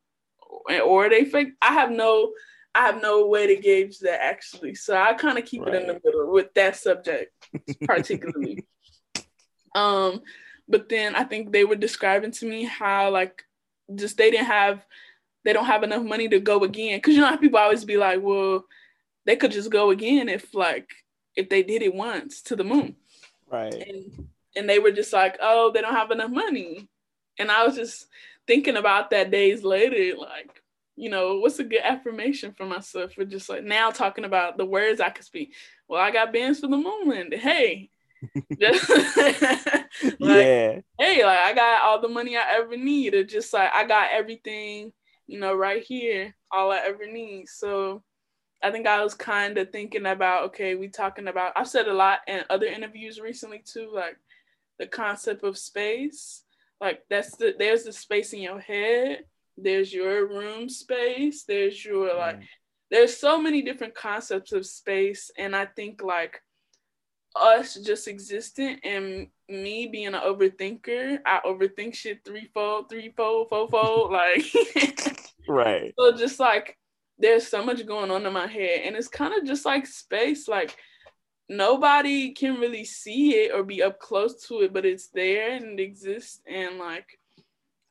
or 0.85 1.09
they 1.09 1.25
fake. 1.25 1.55
I 1.61 1.73
have 1.73 1.91
no 1.91 2.33
I 2.75 2.87
have 2.87 3.01
no 3.01 3.27
way 3.27 3.47
to 3.47 3.57
gauge 3.57 4.01
that 4.01 4.23
actually. 4.23 4.75
So 4.75 4.97
I 4.97 5.15
kind 5.15 5.39
of 5.39 5.45
keep 5.45 5.63
it 5.67 5.75
in 5.75 5.87
the 5.87 6.01
middle 6.05 6.33
with 6.33 6.53
that 6.55 6.77
subject 6.77 7.33
particularly. 7.87 8.65
Um, 9.75 10.23
but 10.69 10.89
then 10.89 11.15
I 11.15 11.25
think 11.25 11.53
they 11.53 11.65
were 11.65 11.77
describing 11.77 12.33
to 12.33 12.47
me 12.47 12.65
how 12.65 13.11
like 13.11 13.45
just 13.95 14.17
they 14.17 14.31
didn't 14.31 14.47
have 14.47 14.85
they 15.45 15.53
don't 15.53 15.67
have 15.67 15.83
enough 15.83 16.03
money 16.03 16.29
to 16.29 16.41
go 16.41 16.65
again. 16.65 17.01
Cause 17.01 17.15
you 17.15 17.21
know 17.21 17.27
how 17.27 17.37
people 17.37 17.59
always 17.59 17.85
be 17.85 17.97
like, 17.97 18.21
well, 18.23 18.65
they 19.27 19.37
could 19.37 19.53
just 19.53 19.71
go 19.71 19.91
again 19.91 20.29
if 20.29 20.55
like 20.55 20.91
if 21.37 21.49
they 21.49 21.63
did 21.63 21.83
it 21.83 21.95
once 21.95 22.43
to 22.43 22.57
the 22.57 22.65
moon. 22.65 22.97
right 23.51 23.75
And 23.75 24.29
and 24.57 24.69
they 24.69 24.79
were 24.79 24.93
just 24.93 25.13
like, 25.13 25.37
oh, 25.41 25.73
they 25.73 25.81
don't 25.81 25.95
have 25.95 26.13
enough 26.13 26.31
money. 26.31 26.89
And 27.39 27.51
I 27.51 27.67
was 27.67 27.75
just 27.75 28.07
thinking 28.47 28.77
about 28.77 29.11
that 29.11 29.33
days 29.33 29.65
later, 29.65 30.17
like, 30.17 30.63
you 30.95 31.11
know, 31.11 31.39
what's 31.39 31.59
a 31.59 31.65
good 31.65 31.81
affirmation 31.83 32.53
for 32.53 32.65
myself 32.65 33.15
for 33.15 33.25
just 33.25 33.49
like 33.49 33.65
now 33.65 33.91
talking 33.91 34.25
about 34.25 34.57
the 34.57 34.65
words 34.65 35.01
I 35.01 35.11
could 35.11 35.25
speak. 35.25 35.55
Well, 35.89 36.01
I 36.01 36.13
got 36.13 36.33
bands 36.33 36.61
for 36.61 36.69
the 36.69 36.77
moon 36.77 37.09
landing. 37.09 37.41
Hey. 37.41 37.91
Like, 40.21 40.47
yeah 40.47 40.81
hey, 40.99 41.25
like 41.25 41.39
I 41.39 41.53
got 41.55 41.83
all 41.85 42.01
the 42.01 42.09
money 42.09 42.37
I 42.37 42.43
ever 42.57 42.77
need. 42.77 43.15
Or 43.15 43.25
just 43.25 43.53
like 43.53 43.71
I 43.73 43.85
got 43.87 44.11
everything, 44.13 44.93
you 45.27 45.39
know, 45.41 45.55
right 45.55 45.83
here, 45.83 46.35
all 46.51 46.73
I 46.73 46.79
ever 46.79 47.11
need. 47.11 47.49
So 47.49 48.03
I 48.63 48.71
think 48.71 48.87
I 48.87 49.03
was 49.03 49.15
kind 49.15 49.59
of 49.59 49.71
thinking 49.71 50.07
about, 50.07 50.45
okay, 50.47 50.75
we 50.75 50.89
talking 50.89 51.29
about 51.29 51.53
I've 51.57 51.69
said 51.69 51.89
a 51.89 51.95
lot 51.95 52.21
in 52.27 52.43
other 52.51 52.67
interviews 52.67 53.21
recently 53.21 53.63
too, 53.65 53.91
like 53.95 54.17
the 54.79 54.87
concept 54.87 55.45
of 55.45 55.59
space. 55.59 56.43
Like 56.81 57.03
that's 57.11 57.37
the 57.37 57.55
there's 57.59 57.85
the 57.85 57.93
space 57.93 58.33
in 58.33 58.41
your 58.41 58.61
head, 58.61 59.25
there's 59.57 59.93
your 59.93 60.27
room 60.29 60.69
space, 60.69 61.45
there's 61.45 61.85
your 61.85 62.17
like 62.17 62.37
Mm. 62.41 62.45
there's 62.91 63.17
so 63.17 63.41
many 63.41 63.63
different 63.63 63.95
concepts 63.95 64.53
of 64.53 64.67
space 64.67 65.31
and 65.39 65.57
i 65.57 65.65
think 65.65 66.03
like 66.03 66.41
us 67.37 67.75
just 67.75 68.09
existing 68.09 68.79
and 68.85 69.27
me 69.49 69.87
being 69.87 70.15
an 70.15 70.15
overthinker 70.15 71.19
i 71.27 71.41
overthink 71.45 71.95
shit 71.95 72.25
threefold 72.25 72.89
threefold 72.89 73.49
fourfold 73.49 74.13
like 74.13 74.45
right. 75.49 75.93
So 75.99 76.17
just 76.17 76.39
like 76.41 76.79
there's 77.19 77.47
so 77.47 77.65
much 77.65 77.85
going 77.87 78.11
on 78.11 78.27
in 78.27 78.33
my 78.33 78.47
head 78.47 78.83
and 78.85 78.97
it's 78.97 79.09
kind 79.09 79.35
of 79.35 79.47
just 79.47 79.65
like 79.65 79.87
space 79.87 80.49
like 80.49 80.77
nobody 81.49 82.33
can 82.33 82.55
really 82.55 82.85
see 82.85 83.35
it 83.35 83.53
or 83.53 83.63
be 83.63 83.83
up 83.83 83.99
close 84.01 84.47
to 84.47 84.63
it 84.63 84.73
but 84.73 84.87
it's 84.87 85.09
there 85.09 85.53
and 85.53 85.79
it 85.79 85.83
exists 85.83 86.41
and 86.47 86.79
like 86.79 87.19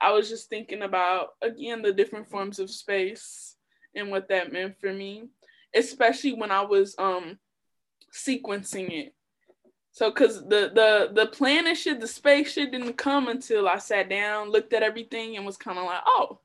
i 0.01 0.11
was 0.11 0.27
just 0.27 0.49
thinking 0.49 0.81
about 0.81 1.29
again 1.41 1.81
the 1.81 1.93
different 1.93 2.29
forms 2.29 2.57
of 2.59 2.69
space 2.69 3.55
and 3.95 4.09
what 4.09 4.27
that 4.29 4.51
meant 4.51 4.75
for 4.79 4.91
me 4.91 5.25
especially 5.75 6.33
when 6.33 6.49
i 6.49 6.61
was 6.61 6.95
um 6.97 7.37
sequencing 8.11 8.91
it 8.91 9.13
so 9.93 10.11
cuz 10.11 10.41
the 10.41 10.69
the 10.75 11.11
the 11.13 11.27
planet 11.27 11.77
shit 11.77 12.01
the 12.01 12.07
space 12.07 12.51
shit 12.51 12.71
didn't 12.71 12.97
come 12.97 13.29
until 13.29 13.69
i 13.69 13.77
sat 13.77 14.09
down 14.09 14.49
looked 14.49 14.73
at 14.73 14.83
everything 14.83 15.37
and 15.37 15.45
was 15.45 15.55
kind 15.55 15.79
of 15.79 15.85
like 15.85 16.01
oh 16.05 16.39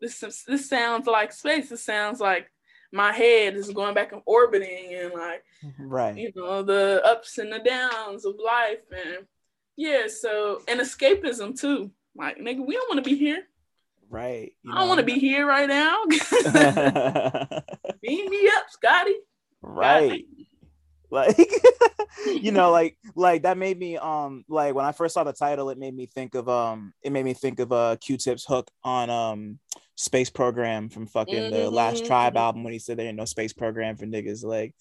this 0.00 0.44
this 0.46 0.68
sounds 0.68 1.06
like 1.06 1.32
space. 1.32 1.68
This 1.68 1.84
sounds 1.84 2.20
like 2.20 2.50
my 2.92 3.12
head 3.12 3.54
is 3.54 3.70
going 3.70 3.94
back 3.94 4.12
and 4.12 4.22
orbiting 4.24 4.94
and 4.94 5.12
like 5.12 5.44
right. 5.78 6.16
you 6.16 6.32
know 6.34 6.62
the 6.62 7.02
ups 7.04 7.38
and 7.38 7.52
the 7.52 7.58
downs 7.58 8.24
of 8.24 8.36
life 8.42 8.80
and 8.92 9.26
yeah 9.76 10.06
so 10.08 10.62
and 10.68 10.80
escapism 10.80 11.58
too. 11.58 11.90
Like 12.16 12.38
nigga 12.38 12.64
we 12.66 12.74
don't 12.74 12.88
want 12.88 13.04
to 13.04 13.10
be 13.10 13.16
here. 13.16 13.44
Right 14.10 14.54
you 14.62 14.72
i 14.72 14.78
don't 14.78 14.88
want 14.88 15.00
to 15.00 15.04
be 15.04 15.18
here 15.18 15.46
right 15.46 15.68
now. 15.68 16.04
Beam 18.02 18.30
me 18.30 18.50
up 18.56 18.70
scotty. 18.70 19.14
Right 19.60 20.24
like 21.10 21.36
you 22.26 22.52
know 22.52 22.70
like 22.78 22.96
like 23.14 23.42
that 23.42 23.56
made 23.58 23.78
me 23.78 23.96
um 23.96 24.44
like 24.48 24.74
when 24.74 24.84
i 24.84 24.92
first 24.92 25.14
saw 25.14 25.24
the 25.24 25.32
title 25.32 25.70
it 25.70 25.78
made 25.78 25.94
me 25.94 26.06
think 26.06 26.34
of 26.34 26.48
um 26.48 26.92
it 27.02 27.10
made 27.12 27.24
me 27.24 27.34
think 27.34 27.58
of 27.60 27.72
uh 27.72 27.96
q-tip's 28.00 28.44
hook 28.44 28.70
on 28.84 29.08
um 29.10 29.58
space 29.96 30.30
program 30.30 30.88
from 30.88 31.06
fucking 31.06 31.50
the 31.50 31.70
last 31.70 32.02
Mhm. 32.04 32.06
tribe 32.06 32.36
album 32.36 32.62
when 32.64 32.72
he 32.72 32.78
said 32.78 32.96
there 32.98 33.06
ain't 33.08 33.16
no 33.16 33.24
space 33.24 33.52
program 33.52 33.96
for 33.96 34.06
niggas 34.06 34.44
like 34.44 34.74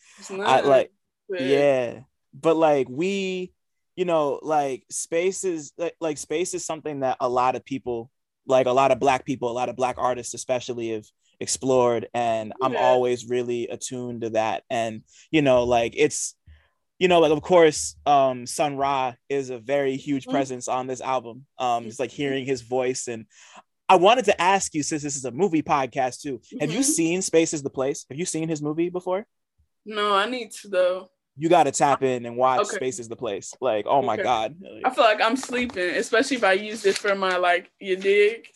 i 0.47 0.61
like 0.61 0.91
but- 1.29 1.41
yeah. 1.41 1.99
But 2.33 2.55
like 2.55 2.87
we 2.89 3.51
you 3.95 4.05
know 4.05 4.39
like 4.43 4.85
space 4.91 5.43
is 5.43 5.73
like, 5.77 5.95
like 5.99 6.17
space 6.19 6.53
is 6.53 6.63
something 6.63 6.99
that 6.99 7.17
a 7.19 7.27
lot 7.27 7.55
of 7.55 7.65
people 7.65 8.11
like 8.45 8.67
a 8.67 8.71
lot 8.71 8.91
of 8.91 8.99
black 8.99 9.25
people 9.25 9.49
a 9.49 9.53
lot 9.59 9.69
of 9.69 9.75
black 9.75 9.95
artists 9.97 10.33
especially 10.35 10.89
have 10.91 11.05
explored 11.39 12.07
and 12.13 12.53
i'm 12.61 12.75
always 12.75 13.29
really 13.29 13.67
attuned 13.67 14.21
to 14.21 14.29
that. 14.31 14.63
And 14.69 15.03
you 15.31 15.41
know 15.41 15.63
like 15.63 15.93
it's 15.95 16.35
you 16.99 17.07
know 17.07 17.19
like 17.19 17.31
of 17.31 17.41
course 17.41 17.95
um 18.05 18.47
sun 18.47 18.75
ra 18.75 19.13
is 19.29 19.49
a 19.51 19.59
very 19.59 19.97
huge 19.97 20.25
Mhm. 20.25 20.31
presence 20.31 20.67
on 20.67 20.87
this 20.87 21.01
album 21.01 21.45
um 21.59 21.85
it's 21.85 21.99
like 21.99 22.11
hearing 22.11 22.45
his 22.45 22.61
voice. 22.61 23.07
And 23.07 23.25
i 23.89 23.95
wanted 23.95 24.25
to 24.25 24.41
ask 24.41 24.73
you 24.73 24.83
since 24.83 25.03
this 25.03 25.15
is 25.15 25.25
a 25.25 25.31
movie 25.31 25.61
podcast 25.63 26.21
too 26.21 26.41
have 26.59 26.71
you 26.71 26.79
Mhm. 26.79 26.83
seen 26.83 27.21
space 27.21 27.53
is 27.53 27.61
the 27.63 27.69
place? 27.69 28.05
Have 28.09 28.17
you 28.17 28.25
seen 28.25 28.49
his 28.49 28.61
movie 28.61 28.89
before? 28.89 29.25
No 29.85 30.13
i 30.15 30.27
need 30.29 30.51
to 30.53 30.67
though 30.67 31.09
you 31.39 31.49
got 31.49 31.63
to 31.65 31.71
tap 31.71 32.01
in 32.03 32.25
and 32.25 32.35
watch 32.35 32.61
Okay. 32.61 32.75
Space 32.77 32.99
is 32.99 33.07
the 33.07 33.15
Place. 33.15 33.53
Like, 33.61 33.85
oh 33.87 34.01
my 34.01 34.15
Okay. 34.15 34.23
God. 34.23 34.55
i 34.85 34.89
feel 34.89 35.03
like 35.03 35.21
i'm 35.21 35.35
sleeping 35.35 35.89
especially 35.95 36.37
if 36.37 36.43
i 36.43 36.53
use 36.53 36.81
this 36.81 36.97
for 36.97 37.13
my 37.15 37.37
like 37.37 37.69
you 37.79 37.95
dig 37.95 38.47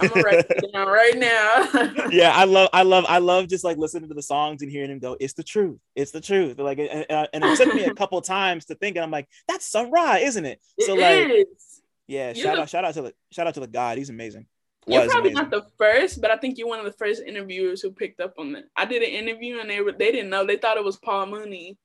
i'm 0.00 0.08
gonna 0.08 0.22
write 0.22 0.46
it 0.48 0.72
down 0.72 0.86
right 0.88 1.16
now 1.16 2.08
yeah, 2.10 2.32
I 2.34 2.44
love, 2.44 2.68
I 2.72 2.82
love, 2.82 3.04
I 3.08 3.18
love 3.18 3.48
just 3.48 3.64
like 3.64 3.76
listening 3.76 4.08
to 4.08 4.14
the 4.14 4.22
songs 4.22 4.62
and 4.62 4.70
hearing 4.70 4.90
him 4.90 4.98
go, 4.98 5.16
it's 5.20 5.32
the 5.34 5.42
truth. 5.42 5.78
It's 5.96 6.10
the 6.10 6.20
truth. 6.20 6.58
Like, 6.58 6.78
and, 6.78 7.06
and- 7.08 7.28
and 7.32 7.44
it 7.44 7.56
took 7.58 7.74
me 7.74 7.84
a 7.84 7.94
couple 8.02 8.20
times 8.20 8.66
to 8.66 8.74
think, 8.74 8.96
and 8.96 9.04
I'm 9.04 9.10
like, 9.10 9.28
that's 9.48 9.66
Sun 9.66 9.90
Ra, 9.90 10.14
isn't 10.16 10.44
it? 10.44 10.60
So 10.80 10.94
It 10.94 11.00
like, 11.00 11.30
is. 11.48 11.80
yeah, 12.06 12.28
You 12.30 12.42
shout 12.42 12.52
look- 12.54 12.62
out, 12.62 12.70
shout 12.70 12.84
out 12.84 12.94
to 12.94 13.02
the, 13.02 13.14
shout 13.32 13.46
out 13.46 13.54
to 13.54 13.60
the 13.60 13.66
God. 13.66 13.98
He's 13.98 14.10
amazing. 14.10 14.46
You're 14.86 15.06
probably 15.08 15.30
amazing. 15.32 15.34
not 15.34 15.50
the 15.50 15.66
first, 15.78 16.20
but 16.20 16.30
I 16.30 16.36
think 16.36 16.58
you're 16.58 16.68
one 16.68 16.78
of 16.78 16.84
the 16.84 16.92
first 16.92 17.22
interviewers 17.26 17.80
who 17.80 17.90
picked 17.90 18.20
up 18.20 18.34
on 18.38 18.52
that. 18.52 18.64
I 18.76 18.84
did 18.84 19.02
an 19.02 19.08
interview 19.10 19.58
and 19.60 19.68
they 19.70 19.80
were 19.80 19.92
they 19.92 20.12
didn't 20.12 20.28
know. 20.30 20.44
They 20.46 20.56
thought 20.58 20.76
it 20.76 20.84
was 20.84 20.96
Paul 20.98 21.26
Mooney. 21.26 21.78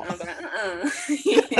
I 0.00 0.10
was 0.10 0.20
like, 0.20 0.28
uh-uh. 0.42 0.90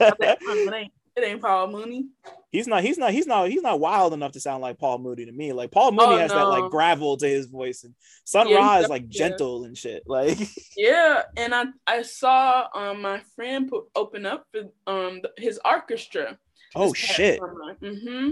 I 0.00 0.10
was 0.10 0.16
like, 0.20 0.38
"Uh, 0.46 0.52
it, 0.52 0.74
ain't, 0.74 0.92
it 1.16 1.24
ain't 1.24 1.40
Paul 1.42 1.68
Mooney. 1.68 2.06
he's 2.52 2.66
not, 2.66 2.82
he's 2.82 2.98
not, 2.98 3.12
he's 3.12 3.26
not, 3.26 3.48
he's 3.48 3.62
not 3.62 3.80
wild 3.80 4.12
enough 4.12 4.32
to 4.32 4.40
sound 4.40 4.62
like 4.62 4.78
Paul 4.78 4.98
Mooney 4.98 5.24
to 5.26 5.32
me. 5.32 5.52
Like 5.52 5.70
Paul 5.70 5.92
Mooney 5.92 6.14
Oh, 6.14 6.18
has 6.18 6.30
that 6.32 6.48
like 6.48 6.70
gravel 6.70 7.16
to 7.16 7.26
his 7.28 7.46
voice, 7.46 7.84
and 7.84 7.94
Sun 8.24 8.48
Yeah, 8.48 8.56
Ra 8.56 8.78
is 8.78 8.88
like 8.88 9.04
yeah. 9.10 9.28
gentle 9.28 9.64
and 9.64 9.76
shit. 9.76 10.04
Like, 10.06 10.38
Yeah, 10.76 11.22
and 11.36 11.54
I 11.54 11.64
I 11.86 12.02
saw 12.02 12.66
um 12.74 13.02
my 13.02 13.20
friend 13.34 13.68
put 13.68 13.84
open 13.96 14.26
up 14.26 14.46
for 14.52 14.64
um 14.86 15.20
his 15.36 15.58
orchestra. 15.64 16.38
oh 16.76 16.92
shit, 16.94 17.40
Mm-hmm. 17.40 18.30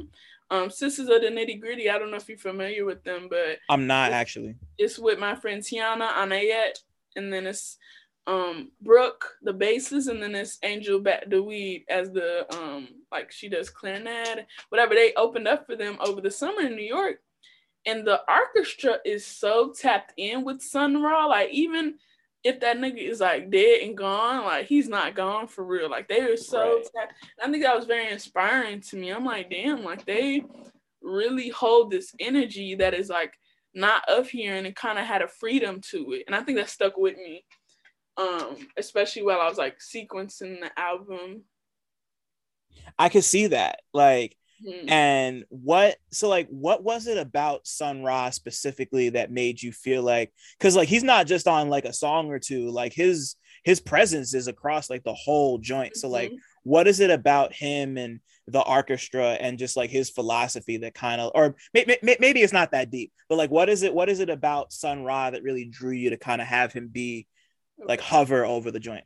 Um, 0.49 0.71
Sisters 0.71 1.09
of 1.09 1.23
the 1.23 1.27
Nitty 1.29 1.61
Gritty. 1.61 1.91
I 1.91 1.99
don't 1.99 2.13
know 2.13 2.19
if 2.19 2.29
you're 2.29 2.39
familiar 2.39 2.85
with 2.85 3.03
them, 3.03 3.27
but 3.29 3.59
I'm 3.69 3.89
not 3.89 4.13
actually. 4.13 4.55
it's 4.79 4.97
with 4.97 5.19
my 5.19 5.35
friend 5.35 5.61
Tiana 5.61 6.09
Anayet, 6.13 6.79
and 7.17 7.33
then 7.33 7.49
it's 7.49 7.79
um 8.27 8.71
Brooke, 8.81 9.37
the 9.43 9.55
bassist, 9.55 10.09
and 10.09 10.23
then 10.23 10.33
this 10.33 10.59
Angel 10.63 11.01
Bat 11.01 11.31
Dawid 11.31 11.85
as 11.89 12.11
the 12.11 12.47
um 12.57 12.89
like 13.13 13.31
she 13.31 13.49
does 13.49 13.71
clarinet, 13.71 14.47
whatever. 14.69 14.95
They 14.95 15.15
opened 15.15 15.49
up 15.49 15.67
for 15.67 15.77
them 15.77 15.97
over 16.01 16.21
the 16.21 16.31
summer 16.31 16.63
in 16.63 16.77
New 16.77 16.83
York, 16.83 17.21
and 17.87 18.07
the 18.07 18.21
orchestra 18.29 18.99
is 19.05 19.25
so 19.25 19.73
tapped 19.73 20.13
in 20.17 20.45
with 20.45 20.63
Sun 20.63 21.03
Ra. 21.03 21.27
Like 21.27 21.51
even 21.51 21.95
if 22.43 22.61
that 22.61 22.79
nigga 22.79 22.99
is 22.99 23.21
like 23.21 23.51
dead 23.51 23.81
and 23.83 23.97
gone, 23.97 24.45
like 24.45 24.67
he's 24.67 24.89
not 24.89 25.15
gone 25.15 25.47
for 25.49 25.65
real. 25.65 25.91
Like 25.91 26.09
they 26.09 26.23
were 26.23 26.37
so. 26.37 26.83
Right. 26.95 27.09
I 27.43 27.51
think 27.51 27.63
that 27.63 27.77
was 27.77 27.87
very 27.87 28.11
inspiring 28.11 28.81
to 28.83 28.97
me. 28.97 29.11
I'm 29.11 29.25
like, 29.25 29.51
damn, 29.51 29.85
like 29.85 30.05
they 30.05 30.45
really 31.03 31.49
hold 31.49 31.91
this 31.91 32.13
energy 32.19 32.75
that 32.77 32.95
is 32.95 33.09
like 33.09 33.35
not 33.75 34.09
of 34.09 34.29
here, 34.29 34.57
and 34.57 34.67
it 34.67 34.75
kind 34.75 34.99
of 34.99 35.05
had 35.05 35.23
a 35.23 35.29
freedom 35.29 35.81
to 35.91 36.13
it, 36.13 36.25
and 36.27 36.35
I 36.35 36.43
think 36.43 36.59
that 36.59 36.71
stuck 36.71 36.97
with 36.97 37.17
me. 37.17 37.45
Um, 38.17 38.57
especially 38.77 39.23
while 39.23 39.41
I 39.41 39.49
was 39.49 39.59
like 39.59 39.79
sequencing 39.79 40.61
the 40.61 40.71
album. 40.77 41.43
I 42.99 43.09
could 43.09 43.25
see 43.25 43.49
that, 43.49 43.81
like 43.93 44.37
Mm-hmm. 44.65 44.89
And 44.89 45.45
what 45.49 45.97
so 46.13 46.29
like 46.29 46.49
what 46.49 46.83
was 46.83 47.07
it 47.07 47.19
about 47.19 47.67
Sun 47.67 48.03
Ra 48.03 48.31
specifically 48.31 49.11
that 49.11 49.31
made 49.31 49.63
you 49.63 49.73
feel 49.73 50.03
like 50.03 50.33
because 50.59 50.77
like 50.77 50.89
he's 50.89 51.05
not 51.05 51.27
just 51.27 51.47
on 51.47 51.69
like 51.69 51.85
a 51.85 51.93
song 51.93 52.31
or 52.31 52.39
two, 52.39 52.71
like 52.71 52.93
his 52.93 53.37
his 53.65 53.81
presence 53.81 54.33
is 54.33 54.49
across 54.49 54.89
like 54.89 55.05
the 55.05 55.15
whole 55.15 55.59
joint. 55.59 55.93
Mm-hmm. 55.93 55.99
So 55.99 56.09
like 56.09 56.31
mm-hmm. 56.31 56.39
what 56.63 56.87
is 56.87 57.01
it 57.01 57.11
about 57.11 57.53
him 57.53 57.99
and 57.99 58.21
the 58.49 58.63
orchestra 58.63 59.33
and 59.33 59.59
just 59.59 59.77
like 59.77 59.91
his 59.91 60.09
philosophy 60.09 60.79
that 60.79 60.95
kind 60.95 61.21
of 61.21 61.33
or 61.35 61.57
maybe, 61.75 61.97
maybe 62.03 62.41
it's 62.41 62.53
not 62.53 62.71
that 62.71 62.91
deep, 62.91 63.13
but 63.29 63.37
like 63.37 63.51
what 63.51 63.69
is 63.69 63.83
it 63.83 63.93
what 63.93 64.09
is 64.09 64.21
it 64.21 64.31
about 64.31 64.73
Sun 64.73 65.03
Ra 65.03 65.31
that 65.31 65.43
really 65.43 65.67
drew 65.67 65.93
you 65.93 66.11
to 66.11 66.17
kind 66.17 66.41
of 66.41 66.47
have 66.47 66.73
him 66.73 66.89
be 66.89 67.27
like 67.79 68.01
hover 68.01 68.45
over 68.45 68.71
the 68.71 68.81
joint? 68.81 69.05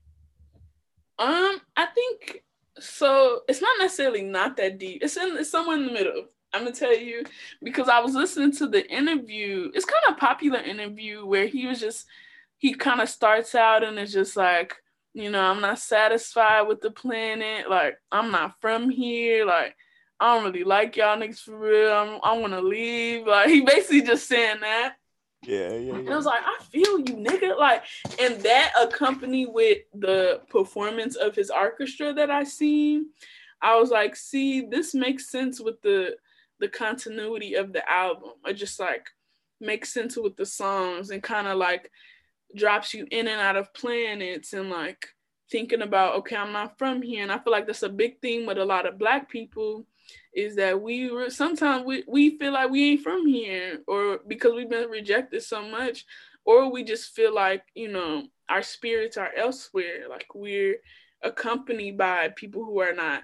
Um, 1.18 1.60
I 1.76 1.86
think 1.86 2.42
so 2.78 3.42
it's 3.48 3.60
not 3.60 3.78
necessarily 3.78 4.22
not 4.22 4.56
that 4.56 4.78
deep. 4.78 5.02
It's 5.02 5.16
in 5.16 5.36
it's 5.36 5.50
somewhere 5.50 5.76
in 5.76 5.86
the 5.86 5.92
middle. 5.92 6.24
I'm 6.52 6.64
gonna 6.64 6.74
tell 6.74 6.96
you 6.96 7.24
because 7.62 7.88
I 7.88 8.00
was 8.00 8.14
listening 8.14 8.52
to 8.52 8.66
the 8.66 8.88
interview. 8.90 9.70
It's 9.74 9.84
kind 9.84 10.02
of 10.08 10.18
popular 10.18 10.58
interview 10.60 11.24
where 11.26 11.46
he 11.46 11.66
was 11.66 11.80
just 11.80 12.06
he 12.58 12.74
kind 12.74 13.00
of 13.00 13.08
starts 13.08 13.54
out 13.54 13.84
and 13.84 13.98
it's 13.98 14.12
just 14.12 14.36
like, 14.36 14.76
you 15.14 15.30
know, 15.30 15.42
I'm 15.42 15.60
not 15.60 15.78
satisfied 15.78 16.62
with 16.62 16.80
the 16.80 16.90
planet. 16.90 17.68
Like 17.68 17.98
I'm 18.10 18.30
not 18.30 18.60
from 18.60 18.90
here. 18.90 19.44
Like 19.46 19.76
I 20.18 20.34
don't 20.34 20.44
really 20.44 20.64
like 20.64 20.96
y'all 20.96 21.16
niggas 21.16 21.40
for 21.40 21.58
real. 21.58 21.92
I'm, 21.92 22.20
I 22.22 22.36
want 22.38 22.52
to 22.52 22.60
leave. 22.60 23.26
Like 23.26 23.48
he 23.48 23.60
basically 23.60 24.02
just 24.02 24.28
saying 24.28 24.60
that. 24.60 24.94
Yeah, 25.42 25.70
yeah, 25.70 25.76
yeah. 25.76 25.94
And 25.94 26.10
I 26.10 26.16
was 26.16 26.26
like, 26.26 26.42
I 26.44 26.62
feel 26.64 26.98
you, 26.98 27.16
nigga. 27.16 27.58
Like, 27.58 27.84
and 28.18 28.40
that 28.42 28.72
accompanied 28.80 29.48
with 29.50 29.78
the 29.94 30.42
performance 30.50 31.16
of 31.16 31.34
his 31.34 31.50
orchestra 31.50 32.12
that 32.12 32.30
I 32.30 32.44
seen, 32.44 33.06
I 33.62 33.76
was 33.76 33.90
like, 33.90 34.16
see, 34.16 34.62
this 34.62 34.94
makes 34.94 35.30
sense 35.30 35.60
with 35.60 35.80
the 35.82 36.16
the 36.60 36.68
continuity 36.68 37.54
of 37.54 37.72
the 37.72 37.90
album. 37.90 38.32
It 38.44 38.54
just 38.54 38.78
like 38.78 39.08
makes 39.60 39.92
sense 39.92 40.16
with 40.16 40.36
the 40.36 40.46
songs 40.46 41.10
and 41.10 41.22
kind 41.22 41.46
of 41.46 41.56
like 41.56 41.90
drops 42.54 42.92
you 42.92 43.06
in 43.10 43.28
and 43.28 43.40
out 43.40 43.56
of 43.56 43.72
planets 43.72 44.52
and 44.52 44.70
like 44.70 45.08
thinking 45.50 45.82
about, 45.82 46.16
okay, 46.16 46.36
I'm 46.36 46.52
not 46.52 46.78
from 46.78 47.02
here. 47.02 47.22
And 47.22 47.32
I 47.32 47.38
feel 47.38 47.52
like 47.52 47.66
that's 47.66 47.82
a 47.82 47.88
big 47.88 48.20
thing 48.20 48.46
with 48.46 48.58
a 48.58 48.64
lot 48.64 48.86
of 48.86 48.98
black 48.98 49.30
people 49.30 49.86
is 50.34 50.56
that 50.56 50.80
we 50.80 51.10
were 51.10 51.30
sometimes 51.30 51.84
we, 51.84 52.04
we 52.06 52.38
feel 52.38 52.52
like 52.52 52.70
we 52.70 52.92
ain't 52.92 53.02
from 53.02 53.26
here 53.26 53.80
or 53.86 54.20
because 54.26 54.52
we've 54.54 54.70
been 54.70 54.88
rejected 54.88 55.42
so 55.42 55.62
much 55.68 56.04
or 56.44 56.70
we 56.70 56.84
just 56.84 57.14
feel 57.14 57.34
like 57.34 57.62
you 57.74 57.88
know 57.88 58.24
our 58.48 58.62
spirits 58.62 59.16
are 59.16 59.32
elsewhere. 59.36 60.06
Like 60.08 60.26
we're 60.34 60.76
accompanied 61.22 61.98
by 61.98 62.28
people 62.28 62.64
who 62.64 62.80
are 62.80 62.94
not 62.94 63.22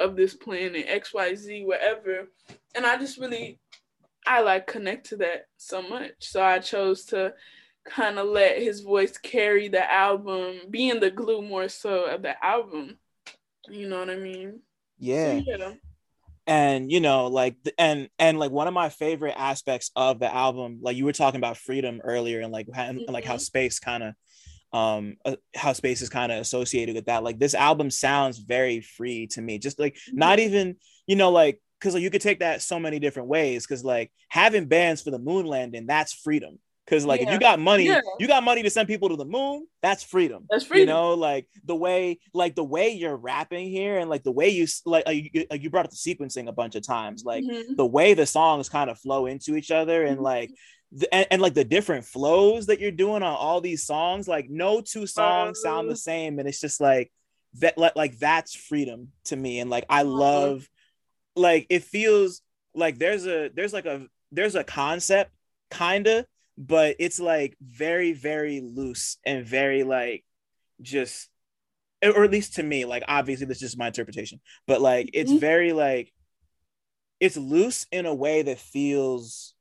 of 0.00 0.16
this 0.16 0.34
planet 0.34 0.86
xyz 0.88 1.64
whatever. 1.64 2.28
And 2.74 2.84
i 2.84 2.96
just 2.96 3.18
really 3.18 3.60
i 4.26 4.40
like 4.40 4.66
connect 4.66 5.06
to 5.10 5.16
that 5.18 5.46
so 5.56 5.82
much. 5.82 6.12
So 6.20 6.42
i 6.42 6.58
chose 6.58 7.04
to 7.06 7.32
kind 7.84 8.18
of 8.18 8.26
let 8.26 8.58
his 8.58 8.80
voice 8.80 9.16
carry 9.18 9.68
the 9.68 9.90
album 9.92 10.60
being 10.70 11.00
the 11.00 11.10
glue 11.10 11.42
more 11.42 11.68
so 11.68 12.06
of 12.06 12.22
the 12.22 12.42
album. 12.44 12.98
You 13.68 13.88
know 13.88 14.00
what 14.00 14.10
i 14.10 14.16
mean? 14.16 14.60
Yeah, 14.98 15.38
so, 15.38 15.44
yeah 15.46 15.72
and 16.46 16.92
you 16.92 17.00
know 17.00 17.26
like 17.28 17.56
and 17.78 18.08
and 18.18 18.38
like 18.38 18.50
one 18.50 18.68
of 18.68 18.74
my 18.74 18.88
favorite 18.88 19.34
aspects 19.36 19.90
of 19.96 20.18
the 20.18 20.32
album 20.32 20.78
like 20.82 20.96
you 20.96 21.04
were 21.04 21.12
talking 21.12 21.40
about 21.40 21.56
freedom 21.56 22.00
earlier 22.04 22.40
and 22.40 22.52
like 22.52 22.68
and, 22.74 23.00
mm-hmm. 23.00 23.12
like 23.12 23.24
how 23.24 23.34
mm-hmm. 23.34 23.40
space 23.40 23.78
kind 23.78 24.02
of 24.02 24.14
um 24.78 25.16
uh, 25.24 25.36
how 25.54 25.72
space 25.72 26.02
is 26.02 26.08
kind 26.08 26.32
of 26.32 26.38
associated 26.38 26.94
with 26.94 27.06
that 27.06 27.22
like 27.22 27.38
this 27.38 27.54
album 27.54 27.90
sounds 27.90 28.38
very 28.38 28.80
free 28.80 29.26
to 29.26 29.40
me 29.40 29.58
just 29.58 29.78
like 29.78 29.94
mm-hmm. 29.94 30.18
not 30.18 30.38
even 30.38 30.76
you 31.06 31.16
know 31.16 31.30
like 31.30 31.60
because 31.80 31.94
like, 31.94 32.02
you 32.02 32.10
could 32.10 32.20
take 32.20 32.40
that 32.40 32.60
so 32.60 32.78
many 32.78 32.98
different 32.98 33.28
ways 33.28 33.66
because 33.66 33.84
like 33.84 34.12
having 34.28 34.66
bands 34.66 35.00
for 35.00 35.10
the 35.10 35.18
moon 35.18 35.46
landing 35.46 35.86
that's 35.86 36.12
freedom 36.12 36.58
Cause 36.86 37.06
like 37.06 37.22
yeah. 37.22 37.28
if 37.28 37.32
you 37.32 37.40
got 37.40 37.58
money, 37.58 37.86
yeah. 37.86 38.00
you 38.18 38.28
got 38.28 38.44
money 38.44 38.62
to 38.62 38.68
send 38.68 38.88
people 38.88 39.08
to 39.08 39.16
the 39.16 39.24
moon. 39.24 39.66
That's 39.80 40.02
freedom. 40.02 40.44
That's 40.50 40.66
freedom. 40.66 40.88
You 40.88 40.94
know, 40.94 41.14
like 41.14 41.48
the 41.64 41.74
way, 41.74 42.18
like 42.34 42.54
the 42.54 42.64
way 42.64 42.90
you're 42.90 43.16
rapping 43.16 43.70
here, 43.70 43.98
and 43.98 44.10
like 44.10 44.22
the 44.22 44.32
way 44.32 44.50
you 44.50 44.66
like, 44.84 45.06
like 45.06 45.30
you, 45.32 45.46
you 45.52 45.70
brought 45.70 45.86
up 45.86 45.92
the 45.92 45.96
sequencing 45.96 46.46
a 46.46 46.52
bunch 46.52 46.74
of 46.74 46.86
times. 46.86 47.24
Like 47.24 47.42
mm-hmm. 47.42 47.76
the 47.76 47.86
way 47.86 48.12
the 48.12 48.26
songs 48.26 48.68
kind 48.68 48.90
of 48.90 48.98
flow 48.98 49.24
into 49.24 49.56
each 49.56 49.70
other, 49.70 50.04
and 50.04 50.16
mm-hmm. 50.16 50.24
like, 50.24 50.50
the, 50.92 51.12
and, 51.14 51.26
and, 51.30 51.42
like 51.42 51.54
the 51.54 51.64
different 51.64 52.04
flows 52.04 52.66
that 52.66 52.80
you're 52.80 52.90
doing 52.90 53.22
on 53.22 53.34
all 53.34 53.62
these 53.62 53.86
songs. 53.86 54.28
Like 54.28 54.50
no 54.50 54.82
two 54.82 55.06
songs 55.06 55.60
uh, 55.60 55.62
sound 55.62 55.88
the 55.88 55.92
uh-huh. 55.92 55.96
same, 55.96 56.38
and 56.38 56.46
it's 56.46 56.60
just 56.60 56.82
like 56.82 57.10
that. 57.60 57.78
Like, 57.78 57.96
like 57.96 58.18
that's 58.18 58.54
freedom 58.54 59.08
to 59.24 59.36
me, 59.36 59.58
and 59.60 59.70
like 59.70 59.86
I 59.88 60.02
uh-huh. 60.02 60.10
love, 60.10 60.68
like 61.34 61.66
it 61.70 61.84
feels 61.84 62.42
like 62.74 62.98
there's 62.98 63.26
a 63.26 63.48
there's 63.54 63.72
like 63.72 63.86
a 63.86 64.06
there's 64.32 64.54
a 64.54 64.64
concept 64.64 65.30
kinda 65.70 66.26
but 66.56 66.96
it's 66.98 67.18
like 67.18 67.56
very 67.60 68.12
very 68.12 68.60
loose 68.60 69.18
and 69.24 69.44
very 69.44 69.82
like 69.82 70.24
just 70.80 71.28
or 72.02 72.24
at 72.24 72.30
least 72.30 72.54
to 72.54 72.62
me 72.62 72.84
like 72.84 73.02
obviously 73.08 73.46
this 73.46 73.56
is 73.58 73.70
just 73.70 73.78
my 73.78 73.88
interpretation 73.88 74.40
but 74.66 74.80
like 74.80 75.10
it's 75.12 75.30
mm-hmm. 75.30 75.40
very 75.40 75.72
like 75.72 76.12
it's 77.20 77.36
loose 77.36 77.86
in 77.90 78.06
a 78.06 78.14
way 78.14 78.42
that 78.42 78.58
feels 78.58 79.54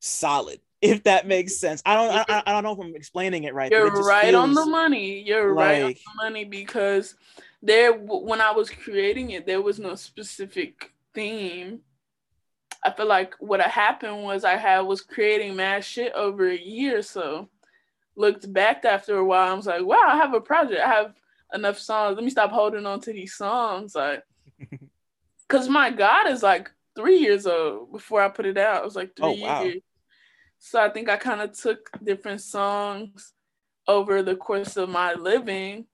solid 0.00 0.60
if 0.84 1.04
that 1.04 1.26
makes 1.26 1.56
sense. 1.58 1.82
I 1.86 1.94
don't 1.94 2.30
i, 2.30 2.42
I 2.46 2.52
don't 2.52 2.62
know 2.62 2.72
if 2.72 2.78
i'm 2.78 2.94
explaining 2.94 3.44
it 3.44 3.54
right 3.54 3.70
you're 3.70 3.90
right 3.90 4.34
on 4.34 4.54
the 4.54 4.66
money. 4.66 5.22
You're 5.22 5.54
like, 5.54 5.66
right 5.66 5.82
on 5.82 5.88
the 5.92 6.24
money 6.24 6.44
because 6.44 7.14
there 7.62 7.92
when 7.94 8.42
i 8.42 8.50
was 8.50 8.68
creating 8.68 9.30
it 9.30 9.46
there 9.46 9.62
was 9.62 9.78
no 9.78 9.94
specific 9.94 10.92
theme 11.14 11.80
I 12.84 12.90
feel 12.90 13.06
like 13.06 13.34
what 13.38 13.60
happened 13.60 14.22
was 14.22 14.44
I 14.44 14.56
had 14.56 14.80
was 14.80 15.00
creating 15.00 15.56
mad 15.56 15.84
shit 15.84 16.12
over 16.12 16.48
a 16.48 16.58
year 16.58 17.02
so. 17.02 17.48
Looked 18.16 18.52
back 18.52 18.84
after 18.84 19.16
a 19.16 19.24
while, 19.24 19.50
I 19.50 19.54
was 19.54 19.66
like, 19.66 19.84
wow, 19.84 20.04
I 20.06 20.16
have 20.16 20.34
a 20.34 20.40
project. 20.40 20.80
I 20.80 20.88
have 20.88 21.14
enough 21.52 21.78
songs. 21.78 22.14
Let 22.14 22.24
me 22.24 22.30
stop 22.30 22.52
holding 22.52 22.86
on 22.86 23.00
to 23.00 23.12
these 23.12 23.34
songs. 23.34 23.96
Like, 23.96 24.22
cause 25.48 25.68
my 25.68 25.90
God 25.90 26.28
is 26.28 26.42
like 26.42 26.70
three 26.94 27.18
years 27.18 27.46
old 27.46 27.90
before 27.90 28.22
I 28.22 28.28
put 28.28 28.46
it 28.46 28.56
out. 28.56 28.82
It 28.82 28.84
was 28.84 28.94
like 28.94 29.16
three 29.16 29.26
oh, 29.26 29.46
wow. 29.46 29.62
years. 29.62 29.82
So 30.58 30.80
I 30.80 30.90
think 30.90 31.08
I 31.08 31.16
kind 31.16 31.40
of 31.40 31.58
took 31.58 31.90
different 32.02 32.40
songs 32.40 33.32
over 33.86 34.22
the 34.22 34.36
course 34.36 34.76
of 34.76 34.88
my 34.88 35.14
living 35.14 35.86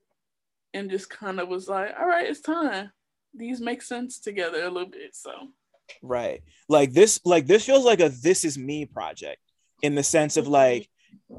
and 0.74 0.90
just 0.90 1.10
kind 1.10 1.40
of 1.40 1.48
was 1.48 1.68
like, 1.68 1.94
all 1.98 2.06
right, 2.06 2.28
it's 2.28 2.40
time. 2.40 2.92
These 3.34 3.60
make 3.60 3.82
sense 3.82 4.18
together 4.18 4.62
a 4.62 4.70
little 4.70 4.88
bit. 4.88 5.14
So 5.16 5.48
Right. 6.02 6.42
Like 6.68 6.92
this, 6.92 7.20
like 7.24 7.46
this 7.46 7.64
feels 7.64 7.84
like 7.84 8.00
a 8.00 8.08
this 8.08 8.44
is 8.44 8.56
me 8.58 8.86
project 8.86 9.40
in 9.82 9.94
the 9.94 10.02
sense 10.02 10.36
of 10.36 10.46
like 10.46 10.88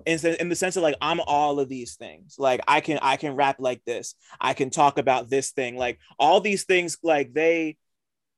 in 0.05 0.17
the, 0.17 0.41
in 0.41 0.49
the 0.49 0.55
sense 0.55 0.77
of 0.77 0.83
like 0.83 0.95
I'm 1.01 1.19
all 1.19 1.59
of 1.59 1.69
these 1.69 1.95
things. 1.95 2.35
Like 2.37 2.61
I 2.67 2.81
can 2.81 2.99
I 3.01 3.17
can 3.17 3.35
rap 3.35 3.57
like 3.59 3.83
this. 3.85 4.15
I 4.39 4.53
can 4.53 4.69
talk 4.69 4.97
about 4.97 5.29
this 5.29 5.51
thing. 5.51 5.77
Like 5.77 5.99
all 6.19 6.41
these 6.41 6.63
things 6.63 6.97
like 7.03 7.33
they 7.33 7.77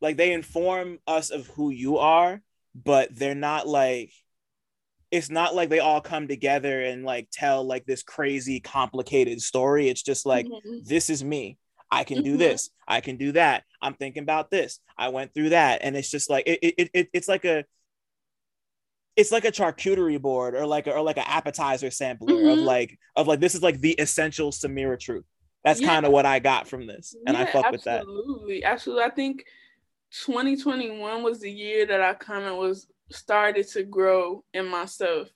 like 0.01 0.17
they 0.17 0.33
inform 0.33 0.99
us 1.07 1.29
of 1.29 1.47
who 1.47 1.69
you 1.69 1.97
are, 1.97 2.41
but 2.75 3.15
they're 3.15 3.35
not 3.35 3.67
like 3.67 4.11
it's 5.11 5.29
not 5.29 5.53
like 5.53 5.69
they 5.69 5.79
all 5.79 6.01
come 6.01 6.27
together 6.27 6.81
and 6.81 7.05
like 7.05 7.27
tell 7.31 7.63
like 7.63 7.85
this 7.85 8.03
crazy 8.03 8.59
complicated 8.59 9.41
story. 9.41 9.87
It's 9.87 10.01
just 10.01 10.25
like 10.25 10.47
mm-hmm. 10.47 10.79
this 10.83 11.09
is 11.09 11.23
me. 11.23 11.57
I 11.93 12.03
can 12.03 12.23
do 12.23 12.31
mm-hmm. 12.31 12.39
this. 12.39 12.71
I 12.87 13.01
can 13.01 13.17
do 13.17 13.33
that. 13.33 13.63
I'm 13.81 13.93
thinking 13.93 14.23
about 14.23 14.49
this. 14.49 14.79
I 14.97 15.09
went 15.09 15.33
through 15.33 15.49
that. 15.49 15.81
And 15.83 15.95
it's 15.95 16.09
just 16.09 16.29
like 16.29 16.47
it, 16.47 16.59
it, 16.61 16.89
it 16.93 17.09
it's 17.13 17.27
like 17.27 17.45
a 17.45 17.65
it's 19.15 19.31
like 19.31 19.45
a 19.45 19.51
charcuterie 19.51 20.19
board 20.19 20.55
or 20.55 20.65
like 20.65 20.87
a, 20.87 20.93
or 20.93 21.03
like 21.03 21.17
an 21.17 21.25
appetizer 21.27 21.91
sampler 21.91 22.33
mm-hmm. 22.33 22.49
of 22.49 22.59
like 22.59 22.97
of 23.15 23.27
like 23.27 23.39
this 23.39 23.53
is 23.53 23.61
like 23.61 23.79
the 23.79 23.91
essential 23.91 24.49
Samira 24.51 24.99
truth. 24.99 25.25
That's 25.63 25.79
yeah. 25.79 25.87
kind 25.87 26.05
of 26.05 26.11
what 26.11 26.25
I 26.25 26.39
got 26.39 26.67
from 26.67 26.87
this. 26.87 27.15
And 27.27 27.37
yeah, 27.37 27.43
I 27.43 27.45
fuck 27.45 27.71
with 27.71 27.83
that. 27.83 27.99
Absolutely. 27.99 28.63
Absolutely. 28.63 29.03
I 29.03 29.09
think 29.11 29.45
2021 30.25 31.21
was 31.21 31.39
the 31.41 31.51
year 31.51 31.85
that 31.85 32.01
I 32.01 32.15
kind 32.15 32.45
of 32.45 32.57
was 32.57 32.87
started 33.11 33.67
to 33.69 33.83
grow 33.83 34.43
in 34.53 34.67
myself 34.67 35.29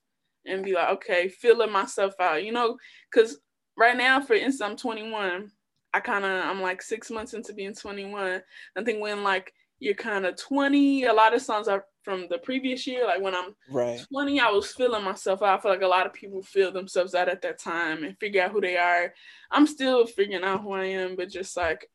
and 0.46 0.66
be 0.66 0.74
like, 0.74 0.90
okay, 0.90 1.28
feeling 1.30 1.72
myself 1.72 2.16
out, 2.20 2.44
you 2.44 2.52
know, 2.52 2.78
because 3.12 3.38
right 3.78 3.96
now, 3.96 4.20
for 4.20 4.34
instance, 4.34 4.62
I'm 4.62 4.76
21 4.76 5.52
I 5.93 5.99
kind 5.99 6.26
of 6.26 6.31
I'm 6.31 6.61
like 6.61 6.81
six 6.81 7.09
months 7.09 7.34
into 7.34 7.53
being 7.53 7.73
21. 7.73 8.41
I 8.77 8.84
think 8.84 9.01
when 9.01 9.23
like 9.23 9.53
you're 9.80 9.93
kind 9.93 10.26
of 10.26 10.35
20. 10.38 11.05
A 11.05 11.14
lot 11.14 11.35
of 11.35 11.41
songs 11.41 11.68
are 11.68 11.85
from 12.03 12.27
the 12.30 12.38
previous 12.39 12.88
year. 12.88 13.05
Like 13.05 13.22
when 13.22 13.35
I'm 13.35 13.55
right. 13.69 14.03
20, 14.11 14.39
I 14.39 14.49
was 14.49 14.72
feeling 14.72 15.03
myself 15.03 15.41
out. 15.41 15.59
I 15.59 15.61
feel 15.61 15.72
like 15.72 15.81
a 15.81 15.88
lot 15.88 16.05
of 16.05 16.14
people 16.14 16.41
feel 16.41 16.72
themselves 16.72 17.14
out 17.14 17.30
at 17.30 17.41
that 17.43 17.59
time 17.59 18.03
and 18.03 18.18
figure 18.18 18.41
out 18.41 18.51
who 18.51 18.61
they 18.61 18.77
are. 18.77 19.14
I'm 19.51 19.68
still 19.68 20.05
figuring 20.05 20.43
out 20.43 20.61
who 20.61 20.73
I 20.73 20.85
am, 20.85 21.15
but 21.15 21.30
just 21.30 21.55
like 21.55 21.89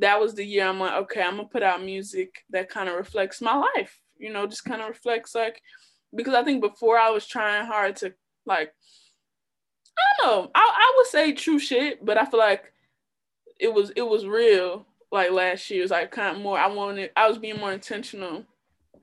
that 0.00 0.20
was 0.20 0.34
the 0.34 0.44
year 0.44 0.66
I'm 0.66 0.80
like, 0.80 0.94
okay, 1.02 1.22
I'm 1.22 1.36
gonna 1.36 1.48
put 1.48 1.62
out 1.62 1.84
music 1.84 2.44
that 2.50 2.68
kind 2.68 2.88
of 2.88 2.96
reflects 2.96 3.40
my 3.40 3.56
life, 3.76 4.00
you 4.16 4.32
know, 4.32 4.46
just 4.46 4.64
kind 4.64 4.80
of 4.80 4.88
reflects 4.88 5.34
like 5.34 5.60
because 6.14 6.34
I 6.34 6.42
think 6.42 6.62
before 6.62 6.98
I 6.98 7.10
was 7.10 7.26
trying 7.26 7.66
hard 7.66 7.96
to 7.96 8.14
like 8.46 8.72
I 9.98 10.22
don't 10.22 10.30
know, 10.44 10.50
I, 10.54 10.60
I 10.60 10.94
would 10.96 11.06
say 11.08 11.32
true 11.32 11.58
shit, 11.58 12.04
but 12.04 12.16
I 12.16 12.24
feel 12.24 12.38
like 12.38 12.72
it 13.58 13.72
was 13.72 13.90
it 13.96 14.02
was 14.02 14.26
real 14.26 14.86
like 15.10 15.30
last 15.30 15.70
year. 15.70 15.80
It 15.80 15.84
was 15.84 15.90
like 15.90 16.10
kind 16.10 16.36
of 16.36 16.42
more 16.42 16.58
I 16.58 16.68
wanted 16.68 17.10
I 17.16 17.28
was 17.28 17.38
being 17.38 17.58
more 17.58 17.72
intentional 17.72 18.44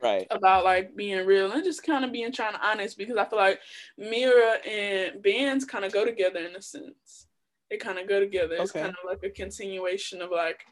right 0.02 0.28
about 0.30 0.66
like 0.66 0.96
being 0.96 1.26
real 1.26 1.52
and 1.52 1.64
just 1.64 1.84
kind 1.84 2.06
of 2.06 2.12
being 2.12 2.32
trying 2.32 2.54
to 2.54 2.66
honest 2.66 2.98
because 2.98 3.18
I 3.18 3.26
feel 3.26 3.40
like 3.40 3.60
Mira 3.98 4.58
and 4.68 5.22
bands 5.22 5.66
kind 5.66 5.86
of 5.86 5.94
go 5.94 6.06
together 6.06 6.40
in 6.40 6.56
a 6.56 6.62
sense. 6.62 7.28
They 7.70 7.78
kind 7.78 7.98
of 7.98 8.08
go 8.08 8.20
together. 8.20 8.56
It's 8.60 8.72
kind 8.72 8.90
of 8.90 8.96
like 9.06 9.24
a 9.24 9.30
continuation 9.30 10.22
of 10.22 10.30
like 10.32 10.66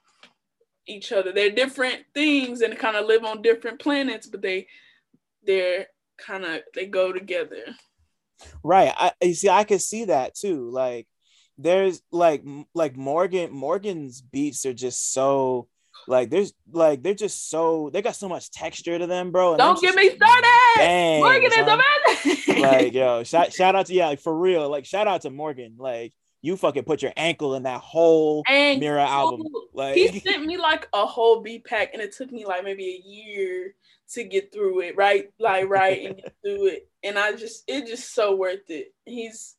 each 0.88 1.12
other. 1.12 1.32
They're 1.32 1.50
different 1.50 2.04
things 2.14 2.62
and 2.62 2.78
kind 2.78 2.96
of 2.96 3.08
live 3.08 3.24
on 3.24 3.42
different 3.42 3.80
planets, 3.80 4.28
but 4.28 4.42
they 4.42 4.68
they're 5.46 5.88
kind 6.18 6.46
of 6.46 6.62
they 6.76 6.86
go 6.86 7.12
together. 7.12 7.64
Right. 8.64 8.94
I 8.96 9.12
you 9.22 9.34
see 9.34 9.50
I 9.50 9.64
could 9.64 9.82
see 9.82 10.06
that 10.06 10.36
too. 10.36 10.70
Like 10.70 11.08
there's 11.58 12.02
like 12.12 12.44
like 12.74 12.96
Morgan 12.96 13.52
Morgan's 13.52 14.22
beats 14.22 14.66
are 14.66 14.74
just 14.74 15.14
so 15.14 15.68
like 16.08 16.30
there's 16.30 16.54
like 16.72 17.04
they're 17.04 17.14
just 17.14 17.50
so 17.50 17.90
they 17.94 18.02
got 18.02 18.16
so 18.16 18.28
much 18.28 18.52
texture 18.52 18.98
to 18.98 19.08
them, 19.08 19.32
bro. 19.32 19.58
Don't 19.58 19.80
get 19.80 19.96
me 19.96 20.16
started. 20.16 20.48
Dang, 20.78 21.22
Morgan 21.22 21.52
is 21.52 21.68
amazing. 22.26 22.62
like 22.62 22.94
yo, 22.94 23.24
shout 23.24 23.54
shout 23.54 23.76
out 23.76 23.86
to 23.88 23.94
yeah, 23.94 24.08
like 24.08 24.20
for 24.20 24.38
real, 24.38 24.70
like 24.70 24.86
shout 24.86 25.08
out 25.08 25.22
to 25.22 25.30
Morgan. 25.30 25.76
Like 25.78 26.14
you 26.42 26.58
fucking 26.58 26.84
put 26.84 27.02
your 27.02 27.14
ankle 27.16 27.56
in 27.56 27.64
that 27.64 27.80
whole 27.80 28.44
and 28.50 28.80
Mira 28.80 29.06
album. 29.06 29.44
Like 29.74 29.96
he 29.96 30.20
sent 30.20 30.46
me 30.46 30.58
like 30.58 30.88
a 30.94 31.06
whole 31.06 31.42
B 31.42 31.60
pack, 31.60 31.94
and 31.94 32.02
it 32.02 32.14
took 32.14 32.32
me 32.32 32.46
like 32.46 32.64
maybe 32.64 32.86
a 32.86 33.08
year 33.08 33.76
to 34.14 34.24
get 34.24 34.52
through 34.52 34.82
it, 34.82 34.96
right? 34.98 35.30
Like 35.40 35.70
right 35.70 36.06
and 36.06 36.18
get 36.18 36.34
through 36.44 36.68
it. 36.68 36.90
And 37.04 37.18
I 37.18 37.34
just 37.34 37.64
it 37.68 37.88
just 37.88 38.14
so 38.14 38.36
worth 38.36 38.70
it. 38.70 38.94
He's 39.06 39.56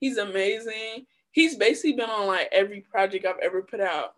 he's 0.00 0.16
amazing. 0.16 1.06
He's 1.38 1.54
basically 1.54 1.92
been 1.92 2.10
on 2.10 2.26
like 2.26 2.48
every 2.50 2.80
project 2.80 3.24
I've 3.24 3.38
ever 3.40 3.62
put 3.62 3.78
out. 3.80 4.14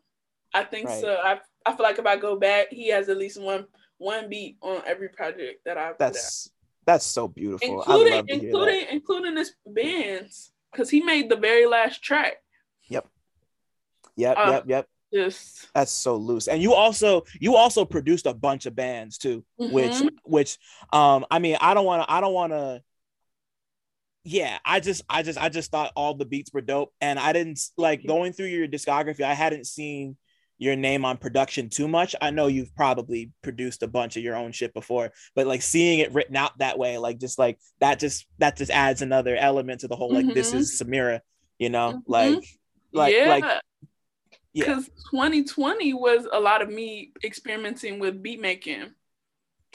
I 0.54 0.64
think 0.64 0.88
right. 0.88 1.00
so. 1.02 1.16
I 1.22 1.38
I 1.66 1.76
feel 1.76 1.84
like 1.84 1.98
if 1.98 2.06
I 2.06 2.16
go 2.16 2.34
back, 2.34 2.68
he 2.70 2.88
has 2.88 3.10
at 3.10 3.18
least 3.18 3.38
one 3.38 3.66
one 3.98 4.30
beat 4.30 4.56
on 4.62 4.80
every 4.86 5.10
project 5.10 5.66
that 5.66 5.76
I've 5.76 5.98
that's 5.98 6.50
that's 6.86 7.04
so 7.04 7.28
beautiful. 7.28 7.82
Including 7.82 8.24
including 8.26 8.86
including 8.90 9.34
this 9.34 9.52
bands 9.66 10.52
because 10.72 10.88
he 10.88 11.02
made 11.02 11.28
the 11.28 11.36
very 11.36 11.66
last 11.66 12.02
track. 12.02 12.36
Yep. 12.88 13.06
Yep. 14.16 14.36
Uh, 14.38 14.50
yep. 14.52 14.64
Yep. 14.66 14.88
Just 15.12 15.68
that's 15.74 15.92
so 15.92 16.16
loose. 16.16 16.48
And 16.48 16.62
you 16.62 16.72
also 16.72 17.24
you 17.38 17.54
also 17.54 17.84
produced 17.84 18.24
a 18.24 18.32
bunch 18.32 18.64
of 18.64 18.74
bands 18.74 19.18
too, 19.18 19.44
mm-hmm. 19.60 19.74
which 19.74 20.02
which 20.24 20.58
um 20.90 21.26
I 21.30 21.38
mean 21.38 21.58
I 21.60 21.74
don't 21.74 21.84
want 21.84 22.02
to 22.02 22.10
I 22.10 22.22
don't 22.22 22.32
want 22.32 22.54
to 22.54 22.82
yeah, 24.24 24.58
I 24.64 24.80
just 24.80 25.02
I 25.08 25.22
just 25.22 25.38
I 25.38 25.48
just 25.48 25.70
thought 25.70 25.92
all 25.96 26.14
the 26.14 26.24
beats 26.24 26.52
were 26.52 26.60
dope 26.60 26.92
and 27.00 27.18
I 27.18 27.32
didn't 27.32 27.60
like 27.76 28.06
going 28.06 28.32
through 28.32 28.46
your 28.46 28.68
discography 28.68 29.22
I 29.22 29.34
hadn't 29.34 29.66
seen 29.66 30.16
your 30.58 30.76
name 30.76 31.06
on 31.06 31.16
production 31.16 31.70
too 31.70 31.88
much. 31.88 32.14
I 32.20 32.30
know 32.30 32.46
you've 32.46 32.74
probably 32.76 33.32
produced 33.42 33.82
a 33.82 33.88
bunch 33.88 34.18
of 34.18 34.22
your 34.22 34.36
own 34.36 34.52
shit 34.52 34.74
before, 34.74 35.10
but 35.34 35.46
like 35.46 35.62
seeing 35.62 36.00
it 36.00 36.12
written 36.12 36.36
out 36.36 36.58
that 36.58 36.78
way, 36.78 36.98
like 36.98 37.18
just 37.18 37.38
like 37.38 37.58
that 37.80 37.98
just 37.98 38.26
that 38.38 38.56
just 38.58 38.70
adds 38.70 39.00
another 39.00 39.36
element 39.36 39.80
to 39.80 39.88
the 39.88 39.96
whole 39.96 40.12
like 40.12 40.26
mm-hmm. 40.26 40.34
this 40.34 40.52
is 40.52 40.80
Samira, 40.80 41.20
you 41.58 41.70
know, 41.70 41.92
mm-hmm. 41.92 42.12
like 42.12 42.44
like 42.92 43.14
yeah. 43.14 43.28
like 43.28 43.44
because 44.52 44.88
yeah. 44.88 45.20
2020 45.20 45.94
was 45.94 46.26
a 46.30 46.38
lot 46.40 46.60
of 46.60 46.68
me 46.68 47.12
experimenting 47.24 47.98
with 47.98 48.22
beat 48.22 48.40
making. 48.40 48.90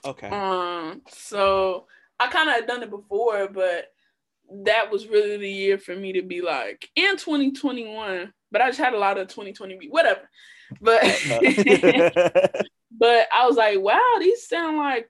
Okay. 0.05 0.27
Um, 0.27 1.01
so 1.09 1.87
I 2.19 2.27
kind 2.27 2.47
of 2.47 2.55
had 2.55 2.67
done 2.67 2.83
it 2.83 2.91
before, 2.91 3.47
but 3.47 3.91
that 4.65 4.91
was 4.91 5.07
really 5.07 5.37
the 5.37 5.49
year 5.49 5.77
for 5.77 5.95
me 5.95 6.13
to 6.13 6.21
be 6.21 6.41
like 6.41 6.89
in 6.95 7.17
2021. 7.17 8.33
But 8.51 8.61
I 8.61 8.67
just 8.67 8.79
had 8.79 8.93
a 8.93 8.99
lot 8.99 9.17
of 9.17 9.27
2020 9.27 9.77
beat, 9.77 9.91
whatever. 9.91 10.29
But 10.81 11.01
but 12.91 13.27
I 13.33 13.45
was 13.45 13.57
like, 13.57 13.79
wow, 13.79 14.15
these 14.19 14.47
sound 14.47 14.77
like 14.77 15.09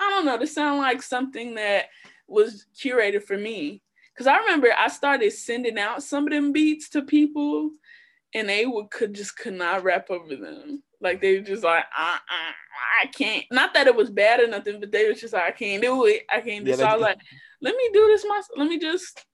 I 0.00 0.10
don't 0.10 0.26
know, 0.26 0.38
they 0.38 0.46
sound 0.46 0.78
like 0.78 1.02
something 1.02 1.54
that 1.54 1.86
was 2.26 2.66
curated 2.76 3.22
for 3.22 3.36
me. 3.36 3.82
Cause 4.16 4.26
I 4.26 4.38
remember 4.38 4.68
I 4.76 4.88
started 4.88 5.32
sending 5.32 5.78
out 5.78 6.02
some 6.02 6.26
of 6.26 6.32
them 6.32 6.52
beats 6.52 6.88
to 6.90 7.02
people 7.02 7.70
and 8.32 8.48
they 8.48 8.64
would 8.64 8.90
could 8.90 9.14
just 9.14 9.36
could 9.36 9.54
not 9.54 9.82
rap 9.82 10.08
over 10.10 10.36
them. 10.36 10.82
Like 11.04 11.20
they 11.20 11.38
were 11.38 11.44
just 11.44 11.62
like, 11.62 11.84
uh, 11.96 12.16
uh, 12.16 12.52
I 13.02 13.06
can't. 13.06 13.44
Not 13.52 13.74
that 13.74 13.86
it 13.86 13.94
was 13.94 14.10
bad 14.10 14.40
or 14.40 14.48
nothing, 14.48 14.80
but 14.80 14.90
they 14.90 15.08
was 15.08 15.20
just 15.20 15.34
like, 15.34 15.44
I 15.44 15.50
can't 15.52 15.82
do 15.82 16.06
it. 16.06 16.22
I 16.30 16.40
can't 16.40 16.64
do 16.64 16.70
yeah, 16.70 16.76
it. 16.76 16.78
So 16.78 16.86
I 16.86 16.94
was 16.94 17.02
like, 17.02 17.18
let 17.60 17.76
me 17.76 17.90
do 17.92 18.06
this 18.08 18.24
myself. 18.26 18.48
Let 18.56 18.68
me 18.68 18.78
just 18.78 19.24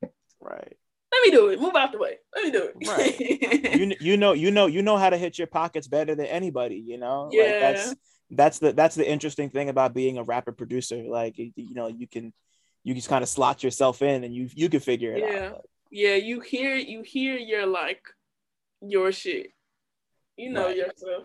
right 0.40 0.76
let 1.12 1.22
me 1.24 1.30
do 1.30 1.48
it. 1.48 1.60
Move 1.60 1.74
out 1.74 1.92
the 1.92 1.98
way. 1.98 2.16
Let 2.34 2.44
me 2.44 2.50
do 2.50 2.70
it. 2.74 2.88
Right. 2.88 3.74
you 3.78 3.94
you 4.00 4.16
know 4.16 4.32
you 4.32 4.50
know 4.50 4.66
you 4.66 4.82
know 4.82 4.96
how 4.96 5.10
to 5.10 5.16
hit 5.16 5.38
your 5.38 5.46
pockets 5.46 5.88
better 5.88 6.14
than 6.14 6.26
anybody. 6.26 6.76
You 6.76 6.98
know. 6.98 7.30
Yeah. 7.32 7.42
Like 7.42 7.60
that's 7.60 7.94
that's 8.30 8.58
the 8.60 8.72
that's 8.72 8.94
the 8.94 9.08
interesting 9.08 9.50
thing 9.50 9.68
about 9.68 9.94
being 9.94 10.18
a 10.18 10.22
rapper 10.22 10.52
producer. 10.52 11.02
Like 11.08 11.38
you, 11.38 11.52
you 11.56 11.74
know 11.74 11.88
you 11.88 12.06
can 12.06 12.32
you 12.84 12.94
just 12.94 13.08
kind 13.08 13.22
of 13.22 13.28
slot 13.28 13.62
yourself 13.62 14.02
in 14.02 14.24
and 14.24 14.34
you 14.34 14.48
you 14.54 14.68
can 14.68 14.80
figure 14.80 15.12
it 15.12 15.20
yeah. 15.20 15.46
out. 15.46 15.52
Like, 15.52 15.62
yeah. 15.90 16.14
You 16.14 16.40
hear 16.40 16.76
you 16.76 17.02
hear 17.02 17.36
your 17.36 17.66
like 17.66 18.02
your 18.80 19.10
shit. 19.10 19.50
You 20.40 20.50
know 20.50 20.66
right. 20.66 20.76
yourself. 20.76 21.24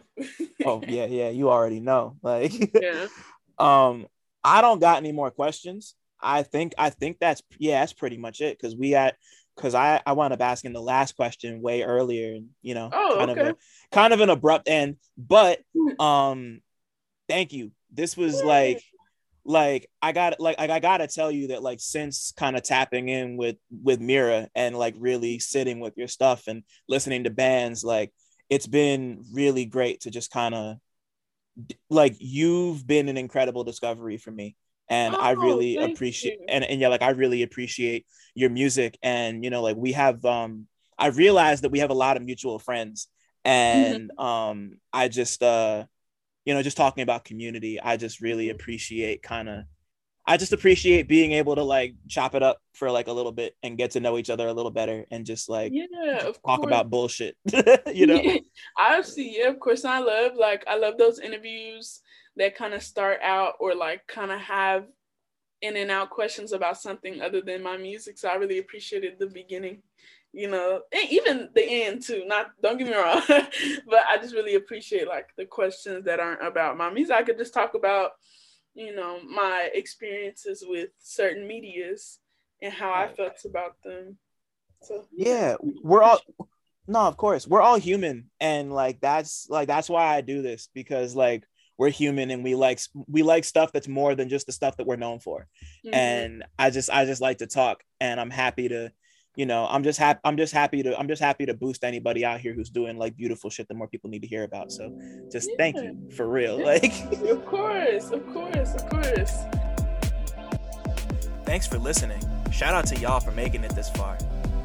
oh 0.66 0.84
yeah 0.86 1.06
yeah 1.06 1.30
you 1.30 1.50
already 1.50 1.80
know 1.80 2.18
like 2.22 2.52
yeah. 2.76 3.08
um 3.58 4.08
I 4.44 4.62
don't 4.62 4.80
got 4.80 4.98
any 4.98 5.14
more 5.14 5.32
questions. 5.32 5.96
I 6.22 6.44
think 6.44 6.74
I 6.78 6.90
think 6.90 7.18
that's 7.20 7.42
yeah, 7.58 7.80
that's 7.80 7.94
pretty 7.94 8.18
much 8.18 8.42
it 8.42 8.58
because 8.58 8.76
we 8.76 8.92
had 8.92 9.16
because 9.56 9.74
I 9.74 10.02
I 10.06 10.14
wound 10.14 10.34
up 10.34 10.42
asking 10.42 10.74
the 10.74 10.82
last 10.82 11.16
question 11.16 11.62
way 11.62 11.84
earlier, 11.84 12.36
and 12.36 12.50
you 12.62 12.76
know, 12.76 12.90
oh, 12.92 13.16
kind 13.18 13.32
okay. 13.32 13.42
of 13.42 13.48
a 13.48 13.56
kind 13.92 14.14
of 14.14 14.20
an 14.20 14.30
abrupt 14.30 14.68
end. 14.68 14.98
But 15.18 15.62
um, 16.00 16.62
thank 17.30 17.54
you. 17.54 17.72
This 17.92 18.18
was 18.18 18.44
like 18.44 18.84
like 19.46 19.90
I 20.02 20.12
got 20.12 20.40
like 20.40 20.60
I 20.60 20.80
gotta 20.80 21.08
tell 21.08 21.32
you 21.32 21.48
that 21.48 21.64
like 21.64 21.80
since 21.80 22.34
kind 22.36 22.56
of 22.56 22.64
tapping 22.64 23.10
in 23.10 23.38
with 23.38 23.56
with 23.72 24.00
Mira 24.00 24.50
and 24.56 24.78
like 24.78 24.96
really 24.98 25.40
sitting 25.40 25.80
with 25.80 25.94
your 25.98 26.08
stuff 26.08 26.48
and 26.48 26.64
listening 26.90 27.24
to 27.24 27.30
bands, 27.30 27.84
like 27.84 28.12
it's 28.49 28.67
been 28.67 29.23
really 29.34 29.65
great 29.65 30.01
to 30.01 30.11
just 30.11 30.31
kind 30.31 30.53
of 30.55 30.77
like 31.89 32.15
you've 32.19 32.85
been 32.85 33.09
an 33.09 33.17
incredible 33.17 33.63
discovery 33.63 34.17
for 34.17 34.31
me. 34.31 34.55
And 34.88 35.15
oh, 35.15 35.19
I 35.19 35.31
really 35.31 35.77
appreciate 35.77 36.39
and, 36.47 36.63
and 36.63 36.80
yeah, 36.80 36.89
like 36.89 37.01
I 37.01 37.11
really 37.11 37.41
appreciate 37.41 38.05
your 38.35 38.49
music. 38.49 38.97
And 39.01 39.43
you 39.43 39.49
know, 39.49 39.61
like 39.61 39.77
we 39.77 39.93
have 39.93 40.23
um 40.26 40.67
I 40.97 41.07
realized 41.07 41.63
that 41.63 41.72
we 41.72 41.80
have 41.80 41.89
a 41.89 41.95
lot 41.95 42.17
of 42.17 42.23
mutual 42.23 42.59
friends. 42.59 43.07
And 43.43 44.11
mm-hmm. 44.11 44.26
um 44.26 44.80
I 44.93 45.07
just 45.07 45.41
uh 45.41 45.85
you 46.45 46.53
know 46.53 46.61
just 46.61 46.77
talking 46.77 47.01
about 47.01 47.26
community, 47.26 47.80
I 47.81 47.97
just 47.97 48.22
really 48.22 48.49
appreciate 48.49 49.23
kind 49.23 49.49
of 49.49 49.63
I 50.27 50.38
just 50.38 50.53
appreciate 50.53 51.07
being 51.07 51.34
able 51.34 51.56
to 51.56 51.64
like 51.64 51.95
chop 52.07 52.34
it 52.34 52.41
up 52.41 52.57
for 52.73 52.89
like 52.89 53.07
a 53.07 53.14
little 53.14 53.31
bit 53.31 53.56
and 53.61 53.77
get 53.77 53.91
to 53.91 53.99
know 53.99 54.18
each 54.18 54.30
other 54.30 54.47
a 54.47 54.53
little 54.53 54.72
better 54.72 55.06
and 55.11 55.26
just 55.26 55.49
like 55.49 55.72
yeah, 55.73 56.19
talk 56.19 56.34
course. 56.41 56.65
about 56.65 56.89
bullshit. 56.89 57.38
you 57.93 58.07
know, 58.07 58.15
yeah, 58.15 58.38
I 58.77 59.02
see. 59.02 59.38
Yeah, 59.38 59.49
of 59.49 59.60
course. 59.60 59.85
I 59.85 59.99
love 59.99 60.34
like 60.35 60.64
I 60.68 60.77
love 60.77 60.97
those 60.97 61.19
interviews 61.19 62.02
that 62.38 62.56
kind 62.56 62.73
of 62.73 62.81
start 62.84 63.19
out 63.22 63.53
or 63.60 63.76
like 63.76 64.07
kind 64.07 64.31
of 64.31 64.39
have 64.39 64.85
in 65.61 65.77
and 65.77 65.91
out 65.91 66.10
questions 66.10 66.53
about 66.53 66.81
something 66.81 67.22
other 67.22 67.41
than 67.41 67.64
my 67.64 67.77
music. 67.77 68.18
So 68.18 68.30
I 68.30 68.35
really 68.35 68.60
appreciated 68.60 69.18
the 69.18 69.27
beginning, 69.27 69.81
you 70.34 70.49
know, 70.49 70.81
and 70.91 71.11
even 71.11 71.49
the 71.53 71.64
end 71.64 72.03
too. 72.03 72.23
Not 72.26 72.52
don't 72.61 72.77
get 72.77 72.88
me 72.88 72.95
wrong, 72.95 73.22
but 73.27 74.03
I 74.10 74.18
just 74.22 74.35
really 74.35 74.56
appreciate 74.56 75.07
like 75.07 75.30
the 75.38 75.45
questions 75.45 76.06
that 76.06 76.19
aren't 76.19 76.45
about 76.45 76.77
my 76.77 76.89
music. 76.89 77.15
I 77.15 77.23
could 77.23 77.38
just 77.38 77.53
talk 77.53 77.73
about, 77.76 78.11
you 78.76 78.95
know, 78.95 79.19
my 79.23 79.69
experiences 79.73 80.64
with 80.68 80.89
certain 80.99 81.47
medias 81.47 82.19
and 82.61 82.72
how 82.72 82.93
I 82.93 83.07
felt 83.07 83.39
about 83.45 83.76
them. 83.84 84.18
So 84.81 85.07
yeah, 85.11 85.56
we're 85.61 86.03
all 86.03 86.19
no, 86.88 86.99
of 86.99 87.18
course, 87.18 87.47
we're 87.47 87.61
all 87.61 87.77
human, 87.77 88.30
and 88.39 88.72
like 88.72 89.02
that's 89.02 89.47
like 89.49 89.68
that's 89.68 89.89
why 89.89 90.15
I 90.15 90.22
do 90.22 90.41
this 90.43 90.69
because 90.73 91.15
like 91.15 91.43
we're 91.77 91.89
human 91.89 92.31
and 92.31 92.43
we 92.43 92.56
like 92.56 92.80
we 93.07 93.23
like 93.23 93.43
stuff 93.43 93.72
that's 93.72 93.88
more 93.88 94.15
than 94.15 94.30
just 94.30 94.45
the 94.45 94.52
stuff 94.52 94.77
that 94.77 94.88
we're 94.88 94.95
known 94.95 95.19
for 95.19 95.47
mm-hmm. 95.85 95.93
and 95.93 96.43
i 96.57 96.69
just 96.69 96.89
i 96.89 97.06
just 97.06 97.22
like 97.22 97.39
to 97.39 97.47
talk 97.47 97.84
and 97.99 98.19
i'm 98.19 98.30
happy 98.30 98.69
to 98.69 98.91
you 99.36 99.45
know, 99.45 99.68
I'm 99.70 99.84
just 99.84 99.99
happy. 99.99 100.20
I'm 100.24 100.38
just 100.38 100.53
happy 100.53 100.82
to. 100.84 100.98
I'm 100.98 101.07
just 101.07 101.22
happy 101.22 101.45
to 101.45 101.53
boost 101.53 101.84
anybody 101.84 102.24
out 102.24 102.40
here 102.40 102.53
who's 102.53 102.70
doing 102.70 102.98
like 102.98 103.16
beautiful 103.16 103.49
shit 103.49 103.68
that 103.68 103.76
more 103.76 103.88
people 103.88 104.10
need 104.10 104.22
to 104.22 104.28
hear 104.28 104.44
about. 104.44 104.72
So, 104.72 104.98
just 105.32 105.49
yeah. 105.49 105.56
thank 105.57 105.76
you 105.78 106.10
for 106.16 106.28
real. 106.28 106.60
Yeah. 106.60 106.66
Like, 106.66 106.94
of 107.30 107.45
course, 107.45 108.12
of 108.12 108.26
course, 108.34 108.74
of 108.76 108.90
course. 108.90 109.34
Thanks 111.45 111.68
for 111.68 111.78
listening. 111.78 112.22
Shout 112.52 112.74
out 112.74 112.88
to 112.88 112.98
y'all 112.98 113.20
for 113.20 113.32
making 113.32 113.64
it 113.64 113.76
this 113.76 113.90
far, 113.90 114.18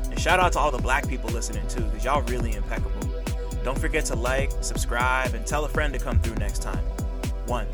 and 0.05 0.19
shout 0.19 0.41
out 0.41 0.53
to 0.53 0.59
all 0.59 0.71
the 0.71 0.79
Black 0.79 1.09
people 1.09 1.31
listening 1.31 1.67
too, 1.69 1.83
because 1.83 2.05
y'all 2.05 2.23
really 2.23 2.55
impeccable. 2.55 3.09
Don't 3.65 3.79
forget 3.79 4.05
to 4.07 4.17
like, 4.17 4.51
subscribe, 4.63 5.35
and 5.35 5.47
tell 5.47 5.65
a 5.65 5.69
friend 5.69 5.93
to 5.93 5.99
come 5.99 6.19
through 6.21 6.37
next 6.37 6.63
time. 6.63 6.85
One. 7.47 7.67